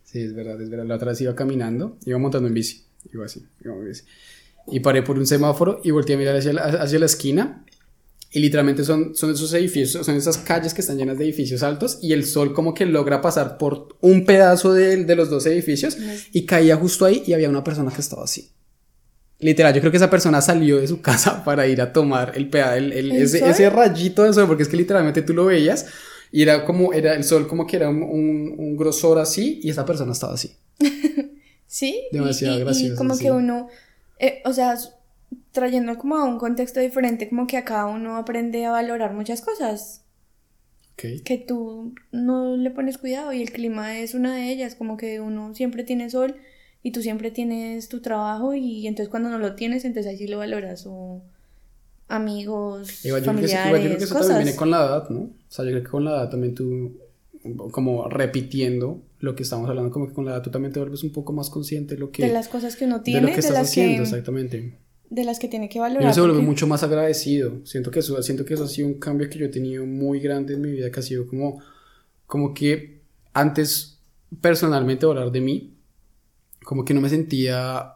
Sí, 0.02 0.22
es 0.22 0.34
verdad, 0.34 0.60
es 0.60 0.70
verdad. 0.70 0.86
La 0.86 0.96
otra 0.96 1.12
vez 1.12 1.20
iba 1.20 1.36
caminando, 1.36 1.98
iba 2.04 2.18
montando 2.18 2.48
en 2.48 2.54
bici. 2.54 2.82
Iba 3.14 3.26
así, 3.26 3.46
iba 3.64 3.74
en 3.74 3.84
bici. 3.86 4.02
Y 4.66 4.80
paré 4.80 5.02
por 5.04 5.16
un 5.18 5.26
semáforo 5.26 5.80
y 5.84 5.92
volteé 5.92 6.16
a 6.16 6.18
mirar 6.18 6.34
hacia 6.34 6.52
la, 6.52 6.62
hacia 6.62 6.98
la 6.98 7.06
esquina 7.06 7.64
y 8.30 8.40
literalmente 8.40 8.84
son, 8.84 9.14
son 9.14 9.30
esos 9.30 9.52
edificios, 9.54 10.04
son 10.04 10.16
esas 10.16 10.38
calles 10.38 10.74
que 10.74 10.80
están 10.80 10.98
llenas 10.98 11.18
de 11.18 11.24
edificios 11.24 11.62
altos 11.62 11.98
y 12.02 12.12
el 12.12 12.24
sol 12.24 12.52
como 12.52 12.74
que 12.74 12.84
logra 12.84 13.20
pasar 13.20 13.56
por 13.56 13.96
un 14.00 14.24
pedazo 14.24 14.74
de, 14.74 15.04
de 15.04 15.16
los 15.16 15.30
dos 15.30 15.46
edificios 15.46 15.96
y 16.32 16.44
caía 16.44 16.76
justo 16.76 17.04
ahí 17.04 17.22
y 17.26 17.32
había 17.32 17.48
una 17.48 17.64
persona 17.64 17.92
que 17.92 18.00
estaba 18.00 18.24
así. 18.24 18.50
Literal, 19.38 19.74
yo 19.74 19.80
creo 19.80 19.90
que 19.90 19.98
esa 19.98 20.10
persona 20.10 20.40
salió 20.40 20.78
de 20.78 20.88
su 20.88 21.00
casa 21.02 21.44
para 21.44 21.66
ir 21.66 21.80
a 21.80 21.92
tomar 21.92 22.32
el, 22.34 22.50
el, 22.54 22.92
el 22.92 23.12
ese, 23.12 23.48
ese, 23.48 23.70
rayito 23.70 24.22
de 24.24 24.32
sol, 24.32 24.46
porque 24.46 24.62
es 24.62 24.68
que 24.68 24.76
literalmente 24.76 25.22
tú 25.22 25.34
lo 25.34 25.46
veías 25.46 25.86
y 26.32 26.42
era 26.42 26.64
como, 26.64 26.92
era 26.92 27.14
el 27.14 27.24
sol 27.24 27.46
como 27.46 27.66
que 27.66 27.76
era 27.76 27.88
un, 27.88 28.02
un, 28.02 28.76
grosor 28.76 29.18
así 29.18 29.60
y 29.62 29.70
esa 29.70 29.84
persona 29.84 30.12
estaba 30.12 30.34
así. 30.34 30.56
sí. 31.66 32.08
Demasiado 32.12 32.58
gracioso. 32.60 32.94
Y 32.94 32.96
como 32.96 33.16
que 33.16 33.30
uno, 33.30 33.68
eh, 34.18 34.42
o 34.44 34.52
sea, 34.52 34.76
trayendo 35.56 35.96
como 35.96 36.16
a 36.16 36.24
un 36.24 36.38
contexto 36.38 36.80
diferente, 36.80 37.30
como 37.30 37.46
que 37.46 37.56
acá 37.56 37.86
uno 37.86 38.16
aprende 38.16 38.66
a 38.66 38.72
valorar 38.72 39.14
muchas 39.14 39.40
cosas. 39.40 40.04
Que 40.96 41.44
tú 41.46 41.94
no 42.12 42.56
le 42.56 42.70
pones 42.70 42.98
cuidado 42.98 43.32
y 43.32 43.42
el 43.42 43.50
clima 43.50 43.98
es 43.98 44.14
una 44.14 44.36
de 44.36 44.50
ellas, 44.50 44.74
como 44.74 44.96
que 44.96 45.20
uno 45.20 45.54
siempre 45.54 45.82
tiene 45.82 46.10
sol 46.10 46.36
y 46.82 46.90
tú 46.92 47.00
siempre 47.02 47.30
tienes 47.30 47.88
tu 47.88 48.00
trabajo 48.00 48.54
y 48.54 48.86
entonces 48.86 49.10
cuando 49.10 49.30
no 49.30 49.38
lo 49.38 49.54
tienes, 49.54 49.84
entonces 49.84 50.10
ahí 50.10 50.18
sí 50.18 50.26
lo 50.26 50.38
valoras 50.38 50.84
o 50.86 51.22
amigos, 52.08 53.02
familiares, 53.24 53.82
yo 53.82 53.84
creo 53.84 53.98
que 53.98 54.04
eso 54.04 54.14
también 54.14 54.38
viene 54.44 54.56
con 54.56 54.70
la 54.70 54.84
edad, 54.84 55.08
¿no? 55.08 55.20
O 55.20 55.32
sea, 55.48 55.64
yo 55.64 55.70
creo 55.72 55.82
que 55.82 55.90
con 55.90 56.04
la 56.04 56.10
edad 56.12 56.30
también 56.30 56.54
tú, 56.54 56.98
como 57.72 58.08
repitiendo 58.08 59.02
lo 59.20 59.34
que 59.34 59.42
estamos 59.42 59.68
hablando, 59.68 59.90
como 59.90 60.06
que 60.06 60.14
con 60.14 60.26
la 60.26 60.32
edad 60.32 60.42
tú 60.42 60.50
también 60.50 60.72
te 60.72 60.80
vuelves 60.80 61.02
un 61.02 61.12
poco 61.12 61.32
más 61.32 61.50
consciente 61.50 61.94
de 61.94 62.00
lo 62.00 62.10
que... 62.10 62.22
De 62.22 62.32
las 62.32 62.48
cosas 62.48 62.76
que 62.76 62.84
uno 62.84 63.00
tiene, 63.00 63.20
de 63.20 63.26
lo 63.26 63.32
que 63.32 63.40
estás 63.40 63.58
haciendo, 63.58 64.02
exactamente 64.02 64.85
de 65.10 65.24
las 65.24 65.38
que 65.38 65.48
tiene 65.48 65.68
que 65.68 65.78
valorar. 65.78 66.08
Yo 66.08 66.14
se 66.14 66.20
vuelve 66.20 66.40
mucho 66.40 66.66
más 66.66 66.82
agradecido. 66.82 67.64
Siento 67.64 67.90
que, 67.90 68.00
eso, 68.00 68.20
siento 68.22 68.44
que 68.44 68.54
eso 68.54 68.64
ha 68.64 68.68
sido 68.68 68.88
un 68.88 68.94
cambio 68.94 69.28
que 69.28 69.38
yo 69.38 69.46
he 69.46 69.50
tenido 69.50 69.86
muy 69.86 70.20
grande 70.20 70.54
en 70.54 70.60
mi 70.60 70.70
vida, 70.70 70.90
que 70.90 71.00
ha 71.00 71.02
sido 71.02 71.26
como, 71.26 71.62
como 72.26 72.54
que 72.54 73.02
antes, 73.32 73.98
personalmente, 74.40 75.06
hablar 75.06 75.30
de 75.30 75.40
mí, 75.40 75.74
como 76.64 76.84
que 76.84 76.94
no 76.94 77.00
me 77.00 77.08
sentía 77.08 77.92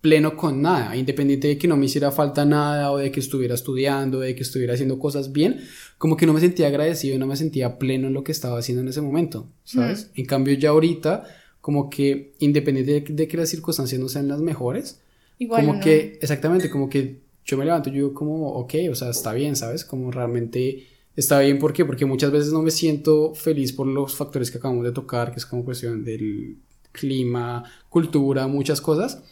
pleno 0.00 0.36
con 0.36 0.62
nada, 0.62 0.96
independiente 0.96 1.48
de 1.48 1.58
que 1.58 1.68
no 1.68 1.76
me 1.76 1.86
hiciera 1.86 2.10
falta 2.10 2.44
nada 2.46 2.90
o 2.90 2.96
de 2.96 3.12
que 3.12 3.20
estuviera 3.20 3.54
estudiando, 3.54 4.20
de 4.20 4.34
que 4.34 4.42
estuviera 4.42 4.72
haciendo 4.72 4.98
cosas 4.98 5.32
bien, 5.32 5.60
como 5.98 6.16
que 6.16 6.26
no 6.26 6.32
me 6.32 6.40
sentía 6.40 6.68
agradecido, 6.68 7.18
no 7.18 7.26
me 7.26 7.36
sentía 7.36 7.78
pleno 7.78 8.08
en 8.08 8.14
lo 8.14 8.24
que 8.24 8.32
estaba 8.32 8.58
haciendo 8.58 8.82
en 8.82 8.88
ese 8.88 9.02
momento, 9.02 9.46
¿sabes? 9.64 10.10
En 10.14 10.24
cambio 10.24 10.54
ya 10.54 10.70
ahorita, 10.70 11.24
como 11.60 11.90
que 11.90 12.32
independiente 12.38 13.12
de 13.12 13.28
que 13.28 13.36
las 13.36 13.50
circunstancias 13.50 14.00
no 14.00 14.08
sean 14.08 14.26
las 14.26 14.40
mejores, 14.40 15.02
como 15.48 15.80
que, 15.80 16.18
exactamente, 16.20 16.70
como 16.70 16.88
que 16.88 17.20
yo 17.44 17.56
me 17.56 17.64
levanto 17.64 17.88
y 17.88 17.92
digo 17.92 18.14
como, 18.14 18.52
ok, 18.52 18.74
o 18.90 18.94
sea, 18.94 19.10
está 19.10 19.32
bien, 19.32 19.56
¿sabes? 19.56 19.84
Como 19.84 20.10
realmente 20.10 20.86
está 21.16 21.40
bien, 21.40 21.58
¿por 21.58 21.72
qué? 21.72 21.84
Porque 21.84 22.04
muchas 22.04 22.30
veces 22.30 22.52
no 22.52 22.62
me 22.62 22.70
siento 22.70 23.34
feliz 23.34 23.72
por 23.72 23.86
los 23.86 24.14
factores 24.14 24.50
que 24.50 24.58
acabamos 24.58 24.84
de 24.84 24.92
tocar, 24.92 25.32
que 25.32 25.38
es 25.38 25.46
como 25.46 25.64
cuestión 25.64 26.04
del 26.04 26.58
clima, 26.92 27.64
cultura, 27.88 28.46
muchas 28.46 28.80
cosas. 28.80 29.22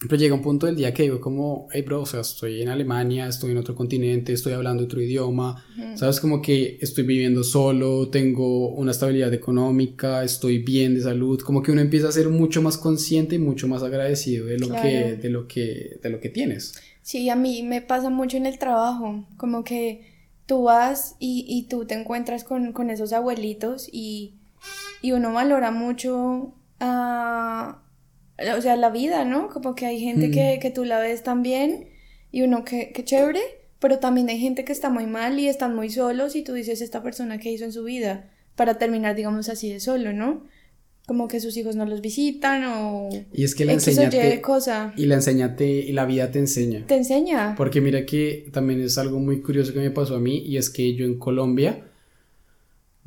Pero 0.00 0.14
llega 0.14 0.34
un 0.34 0.42
punto 0.42 0.66
del 0.66 0.76
día 0.76 0.94
que 0.94 1.02
digo 1.02 1.20
como, 1.20 1.66
hey 1.72 1.82
bro, 1.82 2.02
o 2.02 2.06
sea, 2.06 2.20
estoy 2.20 2.62
en 2.62 2.68
Alemania, 2.68 3.26
estoy 3.26 3.50
en 3.50 3.58
otro 3.58 3.74
continente, 3.74 4.32
estoy 4.32 4.52
hablando 4.52 4.84
otro 4.84 5.02
idioma, 5.02 5.64
sabes, 5.96 6.20
como 6.20 6.40
que 6.40 6.78
estoy 6.80 7.02
viviendo 7.02 7.42
solo, 7.42 8.08
tengo 8.08 8.68
una 8.68 8.92
estabilidad 8.92 9.34
económica, 9.34 10.22
estoy 10.22 10.58
bien 10.58 10.94
de 10.94 11.00
salud, 11.00 11.40
como 11.40 11.62
que 11.64 11.72
uno 11.72 11.80
empieza 11.80 12.08
a 12.08 12.12
ser 12.12 12.28
mucho 12.28 12.62
más 12.62 12.78
consciente 12.78 13.34
y 13.34 13.38
mucho 13.40 13.66
más 13.66 13.82
agradecido 13.82 14.46
de 14.46 14.58
lo 14.58 14.68
que, 14.68 15.18
de 15.20 15.28
lo 15.30 15.48
que, 15.48 15.98
de 16.00 16.10
lo 16.10 16.20
que 16.20 16.28
tienes. 16.28 16.74
Sí, 17.02 17.28
a 17.28 17.34
mí 17.34 17.64
me 17.64 17.82
pasa 17.82 18.08
mucho 18.08 18.36
en 18.36 18.46
el 18.46 18.58
trabajo, 18.58 19.24
como 19.36 19.64
que 19.64 20.02
tú 20.46 20.62
vas 20.62 21.16
y, 21.18 21.44
y 21.48 21.64
tú 21.68 21.86
te 21.86 21.94
encuentras 21.94 22.44
con, 22.44 22.72
con 22.72 22.90
esos 22.90 23.12
abuelitos 23.12 23.88
y, 23.90 24.34
y 25.02 25.10
uno 25.10 25.32
valora 25.32 25.72
mucho 25.72 26.54
a 26.78 27.82
o 28.56 28.60
sea, 28.62 28.76
la 28.76 28.90
vida, 28.90 29.24
¿no? 29.24 29.48
Como 29.48 29.74
que 29.74 29.86
hay 29.86 30.00
gente 30.00 30.30
que, 30.30 30.56
mm. 30.56 30.60
que, 30.60 30.70
tú 30.70 30.84
la 30.84 31.00
ves 31.00 31.22
tan 31.22 31.42
bien 31.42 31.88
y 32.30 32.42
uno 32.42 32.64
que, 32.64 32.92
que 32.92 33.04
chévere, 33.04 33.40
pero 33.80 33.98
también 33.98 34.28
hay 34.28 34.38
gente 34.38 34.64
que 34.64 34.72
está 34.72 34.90
muy 34.90 35.06
mal 35.06 35.38
y 35.38 35.48
están 35.48 35.74
muy 35.74 35.90
solos 35.90 36.36
y 36.36 36.42
tú 36.42 36.52
dices, 36.52 36.80
esta 36.80 37.02
persona 37.02 37.38
que 37.38 37.50
hizo 37.50 37.64
en 37.64 37.72
su 37.72 37.84
vida 37.84 38.30
para 38.54 38.78
terminar, 38.78 39.16
digamos 39.16 39.48
así, 39.48 39.72
de 39.72 39.80
solo, 39.80 40.12
¿no? 40.12 40.44
Como 41.06 41.26
que 41.26 41.40
sus 41.40 41.56
hijos 41.56 41.74
no 41.74 41.86
los 41.86 42.00
visitan 42.00 42.64
o... 42.66 43.08
Y 43.32 43.44
es 43.44 43.54
que 43.54 43.64
la 43.64 43.72
enseñate... 43.72 44.40
cosa. 44.42 44.92
Y 44.96 45.06
la 45.06 45.14
enseñate, 45.14 45.66
y 45.66 45.92
la 45.92 46.04
vida 46.04 46.30
te 46.30 46.38
enseña. 46.38 46.84
Te 46.86 46.96
enseña. 46.96 47.54
Porque 47.56 47.80
mira 47.80 48.04
que 48.04 48.50
también 48.52 48.80
es 48.80 48.98
algo 48.98 49.18
muy 49.18 49.40
curioso 49.40 49.72
que 49.72 49.78
me 49.78 49.90
pasó 49.90 50.16
a 50.16 50.20
mí 50.20 50.38
y 50.44 50.58
es 50.58 50.70
que 50.70 50.94
yo 50.94 51.06
en 51.06 51.18
Colombia 51.18 51.87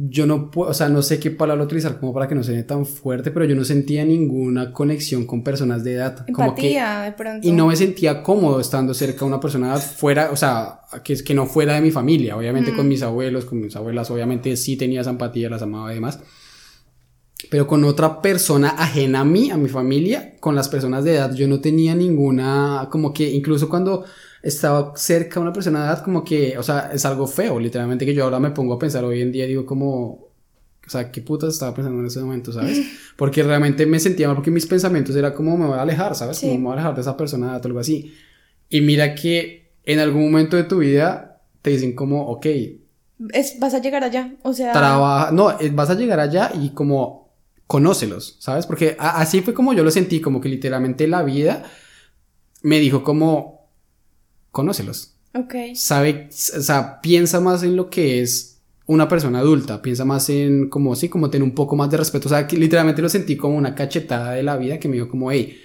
yo 0.09 0.25
no 0.25 0.49
puedo, 0.49 0.71
o 0.71 0.73
sea, 0.73 0.89
no 0.89 1.03
sé 1.03 1.19
qué 1.19 1.29
palabra 1.29 1.63
utilizar 1.63 1.99
como 1.99 2.11
para 2.13 2.27
que 2.27 2.33
no 2.33 2.43
suene 2.43 2.63
tan 2.63 2.87
fuerte, 2.87 3.29
pero 3.29 3.45
yo 3.45 3.55
no 3.55 3.63
sentía 3.63 4.03
ninguna 4.03 4.73
conexión 4.73 5.25
con 5.25 5.43
personas 5.43 5.83
de 5.83 5.93
edad. 5.93 6.25
Empatía, 6.27 6.33
como 6.33 6.55
que, 6.55 7.05
de 7.05 7.11
pronto. 7.11 7.47
Y 7.47 7.51
no 7.51 7.67
me 7.67 7.75
sentía 7.75 8.23
cómodo 8.23 8.59
estando 8.59 8.95
cerca 8.95 9.19
de 9.19 9.25
una 9.25 9.39
persona 9.39 9.77
fuera, 9.77 10.31
o 10.31 10.35
sea, 10.35 10.79
que, 11.03 11.15
que 11.23 11.33
no 11.35 11.45
fuera 11.45 11.75
de 11.75 11.81
mi 11.81 11.91
familia. 11.91 12.35
Obviamente 12.35 12.73
con 12.73 12.87
mm. 12.87 12.89
mis 12.89 13.03
abuelos, 13.03 13.45
con 13.45 13.61
mis 13.61 13.75
abuelas, 13.75 14.09
obviamente 14.09 14.57
sí 14.57 14.75
tenía 14.75 15.01
esa 15.01 15.11
empatía, 15.11 15.49
las 15.49 15.61
amaba 15.61 15.91
y 15.91 15.95
demás. 15.95 16.19
Pero 17.51 17.67
con 17.67 17.83
otra 17.83 18.21
persona 18.21 18.69
ajena 18.69 19.19
a 19.19 19.25
mí, 19.25 19.51
a 19.51 19.57
mi 19.57 19.69
familia, 19.69 20.35
con 20.39 20.55
las 20.55 20.67
personas 20.69 21.03
de 21.03 21.15
edad, 21.15 21.33
yo 21.35 21.47
no 21.47 21.59
tenía 21.59 21.93
ninguna, 21.93 22.87
como 22.91 23.13
que 23.13 23.29
incluso 23.29 23.69
cuando 23.69 24.05
estaba 24.41 24.93
cerca 24.95 25.35
de 25.35 25.41
una 25.41 25.53
persona 25.53 25.81
de 25.81 25.85
edad, 25.87 26.03
como 26.03 26.23
que, 26.23 26.57
o 26.57 26.63
sea, 26.63 26.91
es 26.93 27.05
algo 27.05 27.27
feo, 27.27 27.59
literalmente, 27.59 28.05
que 28.05 28.13
yo 28.13 28.23
ahora 28.23 28.39
me 28.39 28.51
pongo 28.51 28.73
a 28.73 28.79
pensar 28.79 29.03
hoy 29.03 29.21
en 29.21 29.31
día, 29.31 29.45
digo 29.45 29.65
como, 29.65 30.31
o 30.85 30.89
sea, 30.89 31.11
¿qué 31.11 31.21
putas 31.21 31.53
estaba 31.53 31.73
pensando 31.73 31.99
en 31.99 32.07
ese 32.07 32.19
momento, 32.21 32.51
sabes? 32.51 32.81
Porque 33.15 33.43
realmente 33.43 33.85
me 33.85 33.99
sentía 33.99 34.27
mal 34.27 34.35
porque 34.35 34.49
mis 34.49 34.65
pensamientos 34.65 35.15
era 35.15 35.33
como 35.33 35.55
me 35.55 35.67
voy 35.67 35.77
a 35.77 35.83
alejar, 35.83 36.15
¿sabes? 36.15 36.39
Como 36.39 36.53
me 36.55 36.63
voy 36.63 36.71
a 36.71 36.73
alejar 36.73 36.95
de 36.95 37.01
esa 37.01 37.15
persona 37.15 37.47
de 37.47 37.51
edad 37.53 37.65
o 37.65 37.67
algo 37.67 37.79
así. 37.79 38.13
Y 38.67 38.81
mira 38.81 39.13
que 39.13 39.73
en 39.83 39.99
algún 39.99 40.23
momento 40.23 40.57
de 40.57 40.63
tu 40.63 40.79
vida 40.79 41.41
te 41.61 41.69
dicen 41.69 41.93
como, 41.93 42.27
ok. 42.27 42.47
Es, 43.31 43.59
vas 43.59 43.75
a 43.75 43.79
llegar 43.79 44.03
allá, 44.03 44.33
o 44.41 44.53
sea. 44.53 44.71
Trabaja, 44.71 45.31
no, 45.31 45.55
vas 45.73 45.89
a 45.91 45.93
llegar 45.93 46.19
allá 46.19 46.51
y 46.59 46.71
como 46.71 47.31
conócelos, 47.67 48.37
¿sabes? 48.39 48.65
Porque 48.65 48.97
así 48.99 49.41
fue 49.41 49.53
como 49.53 49.73
yo 49.73 49.83
lo 49.83 49.91
sentí, 49.91 50.19
como 50.19 50.41
que 50.41 50.49
literalmente 50.49 51.07
la 51.07 51.21
vida 51.21 51.63
me 52.63 52.79
dijo 52.79 53.03
como, 53.03 53.60
conócelos. 54.51 55.15
Ok. 55.33 55.55
Sabe, 55.75 56.29
o 56.29 56.61
sea, 56.61 56.99
piensa 57.01 57.39
más 57.39 57.63
en 57.63 57.75
lo 57.75 57.89
que 57.89 58.21
es 58.21 58.59
una 58.85 59.07
persona 59.07 59.39
adulta, 59.39 59.81
piensa 59.81 60.03
más 60.03 60.29
en 60.29 60.69
como, 60.69 60.95
sí, 60.95 61.07
como 61.07 61.29
tener 61.29 61.43
un 61.43 61.55
poco 61.55 61.75
más 61.75 61.89
de 61.89 61.97
respeto. 61.97 62.27
O 62.27 62.29
sea, 62.29 62.45
que 62.45 62.57
literalmente 62.57 63.01
lo 63.01 63.09
sentí 63.09 63.37
como 63.37 63.55
una 63.55 63.73
cachetada 63.73 64.33
de 64.33 64.43
la 64.43 64.57
vida 64.57 64.79
que 64.79 64.87
me 64.87 64.95
dijo 64.95 65.07
como, 65.07 65.31
hey, 65.31 65.57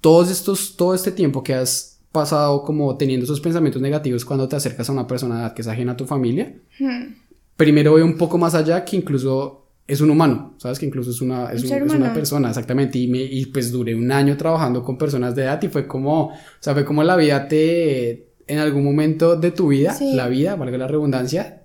todos 0.00 0.30
estos, 0.30 0.76
todo 0.76 0.94
este 0.94 1.10
tiempo 1.10 1.42
que 1.42 1.54
has 1.54 1.98
pasado 2.12 2.62
como 2.62 2.96
teniendo 2.96 3.24
esos 3.24 3.40
pensamientos 3.40 3.80
negativos 3.80 4.24
cuando 4.24 4.46
te 4.48 4.54
acercas 4.54 4.88
a 4.88 4.92
una 4.92 5.06
persona 5.06 5.52
que 5.54 5.62
es 5.62 5.68
ajena 5.68 5.92
a 5.92 5.96
tu 5.96 6.04
familia, 6.04 6.54
hmm. 6.78 7.14
primero 7.56 7.94
ve 7.94 8.02
un 8.02 8.16
poco 8.16 8.38
más 8.38 8.54
allá 8.54 8.84
que 8.84 8.96
incluso 8.96 9.64
es 9.86 10.00
un 10.00 10.10
humano, 10.10 10.54
¿sabes? 10.58 10.78
Que 10.78 10.86
incluso 10.86 11.10
es 11.10 11.20
una, 11.20 11.52
es, 11.52 11.64
una 11.64 12.14
persona, 12.14 12.48
exactamente. 12.48 12.98
Y, 12.98 13.06
me, 13.06 13.22
y 13.22 13.46
pues 13.46 13.70
duré 13.70 13.94
un 13.94 14.10
año 14.10 14.36
trabajando 14.36 14.82
con 14.82 14.96
personas 14.96 15.34
de 15.34 15.42
edad 15.44 15.62
y 15.62 15.68
fue 15.68 15.86
como, 15.86 16.26
o 16.28 16.32
sea, 16.60 16.72
fue 16.72 16.84
como 16.84 17.02
la 17.02 17.16
vida 17.16 17.46
te, 17.48 18.33
en 18.46 18.58
algún 18.58 18.84
momento 18.84 19.36
de 19.36 19.50
tu 19.50 19.68
vida, 19.68 19.96
la 20.00 20.28
vida, 20.28 20.56
valga 20.56 20.78
la 20.78 20.88
redundancia, 20.88 21.62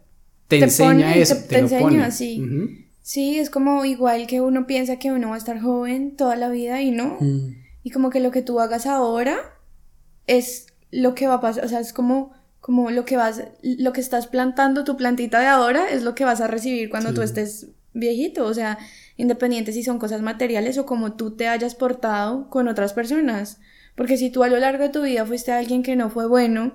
te, 0.47 0.59
enseña 0.59 1.15
eso, 1.15 1.35
te, 1.47 1.59
enseña, 1.59 2.11
sí. 2.11 2.43
Sí, 3.01 3.39
es 3.39 3.49
como 3.49 3.85
igual 3.85 4.27
que 4.27 4.41
uno 4.41 4.67
piensa 4.67 4.99
que 4.99 5.11
uno 5.11 5.29
va 5.29 5.35
a 5.35 5.37
estar 5.39 5.59
joven 5.59 6.15
toda 6.15 6.35
la 6.35 6.49
vida 6.49 6.81
y 6.81 6.91
no. 6.91 7.17
Mm. 7.19 7.55
Y 7.83 7.91
como 7.91 8.09
que 8.09 8.19
lo 8.19 8.31
que 8.31 8.41
tú 8.41 8.59
hagas 8.59 8.85
ahora 8.85 9.37
es 10.27 10.67
lo 10.91 11.15
que 11.15 11.27
va 11.27 11.35
a 11.35 11.41
pasar, 11.41 11.65
o 11.65 11.67
sea, 11.67 11.79
es 11.79 11.93
como 11.93 12.33
como 12.59 12.91
lo 12.91 13.05
que 13.05 13.17
vas 13.17 13.43
lo 13.63 13.93
que 13.93 14.01
estás 14.01 14.27
plantando 14.27 14.83
tu 14.83 14.97
plantita 14.97 15.39
de 15.39 15.47
ahora 15.47 15.89
es 15.89 16.03
lo 16.03 16.13
que 16.13 16.25
vas 16.25 16.41
a 16.41 16.47
recibir 16.47 16.89
cuando 16.89 17.13
tú 17.13 17.21
estés 17.21 17.69
viejito, 17.93 18.45
o 18.45 18.53
sea, 18.53 18.77
independiente 19.17 19.71
si 19.71 19.83
son 19.83 19.97
cosas 19.97 20.21
materiales 20.21 20.77
o 20.77 20.85
como 20.85 21.13
tú 21.13 21.35
te 21.35 21.47
hayas 21.47 21.75
portado 21.75 22.49
con 22.49 22.67
otras 22.67 22.93
personas. 22.93 23.59
Porque 23.99 24.15
si 24.15 24.29
tú 24.29 24.43
a 24.43 24.47
lo 24.47 24.57
largo 24.59 24.83
de 24.83 24.89
tu 24.91 25.01
vida 25.01 25.25
fuiste 25.25 25.51
alguien 25.51 25.83
que 25.83 25.97
no 25.97 26.09
fue 26.09 26.25
bueno, 26.25 26.71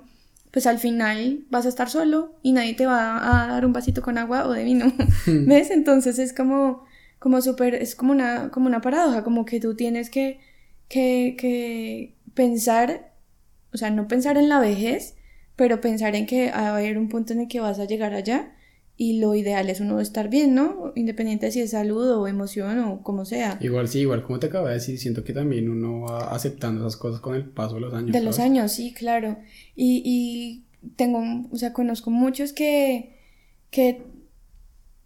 pues 0.51 0.67
al 0.67 0.77
final 0.77 1.43
vas 1.49 1.65
a 1.65 1.69
estar 1.69 1.89
solo 1.89 2.35
y 2.43 2.51
nadie 2.51 2.75
te 2.75 2.85
va 2.85 3.17
a 3.17 3.47
dar 3.47 3.65
un 3.65 3.73
vasito 3.73 4.03
con 4.03 4.19
agua 4.19 4.45
o 4.45 4.51
de 4.51 4.63
vino. 4.63 4.93
¿Ves? 5.25 5.71
Entonces 5.71 6.19
es 6.19 6.33
como, 6.33 6.85
como 7.17 7.41
súper, 7.41 7.73
es 7.73 7.95
como 7.95 8.11
una, 8.11 8.51
como 8.51 8.67
una 8.67 8.79
paradoja, 8.79 9.23
como 9.23 9.43
que 9.43 9.59
tú 9.59 9.75
tienes 9.75 10.11
que, 10.11 10.39
que, 10.87 11.35
que 11.39 12.13
pensar, 12.35 13.11
o 13.73 13.77
sea, 13.77 13.89
no 13.89 14.07
pensar 14.07 14.37
en 14.37 14.47
la 14.47 14.59
vejez, 14.59 15.15
pero 15.55 15.81
pensar 15.81 16.15
en 16.15 16.27
que 16.27 16.51
va 16.51 16.57
a 16.59 16.75
haber 16.75 16.99
un 16.99 17.09
punto 17.09 17.33
en 17.33 17.39
el 17.39 17.47
que 17.47 17.59
vas 17.59 17.79
a 17.79 17.85
llegar 17.85 18.13
allá 18.13 18.54
y 18.97 19.19
lo 19.19 19.35
ideal 19.35 19.69
es 19.69 19.81
uno 19.81 19.99
estar 19.99 20.29
bien, 20.29 20.55
¿no? 20.55 20.93
Independiente 20.95 21.47
de 21.47 21.51
si 21.51 21.59
es 21.61 21.71
salud 21.71 22.09
o 22.11 22.27
emoción 22.27 22.79
o 22.79 23.01
como 23.03 23.25
sea. 23.25 23.57
Igual 23.61 23.89
sí, 23.89 23.99
igual 23.99 24.23
como 24.23 24.39
te 24.39 24.47
acabo 24.47 24.67
de 24.67 24.75
decir, 24.75 24.97
siento 24.97 25.23
que 25.23 25.33
también 25.33 25.69
uno 25.69 26.01
va 26.01 26.33
aceptando 26.33 26.81
esas 26.81 26.97
cosas 26.97 27.19
con 27.19 27.35
el 27.35 27.45
paso 27.45 27.75
de 27.75 27.81
los 27.81 27.93
años. 27.93 28.11
De 28.13 28.21
los 28.21 28.39
años, 28.39 28.71
sí, 28.71 28.93
claro. 28.93 29.37
Y, 29.75 30.01
y 30.05 30.89
tengo, 30.95 31.21
o 31.51 31.57
sea, 31.57 31.73
conozco 31.73 32.09
muchos 32.09 32.53
que, 32.53 33.17
que 33.69 34.03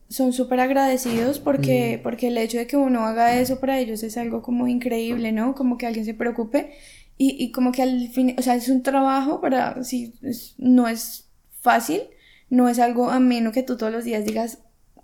son 0.07 0.33
súper 0.33 0.59
agradecidos 0.59 1.39
porque, 1.39 1.97
mm. 1.97 2.03
porque 2.03 2.27
el 2.27 2.37
hecho 2.37 2.59
de 2.59 2.67
que 2.67 2.77
uno 2.77 3.05
haga 3.05 3.39
eso 3.39 3.59
para 3.59 3.79
ellos 3.79 4.03
es 4.03 4.17
algo 4.17 4.43
como 4.43 4.67
increíble, 4.67 5.31
¿no? 5.31 5.55
Como 5.55 5.79
que 5.79 5.87
alguien 5.87 6.05
se 6.05 6.13
preocupe 6.13 6.73
y, 7.17 7.43
y 7.43 7.51
como 7.51 7.71
que 7.71 7.81
al 7.81 8.07
fin, 8.09 8.35
o 8.37 8.41
sea, 8.43 8.55
es 8.55 8.69
un 8.69 8.83
trabajo 8.83 9.41
para, 9.41 9.83
si 9.83 10.13
no 10.59 10.87
es 10.87 11.25
fácil, 11.61 12.01
no 12.49 12.69
es 12.69 12.79
algo 12.79 13.11
ameno 13.11 13.51
que 13.51 13.63
tú 13.63 13.77
todos 13.77 13.91
los 13.91 14.03
días 14.03 14.25
digas, 14.25 14.59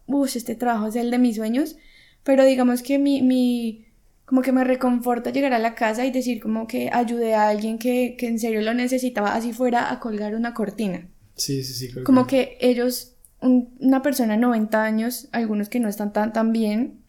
uff, 0.07 0.35
este 0.35 0.55
trabajo 0.55 0.87
es 0.87 0.95
el 0.95 1.11
de 1.11 1.17
mis 1.17 1.35
sueños, 1.35 1.77
pero 2.23 2.43
digamos 2.45 2.81
que 2.81 2.97
mi, 2.97 3.21
mi, 3.21 3.85
como 4.25 4.41
que 4.41 4.51
me 4.51 4.63
reconforta 4.63 5.31
llegar 5.31 5.53
a 5.53 5.59
la 5.59 5.75
casa 5.75 6.05
y 6.05 6.11
decir 6.11 6.41
como 6.41 6.67
que 6.67 6.89
ayudé 6.91 7.35
a 7.35 7.49
alguien 7.49 7.77
que, 7.77 8.15
que 8.17 8.27
en 8.27 8.39
serio 8.39 8.61
lo 8.61 8.73
necesitaba, 8.73 9.35
así 9.35 9.53
fuera 9.53 9.91
a 9.91 9.99
colgar 9.99 10.35
una 10.35 10.53
cortina. 10.53 11.07
Sí, 11.35 11.63
sí, 11.63 11.73
sí. 11.73 12.03
como 12.03 12.27
que, 12.27 12.57
ellos, 12.61 13.13
una 13.41 14.01
persona 14.01 14.33
de 14.33 14.39
90 14.39 14.83
años, 14.83 15.27
algunos 15.31 15.69
que 15.69 15.79
no 15.79 15.89
están 15.89 16.13
tan, 16.13 16.33
tan 16.33 16.51
bien, 16.53 17.03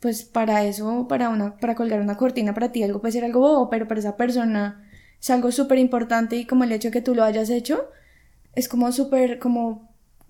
pues 0.00 0.22
para 0.22 0.64
eso, 0.64 1.06
para, 1.08 1.28
una, 1.28 1.56
para 1.56 1.74
colgar 1.74 2.00
una 2.00 2.16
cortina, 2.16 2.54
para 2.54 2.70
ti 2.72 2.82
algo 2.82 3.00
puede 3.00 3.12
ser 3.12 3.24
algo 3.24 3.40
bobo, 3.40 3.68
pero 3.68 3.88
para 3.88 4.00
esa 4.00 4.16
persona 4.16 4.88
es 5.20 5.30
algo 5.30 5.50
súper 5.50 5.78
importante 5.78 6.36
y 6.36 6.44
como 6.44 6.64
el 6.64 6.72
hecho 6.72 6.88
de 6.88 6.92
que 6.92 7.02
tú 7.02 7.14
lo 7.14 7.24
hayas 7.24 7.50
hecho, 7.50 7.90
es 8.54 8.68
como 8.68 8.90
súper, 8.92 9.38
como 9.38 9.88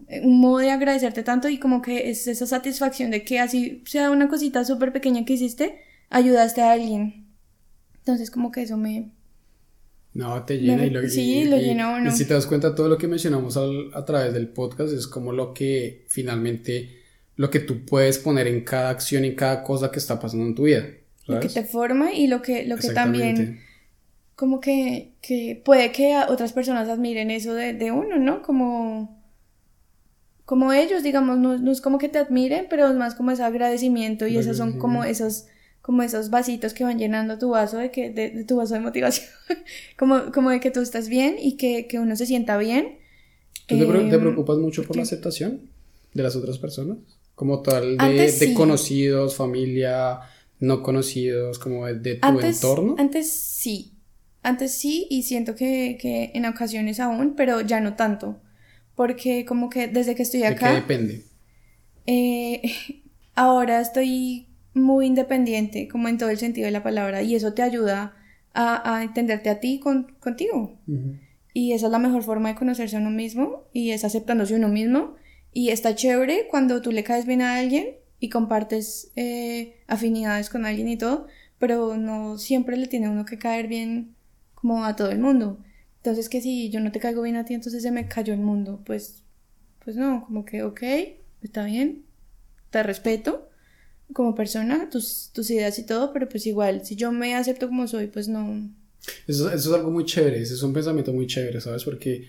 un 0.08 0.40
modo 0.40 0.58
de 0.58 0.70
agradecerte 0.70 1.22
tanto 1.22 1.48
y 1.48 1.58
como 1.58 1.82
que 1.82 2.10
es 2.10 2.26
esa 2.26 2.46
satisfacción 2.46 3.10
de 3.10 3.24
que 3.24 3.40
así 3.40 3.82
sea 3.86 4.10
una 4.10 4.28
cosita 4.28 4.64
súper 4.64 4.92
pequeña 4.92 5.24
que 5.24 5.34
hiciste, 5.34 5.80
ayudaste 6.08 6.62
a 6.62 6.72
alguien. 6.72 7.26
Entonces 7.98 8.30
como 8.30 8.50
que 8.50 8.62
eso 8.62 8.76
me... 8.76 9.10
No, 10.14 10.42
te 10.44 10.58
llena 10.58 10.86
y 10.86 10.90
lo 10.90 11.06
Sí, 11.08 11.44
lo 11.44 11.58
llena 11.58 12.02
Y 12.08 12.10
si 12.12 12.24
te 12.24 12.34
das 12.34 12.46
cuenta, 12.46 12.74
todo 12.74 12.88
lo 12.88 12.98
que 12.98 13.06
mencionamos 13.06 13.56
a 13.56 14.04
través 14.04 14.32
del 14.32 14.48
podcast 14.48 14.92
es 14.92 15.06
como 15.06 15.32
lo 15.32 15.52
que 15.52 16.06
finalmente, 16.08 17.02
lo 17.36 17.50
que 17.50 17.60
tú 17.60 17.84
puedes 17.84 18.18
poner 18.18 18.46
en 18.46 18.64
cada 18.64 18.90
acción 18.90 19.24
y 19.24 19.34
cada 19.34 19.62
cosa 19.62 19.90
que 19.90 19.98
está 19.98 20.18
pasando 20.18 20.46
en 20.46 20.54
tu 20.54 20.64
vida. 20.64 20.86
Lo 21.26 21.40
que 21.40 21.48
te 21.48 21.62
forma 21.62 22.12
y 22.12 22.26
lo 22.26 22.40
que, 22.40 22.64
lo 22.64 22.78
que 22.78 22.88
también 22.88 23.60
como 24.38 24.60
que, 24.60 25.14
que 25.20 25.60
puede 25.64 25.90
que 25.90 26.16
otras 26.28 26.52
personas 26.52 26.88
admiren 26.88 27.32
eso 27.32 27.54
de, 27.54 27.72
de 27.72 27.90
uno, 27.90 28.18
¿no? 28.18 28.40
Como, 28.40 29.20
como 30.44 30.72
ellos, 30.72 31.02
digamos, 31.02 31.38
no, 31.38 31.58
no, 31.58 31.72
es 31.72 31.80
como 31.80 31.98
que 31.98 32.08
te 32.08 32.18
admiren, 32.18 32.68
pero 32.70 32.86
es 32.86 32.94
más 32.94 33.16
como 33.16 33.32
ese 33.32 33.42
agradecimiento 33.42 34.28
y 34.28 34.38
esos 34.38 34.56
son 34.56 34.78
como 34.78 35.02
esos 35.02 35.46
como 35.82 36.04
esos 36.04 36.30
vasitos 36.30 36.72
que 36.72 36.84
van 36.84 37.00
llenando 37.00 37.36
tu 37.38 37.48
vaso 37.48 37.78
de 37.78 37.90
que 37.90 38.10
de, 38.10 38.44
tu 38.44 38.58
vaso 38.58 38.74
de 38.74 38.80
motivación 38.80 39.26
como, 39.98 40.30
como 40.30 40.50
de 40.50 40.60
que 40.60 40.70
tú 40.70 40.82
estás 40.82 41.08
bien 41.08 41.34
y 41.40 41.56
que, 41.56 41.88
que 41.88 41.98
uno 41.98 42.14
se 42.14 42.26
sienta 42.26 42.58
bien 42.58 42.98
¿Tú 43.66 43.76
te, 43.76 43.82
em, 43.82 44.20
preocupas 44.20 44.58
mucho 44.58 44.84
por 44.84 44.94
la 44.94 45.02
aceptación 45.02 45.62
de 46.14 46.22
las 46.22 46.36
otras 46.36 46.58
personas? 46.58 46.98
Como 47.34 47.62
tal, 47.62 47.96
de, 47.96 48.30
de 48.30 48.54
conocidos, 48.54 49.34
familia, 49.34 50.20
no 50.60 50.82
conocidos, 50.84 51.58
como 51.58 51.86
de, 51.86 52.14
tu 52.16 52.40
entorno. 52.40 52.94
Antes 52.98 53.32
sí, 53.32 53.97
antes 54.42 54.72
sí 54.72 55.06
y 55.10 55.22
siento 55.22 55.54
que, 55.54 55.98
que, 56.00 56.30
en 56.34 56.46
ocasiones 56.46 57.00
aún, 57.00 57.34
pero 57.36 57.60
ya 57.60 57.80
no 57.80 57.94
tanto. 57.94 58.40
Porque 58.94 59.44
como 59.44 59.70
que 59.70 59.88
desde 59.88 60.14
que 60.14 60.22
estoy 60.22 60.42
acá... 60.44 60.68
¿De 60.68 60.74
qué 60.74 60.80
depende? 60.80 61.24
Eh, 62.06 62.62
ahora 63.34 63.80
estoy 63.80 64.48
muy 64.74 65.06
independiente, 65.06 65.88
como 65.88 66.08
en 66.08 66.18
todo 66.18 66.30
el 66.30 66.38
sentido 66.38 66.66
de 66.66 66.72
la 66.72 66.82
palabra, 66.82 67.22
y 67.22 67.34
eso 67.34 67.52
te 67.52 67.62
ayuda 67.62 68.16
a, 68.54 68.96
a 68.96 69.02
entenderte 69.02 69.50
a 69.50 69.60
ti 69.60 69.80
con, 69.80 70.14
contigo. 70.20 70.78
Y 71.52 71.72
esa 71.72 71.86
es 71.86 71.92
la 71.92 71.98
mejor 71.98 72.22
forma 72.22 72.50
de 72.50 72.54
conocerse 72.54 72.96
a 72.96 73.00
uno 73.00 73.10
mismo 73.10 73.64
y 73.72 73.90
es 73.90 74.04
aceptándose 74.04 74.54
a 74.54 74.58
uno 74.58 74.68
mismo. 74.68 75.16
Y 75.52 75.70
está 75.70 75.94
chévere 75.94 76.46
cuando 76.48 76.82
tú 76.82 76.92
le 76.92 77.04
caes 77.04 77.26
bien 77.26 77.42
a 77.42 77.56
alguien 77.56 77.96
y 78.20 78.28
compartes 78.28 79.10
eh, 79.16 79.76
afinidades 79.86 80.50
con 80.50 80.66
alguien 80.66 80.88
y 80.88 80.96
todo, 80.96 81.26
pero 81.58 81.96
no 81.96 82.38
siempre 82.38 82.76
le 82.76 82.86
tiene 82.86 83.08
uno 83.08 83.24
que 83.24 83.38
caer 83.38 83.66
bien 83.66 84.14
como 84.60 84.84
a 84.84 84.96
todo 84.96 85.10
el 85.10 85.18
mundo. 85.18 85.58
Entonces 85.98 86.28
que 86.28 86.40
si 86.40 86.70
yo 86.70 86.80
no 86.80 86.90
te 86.92 87.00
caigo 87.00 87.22
bien 87.22 87.36
a 87.36 87.44
ti, 87.44 87.54
entonces 87.54 87.82
se 87.82 87.90
me 87.90 88.08
cayó 88.08 88.34
el 88.34 88.40
mundo. 88.40 88.80
Pues, 88.84 89.22
pues 89.84 89.96
no, 89.96 90.24
como 90.26 90.44
que, 90.44 90.62
ok, 90.62 90.82
está 91.42 91.64
bien, 91.64 92.04
te 92.70 92.82
respeto 92.82 93.48
como 94.12 94.34
persona, 94.34 94.88
tus, 94.90 95.30
tus 95.32 95.50
ideas 95.50 95.78
y 95.78 95.84
todo, 95.84 96.12
pero 96.12 96.28
pues 96.28 96.46
igual, 96.46 96.84
si 96.84 96.96
yo 96.96 97.12
me 97.12 97.34
acepto 97.34 97.68
como 97.68 97.86
soy, 97.86 98.06
pues 98.06 98.26
no. 98.26 98.70
Eso, 99.26 99.50
eso 99.50 99.70
es 99.70 99.76
algo 99.76 99.90
muy 99.90 100.04
chévere, 100.04 100.40
eso 100.40 100.54
es 100.54 100.62
un 100.62 100.72
pensamiento 100.72 101.12
muy 101.12 101.26
chévere, 101.26 101.60
¿sabes? 101.60 101.84
Porque 101.84 102.26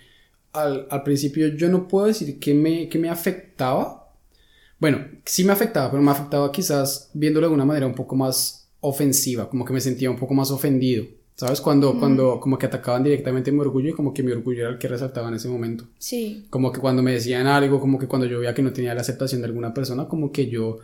al, 0.51 0.87
al 0.89 1.03
principio 1.03 1.47
yo 1.47 1.69
no 1.69 1.87
puedo 1.87 2.07
decir 2.07 2.37
que 2.39 2.53
me, 2.53 2.89
que 2.89 2.99
me 2.99 3.09
afectaba. 3.09 4.13
Bueno, 4.77 5.05
sí 5.25 5.43
me 5.43 5.53
afectaba, 5.53 5.89
pero 5.89 6.03
me 6.03 6.11
afectaba 6.11 6.51
quizás 6.51 7.09
viéndolo 7.13 7.47
de 7.47 7.53
una 7.53 7.65
manera 7.65 7.87
un 7.87 7.95
poco 7.95 8.15
más 8.15 8.69
ofensiva, 8.81 9.49
como 9.49 9.65
que 9.65 9.73
me 9.73 9.81
sentía 9.81 10.11
un 10.11 10.17
poco 10.17 10.33
más 10.33 10.51
ofendido. 10.51 11.05
¿Sabes? 11.39 11.61
Cuando, 11.61 11.97
cuando 11.97 12.37
como 12.37 12.57
que 12.57 12.65
atacaban 12.65 13.01
directamente 13.01 13.49
mi 13.49 13.61
orgullo 13.61 13.91
y 13.91 13.93
como 13.93 14.13
que 14.13 14.21
mi 14.21 14.33
orgullo 14.33 14.59
era 14.59 14.71
el 14.71 14.77
que 14.77 14.89
resaltaba 14.89 15.29
en 15.29 15.35
ese 15.35 15.47
momento. 15.47 15.87
Sí. 15.97 16.45
Como 16.49 16.69
que 16.69 16.81
cuando 16.81 17.01
me 17.01 17.13
decían 17.13 17.47
algo, 17.47 17.79
como 17.79 17.97
que 17.97 18.07
cuando 18.07 18.27
yo 18.27 18.39
veía 18.39 18.53
que 18.53 18.61
no 18.61 18.73
tenía 18.73 18.93
la 18.93 18.99
aceptación 18.99 19.39
de 19.39 19.47
alguna 19.47 19.73
persona, 19.73 20.05
como 20.09 20.33
que 20.33 20.49
yo 20.49 20.79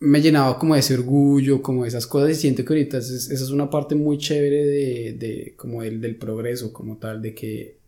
me 0.00 0.20
llenaba 0.20 0.58
como 0.58 0.74
de 0.74 0.80
ese 0.80 0.92
orgullo, 0.92 1.62
como 1.62 1.84
de 1.84 1.88
esas 1.88 2.06
cosas 2.06 2.32
y 2.32 2.34
siento 2.34 2.62
que 2.62 2.74
ahorita 2.74 2.98
esa 2.98 3.32
es 3.32 3.48
una 3.48 3.70
parte 3.70 3.94
muy 3.94 4.18
chévere 4.18 4.66
de, 4.66 5.12
de 5.14 5.54
como 5.56 5.82
el, 5.82 5.98
del 6.02 6.16
progreso 6.16 6.70
como 6.70 6.98
tal, 6.98 7.22
de 7.22 7.34
que 7.34 7.78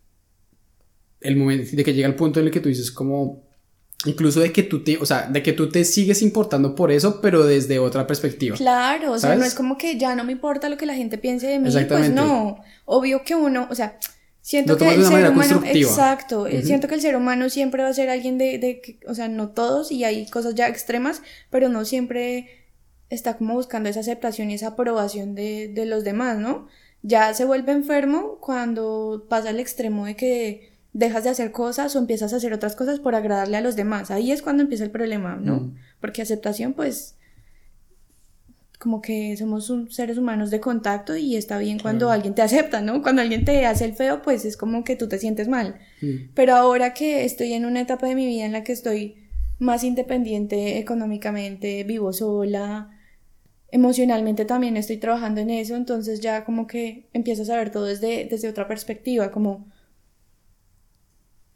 el 1.20 1.36
momento, 1.36 1.76
de 1.76 1.84
que 1.84 1.92
llega 1.92 2.08
el 2.08 2.14
punto 2.14 2.40
en 2.40 2.46
el 2.46 2.52
que 2.52 2.60
tú 2.60 2.70
dices 2.70 2.90
como 2.90 3.44
Incluso 4.04 4.40
de 4.40 4.52
que 4.52 4.62
tú 4.62 4.82
te, 4.82 4.98
o 4.98 5.06
sea, 5.06 5.28
de 5.28 5.42
que 5.42 5.52
tú 5.52 5.68
te 5.68 5.84
sigues 5.84 6.22
importando 6.22 6.74
por 6.74 6.90
eso, 6.90 7.20
pero 7.20 7.44
desde 7.44 7.78
otra 7.78 8.06
perspectiva. 8.06 8.56
Claro, 8.56 9.12
o 9.12 9.18
sea, 9.18 9.36
no 9.36 9.44
es 9.44 9.54
como 9.54 9.78
que 9.78 9.96
ya 9.98 10.16
no 10.16 10.24
me 10.24 10.32
importa 10.32 10.68
lo 10.68 10.76
que 10.76 10.86
la 10.86 10.94
gente 10.94 11.18
piense 11.18 11.46
de 11.46 11.58
mí, 11.58 11.70
pues 11.88 12.10
no. 12.10 12.58
Obvio 12.84 13.22
que 13.24 13.34
uno, 13.34 13.68
o 13.70 13.74
sea, 13.74 13.98
siento 14.40 14.76
que 14.76 14.88
el 14.88 15.04
ser 15.04 15.30
humano, 15.30 15.62
exacto, 15.64 16.46
eh, 16.46 16.62
siento 16.62 16.88
que 16.88 16.94
el 16.94 17.00
ser 17.00 17.16
humano 17.16 17.48
siempre 17.48 17.82
va 17.82 17.90
a 17.90 17.94
ser 17.94 18.10
alguien 18.10 18.38
de, 18.38 18.58
de, 18.58 18.98
o 19.06 19.14
sea, 19.14 19.28
no 19.28 19.50
todos 19.50 19.92
y 19.92 20.04
hay 20.04 20.26
cosas 20.26 20.54
ya 20.54 20.68
extremas, 20.68 21.22
pero 21.48 21.68
no 21.68 21.84
siempre 21.84 22.48
está 23.08 23.36
como 23.36 23.54
buscando 23.54 23.88
esa 23.88 24.00
aceptación 24.00 24.50
y 24.50 24.54
esa 24.54 24.68
aprobación 24.68 25.34
de, 25.34 25.68
de 25.68 25.86
los 25.86 26.02
demás, 26.02 26.38
¿no? 26.38 26.66
Ya 27.02 27.34
se 27.34 27.44
vuelve 27.44 27.72
enfermo 27.72 28.38
cuando 28.40 29.26
pasa 29.28 29.50
al 29.50 29.60
extremo 29.60 30.06
de 30.06 30.16
que 30.16 30.71
dejas 30.92 31.24
de 31.24 31.30
hacer 31.30 31.52
cosas 31.52 31.96
o 31.96 31.98
empiezas 31.98 32.32
a 32.32 32.36
hacer 32.36 32.52
otras 32.52 32.76
cosas 32.76 33.00
por 33.00 33.14
agradarle 33.14 33.56
a 33.56 33.60
los 33.60 33.76
demás. 33.76 34.10
Ahí 34.10 34.30
es 34.30 34.42
cuando 34.42 34.62
empieza 34.62 34.84
el 34.84 34.90
problema, 34.90 35.36
¿no? 35.36 35.56
Mm. 35.56 35.74
Porque 36.00 36.22
aceptación, 36.22 36.74
pues, 36.74 37.16
como 38.78 39.00
que 39.00 39.36
somos 39.36 39.72
seres 39.90 40.18
humanos 40.18 40.50
de 40.50 40.60
contacto 40.60 41.16
y 41.16 41.36
está 41.36 41.58
bien 41.58 41.78
cuando 41.78 42.10
alguien 42.10 42.34
te 42.34 42.42
acepta, 42.42 42.80
¿no? 42.80 43.00
Cuando 43.00 43.22
alguien 43.22 43.44
te 43.44 43.64
hace 43.64 43.84
el 43.84 43.94
feo, 43.94 44.22
pues 44.22 44.44
es 44.44 44.56
como 44.56 44.82
que 44.82 44.96
tú 44.96 45.08
te 45.08 45.18
sientes 45.18 45.48
mal. 45.48 45.76
Mm. 46.00 46.32
Pero 46.34 46.56
ahora 46.56 46.92
que 46.92 47.24
estoy 47.24 47.52
en 47.52 47.64
una 47.64 47.80
etapa 47.80 48.06
de 48.08 48.16
mi 48.16 48.26
vida 48.26 48.44
en 48.44 48.52
la 48.52 48.64
que 48.64 48.72
estoy 48.72 49.16
más 49.60 49.84
independiente 49.84 50.78
económicamente, 50.78 51.84
vivo 51.84 52.12
sola, 52.12 52.90
emocionalmente 53.70 54.44
también 54.44 54.76
estoy 54.76 54.98
trabajando 54.98 55.40
en 55.40 55.50
eso, 55.50 55.76
entonces 55.76 56.20
ya 56.20 56.44
como 56.44 56.66
que 56.66 57.08
empiezas 57.12 57.48
a 57.48 57.56
ver 57.56 57.70
todo 57.70 57.86
desde, 57.86 58.26
desde 58.26 58.48
otra 58.48 58.66
perspectiva, 58.68 59.30
como 59.30 59.71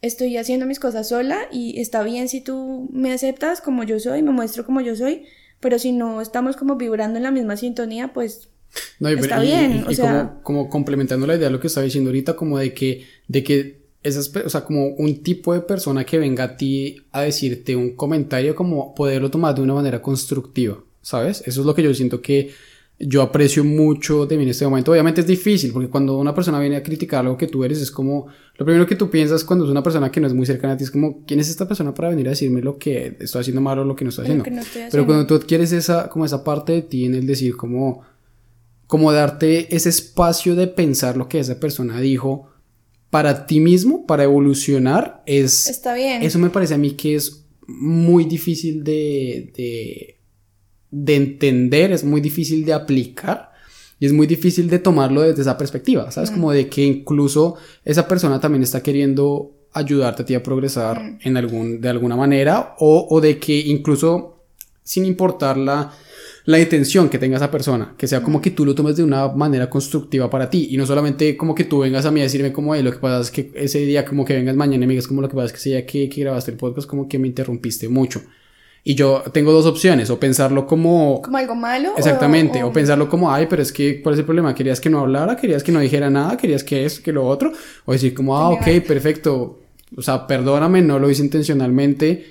estoy 0.01 0.37
haciendo 0.37 0.65
mis 0.65 0.79
cosas 0.79 1.09
sola 1.09 1.47
y 1.51 1.79
está 1.79 2.03
bien 2.03 2.29
si 2.29 2.41
tú 2.41 2.89
me 2.91 3.11
aceptas 3.11 3.61
como 3.61 3.83
yo 3.83 3.99
soy, 3.99 4.21
me 4.21 4.31
muestro 4.31 4.65
como 4.65 4.81
yo 4.81 4.95
soy, 4.95 5.25
pero 5.59 5.79
si 5.79 5.91
no 5.91 6.21
estamos 6.21 6.55
como 6.55 6.75
vibrando 6.75 7.17
en 7.17 7.23
la 7.23 7.31
misma 7.31 7.57
sintonía, 7.57 8.13
pues 8.13 8.49
está 8.99 9.39
bien. 9.39 9.85
Y, 9.89 9.95
como, 9.95 10.41
como, 10.43 10.69
complementando 10.69 11.25
la 11.25 11.35
idea 11.35 11.47
de 11.47 11.51
lo 11.51 11.59
que 11.59 11.67
estaba 11.67 11.85
diciendo 11.85 12.09
ahorita, 12.09 12.35
como 12.35 12.59
de 12.59 12.73
que, 12.73 13.05
de 13.27 13.43
que 13.43 13.87
esas, 14.03 14.31
o 14.35 14.49
sea, 14.49 14.63
como 14.63 14.89
un 14.89 15.23
tipo 15.23 15.53
de 15.53 15.61
persona 15.61 16.05
que 16.05 16.17
venga 16.17 16.43
a 16.43 16.57
ti 16.57 16.97
a 17.11 17.21
decirte 17.21 17.75
un 17.75 17.95
comentario, 17.95 18.55
como 18.55 18.93
poderlo 18.93 19.31
tomar 19.31 19.55
de 19.55 19.61
una 19.61 19.73
manera 19.73 20.01
constructiva, 20.01 20.83
¿sabes? 21.01 21.41
Eso 21.45 21.61
es 21.61 21.65
lo 21.65 21.73
que 21.73 21.83
yo 21.83 21.93
siento 21.93 22.21
que 22.21 22.51
yo 22.99 23.21
aprecio 23.21 23.63
mucho 23.63 24.25
de 24.25 24.37
mí 24.37 24.43
en 24.43 24.49
este 24.49 24.65
momento. 24.65 24.91
Obviamente 24.91 25.21
es 25.21 25.27
difícil, 25.27 25.71
porque 25.71 25.87
cuando 25.87 26.17
una 26.17 26.33
persona 26.33 26.59
viene 26.59 26.77
a 26.77 26.83
criticar 26.83 27.21
algo 27.21 27.37
que 27.37 27.47
tú 27.47 27.63
eres, 27.63 27.79
es 27.79 27.91
como, 27.91 28.27
lo 28.55 28.65
primero 28.65 28.87
que 28.87 28.95
tú 28.95 29.09
piensas 29.09 29.43
cuando 29.43 29.65
es 29.65 29.71
una 29.71 29.83
persona 29.83 30.11
que 30.11 30.19
no 30.19 30.25
es 30.25 30.33
muy 30.33 30.45
cercana 30.47 30.73
a 30.73 30.77
ti, 30.77 30.83
es 30.83 30.91
como, 30.91 31.23
¿quién 31.25 31.39
es 31.39 31.49
esta 31.49 31.67
persona 31.67 31.93
para 31.93 32.09
venir 32.09 32.27
a 32.27 32.31
decirme 32.31 32.61
lo 32.61 32.77
que 32.77 33.15
estoy 33.19 33.41
haciendo 33.41 33.61
mal 33.61 33.77
o 33.79 33.85
lo 33.85 33.95
que 33.95 34.03
no 34.03 34.09
estoy 34.09 34.25
haciendo? 34.25 34.45
Pero 34.91 35.05
cuando 35.05 35.27
tú 35.27 35.35
adquieres 35.35 35.71
esa, 35.73 36.09
como 36.09 36.25
esa 36.25 36.43
parte 36.43 36.73
de 36.73 36.81
ti 36.81 37.05
en 37.05 37.13
el 37.13 37.27
decir 37.27 37.55
como, 37.55 38.01
como 38.87 39.11
darte 39.11 39.75
ese 39.75 39.89
espacio 39.89 40.55
de 40.55 40.67
pensar 40.67 41.17
lo 41.17 41.29
que 41.29 41.39
esa 41.39 41.59
persona 41.59 41.99
dijo 42.01 42.49
para 43.11 43.45
ti 43.45 43.59
mismo, 43.59 44.07
para 44.07 44.23
evolucionar, 44.23 45.21
es... 45.27 45.69
Está 45.69 45.93
bien. 45.93 46.23
Eso 46.23 46.39
me 46.39 46.49
parece 46.49 46.73
a 46.73 46.77
mí 46.77 46.91
que 46.91 47.15
es 47.15 47.45
muy 47.67 48.25
difícil 48.25 48.83
de, 48.83 49.51
de, 49.55 50.16
de 50.91 51.15
entender, 51.15 51.91
es 51.91 52.03
muy 52.03 52.21
difícil 52.21 52.65
de 52.65 52.73
aplicar. 52.73 53.51
Y 53.99 54.05
es 54.05 54.13
muy 54.13 54.27
difícil 54.27 54.69
de 54.69 54.77
tomarlo 54.77 55.21
desde 55.21 55.41
esa 55.41 55.57
perspectiva, 55.57 56.11
¿sabes? 56.11 56.29
Como 56.29 56.51
de 56.51 56.69
que 56.69 56.83
incluso 56.83 57.55
esa 57.83 58.07
persona 58.07 58.39
también 58.39 58.61
está 58.61 58.83
queriendo 58.83 59.57
ayudarte 59.73 60.21
a 60.21 60.25
ti 60.25 60.35
a 60.35 60.43
progresar 60.43 61.17
en 61.21 61.37
algún, 61.37 61.81
de 61.81 61.89
alguna 61.89 62.15
manera 62.15 62.75
o, 62.79 63.07
o, 63.09 63.21
de 63.21 63.39
que 63.39 63.57
incluso 63.57 64.43
sin 64.83 65.05
importar 65.05 65.57
la, 65.57 65.91
la 66.45 66.59
intención 66.59 67.09
que 67.09 67.19
tenga 67.19 67.37
esa 67.37 67.51
persona, 67.51 67.93
que 67.97 68.07
sea 68.07 68.23
como 68.23 68.41
que 68.41 68.51
tú 68.51 68.65
lo 68.65 68.73
tomes 68.73 68.95
de 68.95 69.03
una 69.03 69.27
manera 69.27 69.69
constructiva 69.69 70.29
para 70.29 70.49
ti 70.49 70.69
y 70.71 70.77
no 70.77 70.85
solamente 70.85 71.35
como 71.35 71.53
que 71.53 71.65
tú 71.65 71.79
vengas 71.79 72.05
a 72.05 72.11
mí 72.11 72.21
a 72.21 72.23
decirme 72.23 72.53
como, 72.53 72.73
lo 72.75 72.91
que 72.91 72.97
pasa 72.99 73.19
es 73.19 73.31
que 73.31 73.51
ese 73.55 73.79
día 73.79 74.05
como 74.05 74.23
que 74.23 74.33
vengas 74.33 74.55
mañana 74.55 74.85
y 74.85 74.87
me 74.87 74.93
digas 74.93 75.07
como 75.07 75.21
lo 75.21 75.27
que 75.27 75.35
pasa 75.35 75.47
es 75.47 75.51
que 75.51 75.57
ese 75.57 75.69
día 75.69 75.85
que, 75.85 76.07
que 76.07 76.21
grabaste 76.21 76.51
el 76.51 76.57
podcast 76.57 76.87
como 76.87 77.09
que 77.09 77.19
me 77.19 77.27
interrumpiste 77.27 77.89
mucho. 77.89 78.21
Y 78.89 78.95
yo 78.95 79.21
tengo 79.33 79.51
dos 79.51 79.65
opciones, 79.65 80.09
o 80.09 80.17
pensarlo 80.17 80.65
como... 80.65 81.21
Como 81.21 81.35
algo 81.35 81.55
malo. 81.55 81.91
Exactamente, 81.97 82.63
o, 82.63 82.71
pensarlo 82.71 83.09
como, 83.09 83.29
ay, 83.29 83.45
pero 83.49 83.61
es 83.61 83.73
que, 83.73 84.01
¿cuál 84.01 84.13
es 84.13 84.19
el 84.19 84.25
problema? 84.25 84.55
¿Querías 84.55 84.79
que 84.79 84.89
no 84.89 85.01
hablara? 85.01 85.35
¿Querías 85.35 85.61
que 85.61 85.73
no 85.73 85.81
dijera 85.81 86.09
nada? 86.09 86.37
¿Querías 86.37 86.63
que 86.63 86.85
eso, 86.85 87.03
que 87.03 87.11
lo 87.11 87.27
otro? 87.27 87.51
O 87.83 87.91
decir 87.91 88.13
como, 88.13 88.37
ah, 88.37 88.47
ok, 88.51 88.65
perfecto, 88.87 89.59
o 89.93 90.01
sea, 90.01 90.25
perdóname, 90.25 90.81
no 90.81 90.99
lo 90.99 91.09
hice 91.09 91.21
intencionalmente, 91.21 92.27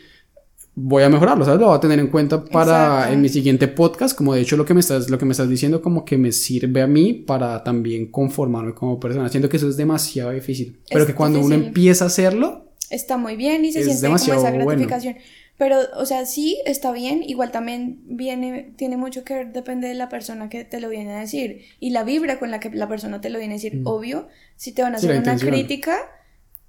voy 0.75 1.03
a 1.03 1.11
mejorarlo, 1.11 1.45
¿sabes? 1.45 1.61
Lo 1.61 1.67
voy 1.67 1.77
a 1.77 1.81
tener 1.81 1.99
en 1.99 2.07
cuenta 2.07 2.43
para 2.43 3.13
en 3.13 3.21
mi 3.21 3.29
siguiente 3.29 3.69
podcast, 3.69 4.17
como 4.17 4.33
de 4.33 4.41
hecho 4.41 4.57
lo 4.57 4.65
que 4.65 4.73
me 4.73 4.81
estás, 4.81 5.11
lo 5.11 5.19
que 5.19 5.27
me 5.27 5.33
estás 5.33 5.51
diciendo 5.51 5.83
como 5.83 6.07
que 6.07 6.17
me 6.17 6.33
sirve 6.33 6.81
a 6.81 6.87
mí 6.87 7.13
para 7.13 7.63
también 7.65 8.11
conformarme 8.11 8.73
como 8.73 8.99
persona. 8.99 9.29
Siento 9.29 9.51
que 9.51 9.59
eso 9.59 9.69
es 9.69 9.77
demasiado 9.77 10.31
difícil, 10.31 10.81
pero 10.91 11.07
que 11.07 11.15
cuando 11.15 11.39
uno 11.39 11.55
empieza 11.55 12.05
a 12.05 12.07
hacerlo... 12.07 12.63
Está 12.89 13.19
muy 13.19 13.37
bien 13.37 13.63
y 13.67 13.73
se 13.73 13.85
siente 13.85 14.07
como 14.07 14.17
esa 14.17 14.51
gratificación. 14.51 15.17
Pero, 15.59 15.79
o 15.95 16.05
sea, 16.05 16.27
sí, 16.27 16.61
está 16.67 16.93
bien, 16.93 17.23
igual 17.23 17.51
también 17.51 18.01
viene, 18.05 18.75
tiene 18.77 18.99
mucho 18.99 19.25
que 19.25 19.35
ver, 19.35 19.53
depende 19.53 19.89
de 19.89 19.95
la 19.95 20.11
persona 20.11 20.51
que 20.51 20.65
te 20.65 20.81
lo 20.81 20.91
viene 20.91 21.15
a 21.15 21.21
decir 21.21 21.65
y 21.81 21.91
la 21.91 22.05
vibra 22.05 22.39
con 22.39 22.51
la 22.51 22.61
que 22.61 22.71
la 22.71 22.89
persona 22.89 23.23
te 23.23 23.31
lo 23.31 23.39
viene 23.39 23.55
a 23.55 23.57
decir. 23.57 23.77
Mm. 23.77 23.87
Obvio, 23.87 24.29
si 24.57 24.73
te 24.73 24.83
van 24.83 24.95
a 24.95 24.99
hacer 24.99 25.19
una 25.19 25.37
crítica, 25.37 25.97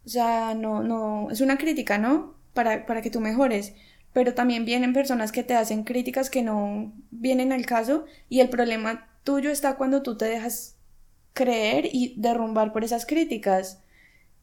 o 0.06 0.10
sea, 0.10 0.54
no, 0.56 0.84
no, 0.84 1.30
es 1.32 1.42
una 1.42 1.58
crítica, 1.58 1.98
¿no? 1.98 2.36
Para, 2.54 2.86
para 2.86 3.02
que 3.02 3.10
tú 3.10 3.20
mejores. 3.20 3.74
Pero 4.14 4.34
también 4.34 4.64
vienen 4.64 4.94
personas 4.94 5.34
que 5.34 5.44
te 5.44 5.54
hacen 5.54 5.84
críticas 5.84 6.30
que 6.30 6.42
no 6.42 6.94
vienen 7.12 7.52
al 7.52 7.66
caso 7.66 8.06
y 8.30 8.40
el 8.40 8.50
problema 8.50 9.10
tuyo 9.26 9.52
está 9.52 9.76
cuando 9.76 10.02
tú 10.02 10.18
te 10.18 10.26
dejas 10.26 10.78
creer 11.34 11.90
y 11.92 12.16
derrumbar 12.18 12.72
por 12.72 12.86
esas 12.86 13.06
críticas 13.06 13.84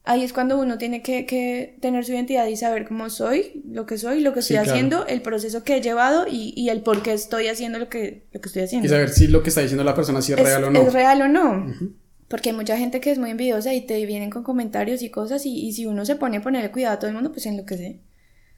ahí 0.05 0.23
es 0.23 0.33
cuando 0.33 0.59
uno 0.59 0.77
tiene 0.77 1.01
que, 1.01 1.77
tener 1.81 2.05
su 2.05 2.13
identidad 2.13 2.47
y 2.47 2.55
saber 2.55 2.87
cómo 2.87 3.09
soy, 3.09 3.63
lo 3.67 3.85
que 3.85 3.97
soy, 3.97 4.21
lo 4.21 4.33
que 4.33 4.39
estoy 4.39 4.57
haciendo, 4.57 5.05
el 5.07 5.21
proceso 5.21 5.63
que 5.63 5.77
he 5.77 5.81
llevado 5.81 6.25
y, 6.29 6.69
el 6.69 6.81
por 6.81 7.01
qué 7.01 7.13
estoy 7.13 7.47
haciendo 7.47 7.79
lo 7.79 7.89
que, 7.89 8.27
lo 8.31 8.39
que 8.39 8.47
estoy 8.47 8.63
haciendo. 8.63 8.85
Y 8.85 8.89
saber 8.89 9.09
si 9.09 9.27
lo 9.27 9.43
que 9.43 9.49
está 9.49 9.61
diciendo 9.61 9.83
la 9.83 9.95
persona 9.95 10.21
si 10.21 10.33
es, 10.33 10.39
real 10.39 10.65
o 10.65 10.71
no. 10.71 10.81
Es 10.81 10.93
real 10.93 11.21
o 11.23 11.27
no. 11.27 11.73
Porque 12.27 12.49
hay 12.49 12.55
mucha 12.55 12.77
gente 12.77 13.01
que 13.01 13.11
es 13.11 13.17
muy 13.17 13.31
envidiosa 13.31 13.73
y 13.73 13.81
te 13.81 14.03
vienen 14.05 14.29
con 14.29 14.43
comentarios 14.43 15.01
y 15.01 15.09
cosas 15.09 15.45
y, 15.45 15.71
si 15.73 15.85
uno 15.85 16.05
se 16.05 16.15
pone 16.15 16.37
a 16.37 16.41
ponerle 16.41 16.71
cuidado 16.71 16.95
a 16.95 16.99
todo 16.99 17.09
el 17.09 17.15
mundo, 17.15 17.31
pues 17.31 17.45
en 17.45 17.57
lo 17.57 17.65
que 17.65 17.77
sé. 17.77 17.99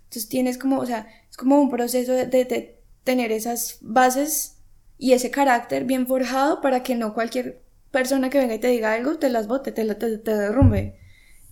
Entonces 0.04 0.30
tienes 0.30 0.58
como, 0.58 0.80
o 0.80 0.86
sea, 0.86 1.08
es 1.30 1.38
como 1.38 1.60
un 1.60 1.70
proceso 1.70 2.14
de, 2.14 2.76
tener 3.04 3.32
esas 3.32 3.78
bases 3.80 4.58
y 4.98 5.14
ese 5.14 5.32
carácter 5.32 5.86
bien 5.86 6.08
forjado 6.08 6.60
para 6.60 6.84
que 6.84 6.96
no 6.96 7.14
cualquier 7.14 7.62
persona 7.90 8.30
que 8.30 8.38
venga 8.38 8.56
y 8.56 8.60
te 8.60 8.68
diga 8.68 8.92
algo 8.92 9.18
te 9.18 9.30
las 9.30 9.48
bote, 9.48 9.72
te, 9.72 9.86
te, 9.96 10.18
te 10.18 10.36
derrumbe. 10.36 10.98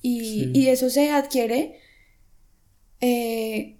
Y, 0.07 0.67
eso 0.69 0.89
se 0.89 1.09
adquiere, 1.09 1.79
eh, 3.01 3.77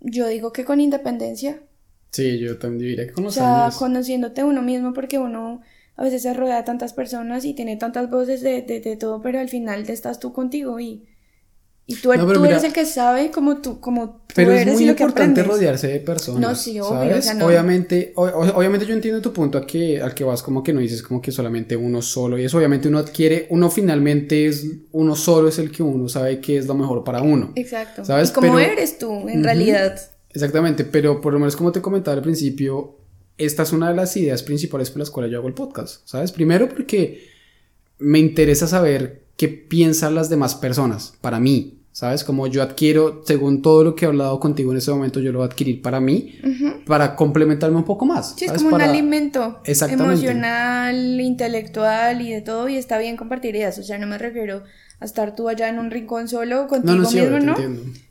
yo 0.00 0.26
digo 0.28 0.52
que 0.52 0.64
con 0.64 0.80
independencia. 0.80 1.62
Sí, 2.10 2.38
yo 2.38 2.58
también 2.58 2.90
diría 2.90 3.06
que 3.06 3.12
con 3.12 3.24
los 3.24 3.36
o 3.36 3.40
sea, 3.40 3.70
conociéndote 3.78 4.44
uno 4.44 4.62
mismo, 4.62 4.92
porque 4.92 5.18
uno 5.18 5.62
a 5.96 6.04
veces 6.04 6.22
se 6.22 6.34
rodea 6.34 6.56
de 6.56 6.62
tantas 6.62 6.92
personas 6.92 7.44
y 7.44 7.54
tiene 7.54 7.76
tantas 7.76 8.10
voces 8.10 8.42
de, 8.42 8.62
de, 8.62 8.80
de 8.80 8.96
todo, 8.96 9.22
pero 9.22 9.40
al 9.40 9.48
final 9.48 9.84
te 9.84 9.92
estás 9.92 10.20
tú 10.20 10.32
contigo 10.32 10.78
y 10.80 11.07
y 11.90 11.96
tú, 11.96 12.12
er-, 12.12 12.20
tú 12.20 12.44
eres 12.44 12.62
el 12.64 12.72
que 12.74 12.84
sabe 12.84 13.30
como 13.30 13.62
tú, 13.62 13.80
como 13.80 14.10
tú 14.10 14.34
pero 14.34 14.52
eres 14.52 14.68
es 14.68 14.74
muy 14.74 14.90
importante 14.90 15.42
rodearse 15.42 15.88
de 15.88 16.00
personas. 16.00 16.38
No, 16.38 16.54
sí, 16.54 16.78
obvio. 16.78 17.16
Obviamente, 17.46 18.12
obviamente 18.14 18.84
yo 18.84 18.92
entiendo 18.92 19.22
tu 19.22 19.32
punto 19.32 19.56
a 19.56 19.66
que, 19.66 19.98
al 19.98 20.12
que 20.12 20.22
vas 20.22 20.42
como 20.42 20.62
que 20.62 20.74
no 20.74 20.80
dices 20.80 21.02
como 21.02 21.22
que 21.22 21.32
solamente 21.32 21.78
uno 21.78 22.02
solo. 22.02 22.36
Y 22.36 22.44
eso 22.44 22.58
obviamente 22.58 22.88
uno 22.88 22.98
adquiere, 22.98 23.46
uno 23.48 23.70
finalmente 23.70 24.46
es, 24.46 24.66
uno 24.92 25.16
solo 25.16 25.48
es 25.48 25.58
el 25.58 25.70
que 25.70 25.82
uno 25.82 26.10
sabe 26.10 26.40
que 26.40 26.58
es 26.58 26.66
lo 26.66 26.74
mejor 26.74 27.02
para 27.04 27.22
uno. 27.22 27.52
Exacto. 27.54 28.04
¿Sabes? 28.04 28.28
Y 28.28 28.32
como 28.34 28.58
eres 28.58 28.98
tú, 28.98 29.26
en 29.26 29.42
realidad. 29.42 29.98
Exactamente, 30.28 30.84
pero 30.84 31.22
por 31.22 31.32
lo 31.32 31.38
menos 31.38 31.56
como 31.56 31.72
te 31.72 31.80
comentaba 31.80 32.18
al 32.18 32.22
principio, 32.22 32.98
esta 33.38 33.62
es 33.62 33.72
una 33.72 33.88
de 33.88 33.96
las 33.96 34.14
ideas 34.14 34.42
principales 34.42 34.90
por 34.90 34.98
las 34.98 35.10
cuales 35.10 35.32
yo 35.32 35.38
hago 35.38 35.48
el 35.48 35.54
podcast. 35.54 36.06
¿Sabes? 36.06 36.32
Primero 36.32 36.68
porque 36.68 37.28
me 37.98 38.18
interesa 38.18 38.66
saber 38.66 39.22
qué 39.38 39.48
piensan 39.48 40.14
las 40.14 40.28
demás 40.28 40.54
personas 40.54 41.14
para 41.22 41.40
mí. 41.40 41.77
¿Sabes? 41.98 42.22
Como 42.22 42.46
yo 42.46 42.62
adquiero, 42.62 43.22
según 43.26 43.60
todo 43.60 43.82
lo 43.82 43.96
que 43.96 44.04
he 44.04 44.08
hablado 44.08 44.38
contigo 44.38 44.70
en 44.70 44.78
ese 44.78 44.92
momento, 44.92 45.18
yo 45.18 45.32
lo 45.32 45.40
voy 45.40 45.48
a 45.48 45.50
adquirir 45.50 45.82
para 45.82 45.98
mí, 45.98 46.38
para 46.86 47.16
complementarme 47.16 47.76
un 47.76 47.84
poco 47.84 48.06
más. 48.06 48.36
Sí, 48.36 48.44
es 48.44 48.52
como 48.52 48.76
un 48.76 48.82
alimento 48.82 49.58
emocional, 49.64 51.20
intelectual 51.20 52.22
y 52.22 52.30
de 52.30 52.40
todo, 52.40 52.68
y 52.68 52.76
está 52.76 52.98
bien 52.98 53.16
compartir 53.16 53.56
ideas. 53.56 53.80
O 53.80 53.82
sea, 53.82 53.98
no 53.98 54.06
me 54.06 54.16
refiero 54.16 54.62
a 55.00 55.04
estar 55.04 55.34
tú 55.34 55.48
allá 55.48 55.68
en 55.68 55.80
un 55.80 55.90
rincón 55.90 56.28
solo 56.28 56.68
contigo 56.68 56.98
no, 56.98 57.02
no, 57.02 57.08
sí, 57.08 57.20
mismo, 57.20 57.40
¿no? 57.40 57.56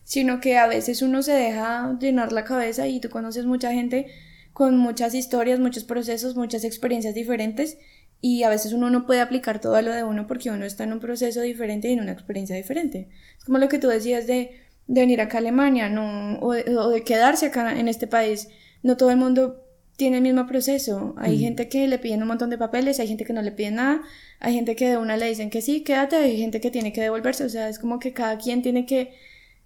Sino 0.04 0.42
que 0.42 0.58
a 0.58 0.68
veces 0.68 1.02
uno 1.02 1.24
se 1.24 1.32
deja 1.32 1.98
llenar 1.98 2.34
la 2.34 2.44
cabeza 2.44 2.90
y 2.90 3.00
tú 3.00 3.10
conoces 3.10 3.46
mucha 3.46 3.72
gente 3.72 4.08
con 4.52 4.76
muchas 4.76 5.14
historias, 5.14 5.62
muchos 5.62 5.86
procesos, 5.86 6.36
muchas 6.36 6.66
experiencias 6.66 7.16
diferentes 7.16 7.78
y 8.22 8.44
a 8.44 8.50
veces 8.50 8.74
uno 8.74 8.90
no 8.90 9.06
puede 9.06 9.22
aplicar 9.22 9.62
todo 9.62 9.76
a 9.76 9.82
lo 9.82 9.92
de 9.92 10.04
uno 10.04 10.28
porque 10.28 10.50
uno 10.50 10.66
está 10.66 10.84
en 10.84 10.94
un 10.94 11.00
proceso 11.00 11.42
diferente 11.42 11.90
y 11.90 11.94
en 11.94 12.02
una 12.02 12.12
experiencia 12.12 12.56
diferente. 12.56 13.10
Es 13.38 13.46
como 13.46 13.58
lo 13.58 13.70
que 13.70 13.80
tú 13.80 13.88
decías 13.88 14.28
de, 14.28 14.62
venir 14.88 15.20
acá 15.20 15.38
a 15.38 15.42
Alemania 15.42 15.90
no, 15.90 16.40
o, 16.40 16.54
de, 16.54 17.04
quedarse 17.04 17.48
acá 17.48 17.78
en 17.80 17.88
este 17.88 18.08
país. 18.08 18.48
No 18.84 18.98
todo 18.98 19.12
el 19.12 19.18
mundo 19.18 19.64
tiene 19.98 20.18
el 20.18 20.24
mismo 20.24 20.48
proceso. 20.48 21.14
Hay 21.18 21.40
gente 21.40 21.68
que 21.68 21.88
le 21.88 22.00
piden 22.00 22.22
un 22.22 22.30
montón 22.30 22.50
de 22.50 22.58
papeles, 22.58 23.00
hay 23.00 23.08
gente 23.08 23.26
que 23.26 23.34
no 23.34 23.42
le 23.42 23.52
pide 23.52 23.72
nada, 23.72 24.02
hay 24.40 24.54
gente 24.54 24.76
que 24.76 24.90
de 24.90 24.98
una 24.98 25.18
le 25.18 25.28
dicen 25.28 25.50
que 25.50 25.62
sí, 25.62 25.82
quédate, 25.84 26.16
hay 26.16 26.38
gente 26.38 26.62
que 26.62 26.72
tiene 26.72 26.94
que 26.94 27.02
devolverse. 27.02 27.44
O 27.44 27.50
sea, 27.50 27.70
es 27.70 27.80
como 27.80 28.00
que 28.00 28.14
cada 28.14 28.38
quien 28.38 28.62
tiene 28.62 28.86
que, 28.86 29.14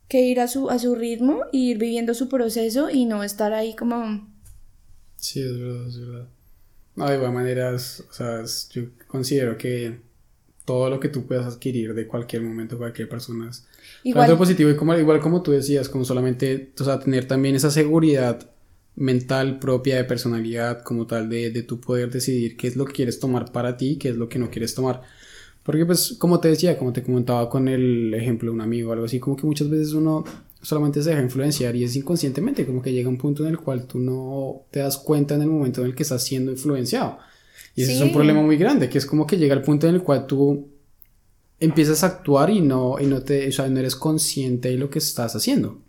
que 0.07 0.21
ir 0.21 0.39
a 0.39 0.47
su, 0.47 0.69
a 0.69 0.79
su 0.79 0.95
ritmo 0.95 1.41
y 1.51 1.71
ir 1.71 1.77
viviendo 1.77 2.13
su 2.13 2.27
proceso 2.27 2.89
y 2.89 3.05
no 3.05 3.23
estar 3.23 3.53
ahí 3.53 3.75
como... 3.75 4.27
Sí, 5.17 5.41
es 5.41 5.59
verdad, 5.59 5.87
es 5.87 5.99
verdad. 5.99 6.27
No, 6.95 7.09
de 7.09 7.15
igual 7.15 7.33
maneras, 7.33 8.03
o 8.09 8.13
sea, 8.13 8.43
yo 8.71 8.89
considero 9.07 9.57
que 9.57 9.99
todo 10.65 10.89
lo 10.89 10.99
que 10.99 11.09
tú 11.09 11.25
puedas 11.25 11.45
adquirir 11.45 11.93
de 11.93 12.07
cualquier 12.07 12.43
momento, 12.43 12.77
cualquier 12.77 13.09
persona 13.09 13.49
es 13.49 13.65
igual 14.03 14.37
positivo 14.37 14.69
y 14.69 14.75
como, 14.75 14.95
igual 14.95 15.19
como 15.19 15.41
tú 15.41 15.51
decías, 15.51 15.89
como 15.89 16.05
solamente, 16.05 16.71
o 16.79 16.83
sea, 16.83 16.99
tener 16.99 17.25
también 17.25 17.55
esa 17.55 17.71
seguridad 17.71 18.49
mental 18.95 19.59
propia 19.59 19.95
de 19.95 20.03
personalidad 20.03 20.83
como 20.83 21.07
tal 21.07 21.29
de, 21.29 21.49
de 21.49 21.63
tu 21.63 21.79
poder 21.79 22.11
decidir 22.11 22.57
qué 22.57 22.67
es 22.67 22.75
lo 22.75 22.85
que 22.85 22.93
quieres 22.93 23.19
tomar 23.19 23.51
para 23.51 23.77
ti, 23.77 23.97
qué 23.97 24.09
es 24.09 24.17
lo 24.17 24.29
que 24.29 24.39
no 24.39 24.49
quieres 24.49 24.75
tomar. 24.75 25.01
Porque 25.63 25.85
pues 25.85 26.15
como 26.19 26.39
te 26.39 26.49
decía, 26.49 26.77
como 26.77 26.91
te 26.91 27.03
comentaba 27.03 27.49
con 27.49 27.67
el 27.67 28.13
ejemplo 28.13 28.49
de 28.51 28.55
un 28.55 28.61
amigo 28.61 28.89
o 28.89 28.93
algo 28.93 29.05
así, 29.05 29.19
como 29.19 29.37
que 29.37 29.45
muchas 29.45 29.69
veces 29.69 29.93
uno 29.93 30.23
solamente 30.61 31.01
se 31.01 31.09
deja 31.09 31.21
influenciar 31.21 31.75
y 31.75 31.83
es 31.83 31.95
inconscientemente 31.95 32.65
como 32.65 32.81
que 32.81 32.93
llega 32.93 33.09
un 33.09 33.17
punto 33.17 33.43
en 33.43 33.49
el 33.49 33.57
cual 33.57 33.87
tú 33.87 33.99
no 33.99 34.65
te 34.71 34.79
das 34.79 34.97
cuenta 34.97 35.35
en 35.35 35.41
el 35.41 35.49
momento 35.49 35.81
en 35.81 35.87
el 35.87 35.95
que 35.95 36.03
estás 36.03 36.23
siendo 36.23 36.51
influenciado. 36.51 37.17
Y 37.75 37.83
ese 37.83 37.95
es 37.95 38.01
un 38.01 38.11
problema 38.11 38.41
muy 38.41 38.57
grande, 38.57 38.89
que 38.89 38.97
es 38.97 39.05
como 39.05 39.25
que 39.25 39.37
llega 39.37 39.55
el 39.55 39.61
punto 39.61 39.87
en 39.87 39.95
el 39.95 40.03
cual 40.03 40.27
tú 40.27 40.69
empiezas 41.59 42.03
a 42.03 42.07
actuar 42.07 42.49
y 42.49 42.59
no, 42.59 42.99
y 42.99 43.05
no 43.05 43.21
te, 43.21 43.47
o 43.47 43.51
sea, 43.51 43.67
no 43.69 43.79
eres 43.79 43.95
consciente 43.95 44.69
de 44.69 44.77
lo 44.77 44.89
que 44.89 44.99
estás 44.99 45.35
haciendo. 45.35 45.81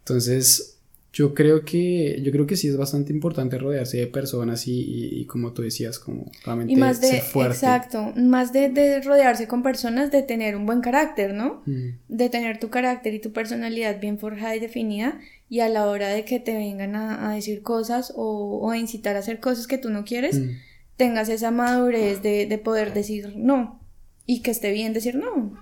Entonces, 0.00 0.77
yo 1.12 1.34
creo 1.34 1.64
que, 1.64 2.20
yo 2.22 2.30
creo 2.32 2.46
que 2.46 2.56
sí 2.56 2.68
es 2.68 2.76
bastante 2.76 3.12
importante 3.12 3.58
rodearse 3.58 3.96
de 3.96 4.06
personas 4.06 4.64
y, 4.66 5.24
como 5.26 5.52
tú 5.52 5.62
decías, 5.62 5.98
como 5.98 6.30
realmente 6.44 6.72
y 6.72 6.76
más 6.76 7.00
de, 7.00 7.16
Exacto, 7.16 8.12
más 8.14 8.52
de, 8.52 9.00
rodearse 9.02 9.48
con 9.48 9.62
personas, 9.62 10.10
de 10.10 10.22
tener 10.22 10.54
un 10.54 10.66
buen 10.66 10.80
carácter, 10.80 11.32
¿no? 11.32 11.62
Mm. 11.64 11.88
De 12.08 12.28
tener 12.28 12.60
tu 12.60 12.68
carácter 12.68 13.14
y 13.14 13.20
tu 13.20 13.32
personalidad 13.32 14.00
bien 14.00 14.18
forjada 14.18 14.54
y 14.54 14.60
definida 14.60 15.18
y 15.48 15.60
a 15.60 15.68
la 15.68 15.86
hora 15.86 16.08
de 16.08 16.24
que 16.24 16.40
te 16.40 16.54
vengan 16.54 16.94
a, 16.94 17.32
decir 17.32 17.62
cosas 17.62 18.12
o, 18.14 18.70
a 18.70 18.76
incitar 18.76 19.16
a 19.16 19.20
hacer 19.20 19.40
cosas 19.40 19.66
que 19.66 19.78
tú 19.78 19.88
no 19.88 20.04
quieres, 20.04 20.38
mm. 20.38 20.50
tengas 20.96 21.30
esa 21.30 21.50
madurez 21.50 22.22
de, 22.22 22.60
poder 22.62 22.92
decir 22.92 23.32
no 23.34 23.80
y 24.26 24.42
que 24.42 24.50
esté 24.50 24.72
bien 24.72 24.92
decir 24.92 25.14
no. 25.14 25.54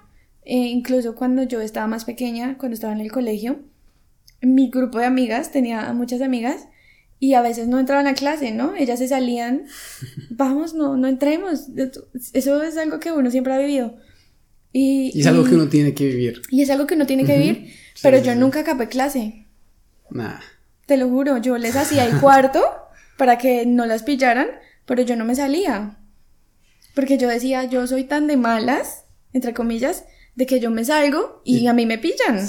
E 0.45 0.57
incluso 0.57 1.15
cuando 1.15 1.45
yo 1.45 1.61
estaba 1.61 1.87
más 1.87 2.05
pequeña, 2.05 2.59
cuando 2.59 2.75
estaba 2.75 2.93
en 2.93 3.01
el 3.01 3.13
colegio, 3.13 3.61
mi 4.43 4.71
grupo 4.71 4.99
de 4.99 5.07
amigas, 5.07 5.53
tenía 5.53 5.93
muchas 5.93 6.23
amigas, 6.23 6.69
y 7.19 7.35
a 7.35 7.41
veces 7.41 7.69
no 7.69 7.79
entraban 7.79 8.07
a 8.07 8.15
clase, 8.15 8.53
¿no? 8.53 8.75
Ellas 8.77 8.99
se 8.99 9.09
salían, 9.09 9.65
vamos, 10.31 10.75
no, 10.75 10.97
no 10.97 11.09
entremos. 11.09 11.69
Eso 12.33 12.63
es 12.63 12.77
algo 12.77 13.01
que 13.01 13.13
uno 13.13 13.31
siempre 13.31 13.55
ha 13.55 13.59
vivido. 13.59 13.97
Y, 14.73 15.19
es 15.19 15.27
algo 15.27 15.45
que 15.45 15.55
uno 15.55 15.69
tiene 15.69 15.95
que 15.95 16.07
vivir. 16.07 16.43
Y 16.51 16.63
es 16.63 16.69
algo 16.69 16.87
que 16.87 16.95
uno 16.95 17.07
tiene 17.07 17.25
que 17.25 17.39
vivir, 17.39 17.73
pero 18.03 18.21
yo 18.21 18.35
nunca 18.35 18.61
acabé 18.61 18.89
clase. 18.89 19.47
Nah. 20.11 20.41
Te 20.85 20.99
lo 20.99 21.09
juro, 21.09 21.39
yo 21.39 21.57
les 21.57 21.77
hacía 21.77 22.05
el 22.05 22.21
cuarto 22.21 22.63
para 23.17 23.39
que 23.39 23.65
no 23.65 23.87
las 23.87 24.03
pillaran, 24.03 24.49
pero 24.85 25.03
yo 25.03 25.17
no 25.17 25.25
me 25.25 25.35
salía. 25.35 25.97
Porque 26.95 27.17
yo 27.17 27.29
decía, 27.29 27.65
yo 27.65 27.87
soy 27.87 28.05
tan 28.05 28.27
de 28.27 28.37
malas, 28.37 29.05
entre 29.33 29.55
comillas, 29.55 30.05
de 30.35 30.45
que 30.45 30.61
yo 30.61 30.71
me 30.71 30.85
salgo 30.85 31.41
y 31.45 31.67
a 31.67 31.73
mí 31.73 31.87
me 31.87 31.97
pillan. 31.97 32.47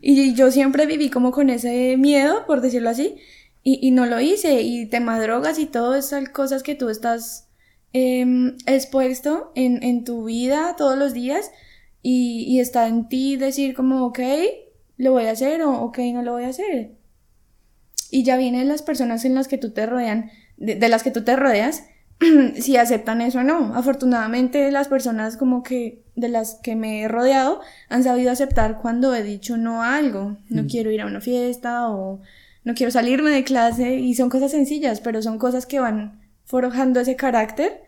Y 0.00 0.34
yo 0.34 0.50
siempre 0.50 0.86
viví 0.86 1.10
como 1.10 1.32
con 1.32 1.50
ese 1.50 1.96
miedo, 1.96 2.46
por 2.46 2.60
decirlo 2.60 2.90
así, 2.90 3.16
y, 3.62 3.78
y 3.86 3.90
no 3.90 4.06
lo 4.06 4.20
hice. 4.20 4.62
Y 4.62 4.86
tema 4.86 5.20
drogas 5.20 5.58
y 5.58 5.66
todas 5.66 6.06
esas 6.06 6.28
cosas 6.28 6.62
que 6.62 6.74
tú 6.74 6.90
estás 6.90 7.48
em, 7.92 8.56
expuesto 8.66 9.50
en, 9.54 9.82
en, 9.82 10.04
tu 10.04 10.24
vida 10.24 10.74
todos 10.76 10.98
los 10.98 11.14
días. 11.14 11.50
Y, 12.02 12.44
y, 12.46 12.60
está 12.60 12.86
en 12.86 13.08
ti 13.08 13.36
decir 13.36 13.74
como, 13.74 14.04
ok, 14.04 14.20
lo 14.98 15.12
voy 15.12 15.24
a 15.24 15.30
hacer 15.30 15.62
o 15.62 15.72
ok, 15.84 15.98
no 16.12 16.22
lo 16.22 16.32
voy 16.32 16.44
a 16.44 16.48
hacer. 16.48 16.92
Y 18.10 18.22
ya 18.22 18.36
vienen 18.36 18.68
las 18.68 18.82
personas 18.82 19.24
en 19.24 19.34
las 19.34 19.48
que 19.48 19.58
tú 19.58 19.70
te 19.72 19.86
rodean, 19.86 20.30
de, 20.58 20.76
de 20.76 20.88
las 20.88 21.02
que 21.02 21.10
tú 21.10 21.24
te 21.24 21.34
rodeas, 21.34 21.84
si 22.58 22.76
aceptan 22.76 23.22
eso 23.22 23.38
o 23.38 23.42
no. 23.42 23.74
Afortunadamente 23.74 24.70
las 24.70 24.88
personas 24.88 25.38
como 25.38 25.62
que 25.62 26.03
de 26.16 26.28
las 26.28 26.56
que 26.62 26.76
me 26.76 27.02
he 27.02 27.08
rodeado 27.08 27.60
han 27.88 28.04
sabido 28.04 28.30
aceptar 28.30 28.78
cuando 28.78 29.14
he 29.14 29.22
dicho 29.22 29.56
no 29.56 29.82
a 29.82 29.96
algo. 29.96 30.36
No 30.48 30.66
quiero 30.66 30.90
ir 30.90 31.00
a 31.00 31.06
una 31.06 31.20
fiesta 31.20 31.88
o 31.88 32.20
no 32.64 32.74
quiero 32.74 32.90
salirme 32.90 33.30
de 33.30 33.44
clase 33.44 33.96
y 33.96 34.14
son 34.14 34.30
cosas 34.30 34.50
sencillas, 34.50 35.00
pero 35.00 35.22
son 35.22 35.38
cosas 35.38 35.66
que 35.66 35.80
van 35.80 36.20
forjando 36.44 37.00
ese 37.00 37.16
carácter 37.16 37.82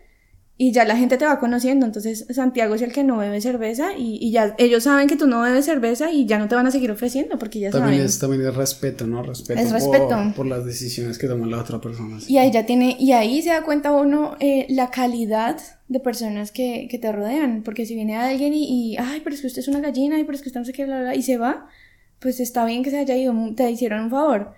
y 0.59 0.71
ya 0.71 0.85
la 0.85 0.97
gente 0.97 1.17
te 1.17 1.25
va 1.25 1.39
conociendo. 1.39 1.85
Entonces, 1.85 2.25
Santiago 2.31 2.73
es 2.73 2.81
el 2.81 2.91
que 2.91 3.03
no 3.03 3.17
bebe 3.17 3.39
cerveza 3.41 3.91
y, 3.95 4.31
ya 4.31 4.55
ellos 4.57 4.83
saben 4.83 5.07
que 5.07 5.15
tú 5.15 5.27
no 5.27 5.41
bebes 5.41 5.65
cerveza 5.65 6.11
y 6.11 6.25
ya 6.25 6.39
no 6.39 6.47
te 6.47 6.55
van 6.55 6.65
a 6.65 6.71
seguir 6.71 6.89
ofreciendo 6.89 7.37
porque 7.37 7.59
ya 7.59 7.69
también 7.69 7.93
saben. 7.93 8.05
Es, 8.05 8.19
también 8.19 8.41
es 8.47 8.55
respeto, 8.55 9.05
¿no? 9.05 9.21
Respeto, 9.21 9.61
es 9.61 9.71
respeto. 9.71 10.33
Por, 10.35 10.47
las 10.47 10.65
decisiones 10.65 11.19
que 11.19 11.27
toma 11.27 11.45
la 11.45 11.59
otra 11.59 11.79
persona. 11.79 12.17
Y 12.27 12.37
ahí 12.37 12.51
ya 12.51 12.65
tiene, 12.65 12.97
y 12.99 13.11
ahí 13.11 13.41
se 13.43 13.49
da 13.49 13.61
cuenta 13.61 13.91
uno 13.91 14.35
eh, 14.39 14.65
la 14.69 14.89
calidad 14.89 15.59
de 15.87 15.99
personas 15.99 16.51
que, 16.51 16.87
que, 16.89 16.97
te 16.97 17.11
rodean. 17.11 17.61
Porque 17.63 17.85
si 17.85 17.93
viene 17.93 18.17
alguien 18.17 18.53
y, 18.53 18.93
y, 18.93 18.97
ay, 18.97 19.21
pero 19.23 19.35
es 19.35 19.41
que 19.41 19.47
usted 19.47 19.59
es 19.59 19.67
una 19.67 19.79
gallina, 19.79 20.15
ay, 20.15 20.23
pero 20.23 20.35
es 20.35 20.41
que 20.41 20.49
usted 20.49 20.59
no 20.59 20.65
sé 20.65 20.73
qué, 20.73 20.85
bla, 20.85 21.01
bla, 21.01 21.15
y 21.15 21.21
se 21.21 21.37
va, 21.37 21.67
pues 22.19 22.39
está 22.39 22.65
bien 22.65 22.83
que 22.83 22.89
se 22.89 22.97
haya 22.97 23.15
ido, 23.15 23.33
te 23.55 23.69
hicieron 23.69 24.05
un 24.05 24.09
favor. 24.09 24.53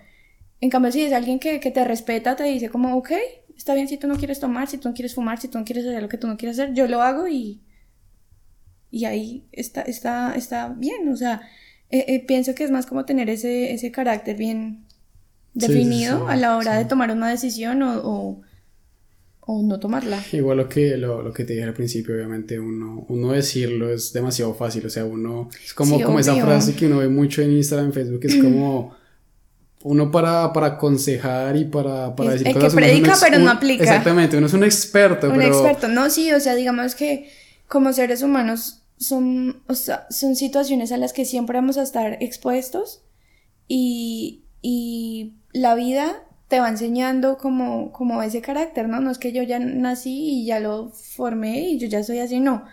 En 0.62 0.70
cambio, 0.70 0.92
si 0.92 1.02
es 1.02 1.12
alguien 1.12 1.38
que, 1.38 1.60
que 1.60 1.70
te 1.70 1.84
respeta, 1.84 2.36
te 2.36 2.44
dice 2.44 2.70
como, 2.70 2.96
ok, 2.96 3.12
está 3.60 3.74
bien 3.74 3.88
si 3.88 3.98
tú 3.98 4.06
no 4.06 4.16
quieres 4.16 4.40
tomar, 4.40 4.68
si 4.68 4.78
tú 4.78 4.88
no 4.88 4.94
quieres 4.94 5.14
fumar, 5.14 5.38
si 5.38 5.46
tú 5.46 5.58
no 5.58 5.66
quieres 5.66 5.84
hacer 5.84 6.00
lo 6.00 6.08
que 6.08 6.16
tú 6.16 6.26
no 6.26 6.38
quieres 6.38 6.58
hacer, 6.58 6.72
yo 6.72 6.88
lo 6.88 7.02
hago 7.02 7.28
y, 7.28 7.60
y 8.90 9.04
ahí 9.04 9.46
está, 9.52 9.82
está, 9.82 10.34
está 10.34 10.70
bien, 10.70 11.06
o 11.10 11.14
sea, 11.14 11.42
eh, 11.90 12.06
eh, 12.08 12.24
pienso 12.26 12.54
que 12.54 12.64
es 12.64 12.70
más 12.70 12.86
como 12.86 13.04
tener 13.04 13.28
ese, 13.28 13.74
ese 13.74 13.92
carácter 13.92 14.38
bien 14.38 14.86
definido 15.52 16.26
a 16.26 16.36
la 16.36 16.56
hora 16.56 16.78
de 16.78 16.86
tomar 16.86 17.10
una 17.10 17.28
decisión 17.28 17.82
o, 17.82 18.00
o, 18.02 18.40
o, 19.40 19.62
no 19.62 19.78
tomarla. 19.78 20.24
Igual 20.32 20.56
lo 20.56 20.66
que, 20.66 20.96
lo, 20.96 21.20
lo, 21.22 21.30
que 21.30 21.44
te 21.44 21.52
dije 21.52 21.66
al 21.66 21.74
principio, 21.74 22.14
obviamente 22.14 22.58
uno, 22.58 23.04
uno 23.10 23.32
decirlo 23.32 23.92
es 23.92 24.14
demasiado 24.14 24.54
fácil, 24.54 24.86
o 24.86 24.90
sea, 24.90 25.04
uno, 25.04 25.50
es 25.62 25.74
como, 25.74 26.00
como 26.00 26.18
esa 26.18 26.34
frase 26.34 26.74
que 26.74 26.86
uno 26.86 26.96
ve 26.96 27.10
mucho 27.10 27.42
en 27.42 27.52
Instagram, 27.52 27.88
en 27.88 27.92
Facebook, 27.92 28.20
es 28.22 28.36
como 28.36 28.98
uno 29.82 30.10
para, 30.10 30.52
para 30.52 30.66
aconsejar 30.68 31.56
y 31.56 31.64
para, 31.64 32.14
para 32.14 32.32
decir 32.32 32.48
el 32.48 32.54
cosas. 32.54 32.74
que 32.74 32.80
predica 32.80 33.14
pero 33.20 33.38
no 33.38 33.50
aplica. 33.50 33.84
Exactamente, 33.84 34.36
uno 34.36 34.46
es 34.46 34.52
un 34.52 34.64
experto. 34.64 35.30
Un 35.30 35.42
experto, 35.42 35.88
no, 35.88 36.10
sí, 36.10 36.32
o 36.32 36.40
sea, 36.40 36.54
digamos 36.54 36.94
que 36.94 37.30
como 37.66 37.92
seres 37.92 38.22
humanos 38.22 38.82
son, 38.98 39.62
o 39.68 39.74
sea, 39.74 40.06
son 40.10 40.36
situaciones 40.36 40.92
a 40.92 40.98
las 40.98 41.12
que 41.12 41.24
siempre 41.24 41.56
vamos 41.56 41.78
a 41.78 41.82
estar 41.82 42.22
expuestos 42.22 43.02
y, 43.66 44.44
y 44.60 45.36
la 45.52 45.74
vida 45.74 46.24
te 46.48 46.60
va 46.60 46.68
enseñando 46.68 47.38
como, 47.38 47.92
como 47.92 48.22
ese 48.22 48.42
carácter, 48.42 48.88
¿no? 48.88 49.00
No 49.00 49.10
es 49.10 49.18
que 49.18 49.32
yo 49.32 49.42
ya 49.44 49.60
nací 49.60 50.40
y 50.40 50.46
ya 50.46 50.60
lo 50.60 50.90
formé 50.90 51.60
y 51.60 51.78
yo 51.78 51.86
ya 51.86 52.02
soy 52.02 52.18
así, 52.18 52.40
no. 52.40 52.64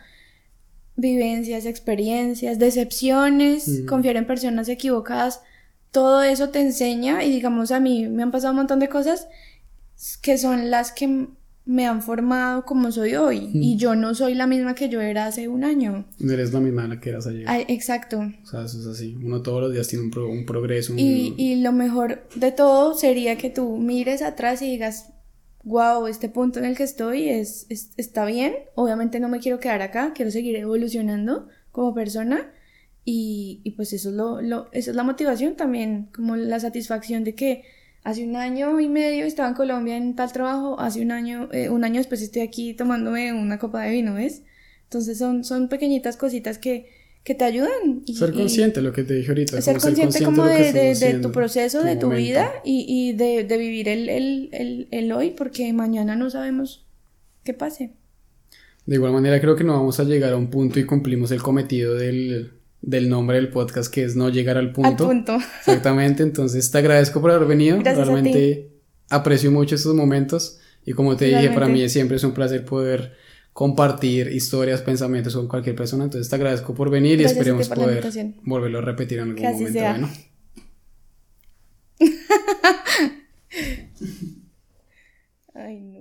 Vivencias, 0.96 1.66
experiencias, 1.66 2.58
decepciones, 2.58 3.68
mm. 3.68 3.86
confiar 3.86 4.18
en 4.18 4.26
personas 4.26 4.68
equivocadas 4.68 5.42
todo 5.98 6.22
eso 6.22 6.50
te 6.50 6.60
enseña 6.60 7.24
y 7.24 7.32
digamos 7.32 7.72
a 7.72 7.80
mí 7.80 8.08
me 8.08 8.22
han 8.22 8.30
pasado 8.30 8.52
un 8.52 8.58
montón 8.58 8.78
de 8.78 8.88
cosas 8.88 9.28
que 10.22 10.38
son 10.38 10.70
las 10.70 10.92
que 10.92 11.26
me 11.66 11.88
han 11.88 12.04
formado 12.04 12.66
como 12.66 12.92
soy 12.92 13.16
hoy 13.16 13.50
y 13.52 13.78
yo 13.78 13.96
no 13.96 14.14
soy 14.14 14.36
la 14.36 14.46
misma 14.46 14.76
que 14.76 14.90
yo 14.90 15.02
era 15.02 15.26
hace 15.26 15.48
un 15.48 15.64
año. 15.64 16.06
No 16.20 16.34
eres 16.34 16.54
la 16.54 16.60
misma 16.60 16.88
la 16.88 17.00
que 17.00 17.10
eras 17.10 17.26
ayer. 17.26 17.48
exacto. 17.68 18.20
O 18.20 18.46
sea, 18.46 18.66
eso 18.66 18.80
es 18.80 18.86
así. 18.86 19.18
Uno 19.24 19.42
todos 19.42 19.60
los 19.60 19.74
días 19.74 19.88
tiene 19.88 20.06
un, 20.06 20.16
un 20.20 20.46
progreso. 20.46 20.94
Y, 20.96 21.34
y 21.36 21.62
lo 21.64 21.72
mejor 21.72 22.30
de 22.36 22.52
todo 22.52 22.94
sería 22.94 23.36
que 23.40 23.50
tú 23.50 23.78
mires 23.78 24.22
atrás 24.22 24.62
y 24.62 24.70
digas, 24.70 25.10
wow, 25.64 26.06
este 26.06 26.30
punto 26.30 26.60
en 26.60 26.66
el 26.66 26.78
que 26.78 26.84
estoy 26.84 27.28
es, 27.28 27.66
es, 27.70 27.90
está 27.98 28.24
bien. 28.26 28.54
Obviamente 28.76 29.20
no 29.20 29.30
me 29.30 29.40
quiero 29.40 29.60
quedar 29.60 29.82
acá, 29.82 30.14
quiero 30.14 30.30
seguir 30.30 30.58
evolucionando 30.58 31.48
como 31.72 31.96
persona 31.96 32.52
y, 33.10 33.62
y 33.64 33.72
pues 33.72 33.94
eso 33.94 34.10
es, 34.10 34.16
lo, 34.16 34.42
lo, 34.42 34.68
eso 34.74 34.92
es 34.92 34.98
la 34.98 35.04
motivación 35.04 35.56
también, 35.56 36.10
como 36.14 36.36
la 36.36 36.60
satisfacción 36.60 37.24
de 37.24 37.36
que 37.36 37.64
hace 38.04 38.26
un 38.26 38.36
año 38.36 38.82
y 38.82 38.90
medio 38.90 39.24
estaba 39.24 39.48
en 39.48 39.56
Colombia 39.56 39.96
en 39.96 40.14
tal 40.14 40.34
trabajo, 40.34 40.78
hace 40.78 41.00
un 41.00 41.12
año, 41.12 41.48
eh, 41.54 41.70
un 41.70 41.86
año 41.86 42.00
después 42.00 42.22
estoy 42.22 42.42
aquí 42.42 42.74
tomándome 42.74 43.32
una 43.32 43.60
copa 43.60 43.84
de 43.84 43.92
vino, 43.92 44.16
¿ves? 44.16 44.44
Entonces 44.84 45.18
son, 45.18 45.46
son 45.46 45.70
pequeñitas 45.70 46.18
cositas 46.18 46.58
que, 46.58 46.90
que 47.24 47.34
te 47.34 47.46
ayudan. 47.46 48.04
Y, 48.06 48.14
ser 48.14 48.34
consciente, 48.34 48.82
lo 48.82 48.92
que 48.92 49.06
te 49.06 49.14
dije 49.14 49.30
ahorita. 49.30 49.62
Ser, 49.62 49.78
consciente, 49.78 50.22
como 50.26 50.44
de, 50.44 50.74
de, 50.74 50.94
de, 50.94 51.14
tu 51.20 51.32
proceso, 51.32 51.86
de 51.86 51.96
tu 51.96 52.10
vida 52.10 52.52
y, 52.66 52.86
y 52.90 53.14
de, 53.14 53.46
de, 53.46 53.58
vivir 53.58 53.88
el, 53.88 54.10
el, 54.10 54.50
el, 54.52 54.88
el 54.92 55.12
hoy, 55.14 55.30
porque 55.30 55.72
mañana 55.72 56.18
no 56.18 56.30
sabemos 56.30 56.86
qué 57.46 57.54
pase. 57.54 57.94
De 58.86 58.96
igual 58.96 59.14
manera 59.14 59.40
creo 59.40 59.56
que 59.56 59.64
no 59.64 59.72
vamos 59.72 59.98
a 60.02 60.04
llegar 60.04 60.34
a 60.34 60.36
un 60.36 60.50
punto 60.50 60.78
y 60.78 60.86
cumplimos 60.86 61.32
el 61.32 61.42
cometido 61.42 61.96
del, 61.96 62.57
del 62.88 63.10
nombre 63.10 63.36
del 63.36 63.50
podcast, 63.50 63.94
que 63.94 64.06
es 64.06 64.16
no 64.16 64.30
llegar 64.30 64.56
al 64.58 64.72
punto. 64.72 64.90
Al 64.90 64.96
punto. 64.96 65.38
Exactamente, 65.60 66.24
entonces 66.24 66.72
te 66.72 66.78
agradezco 66.78 67.20
por 67.20 67.32
haber 67.32 67.46
venido. 67.46 67.78
Realmente 67.82 68.72
aprecio 69.10 69.52
mucho 69.52 69.76
estos 69.76 69.94
momentos 69.94 70.60
y 70.86 70.94
como 70.94 71.18
te 71.18 71.26
dije, 71.26 71.50
para 71.50 71.68
mí 71.68 71.88
siempre 71.90 72.16
es 72.16 72.24
un 72.24 72.32
placer 72.32 72.64
poder 72.64 73.14
compartir 73.52 74.32
historias, 74.32 74.82
pensamientos 74.82 75.36
con 75.36 75.50
cualquier 75.50 75.76
persona. 75.76 76.06
Entonces 76.06 76.30
te 76.30 76.36
agradezco 76.38 76.74
por 76.74 76.90
venir 76.90 77.20
y 77.20 77.26
esperemos 77.26 77.68
poder 77.68 78.08
volverlo 78.44 78.78
a 78.78 78.82
repetir 78.82 79.20
en 79.20 79.32
algún 79.32 79.44
momento. 79.44 79.80
Bueno. 79.80 80.10
Ay, 85.54 85.82
no, 85.82 85.97